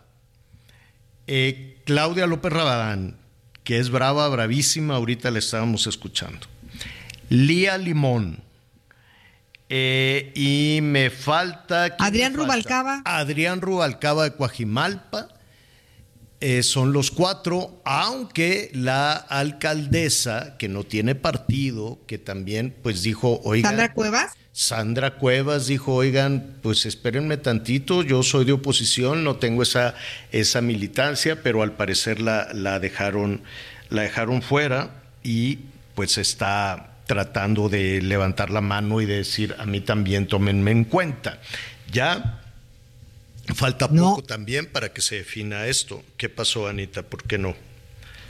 eh, 1.28 1.82
Claudia 1.86 2.28
López 2.28 2.54
Rabadán, 2.54 3.18
que 3.64 3.80
es 3.80 3.90
brava, 3.90 4.28
bravísima, 4.30 4.96
ahorita 4.96 5.32
la 5.32 5.40
estábamos 5.40 5.88
escuchando. 5.88 6.48
Lía 7.30 7.78
Limón. 7.78 8.44
Eh, 9.70 10.32
y 10.36 10.80
me 10.82 11.10
falta. 11.10 11.96
Adrián 12.00 12.34
Rubalcaba. 12.34 13.02
Adrián 13.06 13.62
Rubalcaba 13.62 14.24
de 14.26 14.34
Coajimalpa. 14.34 15.30
Eh, 16.42 16.64
son 16.64 16.92
los 16.92 17.12
cuatro, 17.12 17.82
aunque 17.86 18.70
la 18.74 19.14
alcaldesa, 19.14 20.58
que 20.58 20.68
no 20.68 20.84
tiene 20.84 21.16
partido, 21.16 21.98
que 22.08 22.18
también 22.18 22.76
pues 22.84 23.02
dijo, 23.02 23.42
oiga. 23.44 23.70
Sandra 23.70 23.94
Cuevas. 23.94 24.34
Sandra 24.52 25.16
Cuevas 25.16 25.68
dijo, 25.68 25.96
oigan, 25.96 26.58
pues 26.62 26.86
espérenme 26.86 27.38
tantito, 27.38 28.04
yo 28.04 28.22
soy 28.22 28.46
de 28.46 28.52
oposición, 28.52 29.24
no 29.24 29.38
tengo 29.38 29.64
esa, 29.64 29.96
esa 30.32 30.62
militancia, 30.62 31.42
pero 31.42 31.64
al 31.64 31.72
parecer 31.72 32.22
la, 32.22 32.50
la, 32.54 32.80
dejaron, 32.80 33.42
la 33.90 34.04
dejaron 34.04 34.42
fuera 34.42 34.92
y 35.24 35.60
pues 35.96 36.18
está 36.18 36.95
tratando 37.06 37.70
de 37.70 38.02
levantar 38.02 38.50
la 38.50 38.62
mano 38.62 39.02
y 39.02 39.06
de 39.06 39.18
decir, 39.18 39.56
a 39.60 39.66
mí 39.66 39.82
también 39.82 40.28
tómenme 40.28 40.72
en 40.72 40.86
cuenta. 40.86 41.40
Ya 41.92 42.42
Falta 43.54 43.88
poco 43.88 44.24
también 44.24 44.66
para 44.66 44.92
que 44.92 45.02
se 45.02 45.18
defina 45.18 45.68
esto. 45.68 46.04
¿Qué 46.18 46.30
pasó, 46.30 46.68
Anita? 46.68 47.04
¿Por 47.04 47.24
qué 47.24 47.38
no? 47.38 47.56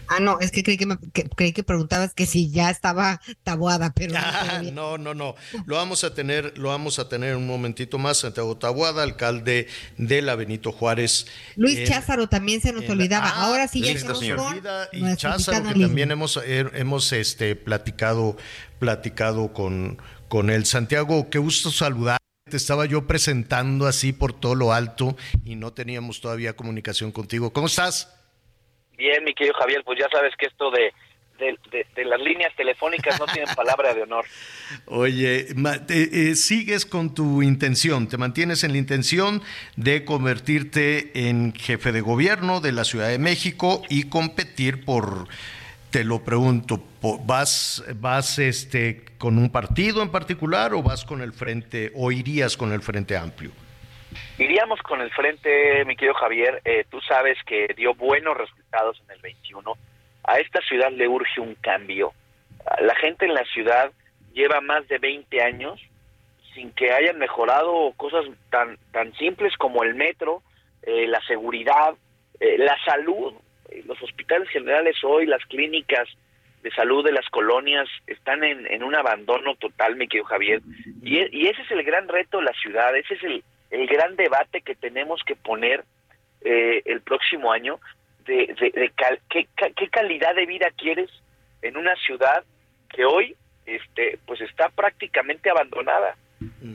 Ah, 0.08 0.20
no, 0.20 0.40
es 0.40 0.52
que 0.52 0.64
creí 0.64 0.78
que, 0.78 0.86
me, 0.86 0.98
creí 1.36 1.54
que 1.54 1.64
preguntabas 1.64 2.14
que 2.14 2.26
si 2.26 2.50
ya 2.52 2.70
estaba 2.70 3.22
tabuada, 3.44 3.94
pero 3.94 4.14
no, 4.74 4.98
no, 4.98 5.14
no, 5.14 5.36
Lo 5.66 5.76
vamos 5.76 6.04
a 6.04 6.14
tener, 6.14 6.58
lo 6.58 6.70
vamos 6.70 7.00
a 7.00 7.10
tener 7.10 7.36
un 7.36 7.48
momentito 7.48 7.98
más. 7.98 8.18
Santiago 8.18 8.58
Tabuada, 8.58 9.04
alcalde 9.04 9.68
de 9.98 10.22
la 10.22 10.36
Benito 10.36 10.72
Juárez. 10.72 11.28
Luis 11.56 11.88
Cházaro 11.88 12.28
también 12.28 12.62
se 12.62 12.72
nos 12.72 12.88
olvidaba. 12.90 13.28
Ah, 13.28 13.46
Ahora 13.46 13.68
sí 13.68 13.82
ya 13.82 13.98
se 13.98 14.08
nos 14.08 14.18
olvida. 14.18 14.90
Y 14.92 15.16
Cházaro, 15.16 15.74
que 15.74 15.80
también 15.80 16.12
hemos, 16.12 16.40
hemos 16.46 17.12
este, 17.14 17.56
platicado, 17.56 18.38
platicado 18.80 19.54
con, 19.54 19.98
con 20.28 20.50
él. 20.50 20.66
Santiago, 20.66 21.30
qué 21.30 21.40
gusto 21.40 21.72
saludar. 21.72 22.18
Te 22.50 22.58
estaba 22.58 22.86
yo 22.86 23.08
presentando 23.08 23.88
así 23.88 24.14
por 24.14 24.32
todo 24.32 24.54
lo 24.54 24.72
alto 24.72 25.18
y 25.44 25.56
no 25.56 25.74
teníamos 25.74 26.22
todavía 26.22 26.56
comunicación 26.56 27.12
contigo. 27.12 27.52
¿Cómo 27.52 27.68
estás? 27.68 28.10
Bien, 28.98 29.24
mi 29.24 29.34
querido 29.34 29.56
Javier, 29.56 29.84
pues 29.84 30.00
ya 30.00 30.08
sabes 30.10 30.34
que 30.38 30.46
esto 30.46 30.72
de, 30.72 30.94
de, 31.38 32.06
las 32.06 32.20
líneas 32.22 32.54
telefónicas 32.56 33.20
no 33.20 33.26
tienen 33.26 33.54
palabra 33.56 33.94
de 33.94 34.04
honor. 34.04 34.26
Oye, 34.86 35.48
eh, 35.90 36.36
sigues 36.36 36.86
con 36.86 37.14
tu 37.14 37.42
intención, 37.42 38.08
te 38.08 38.18
mantienes 38.18 38.64
en 38.64 38.72
la 38.72 38.78
intención 38.78 39.42
de 39.76 40.06
convertirte 40.06 41.28
en 41.28 41.54
jefe 41.54 41.92
de 41.92 42.02
gobierno 42.02 42.62
de 42.62 42.72
la 42.72 42.84
Ciudad 42.84 43.10
de 43.10 43.20
México 43.20 43.82
y 43.90 44.10
competir 44.10 44.86
por, 44.86 45.28
te 45.92 46.04
lo 46.04 46.24
pregunto, 46.24 46.84
¿vas, 47.26 47.84
vas 47.96 48.40
este, 48.40 49.04
con 49.18 49.38
un 49.38 49.50
partido 49.50 50.02
en 50.02 50.10
particular 50.10 50.74
o 50.74 50.84
vas 50.84 51.04
con 51.04 51.22
el 51.22 51.34
frente 51.34 51.92
o 51.96 52.12
irías 52.12 52.56
con 52.56 52.72
el 52.72 52.82
frente 52.82 53.18
amplio? 53.18 53.52
Iríamos 54.38 54.82
con 54.82 55.02
el 55.02 55.12
frente, 55.12 55.86
mi 55.86 55.96
querido 55.96 56.14
Javier. 56.16 56.62
Eh, 56.66 56.86
tú 56.90 57.00
sabes 57.02 57.38
que 57.46 57.74
dio 57.76 57.94
buenos 57.94 58.36
resultados 58.36 59.02
en 59.06 59.12
el 59.12 59.22
21. 59.22 59.78
A 60.26 60.40
esta 60.40 60.62
ciudad 60.62 60.92
le 60.92 61.08
urge 61.08 61.40
un 61.40 61.56
cambio. 61.56 62.14
La 62.82 62.96
gente 62.96 63.26
en 63.26 63.34
la 63.34 63.46
ciudad 63.46 63.92
lleva 64.34 64.60
más 64.60 64.88
de 64.88 64.98
20 64.98 65.42
años 65.42 65.80
sin 66.54 66.72
que 66.72 66.92
hayan 66.92 67.18
mejorado 67.18 67.94
cosas 67.98 68.26
tan, 68.50 68.78
tan 68.92 69.14
simples 69.14 69.56
como 69.58 69.84
el 69.84 69.94
metro, 69.94 70.42
eh, 70.82 71.06
la 71.08 71.22
seguridad, 71.22 71.96
eh, 72.40 72.58
la 72.58 72.78
salud. 72.84 73.34
Los 73.86 74.02
hospitales 74.02 74.50
generales 74.50 74.96
hoy, 75.04 75.26
las 75.26 75.44
clínicas 75.46 76.08
de 76.64 76.72
salud 76.72 77.06
de 77.06 77.12
las 77.12 77.28
colonias 77.30 77.88
están 78.08 78.44
en, 78.44 78.66
en 78.68 78.84
un 78.84 78.96
abandono 78.96 79.56
total, 79.56 79.96
mi 79.96 80.08
querido 80.08 80.26
Javier. 80.26 80.62
Y, 81.04 81.18
y 81.38 81.48
ese 81.48 81.62
es 81.62 81.72
el 81.72 81.84
gran 81.84 82.08
reto 82.08 82.40
de 82.40 82.46
la 82.46 82.54
ciudad, 82.54 82.96
ese 82.98 83.14
es 83.14 83.24
el, 83.24 83.44
el 83.70 83.88
gran 83.88 84.16
debate 84.16 84.62
que 84.62 84.76
tenemos 84.76 85.22
que 85.26 85.36
poner 85.36 85.84
eh, 86.42 86.82
el 86.86 87.02
próximo 87.02 87.52
año 87.52 87.80
de, 88.26 88.48
de, 88.60 88.92
qué, 89.30 89.48
qué, 89.76 89.90
calidad 89.90 90.36
de 90.36 90.46
vida 90.46 90.68
quieres 90.76 91.10
en 91.62 91.78
una 91.78 91.96
ciudad 91.96 92.44
que 92.90 93.06
hoy 93.06 93.36
este 93.66 94.20
pues 94.26 94.42
está 94.42 94.70
prácticamente 94.70 95.50
abandonada 95.50 96.16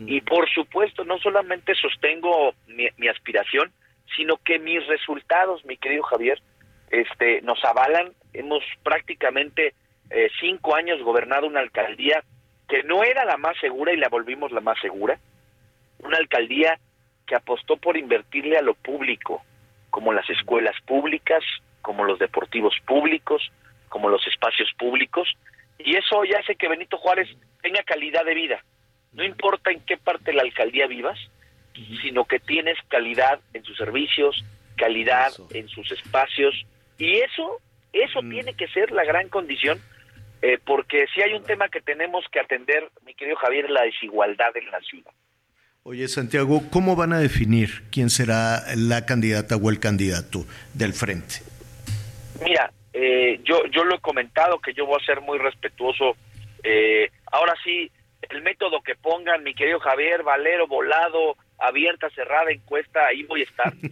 y 0.07 0.21
por 0.23 0.49
supuesto 0.51 1.05
no 1.05 1.19
solamente 1.19 1.75
sostengo 1.75 2.55
mi, 2.67 3.09
aspiración 3.09 3.73
sino 4.17 4.37
que 4.39 4.59
mis 4.59 4.85
resultados 4.87 5.65
mi 5.65 5.77
querido 5.77 6.03
Javier 6.05 6.41
este 6.91 7.41
nos 7.43 7.65
avalan. 7.65 8.12
Hemos 8.33 8.65
prácticamente 8.83 9.75
eh, 10.11 10.29
cinco 10.41 10.75
años 10.75 11.03
gobernado 11.03 11.47
una 11.47 11.61
alcaldía 11.61 12.25
que 12.69 12.83
no 12.83 13.05
era 13.05 13.25
la 13.25 13.37
más 13.37 13.57
segura 13.61 13.93
y 13.93 13.97
la 13.97 14.09
volvimos 14.09 14.53
la 14.53 14.61
más 14.61 14.79
segura 14.81 15.19
una 16.02 16.18
alcaldía 16.18 16.78
que 17.27 17.35
apostó 17.36 17.77
por 17.77 17.97
invertirle 17.97 18.56
a 18.56 18.62
lo 18.62 18.74
público, 18.74 19.43
como 19.90 20.12
las 20.12 20.28
escuelas 20.31 20.74
públicas, 20.86 21.43
como 21.82 22.05
los 22.05 22.18
deportivos 22.18 22.74
públicos, 22.86 23.51
como 23.89 24.09
los 24.09 24.27
espacios 24.27 24.68
públicos, 24.78 25.28
y 25.78 25.97
eso 25.97 26.24
ya 26.24 26.39
hace 26.39 26.56
que 26.56 26.68
Benito 26.68 26.98
Juárez 26.98 27.28
tenga 27.62 27.82
calidad 27.82 28.24
de 28.24 28.35
vida. 28.35 28.64
No 29.12 29.24
importa 29.24 29.70
en 29.70 29.81
qué 29.81 29.97
parte 29.97 30.31
de 30.31 30.35
la 30.35 30.43
alcaldía 30.43 30.86
vivas, 30.86 31.18
sino 32.02 32.24
que 32.24 32.39
tienes 32.39 32.77
calidad 32.89 33.40
en 33.55 33.64
sus 33.64 33.77
servicios, 33.77 34.44
calidad 34.77 35.32
en 35.51 35.68
sus 35.68 35.90
espacios, 35.90 36.55
y 36.98 37.18
eso, 37.18 37.60
eso 37.93 38.22
mm. 38.22 38.31
tiene 38.31 38.55
que 38.55 38.68
ser 38.68 38.90
la 38.93 39.05
gran 39.05 39.28
condición, 39.28 39.81
eh, 40.43 40.59
porque 40.64 41.06
si 41.14 41.22
hay 41.22 41.35
un 41.35 41.44
tema 41.44 41.68
que 41.68 41.81
tenemos 41.81 42.24
que 42.31 42.40
atender, 42.40 42.89
mi 43.05 43.14
querido 43.14 43.36
Javier, 43.36 43.66
es 43.66 43.70
la 43.70 43.82
desigualdad 43.82 44.56
en 44.56 44.70
la 44.70 44.81
ciudad. 44.81 45.12
Oye, 45.82 46.09
Santiago, 46.09 46.61
¿cómo 46.70 46.94
van 46.94 47.15
a 47.15 47.19
definir 47.19 47.85
quién 47.90 48.11
será 48.11 48.65
la 48.77 49.07
candidata 49.07 49.57
o 49.57 49.70
el 49.70 49.81
candidato 49.81 50.44
del 50.74 50.93
frente? 50.93 51.36
Mira, 52.44 52.70
eh, 52.93 53.40
yo, 53.44 53.65
yo 53.65 53.85
lo 53.85 53.94
he 53.94 54.01
comentado 54.01 54.59
que 54.59 54.74
yo 54.74 54.85
voy 54.85 54.98
a 55.01 55.07
ser 55.07 55.23
muy 55.23 55.39
respetuoso. 55.39 56.16
Eh, 56.62 57.11
ahora 57.32 57.55
sí, 57.65 57.90
el 58.28 58.43
método 58.43 58.82
que 58.82 58.94
pongan, 58.94 59.43
mi 59.43 59.55
querido 59.55 59.81
Javier, 59.81 60.23
Valero, 60.23 60.66
volado, 60.66 61.39
abierta, 61.59 62.11
cerrada, 62.11 62.51
encuesta, 62.51 63.07
ahí 63.07 63.23
voy 63.23 63.40
a 63.40 63.44
estar. 63.44 63.73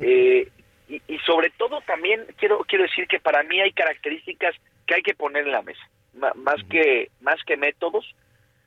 Eh, 0.00 0.48
y, 0.88 1.00
y, 1.06 1.18
sobre 1.20 1.50
todo 1.50 1.80
también 1.86 2.26
quiero 2.36 2.58
quiero 2.68 2.84
decir 2.84 3.06
que 3.06 3.20
para 3.20 3.42
mí 3.44 3.60
hay 3.60 3.72
características 3.72 4.54
que 4.86 4.96
hay 4.96 5.02
que 5.02 5.14
poner 5.14 5.46
en 5.46 5.52
la 5.52 5.62
mesa, 5.62 5.80
más 6.12 6.56
que 6.68 7.10
más 7.20 7.42
que 7.46 7.56
métodos 7.56 8.04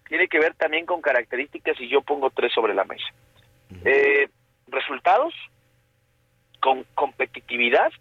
tiene 0.08 0.28
que 0.28 0.40
ver 0.40 0.54
también 0.56 0.86
con 0.86 1.02
características 1.02 1.80
y 1.80 1.88
yo 1.88 2.02
pongo 2.02 2.30
tres 2.30 2.54
sobre 2.54 2.74
la 2.74 2.84
mesa. 2.84 3.08
Eh, 3.84 4.30
resultados, 4.68 5.34
con 6.60 6.86
competitividad 6.96 7.92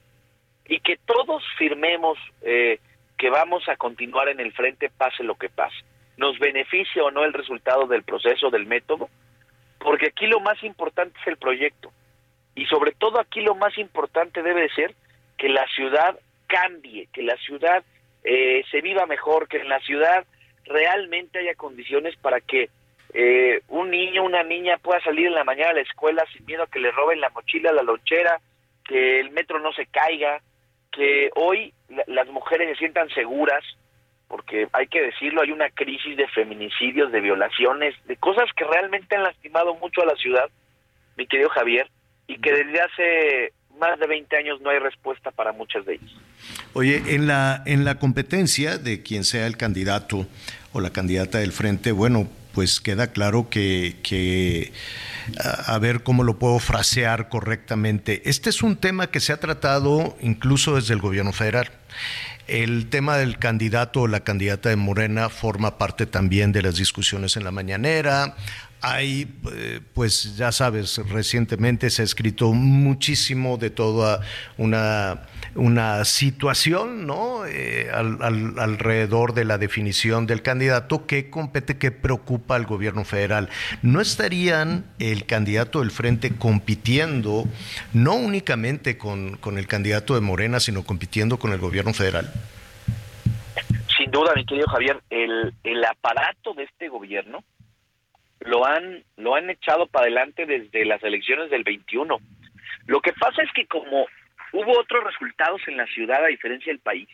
y 0.66 0.80
que 0.80 0.96
todos 1.04 1.42
firmemos 1.58 2.18
eh, 2.42 2.80
que 3.16 3.30
vamos 3.30 3.68
a 3.68 3.76
continuar 3.76 4.28
en 4.28 4.40
el 4.40 4.52
frente 4.52 4.90
pase 4.90 5.22
lo 5.22 5.36
que 5.36 5.48
pase. 5.48 5.76
Nos 6.16 6.38
beneficia 6.38 7.04
o 7.04 7.10
no 7.10 7.24
el 7.24 7.32
resultado 7.32 7.86
del 7.86 8.02
proceso, 8.02 8.50
del 8.50 8.66
método, 8.66 9.08
porque 9.78 10.08
aquí 10.08 10.26
lo 10.26 10.40
más 10.40 10.62
importante 10.62 11.18
es 11.20 11.26
el 11.26 11.36
proyecto. 11.36 11.92
Y 12.54 12.66
sobre 12.66 12.92
todo 12.92 13.20
aquí 13.20 13.40
lo 13.40 13.54
más 13.54 13.76
importante 13.78 14.42
debe 14.42 14.68
ser 14.70 14.94
que 15.36 15.48
la 15.48 15.66
ciudad 15.68 16.18
cambie, 16.46 17.08
que 17.12 17.22
la 17.22 17.36
ciudad 17.36 17.84
eh, 18.24 18.64
se 18.70 18.80
viva 18.80 19.06
mejor, 19.06 19.46
que 19.46 19.58
en 19.58 19.68
la 19.68 19.78
ciudad 19.80 20.24
realmente 20.66 21.38
haya 21.38 21.54
condiciones 21.54 22.16
para 22.16 22.40
que 22.40 22.70
eh, 23.14 23.62
un 23.68 23.90
niño, 23.90 24.24
una 24.24 24.42
niña 24.42 24.78
pueda 24.78 25.00
salir 25.00 25.26
en 25.26 25.34
la 25.34 25.44
mañana 25.44 25.70
a 25.70 25.74
la 25.74 25.80
escuela 25.80 26.24
sin 26.32 26.44
miedo 26.44 26.64
a 26.64 26.66
que 26.66 26.80
le 26.80 26.90
roben 26.90 27.20
la 27.20 27.30
mochila, 27.30 27.72
la 27.72 27.82
lonchera, 27.82 28.40
que 28.84 29.20
el 29.20 29.30
metro 29.30 29.58
no 29.60 29.72
se 29.72 29.86
caiga, 29.86 30.40
que 30.92 31.30
hoy 31.34 31.72
las 32.06 32.28
mujeres 32.28 32.68
se 32.70 32.76
sientan 32.76 33.08
seguras, 33.10 33.64
porque 34.28 34.68
hay 34.72 34.88
que 34.88 35.02
decirlo, 35.02 35.42
hay 35.42 35.52
una 35.52 35.70
crisis 35.70 36.16
de 36.16 36.26
feminicidios, 36.28 37.12
de 37.12 37.20
violaciones, 37.20 37.94
de 38.06 38.16
cosas 38.16 38.50
que 38.56 38.64
realmente 38.64 39.16
han 39.16 39.22
lastimado 39.22 39.74
mucho 39.74 40.02
a 40.02 40.06
la 40.06 40.16
ciudad, 40.16 40.50
mi 41.16 41.26
querido 41.26 41.48
Javier, 41.50 41.88
y 42.26 42.38
que 42.40 42.52
desde 42.52 42.80
hace 42.80 43.52
más 43.78 43.98
de 43.98 44.06
20 44.06 44.36
años 44.36 44.60
no 44.60 44.70
hay 44.70 44.78
respuesta 44.78 45.30
para 45.30 45.52
muchas 45.52 45.84
de 45.84 45.94
ellas. 45.94 46.12
Oye, 46.72 47.02
en 47.14 47.26
la, 47.26 47.62
en 47.66 47.84
la 47.84 47.98
competencia 47.98 48.78
de 48.78 49.02
quien 49.02 49.24
sea 49.24 49.46
el 49.46 49.56
candidato 49.56 50.26
o 50.72 50.80
la 50.80 50.90
candidata 50.90 51.38
del 51.38 51.52
frente, 51.52 51.92
bueno, 51.92 52.28
pues 52.52 52.80
queda 52.80 53.08
claro 53.08 53.50
que, 53.50 53.96
que 54.02 54.72
a, 55.38 55.78
ver 55.78 56.02
cómo 56.02 56.24
lo 56.24 56.38
puedo 56.38 56.58
frasear 56.58 57.28
correctamente. 57.28 58.22
Este 58.24 58.50
es 58.50 58.62
un 58.62 58.76
tema 58.76 59.08
que 59.08 59.20
se 59.20 59.32
ha 59.32 59.40
tratado 59.40 60.16
incluso 60.22 60.76
desde 60.76 60.94
el 60.94 61.00
gobierno 61.00 61.32
federal. 61.32 61.70
El 62.46 62.88
tema 62.88 63.16
del 63.16 63.38
candidato 63.38 64.02
o 64.02 64.08
la 64.08 64.20
candidata 64.20 64.68
de 64.68 64.76
Morena 64.76 65.28
forma 65.28 65.78
parte 65.78 66.06
también 66.06 66.52
de 66.52 66.62
las 66.62 66.76
discusiones 66.76 67.36
en 67.36 67.44
la 67.44 67.50
mañanera. 67.50 68.36
Hay, 68.82 69.26
eh, 69.52 69.80
pues 69.94 70.36
ya 70.36 70.52
sabes, 70.52 70.98
recientemente 71.08 71.90
se 71.90 72.02
ha 72.02 72.04
escrito 72.04 72.52
muchísimo 72.52 73.56
de 73.56 73.70
toda 73.70 74.20
una, 74.58 75.22
una 75.54 76.04
situación, 76.04 77.06
¿no? 77.06 77.46
Eh, 77.46 77.90
alrededor 77.90 79.32
de 79.34 79.44
la 79.44 79.58
definición 79.58 80.26
del 80.26 80.42
candidato 80.42 81.06
que 81.06 81.30
compete, 81.30 81.78
que 81.78 81.90
preocupa 81.90 82.54
al 82.54 82.66
gobierno 82.66 83.04
federal. 83.04 83.48
¿No 83.82 84.00
estarían 84.00 84.84
el 84.98 85.24
candidato 85.24 85.80
del 85.80 85.90
frente 85.90 86.36
compitiendo, 86.36 87.46
no 87.92 88.14
únicamente 88.14 88.98
con, 88.98 89.36
con 89.38 89.58
el 89.58 89.66
candidato 89.66 90.14
de 90.14 90.20
Morena, 90.20 90.60
sino 90.60 90.84
compitiendo 90.84 91.38
con 91.38 91.52
el 91.52 91.58
gobierno 91.58 91.94
federal? 91.94 92.30
Sin 93.96 94.10
duda, 94.10 94.32
mi 94.36 94.44
querido 94.44 94.68
Javier, 94.68 95.02
el, 95.08 95.54
el 95.64 95.84
aparato 95.84 96.52
de 96.54 96.64
este 96.64 96.88
gobierno 96.88 97.42
lo 98.46 98.66
han, 98.66 99.02
lo 99.16 99.34
han 99.34 99.50
echado 99.50 99.86
para 99.86 100.04
adelante 100.04 100.46
desde 100.46 100.84
las 100.84 101.02
elecciones 101.02 101.50
del 101.50 101.64
21. 101.64 102.18
Lo 102.86 103.00
que 103.00 103.12
pasa 103.12 103.42
es 103.42 103.52
que 103.52 103.66
como 103.66 104.06
hubo 104.52 104.78
otros 104.78 105.04
resultados 105.04 105.60
en 105.66 105.76
la 105.76 105.86
ciudad 105.86 106.24
a 106.24 106.28
diferencia 106.28 106.72
del 106.72 106.80
país, 106.80 107.08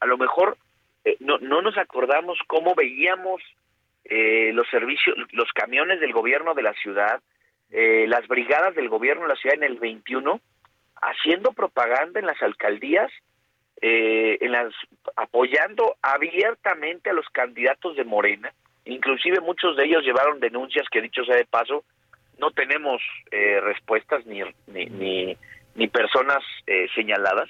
a 0.00 0.06
lo 0.06 0.16
mejor 0.16 0.56
eh, 1.04 1.16
no, 1.20 1.38
no 1.38 1.62
nos 1.62 1.76
acordamos 1.76 2.38
cómo 2.46 2.74
veíamos 2.74 3.42
eh, 4.04 4.52
los 4.52 4.68
servicios, 4.68 5.16
los 5.32 5.52
camiones 5.52 6.00
del 6.00 6.12
gobierno 6.12 6.54
de 6.54 6.62
la 6.62 6.72
ciudad, 6.74 7.20
eh, 7.70 8.06
las 8.08 8.26
brigadas 8.28 8.74
del 8.74 8.88
gobierno 8.88 9.22
de 9.22 9.28
la 9.28 9.36
ciudad 9.36 9.56
en 9.56 9.64
el 9.64 9.78
21 9.78 10.40
haciendo 11.02 11.52
propaganda 11.52 12.20
en 12.20 12.26
las 12.26 12.40
alcaldías, 12.42 13.10
eh, 13.80 14.38
en 14.40 14.52
las 14.52 14.72
apoyando 15.16 15.96
abiertamente 16.00 17.10
a 17.10 17.12
los 17.12 17.28
candidatos 17.30 17.96
de 17.96 18.04
Morena, 18.04 18.52
inclusive 18.84 19.40
muchos 19.40 19.76
de 19.76 19.84
ellos 19.84 20.04
llevaron 20.04 20.40
denuncias 20.40 20.88
que 20.90 21.00
dicho 21.00 21.24
sea 21.24 21.36
de 21.36 21.44
paso 21.44 21.84
no 22.38 22.50
tenemos 22.50 23.00
eh, 23.30 23.60
respuestas 23.60 24.26
ni, 24.26 24.42
ni, 24.66 25.36
ni, 25.74 25.88
personas 25.88 26.42
eh, 26.66 26.88
señaladas 26.94 27.48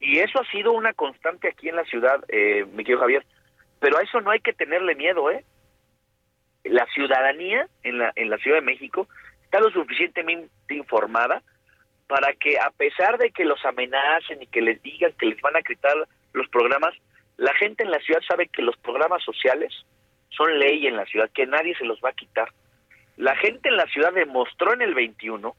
y 0.00 0.18
eso 0.18 0.40
ha 0.40 0.50
sido 0.50 0.72
una 0.72 0.92
constante 0.92 1.48
aquí 1.48 1.68
en 1.68 1.76
la 1.76 1.84
ciudad, 1.84 2.22
eh, 2.28 2.66
mi 2.72 2.84
querido 2.84 3.00
Javier, 3.00 3.24
pero 3.80 3.98
a 3.98 4.02
eso 4.02 4.20
no 4.20 4.30
hay 4.30 4.40
que 4.40 4.52
tenerle 4.52 4.94
miedo, 4.94 5.30
¿eh? 5.30 5.44
La 6.64 6.86
ciudadanía 6.86 7.68
en 7.82 7.98
la, 7.98 8.12
en 8.16 8.30
la 8.30 8.38
Ciudad 8.38 8.58
de 8.58 8.66
México 8.66 9.06
está 9.44 9.60
lo 9.60 9.70
suficientemente 9.70 10.50
informada 10.70 11.42
para 12.06 12.32
que 12.34 12.58
a 12.58 12.70
pesar 12.70 13.18
de 13.18 13.30
que 13.30 13.44
los 13.44 13.64
amenacen 13.64 14.42
y 14.42 14.46
que 14.46 14.60
les 14.60 14.82
digan 14.82 15.12
que 15.12 15.26
les 15.26 15.40
van 15.40 15.56
a 15.56 15.62
quitar 15.62 15.94
los 16.32 16.48
programas, 16.48 16.94
la 17.36 17.54
gente 17.54 17.84
en 17.84 17.90
la 17.90 17.98
ciudad 18.00 18.20
sabe 18.26 18.48
que 18.48 18.62
los 18.62 18.76
programas 18.78 19.22
sociales 19.22 19.72
son 20.36 20.58
ley 20.58 20.86
en 20.86 20.96
la 20.96 21.04
ciudad, 21.06 21.30
que 21.30 21.46
nadie 21.46 21.74
se 21.76 21.84
los 21.84 22.00
va 22.04 22.10
a 22.10 22.14
quitar. 22.14 22.48
La 23.16 23.36
gente 23.36 23.68
en 23.68 23.76
la 23.76 23.86
ciudad 23.86 24.12
demostró 24.12 24.72
en 24.74 24.82
el 24.82 24.94
21 24.94 25.54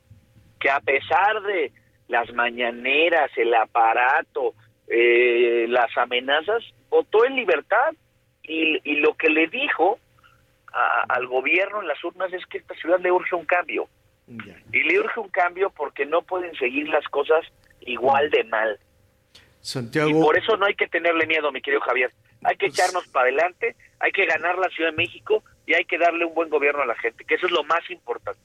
que 0.59 0.69
a 0.69 0.79
pesar 0.79 1.41
de 1.43 1.71
las 2.07 2.31
mañaneras, 2.33 3.31
el 3.37 3.53
aparato, 3.53 4.53
eh, 4.87 5.65
las 5.69 5.95
amenazas, 5.97 6.63
votó 6.89 7.25
en 7.25 7.35
libertad 7.35 7.93
y, 8.43 8.79
y 8.83 8.97
lo 8.97 9.15
que 9.15 9.29
le 9.29 9.47
dijo 9.47 9.99
al 11.07 11.27
gobierno 11.27 11.81
en 11.81 11.87
las 11.87 12.03
urnas 12.03 12.31
es 12.33 12.45
que 12.47 12.57
esta 12.57 12.75
ciudad 12.75 12.99
le 12.99 13.11
urge 13.11 13.35
un 13.35 13.45
cambio. 13.45 13.87
Y 14.27 14.83
le 14.83 14.99
urge 14.99 15.19
un 15.19 15.29
cambio 15.29 15.69
porque 15.69 16.05
no 16.05 16.21
pueden 16.23 16.53
seguir 16.55 16.89
las 16.89 17.07
cosas 17.09 17.45
igual 17.81 18.29
de 18.31 18.43
mal. 18.45 18.79
Santiago. 19.61 20.09
Y 20.09 20.13
por 20.13 20.37
eso 20.37 20.57
no 20.57 20.65
hay 20.65 20.75
que 20.75 20.87
tenerle 20.87 21.27
miedo, 21.27 21.51
mi 21.51 21.61
querido 21.61 21.81
Javier. 21.81 22.11
Hay 22.45 22.57
que 22.57 22.67
pues 22.67 22.79
echarnos 22.79 23.07
para 23.07 23.27
adelante, 23.29 23.75
hay 23.99 24.11
que 24.11 24.25
ganar 24.25 24.57
la 24.57 24.69
Ciudad 24.69 24.91
de 24.91 24.97
México 24.97 25.43
y 25.65 25.73
hay 25.73 25.85
que 25.85 25.97
darle 25.97 26.25
un 26.25 26.33
buen 26.33 26.49
gobierno 26.49 26.83
a 26.83 26.85
la 26.85 26.95
gente, 26.95 27.25
que 27.25 27.35
eso 27.35 27.47
es 27.47 27.51
lo 27.51 27.63
más 27.63 27.89
importante. 27.89 28.39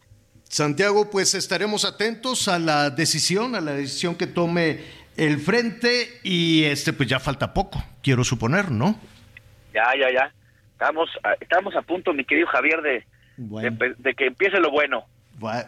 Santiago, 0.44 1.10
pues 1.10 1.34
estaremos 1.34 1.84
atentos 1.84 2.48
a 2.48 2.58
la 2.58 2.90
decisión, 2.90 3.54
a 3.54 3.60
la 3.60 3.72
decisión 3.72 4.16
que 4.16 4.26
tome 4.26 4.80
el 5.16 5.38
frente 5.38 6.18
y 6.24 6.64
este 6.64 6.92
pues 6.92 7.08
ya 7.08 7.20
falta 7.20 7.54
poco, 7.54 7.82
quiero 8.02 8.24
suponer, 8.24 8.70
¿no? 8.70 8.98
Ya, 9.72 9.92
ya, 9.98 10.10
ya. 10.10 10.32
Estamos 10.72 11.10
a, 11.22 11.34
estamos 11.34 11.76
a 11.76 11.82
punto, 11.82 12.12
mi 12.12 12.24
querido 12.24 12.48
Javier, 12.48 12.82
de, 12.82 13.04
de, 13.36 14.14
que 14.14 14.26
empiece 14.26 14.58
lo 14.58 14.70
bueno. 14.70 15.04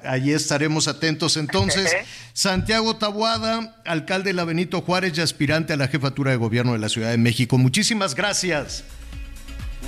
Allí 0.05 0.33
estaremos 0.33 0.89
atentos. 0.89 1.37
Entonces, 1.37 1.95
Santiago 2.33 2.97
Tabuada, 2.97 3.77
alcalde 3.85 4.31
de 4.31 4.35
la 4.35 4.45
Benito 4.45 4.81
Juárez 4.81 5.17
y 5.17 5.21
aspirante 5.21 5.73
a 5.73 5.77
la 5.77 5.89
jefatura 5.89 6.31
de 6.31 6.37
gobierno 6.37 6.73
de 6.73 6.79
la 6.79 6.89
Ciudad 6.89 7.11
de 7.11 7.19
México. 7.19 7.59
Muchísimas 7.59 8.15
gracias. 8.15 8.85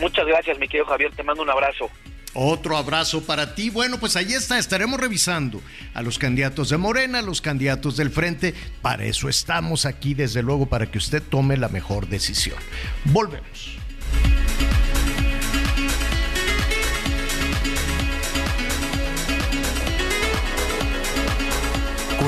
Muchas 0.00 0.26
gracias, 0.26 0.58
mi 0.58 0.66
querido 0.66 0.86
Javier. 0.86 1.12
Te 1.14 1.22
mando 1.22 1.42
un 1.42 1.50
abrazo. 1.50 1.90
Otro 2.34 2.76
abrazo 2.76 3.22
para 3.22 3.54
ti. 3.54 3.70
Bueno, 3.70 3.98
pues 3.98 4.16
ahí 4.16 4.32
está, 4.32 4.58
estaremos 4.58 4.98
revisando 4.98 5.62
a 5.94 6.02
los 6.02 6.18
candidatos 6.18 6.70
de 6.70 6.76
Morena, 6.76 7.20
a 7.20 7.22
los 7.22 7.40
candidatos 7.40 7.96
del 7.96 8.10
Frente. 8.10 8.54
Para 8.82 9.04
eso 9.04 9.28
estamos 9.28 9.86
aquí, 9.86 10.14
desde 10.14 10.42
luego, 10.42 10.66
para 10.66 10.90
que 10.90 10.98
usted 10.98 11.22
tome 11.22 11.56
la 11.56 11.68
mejor 11.68 12.08
decisión. 12.08 12.56
Volvemos. 13.04 13.78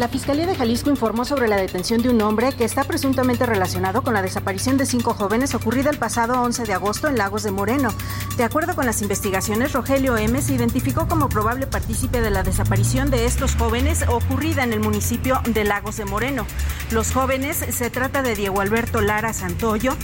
La 0.00 0.08
Fiscalía 0.08 0.46
de 0.46 0.56
Jalisco 0.56 0.88
informó 0.88 1.26
sobre 1.26 1.46
la 1.46 1.58
detención 1.58 2.00
de 2.00 2.08
un 2.08 2.22
hombre 2.22 2.52
que 2.52 2.64
está 2.64 2.84
presuntamente 2.84 3.44
relacionado 3.44 4.00
con 4.00 4.14
la 4.14 4.22
desaparición 4.22 4.78
de 4.78 4.86
cinco 4.86 5.12
jóvenes 5.12 5.54
ocurrida 5.54 5.90
el 5.90 5.98
pasado 5.98 6.40
11 6.40 6.64
de 6.64 6.72
agosto 6.72 7.06
en 7.06 7.18
Lagos 7.18 7.42
de 7.42 7.50
Moreno. 7.50 7.90
De 8.38 8.44
acuerdo 8.44 8.74
con 8.74 8.86
las 8.86 9.02
investigaciones, 9.02 9.74
Rogelio 9.74 10.16
M. 10.16 10.40
se 10.40 10.54
identificó 10.54 11.06
como 11.06 11.28
probable 11.28 11.66
partícipe 11.66 12.22
de 12.22 12.30
la 12.30 12.42
desaparición 12.42 13.10
de 13.10 13.26
estos 13.26 13.56
jóvenes 13.56 14.06
ocurrida 14.08 14.64
en 14.64 14.72
el 14.72 14.80
municipio 14.80 15.42
de 15.44 15.64
Lagos 15.64 15.98
de 15.98 16.06
Moreno. 16.06 16.46
Los 16.92 17.12
jóvenes 17.12 17.58
se 17.58 17.90
trata 17.90 18.22
de 18.22 18.34
Diego 18.34 18.62
Alberto 18.62 19.02
Lara 19.02 19.34
Santoyo, 19.34 19.94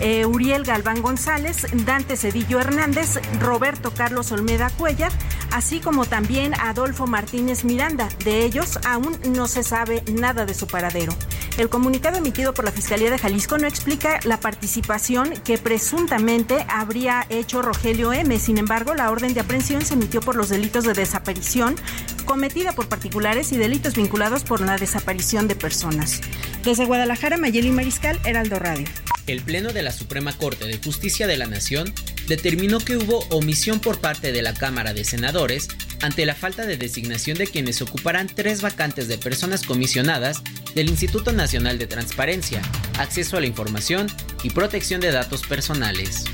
eh, 0.00 0.26
Uriel 0.26 0.64
Galván 0.64 1.02
González, 1.02 1.66
Dante 1.84 2.16
Cedillo 2.16 2.60
Hernández, 2.60 3.20
Roberto 3.40 3.92
Carlos 3.92 4.32
Olmeda 4.32 4.70
Cuellar, 4.70 5.12
así 5.52 5.80
como 5.80 6.06
también 6.06 6.54
Adolfo 6.54 7.06
Martínez 7.06 7.64
Miranda. 7.64 8.08
De 8.24 8.44
ellos 8.44 8.78
aún 8.84 9.18
no 9.30 9.48
se 9.48 9.62
sabe 9.62 10.02
nada 10.12 10.46
de 10.46 10.54
su 10.54 10.66
paradero. 10.66 11.12
El 11.58 11.68
comunicado 11.68 12.16
emitido 12.16 12.54
por 12.54 12.64
la 12.64 12.72
Fiscalía 12.72 13.10
de 13.10 13.18
Jalisco 13.18 13.58
no 13.58 13.66
explica 13.66 14.20
la 14.24 14.40
participación 14.40 15.30
que 15.44 15.58
presuntamente 15.58 16.64
habría 16.68 17.26
hecho 17.28 17.60
Rogelio 17.60 18.12
M. 18.12 18.38
Sin 18.38 18.56
embargo, 18.56 18.94
la 18.94 19.10
orden 19.10 19.34
de 19.34 19.40
aprehensión 19.40 19.84
se 19.84 19.94
emitió 19.94 20.20
por 20.20 20.36
los 20.36 20.48
delitos 20.48 20.84
de 20.84 20.94
desaparición 20.94 21.76
cometida 22.22 22.72
por 22.72 22.88
particulares 22.88 23.52
y 23.52 23.58
delitos 23.58 23.94
vinculados 23.94 24.44
por 24.44 24.60
la 24.60 24.76
desaparición 24.76 25.48
de 25.48 25.56
personas. 25.56 26.20
Desde 26.64 26.84
Guadalajara, 26.84 27.36
Mayeli 27.36 27.70
Mariscal, 27.70 28.20
Heraldo 28.24 28.58
Radio 28.58 28.86
el 29.30 29.42
Pleno 29.42 29.72
de 29.72 29.82
la 29.82 29.92
Suprema 29.92 30.36
Corte 30.36 30.66
de 30.66 30.78
Justicia 30.78 31.26
de 31.26 31.36
la 31.36 31.46
Nación 31.46 31.92
determinó 32.26 32.78
que 32.78 32.96
hubo 32.96 33.20
omisión 33.30 33.80
por 33.80 34.00
parte 34.00 34.32
de 34.32 34.42
la 34.42 34.54
Cámara 34.54 34.92
de 34.92 35.04
Senadores 35.04 35.68
ante 36.02 36.26
la 36.26 36.34
falta 36.34 36.66
de 36.66 36.76
designación 36.76 37.38
de 37.38 37.46
quienes 37.46 37.82
ocuparán 37.82 38.28
tres 38.28 38.62
vacantes 38.62 39.08
de 39.08 39.18
personas 39.18 39.62
comisionadas 39.62 40.42
del 40.74 40.88
Instituto 40.88 41.32
Nacional 41.32 41.78
de 41.78 41.86
Transparencia, 41.86 42.62
Acceso 42.98 43.36
a 43.36 43.40
la 43.40 43.46
Información 43.46 44.06
y 44.42 44.50
Protección 44.50 45.00
de 45.00 45.12
Datos 45.12 45.42
Personales. 45.46 46.24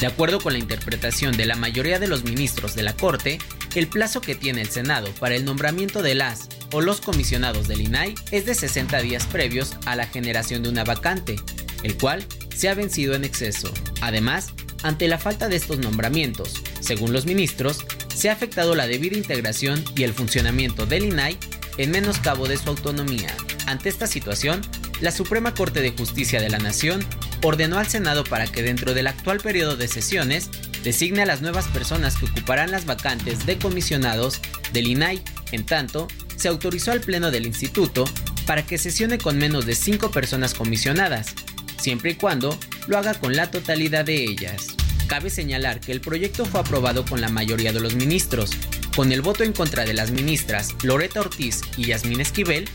De 0.00 0.06
acuerdo 0.06 0.40
con 0.40 0.54
la 0.54 0.58
interpretación 0.58 1.36
de 1.36 1.44
la 1.44 1.56
mayoría 1.56 1.98
de 1.98 2.08
los 2.08 2.24
ministros 2.24 2.74
de 2.74 2.82
la 2.82 2.96
Corte, 2.96 3.38
el 3.74 3.86
plazo 3.86 4.22
que 4.22 4.34
tiene 4.34 4.62
el 4.62 4.70
Senado 4.70 5.12
para 5.20 5.34
el 5.34 5.44
nombramiento 5.44 6.02
de 6.02 6.14
las 6.14 6.48
o 6.72 6.80
los 6.80 7.02
comisionados 7.02 7.68
del 7.68 7.82
INAI 7.82 8.14
es 8.30 8.46
de 8.46 8.54
60 8.54 8.98
días 9.02 9.26
previos 9.26 9.76
a 9.84 9.96
la 9.96 10.06
generación 10.06 10.62
de 10.62 10.70
una 10.70 10.84
vacante, 10.84 11.36
el 11.82 11.98
cual 11.98 12.24
se 12.56 12.70
ha 12.70 12.74
vencido 12.74 13.14
en 13.14 13.24
exceso. 13.24 13.70
Además, 14.00 14.52
ante 14.82 15.06
la 15.06 15.18
falta 15.18 15.48
de 15.48 15.56
estos 15.56 15.78
nombramientos, 15.78 16.54
según 16.80 17.12
los 17.12 17.26
ministros, 17.26 17.84
se 18.14 18.30
ha 18.30 18.32
afectado 18.32 18.74
la 18.74 18.86
debida 18.86 19.18
integración 19.18 19.84
y 19.94 20.04
el 20.04 20.14
funcionamiento 20.14 20.86
del 20.86 21.04
INAI 21.04 21.36
en 21.76 21.90
menoscabo 21.90 22.48
de 22.48 22.56
su 22.56 22.70
autonomía. 22.70 23.34
Ante 23.66 23.90
esta 23.90 24.06
situación, 24.06 24.62
la 25.02 25.12
Suprema 25.12 25.52
Corte 25.52 25.82
de 25.82 25.92
Justicia 25.92 26.40
de 26.40 26.48
la 26.48 26.58
Nación 26.58 27.04
ordenó 27.42 27.78
al 27.78 27.86
Senado 27.86 28.24
para 28.24 28.46
que 28.46 28.62
dentro 28.62 28.94
del 28.94 29.06
actual 29.06 29.38
periodo 29.38 29.76
de 29.76 29.88
sesiones 29.88 30.50
designe 30.82 31.22
a 31.22 31.26
las 31.26 31.42
nuevas 31.42 31.66
personas 31.68 32.16
que 32.16 32.26
ocuparán 32.26 32.70
las 32.70 32.86
vacantes 32.86 33.46
de 33.46 33.58
comisionados 33.58 34.40
del 34.72 34.86
INAI. 34.86 35.22
En 35.52 35.64
tanto, 35.64 36.08
se 36.36 36.48
autorizó 36.48 36.92
al 36.92 37.00
Pleno 37.00 37.30
del 37.30 37.46
Instituto 37.46 38.04
para 38.46 38.66
que 38.66 38.78
sesione 38.78 39.18
con 39.18 39.38
menos 39.38 39.66
de 39.66 39.74
cinco 39.74 40.10
personas 40.10 40.54
comisionadas, 40.54 41.34
siempre 41.80 42.12
y 42.12 42.14
cuando 42.14 42.58
lo 42.86 42.98
haga 42.98 43.14
con 43.14 43.36
la 43.36 43.50
totalidad 43.50 44.04
de 44.04 44.24
ellas. 44.24 44.68
Cabe 45.06 45.28
señalar 45.28 45.80
que 45.80 45.92
el 45.92 46.00
proyecto 46.00 46.44
fue 46.44 46.60
aprobado 46.60 47.04
con 47.04 47.20
la 47.20 47.28
mayoría 47.28 47.72
de 47.72 47.80
los 47.80 47.94
ministros, 47.94 48.52
con 48.94 49.12
el 49.12 49.22
voto 49.22 49.44
en 49.44 49.52
contra 49.52 49.84
de 49.84 49.94
las 49.94 50.10
ministras 50.10 50.74
Loreta 50.82 51.20
Ortiz 51.20 51.60
y 51.76 51.86
Yasmín 51.86 52.20
Esquivel 52.20 52.68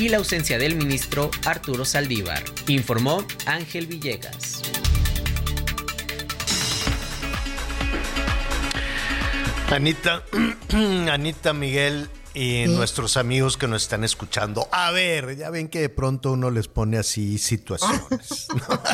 y 0.00 0.08
la 0.08 0.16
ausencia 0.16 0.56
del 0.56 0.76
ministro 0.76 1.30
Arturo 1.44 1.84
Saldívar, 1.84 2.42
informó 2.68 3.22
Ángel 3.44 3.86
Villegas. 3.86 4.62
Anita, 9.70 10.24
Anita 11.12 11.52
Miguel, 11.52 12.08
y 12.32 12.64
nuestros 12.68 13.16
amigos 13.16 13.56
que 13.56 13.66
nos 13.66 13.82
están 13.82 14.04
escuchando. 14.04 14.68
A 14.70 14.90
ver, 14.92 15.36
ya 15.36 15.50
ven 15.50 15.68
que 15.68 15.80
de 15.80 15.88
pronto 15.88 16.32
uno 16.32 16.50
les 16.50 16.68
pone 16.68 16.96
así 16.96 17.38
situaciones. 17.38 18.46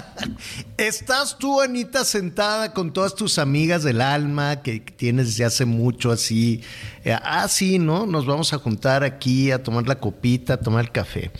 ¿Estás 0.78 1.36
tú, 1.38 1.60
Anita, 1.60 2.04
sentada 2.04 2.72
con 2.72 2.92
todas 2.92 3.14
tus 3.14 3.38
amigas 3.38 3.82
del 3.82 4.00
alma 4.00 4.62
que 4.62 4.80
tienes 4.80 5.26
desde 5.26 5.44
hace 5.44 5.64
mucho 5.66 6.10
así? 6.10 6.62
Eh, 7.04 7.16
ah, 7.22 7.46
sí, 7.48 7.78
¿no? 7.78 8.06
Nos 8.06 8.26
vamos 8.26 8.52
a 8.52 8.58
juntar 8.58 9.04
aquí 9.04 9.50
a 9.50 9.62
tomar 9.62 9.86
la 9.86 10.00
copita, 10.00 10.54
a 10.54 10.60
tomar 10.60 10.84
el 10.84 10.92
café. 10.92 11.30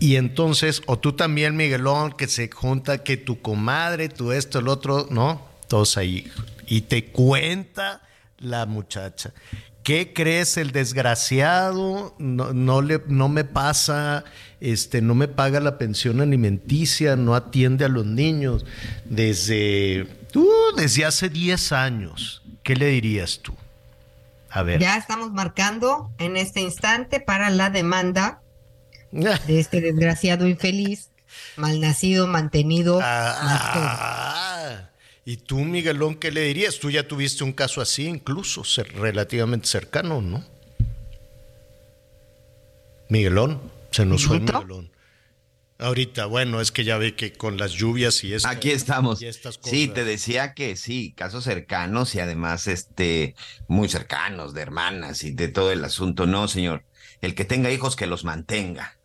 Y 0.00 0.16
entonces, 0.16 0.82
o 0.86 0.98
tú 0.98 1.14
también, 1.14 1.56
Miguelón, 1.56 2.12
que 2.12 2.28
se 2.28 2.50
junta 2.50 3.02
que 3.02 3.16
tu 3.16 3.40
comadre, 3.40 4.08
tú 4.08 4.32
esto, 4.32 4.58
el 4.58 4.68
otro, 4.68 5.08
¿no? 5.10 5.42
Todos 5.66 5.96
ahí. 5.96 6.30
Y 6.66 6.82
te 6.82 7.06
cuenta 7.06 8.02
la 8.38 8.66
muchacha 8.66 9.32
¿Qué 9.88 10.12
crees 10.12 10.58
el 10.58 10.70
desgraciado? 10.72 12.14
No, 12.18 12.52
no, 12.52 12.82
le, 12.82 13.00
no 13.06 13.30
me 13.30 13.44
pasa, 13.44 14.22
este, 14.60 15.00
no 15.00 15.14
me 15.14 15.28
paga 15.28 15.60
la 15.60 15.78
pensión 15.78 16.20
alimenticia, 16.20 17.16
no 17.16 17.34
atiende 17.34 17.86
a 17.86 17.88
los 17.88 18.04
niños 18.04 18.66
desde, 19.06 20.06
uh, 20.34 20.76
desde 20.76 21.06
hace 21.06 21.30
10 21.30 21.72
años. 21.72 22.42
¿Qué 22.62 22.76
le 22.76 22.88
dirías 22.88 23.40
tú? 23.42 23.54
A 24.50 24.62
ver. 24.62 24.78
Ya 24.78 24.98
estamos 24.98 25.32
marcando 25.32 26.12
en 26.18 26.36
este 26.36 26.60
instante 26.60 27.18
para 27.18 27.48
la 27.48 27.70
demanda 27.70 28.42
de 29.10 29.58
este 29.58 29.80
desgraciado 29.80 30.46
infeliz, 30.46 31.08
malnacido, 31.56 32.26
mantenido. 32.26 33.00
Ah, 33.02 34.87
¿Y 35.28 35.36
tú, 35.36 35.58
Miguelón, 35.58 36.14
qué 36.14 36.32
le 36.32 36.40
dirías? 36.40 36.78
Tú 36.78 36.90
ya 36.90 37.06
tuviste 37.06 37.44
un 37.44 37.52
caso 37.52 37.82
así, 37.82 38.06
incluso 38.06 38.62
relativamente 38.94 39.68
cercano, 39.68 40.22
¿no? 40.22 40.42
Miguelón, 43.10 43.60
se 43.90 44.06
nos 44.06 44.24
fue 44.24 44.40
Miguelón. 44.40 44.90
Ahorita, 45.76 46.24
bueno, 46.24 46.62
es 46.62 46.72
que 46.72 46.82
ya 46.82 46.96
ve 46.96 47.14
que 47.14 47.34
con 47.34 47.58
las 47.58 47.72
lluvias 47.72 48.24
y 48.24 48.32
esto. 48.32 48.48
Aquí 48.48 48.70
estamos. 48.70 49.22
sí, 49.64 49.88
te 49.88 50.06
decía 50.06 50.54
que 50.54 50.76
sí, 50.76 51.12
casos 51.14 51.44
cercanos 51.44 52.14
y 52.14 52.20
además 52.20 52.66
este 52.66 53.34
muy 53.66 53.90
cercanos 53.90 54.54
de 54.54 54.62
hermanas 54.62 55.24
y 55.24 55.32
de 55.32 55.48
todo 55.48 55.72
el 55.72 55.84
asunto. 55.84 56.26
No, 56.26 56.48
señor. 56.48 56.84
El 57.20 57.34
que 57.34 57.44
tenga 57.44 57.70
hijos 57.70 57.96
que 57.96 58.06
los 58.06 58.24
mantenga. 58.24 58.96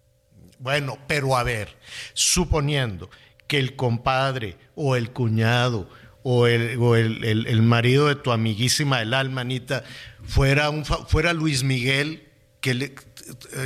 Bueno, 0.60 0.98
pero 1.06 1.36
a 1.36 1.44
ver, 1.44 1.76
suponiendo 2.14 3.10
que 3.46 3.60
el 3.60 3.76
compadre 3.76 4.56
o 4.74 4.96
el 4.96 5.12
cuñado 5.12 5.90
o 6.24 6.48
el, 6.48 6.78
o 6.80 6.96
el, 6.96 7.24
el, 7.24 7.62
marido 7.62 8.08
de 8.08 8.16
tu 8.16 8.32
amiguísima 8.32 9.02
el 9.02 9.14
alma, 9.14 9.42
Anita, 9.42 9.84
fuera, 10.24 10.70
un, 10.70 10.86
fuera 10.86 11.34
Luis 11.34 11.64
Miguel, 11.64 12.30
que 12.62 12.74
le, 12.74 12.96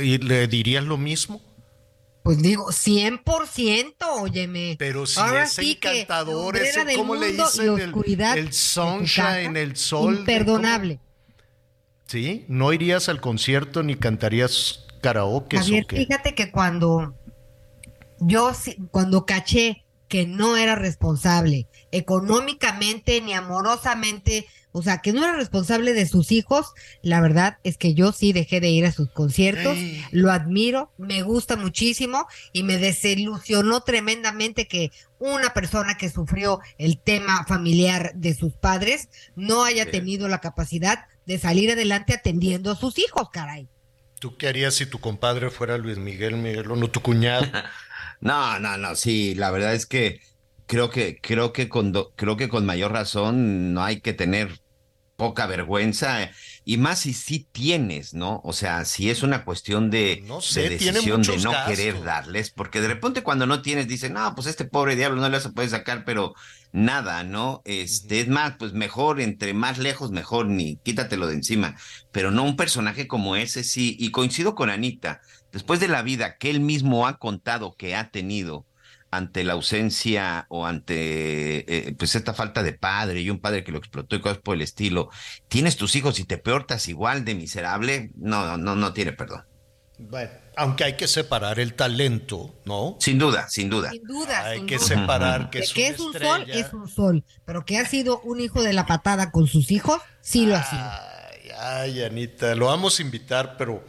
le 0.00 0.46
dirías 0.48 0.84
lo 0.84 0.96
mismo? 0.96 1.40
Pues 2.24 2.42
digo, 2.42 2.66
100%, 2.66 3.94
óyeme. 4.20 4.76
Pero 4.78 5.06
si 5.06 5.20
es 5.42 5.58
encantador, 5.58 6.56
ese, 6.56 6.94
¿cómo 6.94 7.14
le 7.14 7.32
dicen? 7.32 7.78
El, 7.78 8.20
el 8.20 8.52
sunshine, 8.52 9.56
el 9.56 9.76
sol. 9.76 10.16
Imperdonable. 10.18 11.00
¿Sí? 12.06 12.44
¿No 12.48 12.72
irías 12.72 13.08
al 13.08 13.20
concierto 13.20 13.82
ni 13.82 13.94
cantarías 13.94 14.86
karaoke? 15.00 15.58
Javier, 15.58 15.86
fíjate 15.88 16.34
que 16.34 16.50
cuando 16.50 17.14
yo, 18.20 18.52
cuando 18.90 19.24
caché 19.24 19.84
que 20.08 20.26
no 20.26 20.56
era 20.56 20.74
responsable 20.74 21.68
económicamente 21.92 23.20
ni 23.20 23.34
amorosamente, 23.34 24.46
o 24.72 24.82
sea, 24.82 24.98
que 24.98 25.12
no 25.12 25.22
era 25.22 25.34
responsable 25.34 25.92
de 25.92 26.06
sus 26.06 26.32
hijos, 26.32 26.72
la 27.02 27.20
verdad 27.20 27.58
es 27.64 27.76
que 27.76 27.94
yo 27.94 28.12
sí 28.12 28.32
dejé 28.32 28.60
de 28.60 28.68
ir 28.70 28.86
a 28.86 28.92
sus 28.92 29.10
conciertos, 29.10 29.76
lo 30.10 30.30
admiro, 30.30 30.92
me 30.98 31.22
gusta 31.22 31.56
muchísimo 31.56 32.26
y 32.52 32.62
me 32.62 32.78
desilusionó 32.78 33.82
tremendamente 33.82 34.66
que 34.66 34.90
una 35.18 35.52
persona 35.52 35.96
que 35.96 36.10
sufrió 36.10 36.60
el 36.78 36.98
tema 36.98 37.44
familiar 37.46 38.12
de 38.14 38.34
sus 38.34 38.54
padres 38.54 39.08
no 39.36 39.64
haya 39.64 39.90
tenido 39.90 40.28
la 40.28 40.40
capacidad 40.40 41.06
de 41.26 41.38
salir 41.38 41.70
adelante 41.70 42.14
atendiendo 42.14 42.70
a 42.70 42.76
sus 42.76 42.98
hijos, 42.98 43.28
caray. 43.30 43.68
¿Tú 44.18 44.36
qué 44.36 44.48
harías 44.48 44.74
si 44.74 44.86
tu 44.86 44.98
compadre 44.98 45.50
fuera 45.50 45.78
Luis 45.78 45.96
Miguel 45.96 46.36
Miguel 46.36 46.70
o 46.70 46.76
no 46.76 46.90
tu 46.90 47.00
cuñado? 47.00 47.46
no, 48.20 48.58
no, 48.58 48.76
no, 48.78 48.94
sí, 48.94 49.34
la 49.34 49.50
verdad 49.50 49.74
es 49.74 49.86
que 49.86 50.20
creo 50.66 50.90
que 50.90 51.18
creo 51.20 51.52
que 51.52 51.68
con 51.68 51.92
creo 52.16 52.36
que 52.36 52.48
con 52.48 52.66
mayor 52.66 52.92
razón 52.92 53.72
no 53.74 53.82
hay 53.82 54.00
que 54.00 54.12
tener 54.12 54.60
poca 55.18 55.46
vergüenza 55.48 56.30
y 56.64 56.76
más 56.76 57.00
si 57.00 57.12
sí 57.12 57.48
tienes, 57.50 58.14
¿no? 58.14 58.40
O 58.44 58.52
sea, 58.52 58.84
si 58.84 59.10
es 59.10 59.24
una 59.24 59.44
cuestión 59.44 59.90
de, 59.90 60.22
no 60.24 60.36
decisión 60.36 61.22
de 61.22 61.38
no 61.38 61.52
querer 61.66 62.04
darles, 62.04 62.50
porque 62.50 62.80
de 62.80 62.86
repente 62.86 63.24
cuando 63.24 63.44
no 63.44 63.60
tienes 63.60 63.88
dicen, 63.88 64.12
"No, 64.12 64.32
pues 64.36 64.46
este 64.46 64.64
pobre 64.64 64.94
diablo 64.94 65.20
no 65.20 65.28
le 65.28 65.40
se 65.40 65.50
puede 65.50 65.68
sacar", 65.68 66.04
pero 66.04 66.34
nada, 66.70 67.24
¿no? 67.24 67.62
Este 67.64 68.20
es 68.20 68.28
más, 68.28 68.54
pues 68.60 68.74
mejor 68.74 69.20
entre 69.20 69.54
más 69.54 69.78
lejos 69.78 70.12
mejor 70.12 70.46
ni 70.46 70.76
quítatelo 70.76 71.26
de 71.26 71.34
encima, 71.34 71.74
pero 72.12 72.30
no 72.30 72.44
un 72.44 72.54
personaje 72.54 73.08
como 73.08 73.34
ese 73.34 73.64
sí 73.64 73.96
y 73.98 74.12
coincido 74.12 74.54
con 74.54 74.70
Anita, 74.70 75.20
después 75.52 75.80
de 75.80 75.88
la 75.88 76.02
vida 76.02 76.36
que 76.38 76.50
él 76.50 76.60
mismo 76.60 77.06
ha 77.06 77.18
contado 77.18 77.74
que 77.76 77.94
ha 77.94 78.10
tenido 78.10 78.66
ante 79.10 79.44
la 79.44 79.54
ausencia 79.54 80.46
o 80.50 80.66
ante 80.66 81.88
eh, 81.88 81.94
pues 81.98 82.14
esta 82.14 82.34
falta 82.34 82.62
de 82.62 82.74
padre 82.74 83.20
y 83.20 83.30
un 83.30 83.40
padre 83.40 83.64
que 83.64 83.72
lo 83.72 83.78
explotó 83.78 84.16
y 84.16 84.20
cosas 84.20 84.38
por 84.38 84.54
el 84.54 84.62
estilo, 84.62 85.10
tienes 85.48 85.76
tus 85.76 85.96
hijos 85.96 86.18
y 86.20 86.24
te 86.24 86.38
peortas 86.38 86.88
igual 86.88 87.24
de 87.24 87.34
miserable, 87.34 88.10
no, 88.16 88.56
no, 88.56 88.74
no 88.74 88.92
tiene 88.92 89.12
perdón. 89.12 89.44
Bueno, 89.98 90.30
aunque 90.56 90.84
hay 90.84 90.96
que 90.96 91.08
separar 91.08 91.58
el 91.58 91.74
talento, 91.74 92.54
¿no? 92.64 92.96
Sin 93.00 93.18
duda, 93.18 93.48
sin 93.48 93.68
duda. 93.68 93.90
Sin 93.90 94.04
duda. 94.04 94.44
Hay 94.44 94.64
que 94.64 94.78
separar 94.78 95.50
que, 95.50 95.58
es, 95.58 95.72
que 95.72 95.88
es 95.88 95.98
un 95.98 96.12
sol, 96.12 96.44
es 96.48 96.72
un 96.72 96.88
sol, 96.88 97.24
pero 97.44 97.64
que 97.64 97.78
ha 97.78 97.84
sido 97.84 98.20
un 98.20 98.40
hijo 98.40 98.62
de 98.62 98.72
la 98.72 98.86
patada 98.86 99.32
con 99.32 99.48
sus 99.48 99.72
hijos, 99.72 100.00
sí 100.20 100.46
lo 100.46 100.56
ha 100.56 100.62
sido. 100.62 101.17
Ay, 101.60 102.02
Anita, 102.02 102.54
lo 102.54 102.66
vamos 102.66 102.98
a 102.98 103.02
invitar, 103.02 103.56
pero 103.56 103.84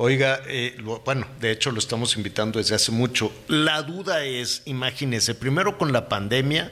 Oiga, 0.00 0.40
eh, 0.46 0.76
bueno, 1.04 1.26
de 1.40 1.50
hecho 1.50 1.72
lo 1.72 1.80
estamos 1.80 2.16
invitando 2.16 2.60
desde 2.60 2.76
hace 2.76 2.92
mucho. 2.92 3.32
La 3.48 3.82
duda 3.82 4.22
es, 4.22 4.62
imagínese, 4.64 5.34
primero 5.34 5.76
con 5.76 5.92
la 5.92 6.08
pandemia 6.08 6.70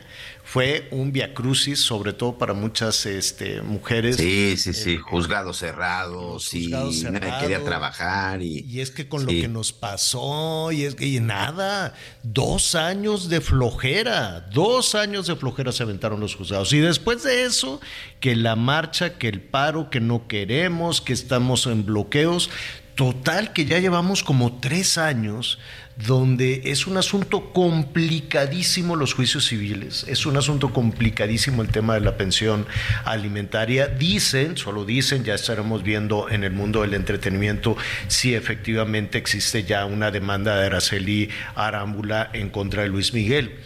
fue 0.56 0.88
un 0.90 1.12
viacrucis, 1.12 1.80
sobre 1.80 2.14
todo 2.14 2.38
para 2.38 2.54
muchas 2.54 3.04
este, 3.04 3.60
mujeres. 3.60 4.16
Sí, 4.16 4.56
sí, 4.56 4.72
sí, 4.72 4.94
eh, 4.94 4.96
juzgados 4.96 5.58
cerrados 5.58 6.54
y 6.54 6.68
nadie 6.68 7.30
quería 7.42 7.62
trabajar. 7.62 8.40
Y, 8.40 8.60
y 8.60 8.80
es 8.80 8.90
que 8.90 9.06
con 9.06 9.26
lo 9.26 9.32
que 9.32 9.48
nos 9.48 9.74
pasó, 9.74 10.72
y 10.72 10.84
es 10.84 10.94
que 10.94 11.04
y 11.04 11.20
nada, 11.20 11.92
dos 12.22 12.74
años 12.74 13.28
de 13.28 13.42
flojera, 13.42 14.48
dos 14.50 14.94
años 14.94 15.26
de 15.26 15.36
flojera 15.36 15.72
se 15.72 15.82
aventaron 15.82 16.20
los 16.20 16.34
juzgados. 16.34 16.72
Y 16.72 16.78
después 16.78 17.22
de 17.22 17.44
eso, 17.44 17.78
que 18.20 18.34
la 18.34 18.56
marcha, 18.56 19.18
que 19.18 19.28
el 19.28 19.42
paro, 19.42 19.90
que 19.90 20.00
no 20.00 20.26
queremos, 20.26 21.02
que 21.02 21.12
estamos 21.12 21.66
en 21.66 21.84
bloqueos 21.84 22.48
Total 22.96 23.52
que 23.52 23.66
ya 23.66 23.78
llevamos 23.78 24.24
como 24.24 24.58
tres 24.58 24.96
años 24.96 25.58
donde 25.98 26.62
es 26.64 26.86
un 26.86 26.96
asunto 26.96 27.52
complicadísimo 27.52 28.96
los 28.96 29.12
juicios 29.12 29.44
civiles, 29.44 30.06
es 30.08 30.24
un 30.24 30.38
asunto 30.38 30.72
complicadísimo 30.72 31.60
el 31.60 31.68
tema 31.68 31.92
de 31.92 32.00
la 32.00 32.16
pensión 32.16 32.66
alimentaria. 33.04 33.86
Dicen, 33.86 34.56
solo 34.56 34.86
dicen, 34.86 35.24
ya 35.24 35.34
estaremos 35.34 35.82
viendo 35.82 36.30
en 36.30 36.42
el 36.42 36.52
mundo 36.52 36.80
del 36.80 36.94
entretenimiento 36.94 37.76
si 38.08 38.34
efectivamente 38.34 39.18
existe 39.18 39.64
ya 39.64 39.84
una 39.84 40.10
demanda 40.10 40.56
de 40.56 40.64
Araceli 40.64 41.28
Arámbula 41.54 42.30
en 42.32 42.48
contra 42.48 42.84
de 42.84 42.88
Luis 42.88 43.12
Miguel. 43.12 43.58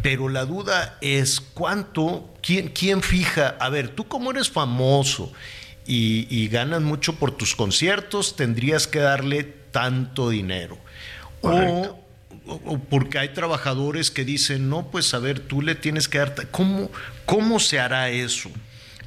Pero 0.00 0.28
la 0.28 0.44
duda 0.44 0.96
es 1.00 1.40
cuánto, 1.40 2.32
quién, 2.40 2.68
quién 2.68 3.02
fija, 3.02 3.56
a 3.58 3.68
ver, 3.68 3.88
tú 3.88 4.06
como 4.06 4.30
eres 4.30 4.48
famoso 4.48 5.32
y, 5.86 6.48
ganas 6.48 6.82
mucho 6.82 7.16
por 7.16 7.32
tus 7.32 7.54
conciertos, 7.54 8.36
tendrías 8.36 8.86
que 8.86 8.98
darle 8.98 9.44
tanto 9.44 10.30
dinero. 10.30 10.78
O, 11.42 11.98
porque 12.88 13.18
hay 13.18 13.30
trabajadores 13.30 14.10
que 14.10 14.24
dicen, 14.24 14.68
no, 14.68 14.90
pues 14.90 15.14
a 15.14 15.18
ver, 15.18 15.40
tú 15.40 15.62
le 15.62 15.74
tienes 15.74 16.08
que 16.08 16.18
dar... 16.18 16.34
¿Cómo, 16.50 16.90
¿Cómo 17.24 17.58
se 17.58 17.78
hará 17.78 18.08
eso? 18.10 18.50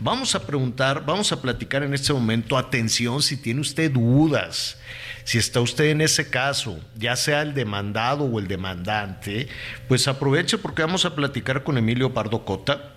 Vamos 0.01 0.35
a 0.35 0.45
preguntar, 0.45 1.05
vamos 1.05 1.31
a 1.31 1.41
platicar 1.41 1.83
en 1.83 1.93
este 1.93 2.13
momento, 2.13 2.57
atención, 2.57 3.21
si 3.21 3.35
tiene 3.35 3.59
usted 3.59 3.91
dudas, 3.91 4.77
si 5.25 5.37
está 5.37 5.59
usted 5.59 5.85
en 5.85 5.99
ese 5.99 6.29
caso, 6.29 6.79
ya 6.95 7.17
sea 7.17 7.41
el 7.41 7.53
demandado 7.53 8.23
o 8.23 8.39
el 8.39 8.47
demandante, 8.47 9.49
pues 9.89 10.07
aproveche 10.07 10.57
porque 10.57 10.83
vamos 10.83 11.03
a 11.03 11.15
platicar 11.15 11.63
con 11.63 11.77
Emilio 11.77 12.13
Pardo 12.13 12.45
Cota 12.45 12.93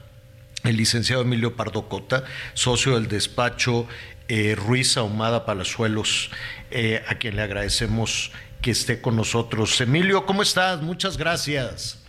el 0.64 0.76
licenciado 0.76 1.22
Emilio 1.22 1.56
Pardo 1.56 1.88
Cota, 1.88 2.24
socio 2.54 2.94
del 2.94 3.08
despacho 3.08 3.86
eh, 4.28 4.54
Ruiz 4.54 4.96
Ahumada 4.96 5.44
Palazuelos, 5.44 6.30
eh, 6.70 7.02
a 7.08 7.16
quien 7.16 7.36
le 7.36 7.42
agradecemos 7.42 8.32
que 8.60 8.70
esté 8.70 9.00
con 9.00 9.16
nosotros. 9.16 9.80
Emilio, 9.80 10.24
¿cómo 10.24 10.42
estás? 10.42 10.80
Muchas 10.80 11.18
gracias. 11.18 12.04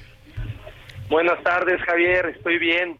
Buenas 1.10 1.42
tardes, 1.44 1.82
Javier, 1.82 2.28
estoy 2.36 2.60
bien, 2.60 3.00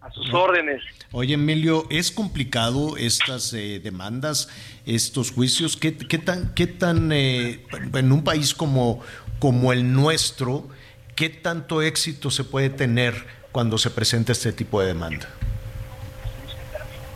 a 0.00 0.10
sus 0.10 0.32
órdenes. 0.32 0.82
Oye, 1.12 1.34
Emilio, 1.34 1.86
¿es 1.90 2.10
complicado 2.10 2.96
estas 2.96 3.52
eh, 3.54 3.80
demandas, 3.82 4.48
estos 4.86 5.32
juicios? 5.32 5.76
¿Qué, 5.76 5.96
qué 5.96 6.18
tan, 6.18 6.54
qué 6.54 6.66
tan 6.66 7.10
en 7.10 8.12
un 8.12 8.22
país 8.22 8.54
como, 8.54 9.02
como 9.38 9.72
el 9.72 9.92
nuestro, 9.92 10.68
qué 11.16 11.30
tanto 11.30 11.82
éxito 11.82 12.30
se 12.30 12.44
puede 12.44 12.70
tener? 12.70 13.39
Cuando 13.52 13.78
se 13.78 13.90
presenta 13.90 14.32
este 14.32 14.52
tipo 14.52 14.80
de 14.80 14.88
demanda? 14.88 15.28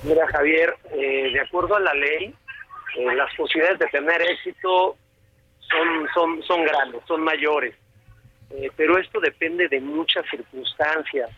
Mira, 0.03 0.27
Javier, 0.29 0.75
eh, 0.93 1.31
de 1.33 1.41
acuerdo 1.41 1.77
a 1.77 1.81
la 1.81 1.95
ley, 1.95 2.35
eh, 2.97 3.15
las 3.15 3.33
posibilidades 3.35 3.79
de 3.79 3.87
tener 3.87 4.21
éxito 4.21 4.97
son, 5.61 6.09
son, 6.13 6.43
son 6.43 6.65
grandes, 6.65 7.01
son 7.07 7.23
mayores. 7.23 7.75
Eh, 8.51 8.71
pero 8.77 8.99
esto 8.99 9.19
depende 9.21 9.69
de 9.69 9.81
muchas 9.81 10.25
circunstancias. 10.31 11.31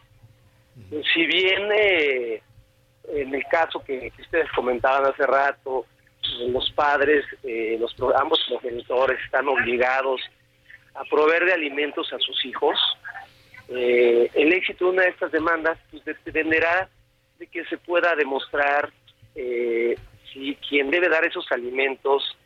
Si 1.15 1.25
bien 1.25 1.73
en 1.73 3.35
el 3.35 3.45
caso 3.51 3.83
que, 3.83 4.13
ustedes 4.21 4.51
comentaban 4.53 5.07
hace 5.07 5.27
rato, 5.27 5.87
los 6.49 6.71
padres, 6.73 7.25
los 7.79 7.95
ambos 8.21 8.45
progenitores 8.47 9.19
están 9.25 9.49
obligados 9.49 10.21
a 10.95 11.03
proveer 11.05 11.47
de 11.47 11.53
alimentos 11.55 12.13
a 12.13 12.19
sus 12.19 12.45
hijos, 12.45 12.79
eh, 13.69 14.31
el 14.35 14.53
éxito 14.53 14.87
de 14.87 14.91
una 14.93 15.03
de 15.03 15.11
estas 15.11 15.33
demandas 15.33 15.79
pues, 15.91 16.05
dependerá 16.25 16.89
de 17.39 17.47
que 17.47 17.65
se 17.67 17.79
pueda 17.79 18.15
demostrar 18.15 18.93
si 20.33 20.57
quien 20.67 20.91
debe 20.91 21.11
dar 21.11 21.25
esos 21.27 21.47
alimentos 21.53 22.37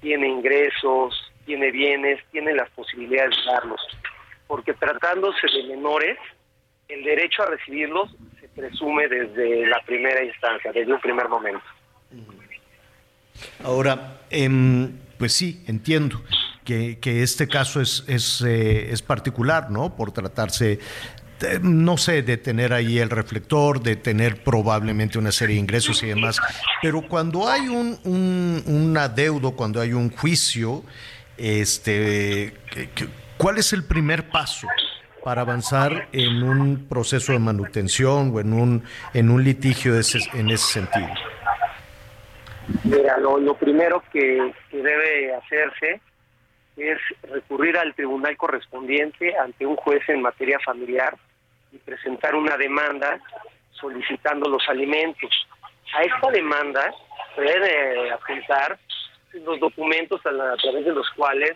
tiene 0.00 0.28
ingresos, 0.28 1.14
tiene 1.46 1.70
bienes, 1.70 2.20
tiene 2.30 2.54
las 2.54 2.68
posibilidades 2.70 3.36
de 3.36 3.52
darlos. 3.52 3.80
Porque 4.46 4.74
tratándose 4.74 5.46
de 5.46 5.64
menores, 5.68 6.18
el 6.88 7.02
derecho 7.02 7.42
a 7.42 7.46
recibirlos 7.46 8.14
se 8.40 8.48
presume 8.48 9.08
desde 9.08 9.66
la 9.66 9.80
primera 9.82 10.22
instancia, 10.22 10.72
desde 10.72 10.92
un 10.92 11.00
primer 11.00 11.28
momento. 11.28 11.64
Ahora, 13.64 14.20
em, 14.30 14.98
pues 15.18 15.32
sí, 15.32 15.64
entiendo 15.66 16.22
que, 16.66 17.22
este 17.22 17.48
caso 17.48 17.80
es, 17.80 18.04
es, 18.06 18.42
eh, 18.42 18.92
es 18.92 19.00
particular, 19.00 19.70
¿no? 19.70 19.96
Por 19.96 20.12
tratarse 20.12 20.78
no 21.60 21.98
sé, 21.98 22.22
de 22.22 22.38
tener 22.38 22.72
ahí 22.72 22.98
el 22.98 23.10
reflector, 23.10 23.82
de 23.82 23.96
tener 23.96 24.42
probablemente 24.42 25.18
una 25.18 25.32
serie 25.32 25.56
de 25.56 25.60
ingresos 25.60 26.02
y 26.02 26.06
demás. 26.06 26.38
Pero 26.80 27.02
cuando 27.02 27.46
hay 27.46 27.68
un, 27.68 27.98
un, 28.66 28.96
adeudo, 28.96 29.52
cuando 29.52 29.80
hay 29.80 29.92
un 29.92 30.10
juicio, 30.10 30.82
este, 31.36 32.54
¿cuál 33.36 33.58
es 33.58 33.72
el 33.72 33.84
primer 33.84 34.30
paso? 34.30 34.66
para 35.22 35.42
avanzar 35.42 36.06
en 36.12 36.44
un 36.44 36.86
proceso 36.88 37.32
de 37.32 37.40
manutención 37.40 38.30
o 38.32 38.38
en 38.38 38.52
un, 38.52 38.84
en 39.12 39.28
un 39.28 39.42
litigio 39.42 39.92
en 39.94 40.50
ese 40.50 40.58
sentido? 40.58 41.08
Mira, 42.84 43.18
lo, 43.18 43.54
primero 43.56 44.04
que, 44.12 44.52
debe 44.70 45.34
hacerse 45.34 46.00
es 46.76 46.98
recurrir 47.22 47.76
al 47.78 47.94
tribunal 47.94 48.36
correspondiente 48.36 49.36
ante 49.36 49.64
un 49.64 49.76
juez 49.76 50.02
en 50.08 50.22
materia 50.22 50.58
familiar 50.60 51.16
y 51.72 51.78
presentar 51.78 52.34
una 52.34 52.56
demanda 52.56 53.18
solicitando 53.72 54.48
los 54.48 54.66
alimentos. 54.68 55.30
A 55.94 56.02
esta 56.02 56.30
demanda 56.30 56.92
puede 57.34 58.10
apuntar 58.10 58.78
los 59.32 59.60
documentos 59.60 60.20
a, 60.26 60.30
a 60.30 60.56
través 60.56 60.84
de 60.84 60.92
los 60.92 61.08
cuales 61.10 61.52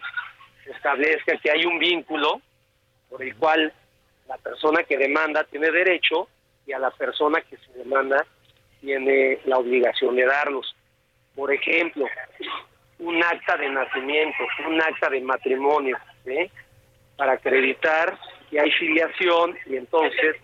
se 0.64 0.70
establezca 0.70 1.36
que 1.38 1.50
hay 1.50 1.64
un 1.64 1.78
vínculo 1.78 2.40
por 3.08 3.22
el 3.22 3.34
cual 3.36 3.72
la 4.28 4.38
persona 4.38 4.82
que 4.84 4.96
demanda 4.96 5.44
tiene 5.44 5.70
derecho 5.70 6.28
y 6.66 6.72
a 6.72 6.78
la 6.78 6.90
persona 6.90 7.40
que 7.42 7.56
se 7.56 7.72
demanda 7.72 8.24
tiene 8.80 9.38
la 9.44 9.58
obligación 9.58 10.16
de 10.16 10.24
darlos. 10.24 10.74
Por 11.34 11.52
ejemplo, 11.52 12.06
un 13.00 13.22
acta 13.22 13.56
de 13.56 13.68
nacimiento, 13.70 14.36
un 14.66 14.80
acta 14.80 15.08
de 15.08 15.20
matrimonio, 15.20 15.98
para 17.16 17.32
acreditar 17.32 18.16
que 18.50 18.60
hay 18.60 18.70
filiación 18.72 19.56
y 19.66 19.76
entonces 19.76 20.36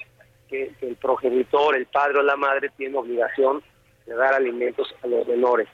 que, 0.48 0.72
el 0.80 0.96
progenitor, 0.96 1.76
el 1.76 1.86
padre 1.86 2.18
o 2.18 2.22
la 2.22 2.36
madre 2.36 2.70
tiene 2.76 2.96
obligación 2.96 3.62
de 4.06 4.14
dar 4.14 4.34
alimentos 4.34 4.94
a 5.02 5.06
los 5.06 5.26
menores. 5.26 5.68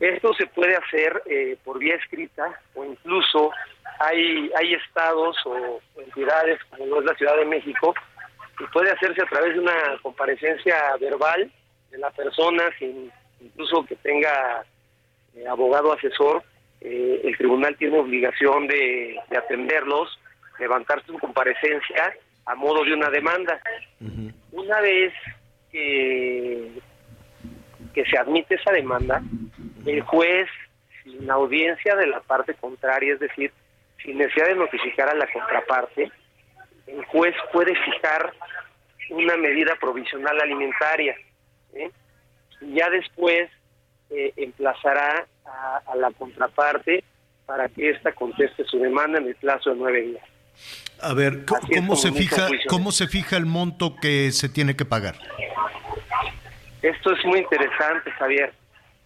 Esto 0.00 0.32
se 0.34 0.46
puede 0.46 0.74
hacer 0.74 1.22
eh, 1.26 1.56
por 1.64 1.78
vía 1.78 1.94
escrita 1.96 2.60
o 2.74 2.84
incluso 2.84 3.50
hay, 4.00 4.50
hay 4.58 4.74
estados 4.74 5.36
o 5.44 5.80
entidades 5.96 6.58
como 6.70 6.98
es 6.98 7.04
la 7.04 7.14
Ciudad 7.14 7.36
de 7.36 7.44
México 7.44 7.94
que 8.58 8.64
puede 8.72 8.90
hacerse 8.90 9.22
a 9.22 9.26
través 9.26 9.54
de 9.54 9.60
una 9.60 9.98
comparecencia 10.02 10.76
verbal 10.98 11.50
de 11.90 11.98
la 11.98 12.10
persona 12.10 12.64
sin 12.78 13.12
incluso 13.40 13.84
que 13.84 13.96
tenga 13.96 14.64
eh, 15.36 15.46
abogado 15.48 15.92
asesor 15.92 16.42
eh, 16.80 17.20
el 17.24 17.36
tribunal 17.36 17.76
tiene 17.76 17.98
obligación 17.98 18.66
de, 18.66 19.16
atenderlos 19.36 20.18
levantar 20.58 21.04
su 21.06 21.18
comparecencia 21.18 22.14
a 22.46 22.54
modo 22.54 22.84
de 22.84 22.92
una 22.92 23.10
demanda 23.10 23.60
una 24.52 24.80
vez 24.80 25.12
que 25.70 26.70
que 27.94 28.04
se 28.06 28.18
admite 28.18 28.54
esa 28.54 28.72
demanda 28.72 29.22
el 29.86 30.02
juez 30.02 30.48
sin 31.02 31.30
audiencia 31.30 31.96
de 31.96 32.06
la 32.06 32.20
parte 32.20 32.54
contraria 32.54 33.14
es 33.14 33.20
decir 33.20 33.52
sin 34.04 34.18
necesidad 34.18 34.48
de 34.48 34.54
notificar 34.56 35.08
a 35.08 35.14
la 35.14 35.26
contraparte, 35.32 36.10
el 36.86 37.04
juez 37.06 37.34
puede 37.52 37.74
fijar 37.76 38.32
una 39.10 39.36
medida 39.36 39.76
provisional 39.80 40.40
alimentaria. 40.40 41.16
Y 42.60 42.74
ya 42.74 42.90
después 42.90 43.50
eh, 44.14 44.32
emplazará 44.36 45.26
a, 45.44 45.96
la 45.96 46.10
contraparte 46.12 47.04
para 47.46 47.68
que 47.68 47.90
ésta 47.90 48.12
conteste 48.12 48.64
su 48.64 48.78
demanda 48.78 49.18
en 49.18 49.28
el 49.28 49.34
plazo 49.36 49.70
de 49.70 49.76
nueve 49.76 50.02
días. 50.02 50.24
A 51.00 51.14
ver, 51.14 51.44
¿cómo 51.46 51.96
se 51.96 52.12
fija 52.12 52.48
cómo 52.68 52.92
se 52.92 53.08
fija 53.08 53.36
el 53.36 53.46
monto 53.46 53.96
que 54.00 54.30
se 54.32 54.48
tiene 54.48 54.76
que 54.76 54.84
pagar? 54.84 55.16
Esto 56.82 57.12
es 57.12 57.24
muy 57.24 57.40
interesante, 57.40 58.10
Javier. 58.12 58.52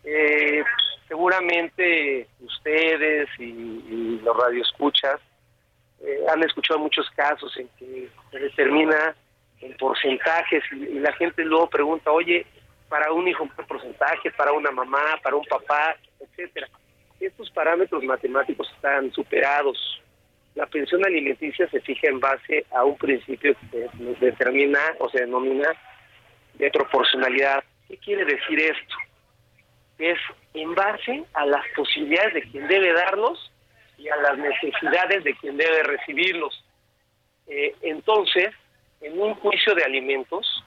Eh, 0.04 0.62
seguramente 1.08 2.26
ustedes 2.40 3.28
y, 3.38 4.20
los 4.22 4.36
radioescuchas 4.36 5.20
eh, 6.00 6.18
han 6.32 6.42
escuchado 6.42 6.80
muchos 6.80 7.08
casos 7.10 7.56
en 7.56 7.68
que 7.78 8.08
se 8.30 8.38
determina 8.38 9.14
en 9.60 9.76
porcentajes 9.76 10.62
y, 10.72 10.98
la 10.98 11.12
gente 11.12 11.44
luego 11.44 11.68
pregunta, 11.68 12.10
oye, 12.10 12.46
para 12.88 13.12
un 13.12 13.26
hijo 13.26 13.44
un 13.44 13.66
porcentaje, 13.66 14.30
para 14.32 14.52
una 14.52 14.70
mamá, 14.70 15.18
para 15.22 15.36
un 15.36 15.44
papá, 15.44 15.96
etcétera. 16.20 16.68
Estos 17.20 17.50
parámetros 17.50 18.02
matemáticos 18.04 18.70
están 18.74 19.12
superados. 19.12 20.02
La 20.54 20.66
pensión 20.66 21.04
alimenticia 21.04 21.68
se 21.68 21.80
fija 21.80 22.08
en 22.08 22.20
base 22.20 22.64
a 22.74 22.84
un 22.84 22.96
principio 22.96 23.54
que 23.70 23.88
nos 23.94 24.18
determina 24.20 24.80
o 24.98 25.08
se 25.08 25.20
denomina 25.20 25.68
de 26.54 26.70
proporcionalidad. 26.70 27.62
¿Qué 27.88 27.96
quiere 27.98 28.24
decir 28.24 28.58
esto? 28.60 28.94
Es 29.98 30.18
en 30.54 30.74
base 30.74 31.24
a 31.34 31.46
las 31.46 31.64
posibilidades 31.74 32.34
de 32.34 32.42
quien 32.42 32.68
debe 32.68 32.92
darlos 32.92 33.50
y 33.98 34.08
a 34.08 34.16
las 34.16 34.38
necesidades 34.38 35.24
de 35.24 35.34
quien 35.36 35.56
debe 35.56 35.82
recibirlos. 35.82 36.64
Eh, 37.46 37.74
entonces, 37.82 38.50
en 39.00 39.18
un 39.20 39.34
juicio 39.36 39.74
de 39.74 39.84
alimentos, 39.84 40.64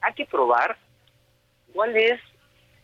hay 0.00 0.14
que 0.14 0.26
probar 0.26 0.76
cuál 1.72 1.96
es, 1.96 2.20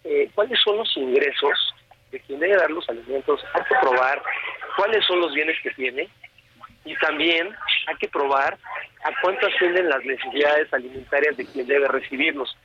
eh, 0.04 0.30
cuáles 0.34 0.58
son 0.62 0.78
los 0.78 0.96
ingresos 0.96 1.74
de 2.10 2.20
quien 2.20 2.40
debe 2.40 2.56
dar 2.56 2.70
los 2.70 2.88
alimentos, 2.88 3.40
hay 3.52 3.62
que 3.62 3.74
probar 3.80 4.22
cuáles 4.76 5.04
son 5.06 5.20
los 5.20 5.32
bienes 5.34 5.56
que 5.62 5.70
tiene 5.70 6.08
y 6.84 6.96
también 6.98 7.48
hay 7.88 7.96
que 7.96 8.08
probar 8.08 8.56
a 9.04 9.10
cuánto 9.20 9.46
ascienden 9.46 9.88
las 9.88 10.04
necesidades 10.04 10.72
alimentarias 10.72 11.36
de 11.36 11.46
quien 11.46 11.66
debe 11.66 11.88
recibirlos. 11.88 12.56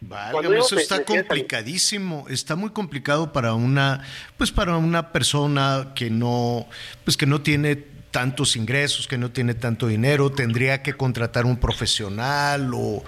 eso 0.58 0.78
está 0.78 1.04
complicadísimo, 1.04 2.26
está 2.30 2.56
muy 2.56 2.72
complicado 2.72 3.34
para 3.34 3.54
una, 3.54 4.04
pues 4.38 4.52
para 4.52 4.78
una 4.78 5.12
persona 5.12 5.94
que 5.96 6.10
no, 6.10 6.68
pues 7.04 7.18
que 7.18 7.26
no 7.26 7.42
tiene 7.42 7.76
tantos 8.12 8.56
ingresos, 8.56 9.08
que 9.08 9.18
no 9.18 9.32
tiene 9.32 9.54
tanto 9.54 9.88
dinero, 9.88 10.32
tendría 10.32 10.84
que 10.84 10.94
contratar 10.94 11.46
un 11.46 11.58
profesional 11.58 12.72
o 12.74 13.04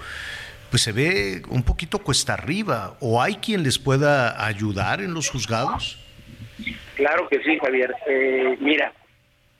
pues 0.74 0.82
se 0.82 0.90
ve 0.90 1.40
un 1.50 1.62
poquito 1.62 2.00
cuesta 2.00 2.32
arriba. 2.32 2.96
¿O 2.98 3.22
hay 3.22 3.36
quien 3.36 3.62
les 3.62 3.78
pueda 3.78 4.44
ayudar 4.44 5.00
en 5.00 5.14
los 5.14 5.30
juzgados? 5.30 6.00
Claro 6.96 7.28
que 7.28 7.40
sí, 7.44 7.56
Javier. 7.60 7.94
Eh, 8.08 8.56
mira, 8.58 8.92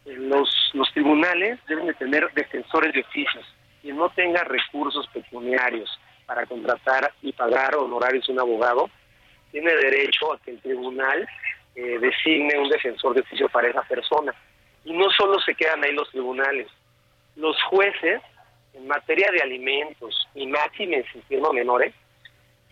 los, 0.07 0.73
los 0.73 0.93
tribunales 0.93 1.61
deben 1.69 1.87
de 1.87 1.95
tener 1.95 2.29
defensores 2.35 2.93
de 2.93 3.03
oficios 3.03 3.47
quien 3.81 3.97
no 3.97 4.09
tenga 4.09 4.43
recursos 4.43 5.07
pecuniarios 5.15 5.89
para 6.27 6.47
contratar 6.47 7.13
y 7.23 7.33
pagar 7.33 7.77
honorarios 7.77 8.29
a 8.29 8.33
un 8.33 8.41
abogado, 8.41 8.91
tiene 9.53 9.73
derecho 9.73 10.33
a 10.33 10.39
que 10.41 10.51
el 10.51 10.61
tribunal 10.63 11.29
eh, 11.77 11.97
designe 12.01 12.59
un 12.59 12.71
defensor 12.71 13.15
de 13.15 13.21
oficio 13.21 13.49
para 13.51 13.69
esa 13.69 13.83
persona. 13.83 14.35
Y 14.85 14.93
no 14.93 15.09
solo 15.11 15.39
se 15.39 15.55
quedan 15.55 15.85
ahí 15.85 15.93
los 15.93 16.11
tribunales, 16.11 16.67
los 17.37 17.57
jueces 17.71 18.21
en 18.75 18.87
materia 18.87 19.31
de 19.33 19.43
alimentos 19.43 20.29
y 20.35 20.47
máximas 20.47 21.05
en 21.31 21.43
menores 21.55 21.95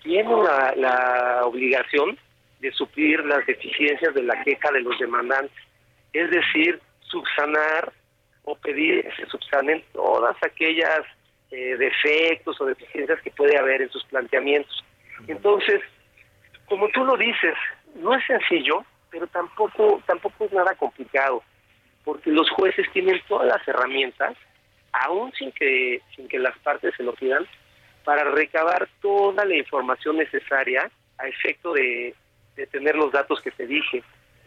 tienen 0.02 0.42
la, 0.42 0.74
la 0.76 1.40
obligación 1.44 2.18
de 2.60 2.72
suplir 2.72 3.24
las 3.24 3.44
deficiencias 3.46 4.14
de 4.14 4.22
la 4.22 4.42
queja 4.42 4.70
de 4.72 4.80
los 4.80 4.98
demandantes, 4.98 5.56
es 6.12 6.30
decir, 6.30 6.80
subsanar 7.00 7.92
o 8.44 8.54
pedir 8.56 9.02
que 9.02 9.12
se 9.16 9.26
subsanen 9.26 9.82
todas 9.92 10.36
aquellas 10.42 11.02
eh, 11.50 11.76
defectos 11.76 12.60
o 12.60 12.66
deficiencias 12.66 13.20
que 13.20 13.30
puede 13.30 13.58
haber 13.58 13.82
en 13.82 13.90
sus 13.90 14.04
planteamientos. 14.04 14.84
Entonces, 15.28 15.80
como 16.66 16.88
tú 16.88 17.04
lo 17.04 17.16
dices, 17.16 17.54
no 17.96 18.14
es 18.14 18.24
sencillo, 18.26 18.84
pero 19.10 19.26
tampoco 19.26 20.02
tampoco 20.06 20.46
es 20.46 20.52
nada 20.52 20.74
complicado, 20.76 21.42
porque 22.04 22.30
los 22.30 22.48
jueces 22.50 22.86
tienen 22.92 23.20
todas 23.28 23.48
las 23.48 23.66
herramientas, 23.68 24.34
aún 24.92 25.32
sin 25.32 25.52
que 25.52 26.00
sin 26.14 26.28
que 26.28 26.38
las 26.38 26.56
partes 26.58 26.94
se 26.96 27.02
lo 27.02 27.14
pidan, 27.14 27.46
para 28.04 28.24
recabar 28.24 28.88
toda 29.00 29.44
la 29.44 29.56
información 29.56 30.16
necesaria 30.16 30.90
a 31.18 31.26
efecto 31.26 31.72
de, 31.72 32.14
tener 32.70 32.96
los 32.96 33.12
datos 33.12 33.40
que 33.40 33.50
te 33.50 33.66
dije. 33.66 34.02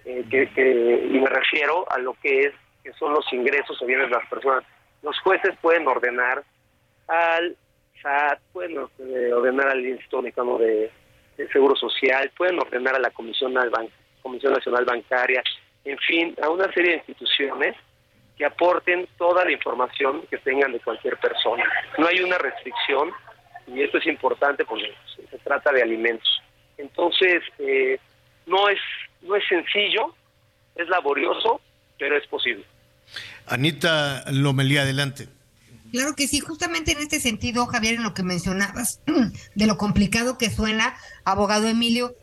Eh, 0.05 0.23
y 1.11 1.19
me 1.19 1.29
refiero 1.29 1.85
a 1.91 1.97
lo 1.97 2.13
que 2.21 2.41
es 2.41 2.53
que 2.83 2.93
son 2.93 3.13
los 3.13 3.25
ingresos 3.33 3.81
o 3.81 3.85
bienes 3.85 4.09
de 4.09 4.15
las 4.15 4.29
personas. 4.29 4.63
Los 5.01 5.19
jueces 5.21 5.55
pueden 5.61 5.87
ordenar 5.87 6.43
al 7.07 7.57
SAT, 8.01 8.39
pueden 8.53 8.77
ordenar 8.77 9.69
al 9.69 9.85
Instituto 9.85 10.21
de, 10.59 10.91
Seguro 11.51 11.75
Social, 11.75 12.31
pueden 12.37 12.59
ordenar 12.59 12.95
a 12.95 12.99
la 12.99 13.09
Comisión, 13.09 13.55
Comisión 14.21 14.53
Nacional 14.53 14.85
Bancaria, 14.85 15.43
en 15.83 15.97
fin, 15.99 16.35
a 16.41 16.49
una 16.49 16.71
serie 16.73 16.91
de 16.91 16.97
instituciones 16.97 17.75
que 18.37 18.45
aporten 18.45 19.07
toda 19.17 19.45
la 19.45 19.51
información 19.51 20.23
que 20.29 20.37
tengan 20.39 20.71
de 20.71 20.79
cualquier 20.79 21.17
persona. 21.17 21.63
No 21.97 22.07
hay 22.07 22.19
una 22.19 22.37
restricción 22.37 23.11
y 23.67 23.81
esto 23.81 23.97
es 23.97 24.05
importante 24.07 24.65
porque 24.65 24.93
se 25.15 25.37
trata 25.39 25.71
de 25.71 25.81
alimentos. 25.81 26.41
Entonces, 26.77 27.41
eh, 27.59 27.99
no 28.45 28.69
es 28.69 28.79
no 29.21 29.35
es 29.35 29.43
sencillo, 29.47 30.15
es 30.75 30.87
laborioso, 30.87 31.61
pero 31.97 32.17
es 32.17 32.27
posible. 32.27 32.63
Anita 33.47 34.23
Lomelía, 34.31 34.81
adelante. 34.81 35.27
Claro 35.91 36.15
que 36.15 36.27
sí, 36.27 36.39
justamente 36.39 36.91
en 36.91 36.99
este 36.99 37.19
sentido, 37.19 37.65
Javier, 37.67 37.95
en 37.95 38.03
lo 38.03 38.13
que 38.13 38.23
mencionabas, 38.23 39.01
de 39.55 39.67
lo 39.67 39.77
complicado 39.77 40.37
que 40.37 40.49
suena, 40.49 40.95
abogado 41.23 41.67
Emilio, 41.67 42.15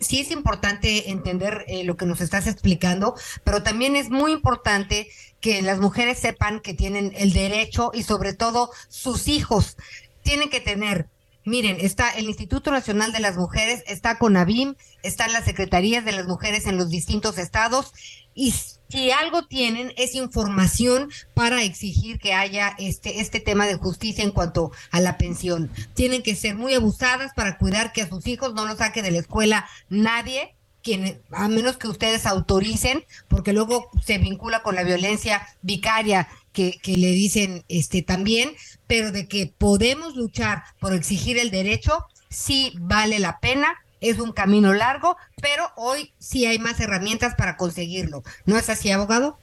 sí 0.00 0.20
es 0.20 0.30
importante 0.30 1.10
entender 1.10 1.64
eh, 1.68 1.84
lo 1.84 1.96
que 1.96 2.06
nos 2.06 2.20
estás 2.20 2.46
explicando, 2.46 3.14
pero 3.44 3.62
también 3.62 3.96
es 3.96 4.10
muy 4.10 4.32
importante 4.32 5.08
que 5.40 5.62
las 5.62 5.78
mujeres 5.78 6.18
sepan 6.18 6.60
que 6.60 6.74
tienen 6.74 7.12
el 7.16 7.32
derecho 7.32 7.90
y 7.94 8.02
sobre 8.02 8.34
todo 8.34 8.70
sus 8.88 9.28
hijos. 9.28 9.76
Tienen 10.22 10.50
que 10.50 10.60
tener 10.60 11.08
Miren, 11.46 11.76
está 11.78 12.10
el 12.10 12.24
Instituto 12.24 12.72
Nacional 12.72 13.12
de 13.12 13.20
las 13.20 13.36
Mujeres, 13.36 13.84
está 13.86 14.18
CONABIM, 14.18 14.74
están 15.04 15.32
las 15.32 15.44
secretarías 15.44 16.04
de 16.04 16.10
las 16.10 16.26
mujeres 16.26 16.66
en 16.66 16.76
los 16.76 16.88
distintos 16.88 17.38
estados 17.38 17.92
y 18.34 18.52
si 18.88 19.10
algo 19.10 19.42
tienen 19.42 19.92
es 19.96 20.14
información 20.14 21.10
para 21.34 21.62
exigir 21.62 22.18
que 22.18 22.32
haya 22.32 22.74
este 22.78 23.20
este 23.20 23.40
tema 23.40 23.66
de 23.66 23.76
justicia 23.76 24.24
en 24.24 24.30
cuanto 24.30 24.72
a 24.90 25.00
la 25.00 25.18
pensión. 25.18 25.70
Tienen 25.94 26.22
que 26.22 26.34
ser 26.34 26.54
muy 26.54 26.74
abusadas 26.74 27.32
para 27.34 27.58
cuidar 27.58 27.92
que 27.92 28.02
a 28.02 28.08
sus 28.08 28.26
hijos 28.26 28.54
no 28.54 28.66
los 28.66 28.78
saque 28.78 29.02
de 29.02 29.10
la 29.10 29.18
escuela 29.18 29.68
nadie 29.88 30.56
a 31.32 31.48
menos 31.48 31.76
que 31.76 31.88
ustedes 31.88 32.26
autoricen, 32.26 33.04
porque 33.28 33.52
luego 33.52 33.90
se 34.04 34.18
vincula 34.18 34.62
con 34.62 34.74
la 34.74 34.84
violencia 34.84 35.46
vicaria 35.62 36.28
que, 36.52 36.78
le 36.84 37.08
dicen 37.08 37.64
este 37.68 38.02
también, 38.02 38.52
pero 38.86 39.12
de 39.12 39.26
que 39.26 39.52
podemos 39.58 40.16
luchar 40.16 40.62
por 40.80 40.94
exigir 40.94 41.38
el 41.38 41.50
derecho, 41.50 42.06
sí 42.30 42.72
vale 42.78 43.18
la 43.18 43.40
pena, 43.40 43.74
es 44.08 44.18
un 44.18 44.32
camino 44.32 44.72
largo, 44.72 45.16
pero 45.40 45.64
hoy 45.76 46.12
sí 46.18 46.46
hay 46.46 46.58
más 46.58 46.80
herramientas 46.80 47.34
para 47.34 47.56
conseguirlo. 47.56 48.22
¿No 48.44 48.56
es 48.56 48.68
así, 48.70 48.90
abogado? 48.90 49.38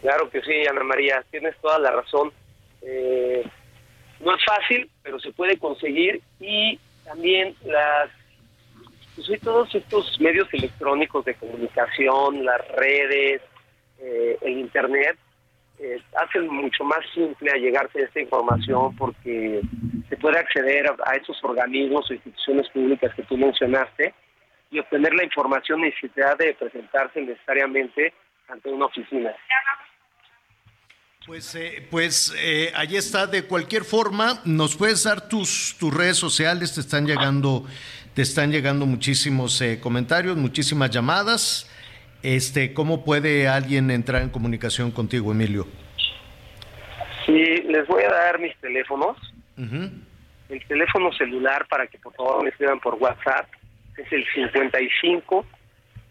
Claro 0.00 0.30
que 0.30 0.42
sí, 0.42 0.66
Ana 0.68 0.82
María, 0.82 1.24
tienes 1.30 1.56
toda 1.60 1.78
la 1.78 1.92
razón. 1.92 2.32
Eh, 2.82 3.44
no 4.20 4.34
es 4.34 4.44
fácil, 4.44 4.90
pero 5.02 5.18
se 5.20 5.32
puede 5.32 5.58
conseguir 5.58 6.20
y 6.40 6.78
también 7.04 7.54
las 7.64 8.10
pues 9.14 9.40
todos 9.40 9.74
estos 9.74 10.18
medios 10.20 10.48
electrónicos 10.52 11.24
de 11.24 11.34
comunicación, 11.34 12.44
las 12.44 12.66
redes, 12.68 13.42
eh, 13.98 14.38
el 14.40 14.58
Internet, 14.58 15.18
eh, 15.82 16.00
hacen 16.16 16.48
mucho 16.48 16.84
más 16.84 17.00
simple 17.12 17.50
a 17.50 17.56
llegarse 17.56 18.00
a 18.00 18.04
esta 18.04 18.20
información 18.20 18.94
porque 18.96 19.60
se 20.08 20.16
puede 20.16 20.38
acceder 20.38 20.86
a, 20.86 21.12
esos 21.16 21.36
organismos 21.42 22.10
o 22.10 22.14
instituciones 22.14 22.68
públicas 22.70 23.12
que 23.14 23.22
tú 23.24 23.36
mencionaste 23.36 24.14
y 24.70 24.78
obtener 24.78 25.12
la 25.14 25.24
información 25.24 25.80
sin 25.80 25.90
necesidad 25.90 26.38
de 26.38 26.54
presentarse 26.54 27.20
necesariamente 27.20 28.14
ante 28.48 28.70
una 28.70 28.86
oficina. 28.86 29.34
Pues, 31.26 31.54
eh, 31.54 31.86
pues 31.90 32.34
eh, 32.38 32.72
allí 32.74 32.96
está. 32.96 33.26
De 33.26 33.44
cualquier 33.44 33.84
forma, 33.84 34.40
nos 34.44 34.76
puedes 34.76 35.04
dar 35.04 35.28
tus, 35.28 35.76
tus 35.78 35.94
redes 35.94 36.16
sociales. 36.16 36.74
Te 36.74 36.80
están 36.80 37.06
llegando 37.06 37.64
te 38.14 38.20
están 38.20 38.52
llegando 38.52 38.84
muchísimos 38.84 39.58
eh, 39.62 39.80
comentarios, 39.80 40.36
muchísimas 40.36 40.90
llamadas. 40.90 41.66
Este, 42.22 42.72
¿Cómo 42.72 43.04
puede 43.04 43.48
alguien 43.48 43.90
entrar 43.90 44.22
en 44.22 44.30
comunicación 44.30 44.90
contigo, 44.92 45.32
Emilio? 45.32 45.66
Sí, 47.26 47.62
les 47.68 47.86
voy 47.86 48.02
a 48.04 48.10
dar 48.10 48.38
mis 48.38 48.56
teléfonos. 48.58 49.16
El 49.56 50.66
teléfono 50.66 51.12
celular 51.12 51.66
para 51.68 51.86
que 51.86 51.98
por 51.98 52.14
favor 52.14 52.42
me 52.42 52.50
escriban 52.50 52.80
por 52.80 52.94
WhatsApp 52.94 53.48
es 53.96 54.12
el 54.12 54.24
55 54.34 55.46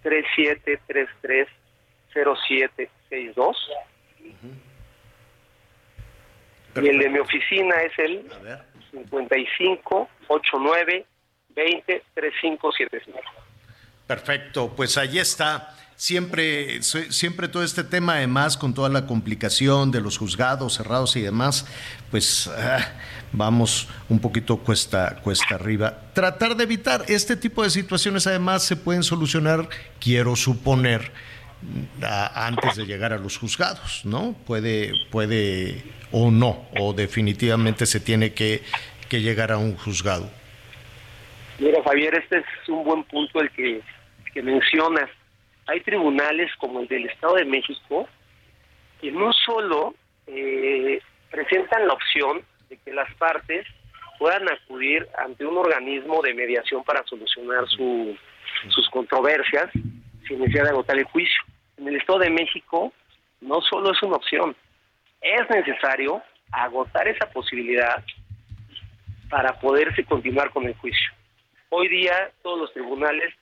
3733 0.03 1.47
0762. 2.13 3.57
Y 6.75 6.87
el 6.87 6.99
de 6.99 7.09
mi 7.09 7.19
oficina 7.19 7.75
es 7.81 7.99
el 7.99 8.25
55 8.91 10.09
89 10.27 11.05
20 11.55 12.03
3575. 12.13 13.19
Perfecto, 14.07 14.73
pues 14.75 14.97
ahí 14.97 15.19
está. 15.19 15.75
Siempre, 16.01 16.81
siempre 16.81 17.47
todo 17.47 17.63
este 17.63 17.83
tema, 17.83 18.15
además, 18.15 18.57
con 18.57 18.73
toda 18.73 18.89
la 18.89 19.05
complicación 19.05 19.91
de 19.91 20.01
los 20.01 20.17
juzgados 20.17 20.77
cerrados 20.77 21.15
y 21.15 21.21
demás, 21.21 21.67
pues 22.09 22.47
ah, 22.47 22.91
vamos 23.31 23.87
un 24.09 24.19
poquito 24.19 24.57
cuesta, 24.57 25.19
cuesta 25.21 25.53
arriba. 25.53 25.95
Tratar 26.15 26.55
de 26.55 26.63
evitar 26.63 27.03
este 27.07 27.35
tipo 27.35 27.61
de 27.61 27.69
situaciones, 27.69 28.25
además, 28.25 28.63
se 28.63 28.77
pueden 28.77 29.03
solucionar, 29.03 29.69
quiero 29.99 30.35
suponer, 30.35 31.11
antes 32.01 32.77
de 32.77 32.87
llegar 32.87 33.13
a 33.13 33.19
los 33.19 33.37
juzgados, 33.37 34.03
¿no? 34.03 34.33
Puede, 34.47 34.93
puede 35.11 35.83
o 36.11 36.31
no, 36.31 36.65
o 36.79 36.93
definitivamente 36.93 37.85
se 37.85 37.99
tiene 37.99 38.33
que, 38.33 38.63
que 39.07 39.21
llegar 39.21 39.51
a 39.51 39.59
un 39.59 39.77
juzgado. 39.77 40.27
Mira, 41.59 41.77
Javier, 41.83 42.15
este 42.15 42.39
es 42.39 42.69
un 42.69 42.83
buen 42.83 43.03
punto 43.03 43.39
el 43.39 43.51
que, 43.51 43.83
mencionas. 44.41 45.07
Hay 45.71 45.79
tribunales 45.79 46.51
como 46.57 46.81
el 46.81 46.87
del 46.89 47.05
Estado 47.05 47.35
de 47.35 47.45
México 47.45 48.05
que 48.99 49.09
no 49.09 49.31
solo 49.31 49.95
eh, 50.27 51.01
presentan 51.29 51.87
la 51.87 51.93
opción 51.93 52.41
de 52.69 52.75
que 52.75 52.91
las 52.91 53.11
partes 53.15 53.65
puedan 54.19 54.51
acudir 54.51 55.07
ante 55.17 55.45
un 55.45 55.57
organismo 55.57 56.21
de 56.23 56.33
mediación 56.33 56.83
para 56.83 57.05
solucionar 57.05 57.69
sus 57.69 58.89
controversias 58.89 59.69
sin 60.27 60.39
necesidad 60.39 60.65
de 60.65 60.69
agotar 60.71 60.97
el 60.97 61.05
juicio. 61.05 61.41
En 61.77 61.87
el 61.87 61.95
Estado 61.95 62.19
de 62.19 62.31
México 62.31 62.91
no 63.39 63.61
solo 63.61 63.93
es 63.93 64.03
una 64.03 64.17
opción, 64.17 64.53
es 65.21 65.49
necesario 65.49 66.21
agotar 66.51 67.07
esa 67.07 67.29
posibilidad 67.31 68.03
para 69.29 69.57
poderse 69.57 70.03
continuar 70.03 70.49
con 70.49 70.65
el 70.65 70.75
juicio. 70.75 71.11
Hoy 71.69 71.87
día 71.87 72.29
todos 72.43 72.59
los 72.59 72.73
tribunales 72.73 73.33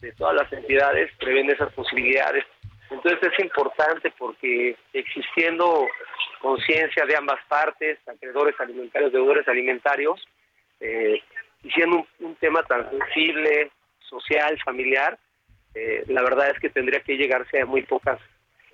de 0.00 0.12
todas 0.12 0.34
las 0.34 0.52
entidades 0.52 1.10
prevén 1.18 1.50
esas 1.50 1.72
posibilidades. 1.72 2.44
Entonces 2.90 3.32
es 3.32 3.44
importante 3.44 4.12
porque 4.18 4.76
existiendo 4.92 5.86
conciencia 6.40 7.04
de 7.04 7.16
ambas 7.16 7.40
partes, 7.48 7.98
acreedores 8.08 8.54
alimentarios, 8.60 9.12
deudores 9.12 9.46
alimentarios, 9.46 10.26
eh, 10.80 11.20
y 11.62 11.70
siendo 11.70 12.06
un, 12.20 12.36
tema 12.36 12.62
tan 12.62 12.88
sensible, 12.90 13.70
social, 13.98 14.58
familiar, 14.64 15.18
eh, 15.74 16.04
la 16.06 16.22
verdad 16.22 16.50
es 16.50 16.58
que 16.60 16.70
tendría 16.70 17.00
que 17.00 17.16
llegarse 17.16 17.60
a 17.60 17.66
muy 17.66 17.82
pocas, 17.82 18.20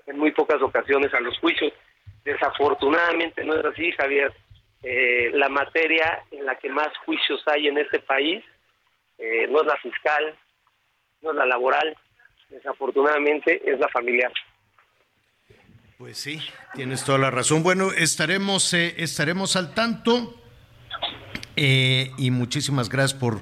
en 0.07 0.19
muy 0.19 0.31
pocas 0.33 0.61
ocasiones 0.63 1.13
a 1.15 1.21
los 1.21 1.39
juicios. 1.39 1.73
Desafortunadamente 2.25 3.43
no 3.45 3.55
es 3.55 3.65
así, 3.65 3.91
Javier. 3.93 4.33
Eh, 4.83 5.31
la 5.33 5.49
materia 5.49 6.23
en 6.31 6.45
la 6.45 6.57
que 6.57 6.69
más 6.69 6.89
juicios 7.07 7.43
hay 7.47 7.69
en 7.69 7.79
este 7.79 8.01
país 8.01 8.45
eh, 9.19 9.47
no 9.49 9.63
es 9.63 9.67
la 9.67 9.77
fiscal, 9.77 10.37
no 11.25 11.31
es 11.31 11.37
la 11.37 11.47
laboral, 11.47 11.97
desafortunadamente 12.51 13.61
es 13.65 13.81
la 13.81 13.89
familiar. 13.89 14.33
Pues 15.99 16.19
sí, 16.19 16.41
tienes 16.75 17.05
toda 17.05 17.19
la 17.19 17.31
razón. 17.31 17.63
Bueno, 17.63 17.93
estaremos, 17.93 18.75
eh, 18.75 18.95
estaremos 18.99 19.57
al 19.57 19.75
tanto 19.75 20.35
eh, 21.57 22.11
y 22.19 22.31
muchísimas 22.31 22.89
gracias 22.89 23.19
por, 23.19 23.41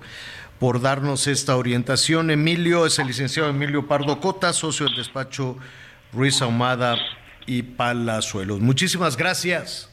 por 0.61 0.81
darnos 0.81 1.27
esta 1.27 1.57
orientación. 1.57 2.31
Emilio 2.31 2.87
es 2.87 2.99
el 2.99 3.09
licenciado 3.09 3.49
Emilio 3.51 3.89
Pardo 3.89 4.21
Cota, 4.21 4.53
socio 4.53 4.87
del 4.87 4.97
despacho 4.97 5.57
Ruiz 6.13 6.41
Ahumada 6.43 6.97
y 7.47 7.63
Palazuelos. 7.63 8.61
Muchísimas 8.61 9.17
gracias. 9.17 9.89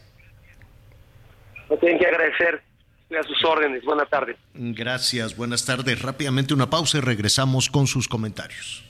No 1.70 1.78
tienen 1.78 1.98
que 1.98 2.08
agradecer 2.08 2.69
a 3.18 3.24
sus 3.24 3.44
órdenes. 3.44 3.84
Buenas 3.84 4.10
tardes. 4.10 4.38
Gracias, 4.54 5.36
buenas 5.36 5.66
tardes. 5.66 6.02
Rápidamente 6.02 6.54
una 6.54 6.70
pausa 6.70 6.98
y 7.00 7.02
regresamos 7.02 7.70
con 7.70 7.88
sus 7.88 8.08
comentarios. 8.08 8.84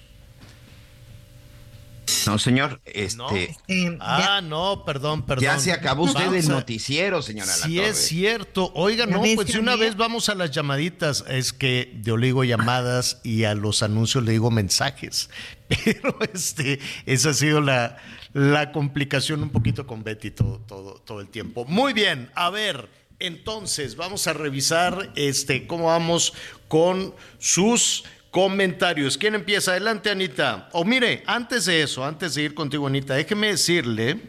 No, 2.26 2.40
señor. 2.40 2.82
Este, 2.86 3.56
este 3.68 3.98
ah, 4.00 4.42
no, 4.44 4.84
perdón, 4.86 5.26
perdón. 5.26 5.44
Ya 5.44 5.60
se 5.60 5.72
acabó 5.72 6.04
usted 6.04 6.34
el 6.34 6.48
noticiero, 6.48 7.22
señora. 7.22 7.52
Sí, 7.52 7.80
es 7.80 7.98
cierto. 7.98 8.72
Oiga, 8.74 9.06
no, 9.06 9.22
pues 9.36 9.52
si 9.52 9.58
una 9.58 9.76
vez 9.76 9.96
vamos 9.96 10.30
a 10.30 10.36
las 10.36 10.52
llamaditas, 10.52 11.24
es 11.28 11.54
que 11.54 11.98
yo 12.02 12.18
le 12.18 12.28
digo 12.28 12.44
llamadas 12.44 13.22
y 13.24 13.44
a 13.44 13.54
los 13.56 13.84
anuncios 13.84 14.24
le 14.24 14.32
digo 14.32 14.52
mensajes. 14.52 15.30
Pero 15.68 16.18
este, 16.34 16.80
esa 17.06 17.30
ha 17.30 17.34
sido 17.34 17.62
la, 17.62 17.98
la 18.34 18.72
complicación 18.72 19.44
un 19.44 19.50
poquito 19.50 19.86
con 19.86 20.04
Betty 20.04 20.32
todo, 20.32 20.60
todo, 20.68 20.96
todo 20.96 21.22
el 21.22 21.28
tiempo. 21.30 21.66
Muy 21.66 21.94
bien, 21.94 22.32
a 22.36 22.50
ver, 22.50 22.90
entonces 23.20 23.96
vamos 23.96 24.28
a 24.28 24.34
revisar 24.34 25.12
este, 25.16 25.68
cómo 25.68 25.86
vamos 25.86 26.34
con 26.68 27.14
sus 27.38 28.04
comentarios. 28.32 29.18
¿Quién 29.18 29.36
empieza? 29.36 29.72
Adelante, 29.72 30.10
Anita. 30.10 30.70
O 30.72 30.86
mire, 30.86 31.24
antes 31.26 31.66
de 31.66 31.82
eso, 31.82 32.06
antes 32.06 32.36
de 32.36 32.44
ir 32.44 32.54
contigo, 32.54 32.88
Anita, 32.88 33.16
déjeme 33.16 33.48
decirle, 33.48 34.20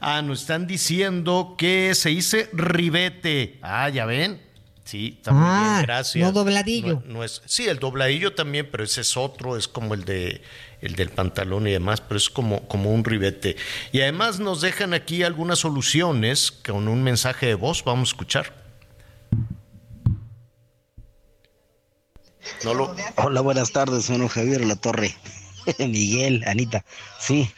ah, 0.00 0.22
nos 0.22 0.42
están 0.42 0.66
diciendo 0.66 1.54
que 1.56 1.94
se 1.94 2.10
dice 2.10 2.50
ribete. 2.52 3.58
Ah, 3.62 3.88
ya 3.88 4.06
ven. 4.06 4.40
Sí, 4.84 5.18
también, 5.22 5.46
ah, 5.48 5.80
gracias. 5.82 6.22
No 6.22 6.32
dobladillo. 6.32 7.02
No, 7.06 7.24
es, 7.24 7.40
sí, 7.46 7.66
el 7.66 7.78
dobladillo 7.78 8.34
también, 8.34 8.68
pero 8.70 8.84
ese 8.84 9.00
es 9.00 9.16
otro, 9.16 9.56
es 9.56 9.66
como 9.66 9.94
el 9.94 10.04
de 10.04 10.42
el 10.84 10.96
del 10.96 11.08
pantalón 11.08 11.66
y 11.66 11.72
demás, 11.72 12.02
pero 12.02 12.18
es 12.18 12.28
como, 12.28 12.68
como 12.68 12.92
un 12.92 13.04
ribete. 13.04 13.56
Y 13.90 14.02
además 14.02 14.38
nos 14.38 14.60
dejan 14.60 14.92
aquí 14.92 15.22
algunas 15.22 15.58
soluciones 15.60 16.52
con 16.52 16.88
un 16.88 17.02
mensaje 17.02 17.46
de 17.46 17.54
voz, 17.54 17.82
vamos 17.84 18.10
a 18.10 18.12
escuchar. 18.12 18.54
Hola, 23.16 23.40
buenas 23.40 23.72
tardes, 23.72 24.04
señor 24.04 24.28
Javier 24.28 24.62
La 24.66 24.76
Torre. 24.76 25.14
Miguel, 25.78 26.44
Anita. 26.46 26.84
Sí, 27.18 27.50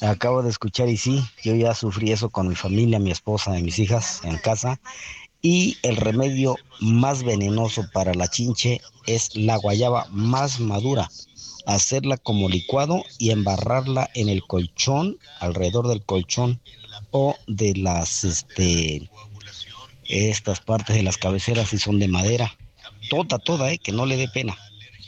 acabo 0.00 0.42
de 0.42 0.50
escuchar 0.50 0.88
y 0.88 0.96
sí, 0.96 1.24
yo 1.44 1.54
ya 1.54 1.76
sufrí 1.76 2.10
eso 2.10 2.30
con 2.30 2.48
mi 2.48 2.56
familia, 2.56 2.98
mi 2.98 3.12
esposa 3.12 3.56
y 3.56 3.62
mis 3.62 3.78
hijas 3.78 4.20
en 4.24 4.38
casa. 4.38 4.80
Y 5.42 5.76
el 5.82 5.96
remedio 5.96 6.56
más 6.80 7.24
venenoso 7.24 7.84
para 7.92 8.14
la 8.14 8.28
chinche 8.28 8.80
es 9.06 9.34
la 9.36 9.56
guayaba 9.56 10.06
más 10.10 10.60
madura. 10.60 11.10
Hacerla 11.66 12.16
como 12.16 12.48
licuado 12.48 13.04
y 13.18 13.30
embarrarla 13.30 14.08
en 14.14 14.28
el 14.28 14.42
colchón, 14.44 15.18
alrededor 15.40 15.88
del 15.88 16.04
colchón 16.04 16.60
o 17.10 17.36
de 17.46 17.74
las, 17.76 18.24
este, 18.24 19.10
estas 20.04 20.60
partes 20.60 20.96
de 20.96 21.02
las 21.02 21.18
cabeceras 21.18 21.70
si 21.70 21.78
son 21.78 21.98
de 21.98 22.08
madera 22.08 22.56
toda, 23.08 23.38
toda, 23.38 23.72
eh, 23.72 23.78
que 23.78 23.92
no 23.92 24.06
le 24.06 24.16
dé 24.16 24.28
pena. 24.28 24.56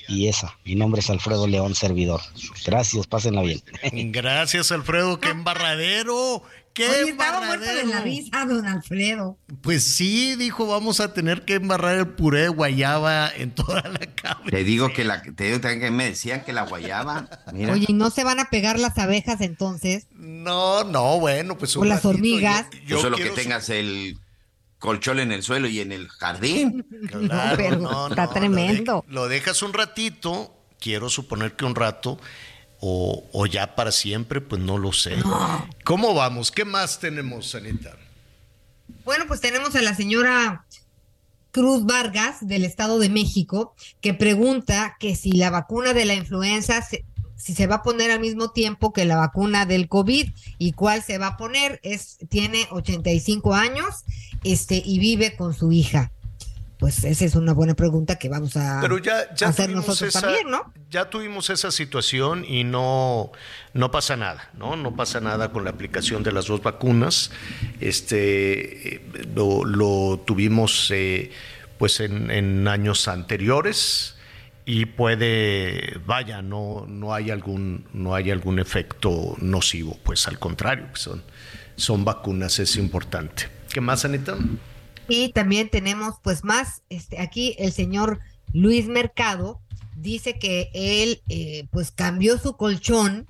Y 0.06 0.28
esa, 0.28 0.59
mi 0.65 0.74
nombre 0.74 1.01
es 1.01 1.09
Alfredo 1.09 1.47
León, 1.47 1.74
servidor. 1.74 2.20
Gracias, 2.66 3.06
pásenla 3.06 3.43
bien. 3.43 3.62
Gracias, 4.12 4.70
Alfredo, 4.70 5.19
qué 5.19 5.31
embarradero. 5.31 6.43
¡Qué 6.75 6.89
Oye, 6.89 7.11
estaba 7.11 7.41
muerto 7.41 7.73
de 7.73 7.87
la 7.87 8.01
risa, 8.01 8.45
don 8.47 8.67
Alfredo. 8.67 9.39
Pues 9.61 9.85
sí, 9.85 10.35
dijo, 10.35 10.67
vamos 10.67 10.99
a 10.99 11.15
tener 11.15 11.45
que 11.45 11.55
embarrar 11.55 11.97
el 11.97 12.09
puré 12.09 12.43
de 12.43 12.49
guayaba 12.49 13.31
en 13.31 13.53
toda 13.55 13.83
la 13.83 14.01
cabeza. 14.01 14.51
Te 14.51 14.65
digo 14.65 14.93
que 14.93 15.05
la, 15.05 15.23
te 15.23 15.45
digo 15.45 15.61
que 15.61 15.91
me 15.93 16.07
decían 16.07 16.43
que 16.43 16.53
la 16.53 16.63
guayaba. 16.63 17.29
Oye, 17.47 17.87
¿y 17.87 17.93
no 17.93 18.11
se 18.11 18.25
van 18.25 18.41
a 18.41 18.51
pegar 18.51 18.81
las 18.81 18.99
abejas 18.99 19.41
entonces? 19.41 20.09
No, 20.11 20.83
no, 20.83 21.21
bueno, 21.21 21.57
pues. 21.57 21.77
O 21.77 21.85
las 21.85 22.05
hormigas. 22.05 22.67
Yo, 22.87 23.01
solo 23.01 23.19
que 23.19 23.31
tengas 23.31 23.69
el 23.69 24.19
colchón 24.81 25.21
en 25.21 25.31
el 25.31 25.45
suelo 25.45 25.69
y 25.69 25.79
en 25.81 25.93
el 25.93 26.09
jardín. 26.09 26.87
Claro, 27.09 28.09
está 28.09 28.31
tremendo. 28.31 29.05
Lo, 29.09 29.29
dejas 29.29 29.63
un 29.63 29.73
ratito, 29.73 30.55
quiero 30.81 31.09
suponer 31.09 31.55
que 31.55 31.65
un 31.65 31.75
rato, 31.77 32.19
o, 32.86 33.47
ya 33.47 33.74
para 33.74 33.93
siempre, 33.93 34.40
pues 34.40 34.61
no 34.61 34.78
lo 34.78 34.93
sé. 34.93 35.16
¿Cómo 35.85 36.15
vamos? 36.15 36.51
¿Qué 36.51 36.65
más 36.65 36.98
tenemos, 37.01 37.51
Sanita? 37.51 37.97
Bueno, 39.05 39.24
pues 39.27 39.40
tenemos 39.40 39.74
a 39.74 39.82
la 39.82 39.94
señora 39.94 40.66
Cruz 41.51 41.86
Vargas 41.86 42.47
del 42.47 42.65
Estado 42.65 42.98
de 42.98 43.09
México 43.09 43.74
que 44.01 44.12
pregunta 44.12 44.97
que 45.01 45.16
si 45.16 45.32
la 45.32 45.51
vacuna 45.51 45.94
de 45.94 46.05
la 46.05 46.15
influenza 46.15 46.82
se, 46.82 47.05
si 47.36 47.55
se 47.55 47.66
va 47.66 47.77
a 47.77 47.82
poner 47.82 48.11
al 48.11 48.20
mismo 48.20 48.51
tiempo 48.51 48.93
que 48.93 49.05
la 49.05 49.16
vacuna 49.16 49.65
del 49.65 49.89
COVID 49.89 50.28
y 50.59 50.73
cuál 50.73 51.02
se 51.02 51.19
va 51.19 51.28
a 51.28 51.36
poner. 51.36 51.81
Es, 51.82 52.19
tiene 52.28 52.66
85 52.70 53.55
años 53.55 54.05
este, 54.43 54.82
y 54.85 54.98
vive 54.98 55.36
con 55.36 55.55
su 55.55 55.73
hija. 55.73 56.12
Pues 56.85 57.02
esa 57.02 57.24
es 57.24 57.35
una 57.35 57.55
buena 57.55 57.73
pregunta 57.73 58.16
que 58.16 58.28
vamos 58.28 58.59
a 58.59 58.81
hacer 58.81 59.70
nosotros 59.70 60.12
también, 60.12 60.51
¿no? 60.51 60.70
Ya 60.90 61.09
tuvimos 61.09 61.48
esa 61.48 61.70
situación 61.70 62.44
y 62.47 62.62
no, 62.62 63.32
no 63.73 63.90
pasa 63.90 64.19
nada, 64.19 64.51
¿no? 64.52 64.77
No 64.77 64.94
pasa 64.94 65.19
nada 65.19 65.51
con 65.51 65.65
la 65.65 65.70
aplicación 65.70 66.23
de 66.23 66.31
las 66.31 66.44
dos 66.44 66.62
vacunas. 66.62 67.31
Este, 67.81 69.02
lo, 69.35 70.23
tuvimos 70.27 70.90
eh, 70.90 71.31
pues 71.78 72.01
en, 72.01 72.31
en 72.31 72.69
años 72.69 73.09
anteriores 73.09 74.16
y 74.66 74.85
puede, 74.85 75.98
vaya, 76.05 76.43
no, 76.43 76.85
no, 76.86 77.15
hay 77.15 77.31
algún, 77.31 77.86
no 77.94 78.15
hay 78.15 78.31
algún 78.31 78.59
efecto 78.59 79.36
nocivo, 79.39 79.98
pues 80.02 80.28
al 80.28 80.39
contrario, 80.39 80.89
son, 80.93 81.23
son 81.77 82.05
vacunas, 82.05 82.59
es 82.59 82.77
importante. 82.77 83.48
¿Qué 83.73 83.81
más, 83.81 84.05
Anita? 84.05 84.36
Y 85.09 85.32
también 85.32 85.70
tenemos 85.70 86.16
pues 86.22 86.44
más, 86.44 86.82
este, 86.89 87.20
aquí 87.20 87.56
el 87.59 87.72
señor 87.72 88.20
Luis 88.52 88.86
Mercado 88.86 89.60
dice 89.97 90.39
que 90.39 90.70
él 90.74 91.22
eh, 91.28 91.66
pues 91.70 91.90
cambió 91.90 92.39
su 92.39 92.56
colchón 92.56 93.26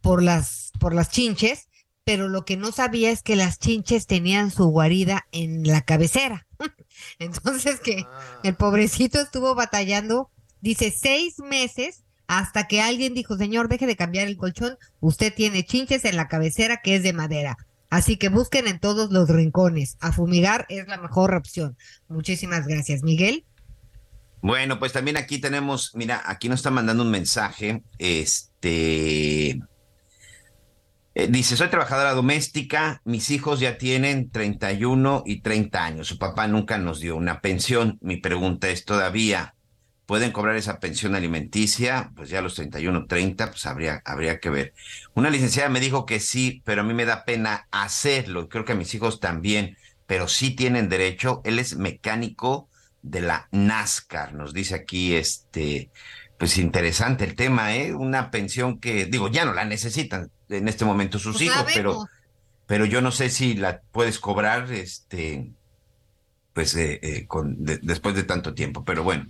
por 0.00 0.22
las, 0.22 0.72
por 0.78 0.94
las 0.94 1.10
chinches, 1.10 1.68
pero 2.04 2.28
lo 2.28 2.44
que 2.44 2.56
no 2.56 2.72
sabía 2.72 3.10
es 3.10 3.22
que 3.22 3.36
las 3.36 3.58
chinches 3.58 4.06
tenían 4.06 4.50
su 4.50 4.66
guarida 4.66 5.26
en 5.30 5.62
la 5.64 5.82
cabecera. 5.82 6.46
Entonces 7.18 7.80
que 7.80 8.04
ah. 8.06 8.40
el 8.42 8.56
pobrecito 8.56 9.20
estuvo 9.20 9.54
batallando 9.54 10.30
Dice 10.62 10.94
seis 10.96 11.40
meses 11.40 12.04
hasta 12.28 12.68
que 12.68 12.80
alguien 12.80 13.14
dijo, 13.14 13.36
señor, 13.36 13.68
deje 13.68 13.84
de 13.84 13.96
cambiar 13.96 14.28
el 14.28 14.36
colchón, 14.36 14.78
usted 15.00 15.34
tiene 15.34 15.64
chinches 15.64 16.04
en 16.04 16.16
la 16.16 16.28
cabecera 16.28 16.80
que 16.80 16.94
es 16.94 17.02
de 17.02 17.12
madera. 17.12 17.58
Así 17.92 18.16
que 18.16 18.30
busquen 18.30 18.68
en 18.68 18.80
todos 18.80 19.10
los 19.10 19.28
rincones. 19.28 19.98
A 20.00 20.12
fumigar 20.12 20.64
es 20.70 20.88
la 20.88 20.96
mejor 20.96 21.34
opción. 21.34 21.76
Muchísimas 22.08 22.66
gracias, 22.66 23.02
Miguel. 23.02 23.44
Bueno, 24.40 24.78
pues 24.78 24.94
también 24.94 25.18
aquí 25.18 25.38
tenemos, 25.38 25.94
mira, 25.94 26.22
aquí 26.24 26.48
nos 26.48 26.60
está 26.60 26.70
mandando 26.70 27.02
un 27.02 27.10
mensaje, 27.10 27.82
este, 27.98 29.50
eh, 29.50 31.28
dice, 31.28 31.54
soy 31.54 31.68
trabajadora 31.68 32.14
doméstica, 32.14 33.02
mis 33.04 33.30
hijos 33.30 33.60
ya 33.60 33.76
tienen 33.76 34.30
31 34.30 35.24
y 35.26 35.42
30 35.42 35.84
años, 35.84 36.08
su 36.08 36.18
papá 36.18 36.48
nunca 36.48 36.78
nos 36.78 36.98
dio 36.98 37.14
una 37.14 37.42
pensión, 37.42 37.98
mi 38.00 38.16
pregunta 38.16 38.70
es 38.70 38.86
todavía, 38.86 39.54
pueden 40.06 40.32
cobrar 40.32 40.56
esa 40.56 40.80
pensión 40.80 41.14
alimenticia, 41.14 42.12
pues 42.16 42.28
ya 42.28 42.40
a 42.40 42.42
los 42.42 42.54
31, 42.54 43.06
30, 43.06 43.50
pues 43.50 43.66
habría, 43.66 44.02
habría 44.04 44.40
que 44.40 44.50
ver. 44.50 44.74
Una 45.14 45.30
licenciada 45.30 45.68
me 45.68 45.80
dijo 45.80 46.06
que 46.06 46.20
sí, 46.20 46.62
pero 46.64 46.82
a 46.82 46.84
mí 46.84 46.94
me 46.94 47.04
da 47.04 47.24
pena 47.24 47.68
hacerlo, 47.70 48.48
creo 48.48 48.64
que 48.64 48.72
a 48.72 48.76
mis 48.76 48.94
hijos 48.94 49.20
también, 49.20 49.76
pero 50.06 50.28
sí 50.28 50.50
tienen 50.50 50.88
derecho. 50.88 51.40
Él 51.44 51.58
es 51.58 51.76
mecánico 51.76 52.68
de 53.02 53.20
la 53.20 53.48
NASCAR, 53.52 54.34
nos 54.34 54.52
dice 54.52 54.74
aquí 54.74 55.14
este, 55.14 55.90
pues 56.38 56.58
interesante 56.58 57.24
el 57.24 57.34
tema, 57.34 57.74
¿eh? 57.76 57.94
Una 57.94 58.30
pensión 58.30 58.78
que, 58.80 59.06
digo, 59.06 59.28
ya 59.28 59.44
no 59.44 59.54
la 59.54 59.64
necesitan 59.64 60.30
en 60.48 60.68
este 60.68 60.84
momento 60.84 61.18
sus 61.18 61.36
pues 61.36 61.44
hijos, 61.44 61.64
pero, 61.72 62.04
pero 62.66 62.84
yo 62.84 63.00
no 63.00 63.12
sé 63.12 63.30
si 63.30 63.54
la 63.54 63.80
puedes 63.92 64.18
cobrar, 64.18 64.70
este, 64.72 65.52
pues 66.52 66.74
eh, 66.76 66.98
eh, 67.02 67.26
con, 67.26 67.64
después 67.64 68.14
de 68.14 68.24
tanto 68.24 68.54
tiempo, 68.54 68.84
pero 68.84 69.04
bueno. 69.04 69.26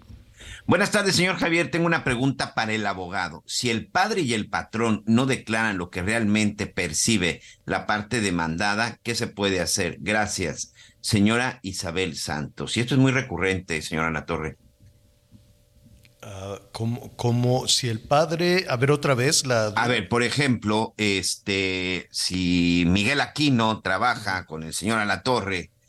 Buenas 0.64 0.92
tardes, 0.92 1.16
señor 1.16 1.36
Javier. 1.36 1.70
Tengo 1.70 1.86
una 1.86 2.04
pregunta 2.04 2.54
para 2.54 2.72
el 2.72 2.86
abogado. 2.86 3.42
Si 3.46 3.68
el 3.68 3.88
padre 3.88 4.20
y 4.22 4.32
el 4.32 4.48
patrón 4.48 5.02
no 5.06 5.26
declaran 5.26 5.76
lo 5.76 5.90
que 5.90 6.02
realmente 6.02 6.66
percibe 6.66 7.42
la 7.64 7.86
parte 7.86 8.20
demandada, 8.20 8.98
¿qué 9.02 9.14
se 9.14 9.26
puede 9.26 9.60
hacer? 9.60 9.96
Gracias, 10.00 10.72
señora 11.00 11.58
Isabel 11.62 12.16
Santos. 12.16 12.76
Y 12.76 12.80
esto 12.80 12.94
es 12.94 13.00
muy 13.00 13.10
recurrente, 13.10 13.82
señora 13.82 14.08
Ana 14.08 14.24
Torre. 14.24 14.56
Ah, 16.22 16.60
como, 16.70 17.66
si 17.66 17.88
el 17.88 17.98
padre, 17.98 18.64
a 18.68 18.76
ver 18.76 18.92
otra 18.92 19.14
vez 19.16 19.44
la. 19.44 19.66
A 19.66 19.88
ver, 19.88 20.08
por 20.08 20.22
ejemplo, 20.22 20.94
este, 20.96 22.06
si 22.12 22.84
Miguel 22.86 23.20
Aquino 23.20 23.80
trabaja 23.80 24.46
con 24.46 24.62
el 24.62 24.72
señor 24.72 25.00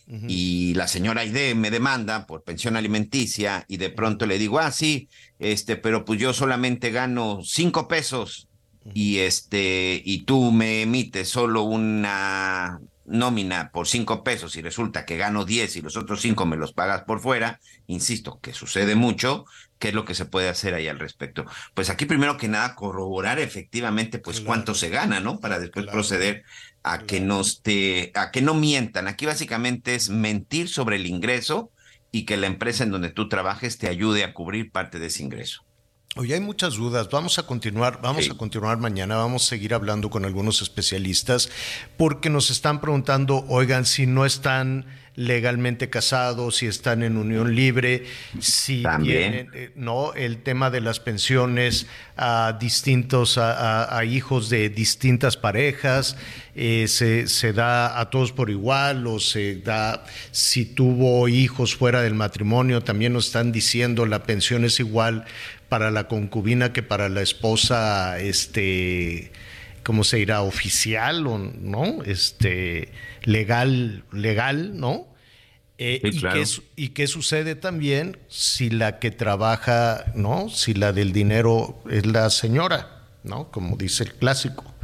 Y 0.06 0.74
la 0.76 0.88
señora 0.88 1.22
Aide 1.22 1.56
me 1.56 1.72
demanda 1.72 2.28
por 2.28 2.44
pensión 2.44 2.76
alimenticia 2.76 3.66
y 3.70 3.78
de 3.78 3.90
pronto 3.90 4.26
le 4.26 4.38
digo, 4.38 4.60
ah, 4.60 4.72
sí, 4.72 5.08
este, 5.40 5.78
pero 5.78 6.04
pues 6.04 6.20
yo 6.20 6.34
solamente 6.34 6.92
gano 6.92 7.40
cinco 7.44 7.88
pesos 7.88 8.50
y 8.94 9.20
este, 9.20 10.02
y 10.04 10.24
tú 10.24 10.52
me 10.52 10.82
emites 10.82 11.30
solo 11.30 11.64
una 11.64 12.82
nómina 13.06 13.72
por 13.72 13.88
cinco 13.88 14.24
pesos 14.24 14.56
y 14.56 14.62
resulta 14.62 15.06
que 15.06 15.18
gano 15.18 15.46
diez 15.46 15.76
y 15.76 15.82
los 15.82 15.98
otros 15.98 16.22
cinco 16.22 16.46
me 16.46 16.58
los 16.58 16.74
pagas 16.74 17.04
por 17.04 17.20
fuera, 17.20 17.60
insisto, 17.88 18.40
que 18.40 18.54
sucede 18.54 18.96
mucho, 18.96 19.46
¿qué 19.78 19.90
es 19.90 19.94
lo 19.94 20.06
que 20.06 20.16
se 20.16 20.26
puede 20.26 20.50
hacer 20.50 20.74
ahí 20.74 20.88
al 20.88 21.00
respecto? 21.00 21.46
Pues 21.74 21.90
aquí 21.90 22.06
primero 22.06 22.38
que 22.38 22.48
nada 22.48 22.76
corroborar 22.76 23.40
efectivamente 23.40 24.20
pues 24.20 24.42
cuánto 24.42 24.74
se 24.74 24.90
gana, 24.90 25.20
¿no? 25.20 25.40
Para 25.40 25.60
después 25.60 25.86
proceder 25.88 26.44
a 26.84 27.06
que 27.06 27.20
nos 27.22 27.62
te, 27.62 28.12
a 28.16 28.32
que 28.32 28.42
no 28.42 28.54
mientan. 28.54 29.08
Aquí 29.08 29.26
básicamente 29.26 29.96
es 29.96 30.10
mentir 30.10 30.70
sobre 30.70 30.98
el 30.98 31.06
ingreso 31.06 31.72
y 32.12 32.26
que 32.26 32.38
la 32.38 32.48
empresa 32.48 32.84
en 32.84 32.92
donde 32.92 33.10
tú 33.10 33.30
trabajes 33.30 33.78
te 33.78 33.88
ayude 33.88 34.24
a 34.24 34.34
cubrir 34.34 34.72
parte 34.72 35.00
de 35.00 35.08
ese 35.08 35.24
ingreso. 35.24 35.64
Oye, 36.16 36.36
hay 36.36 36.40
muchas 36.40 36.76
dudas. 36.76 37.10
Vamos 37.10 37.40
a 37.40 37.44
continuar, 37.44 38.00
vamos 38.00 38.30
a 38.30 38.36
continuar 38.36 38.78
mañana, 38.78 39.16
vamos 39.16 39.46
a 39.46 39.50
seguir 39.50 39.74
hablando 39.74 40.12
con 40.12 40.26
algunos 40.26 40.62
especialistas 40.62 41.50
porque 41.98 42.30
nos 42.30 42.52
están 42.52 42.82
preguntando, 42.82 43.44
oigan, 43.48 43.84
si 43.84 44.06
no 44.06 44.24
están 44.24 44.86
legalmente 45.16 45.90
casados, 45.90 46.58
si 46.58 46.68
están 46.68 47.02
en 47.02 47.18
unión 47.18 47.56
libre, 47.56 48.06
si 48.40 48.84
tienen, 49.02 49.50
eh, 49.54 49.72
no, 49.76 50.14
el 50.14 50.42
tema 50.42 50.70
de 50.70 50.82
las 50.82 51.00
pensiones 51.00 51.88
a 52.16 52.58
distintos, 52.60 53.40
a, 53.40 54.04
hijos 54.06 54.50
de 54.50 54.70
distintas 54.70 55.38
parejas, 55.38 56.16
eh, 56.56 56.88
se, 56.88 57.28
se, 57.28 57.54
da 57.54 58.00
a 58.00 58.10
todos 58.12 58.32
por 58.32 58.50
igual 58.52 59.08
o 59.08 59.20
se 59.20 59.56
da 59.56 60.04
si 60.32 60.66
tuvo 60.66 61.28
hijos 61.28 61.76
fuera 61.76 62.02
del 62.02 62.14
matrimonio, 62.14 62.82
también 62.82 63.14
nos 63.14 63.28
están 63.28 63.52
diciendo 63.52 64.06
la 64.06 64.24
pensión 64.24 64.64
es 64.66 64.80
igual 64.80 65.26
para 65.74 65.90
la 65.90 66.08
concubina 66.08 66.72
que 66.72 66.84
para 66.84 67.10
la 67.10 67.24
esposa, 67.24 68.20
este, 68.20 69.32
¿cómo 69.82 70.04
se 70.04 70.18
dirá? 70.18 70.44
Oficial 70.44 71.26
o 71.26 71.40
no, 71.40 72.04
este, 72.04 72.90
legal, 73.24 74.04
legal, 74.12 74.78
¿no? 74.78 75.08
Eh, 75.80 76.00
y, 76.04 76.22
qué, 76.22 76.44
y, 76.76 76.90
qué, 76.90 77.08
sucede 77.08 77.56
también 77.56 78.20
si 78.28 78.70
la 78.70 79.00
que 79.00 79.10
trabaja, 79.10 80.06
¿no? 80.14 80.48
Si 80.48 80.76
la 80.76 80.94
del 80.94 81.12
dinero 81.12 81.82
es 81.90 82.06
la 82.06 82.30
señora, 82.30 83.08
¿no? 83.24 83.50
Como 83.50 83.76
dice 83.76 84.04
el 84.04 84.14
clásico. 84.14 84.76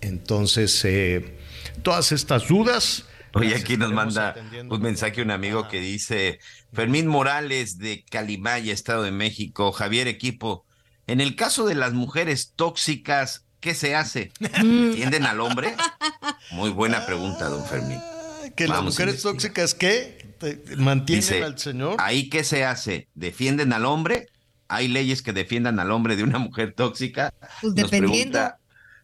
Entonces, 0.00 0.84
eh, 0.84 1.36
todas 1.82 2.10
estas 2.10 2.48
dudas 2.48 3.04
Oye, 3.32 3.54
aquí 3.54 3.76
nos 3.76 3.92
manda 3.92 4.34
un 4.68 4.80
mensaje 4.80 5.22
un 5.22 5.30
amigo 5.30 5.68
que 5.68 5.80
dice, 5.80 6.38
Fermín 6.72 7.06
Morales 7.06 7.78
de 7.78 8.04
Calimaya, 8.10 8.72
Estado 8.72 9.02
de 9.02 9.12
México, 9.12 9.72
Javier 9.72 10.08
Equipo, 10.08 10.64
en 11.06 11.20
el 11.20 11.36
caso 11.36 11.66
de 11.66 11.74
las 11.74 11.92
mujeres 11.92 12.52
tóxicas, 12.56 13.46
¿qué 13.60 13.74
se 13.74 13.94
hace? 13.94 14.32
¿Entienden 14.40 15.24
al 15.24 15.40
hombre? 15.40 15.76
Muy 16.50 16.70
buena 16.70 17.06
pregunta, 17.06 17.48
don 17.48 17.64
Fermín. 17.64 18.00
¿Que 18.56 18.66
las 18.66 18.82
mujeres 18.82 19.22
tóxicas 19.22 19.74
qué? 19.74 20.26
¿Mantienen 20.76 21.42
al 21.42 21.58
señor? 21.58 21.96
¿Ahí 21.98 22.28
qué 22.28 22.42
se 22.44 22.64
hace? 22.64 23.08
¿Defienden 23.14 23.72
al 23.72 23.84
hombre? 23.84 24.28
¿Hay 24.68 24.88
leyes 24.88 25.22
que 25.22 25.32
defiendan 25.32 25.78
al 25.78 25.92
hombre 25.92 26.16
de 26.16 26.24
una 26.24 26.38
mujer 26.38 26.74
tóxica? 26.74 27.32
Pues 27.60 27.74
dependiendo. 27.74 28.52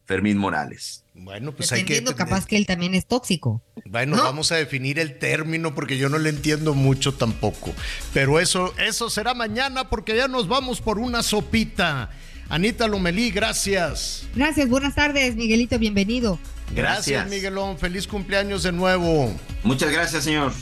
Fermín 0.04 0.38
Morales. 0.38 1.04
Bueno, 1.14 1.52
pues 1.52 1.72
hay 1.72 1.84
que. 1.84 2.02
capaz 2.14 2.46
que 2.46 2.56
él 2.56 2.66
también 2.66 2.94
es 2.94 3.06
tóxico. 3.06 3.62
Bueno, 3.84 4.16
vamos 4.16 4.50
a 4.52 4.56
definir 4.56 4.98
el 4.98 5.18
término 5.18 5.74
porque 5.74 5.98
yo 5.98 6.08
no 6.08 6.18
le 6.18 6.30
entiendo 6.30 6.74
mucho 6.74 7.12
tampoco. 7.14 7.72
Pero 8.14 8.40
eso, 8.40 8.74
eso 8.78 9.10
será 9.10 9.34
mañana 9.34 9.90
porque 9.90 10.16
ya 10.16 10.28
nos 10.28 10.48
vamos 10.48 10.80
por 10.80 10.98
una 10.98 11.22
sopita. 11.22 12.10
Anita 12.48 12.86
Lomelí, 12.86 13.30
gracias. 13.30 14.26
Gracias, 14.34 14.68
buenas 14.68 14.94
tardes, 14.94 15.36
Miguelito, 15.36 15.78
bienvenido. 15.78 16.38
Gracias. 16.74 17.28
Miguelón. 17.28 17.78
Feliz 17.78 18.06
cumpleaños 18.06 18.62
de 18.62 18.72
nuevo. 18.72 19.34
Muchas 19.62 19.90
gracias, 19.90 20.24
señor. 20.24 20.52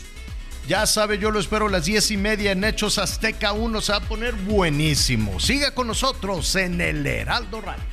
Ya 0.68 0.86
sabe, 0.86 1.18
yo 1.18 1.30
lo 1.30 1.40
espero 1.40 1.66
a 1.66 1.70
las 1.70 1.86
diez 1.86 2.10
y 2.10 2.16
media 2.16 2.52
en 2.52 2.62
Hechos 2.62 2.98
Azteca 2.98 3.52
1. 3.52 3.80
Se 3.80 3.92
va 3.92 3.98
a 3.98 4.00
poner 4.02 4.34
buenísimo. 4.34 5.40
Siga 5.40 5.74
con 5.74 5.86
nosotros 5.86 6.54
en 6.54 6.80
el 6.80 7.06
Heraldo 7.06 7.60
Radio. 7.60 7.89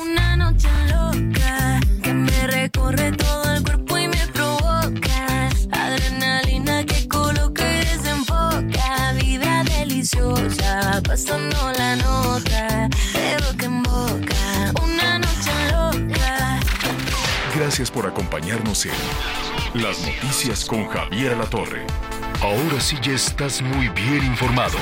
Una 0.00 0.36
noche 0.36 0.68
loca 0.88 1.80
que 2.02 2.12
me 2.12 2.46
recorre 2.46 3.12
todo 3.12 3.54
el 3.54 3.62
cuerpo 3.62 3.96
y 3.96 4.08
me 4.08 4.26
provoca. 4.28 5.48
Adrenalina 5.72 6.84
que 6.84 7.08
coloca 7.08 7.62
y 7.64 7.84
desenfoca. 7.86 9.12
Vibra 9.14 9.64
deliciosa, 9.64 11.00
pasando 11.06 11.72
la 11.78 11.96
nota. 11.96 12.88
De 13.14 13.36
boca 13.46 13.64
en 13.64 13.82
boca. 13.82 14.82
Una 14.82 15.18
noche 15.18 15.52
loca. 15.70 16.60
Gracias 17.54 17.90
por 17.90 18.06
acompañarnos 18.06 18.84
en 18.84 19.82
Las 19.82 20.00
Noticias 20.00 20.64
con 20.66 20.86
Javier 20.88 21.36
La 21.36 21.46
Torre. 21.46 21.86
Ahora 22.42 22.80
sí 22.80 22.96
ya 23.00 23.12
estás 23.12 23.62
muy 23.62 23.88
bien 23.88 24.24
informado. 24.24 24.78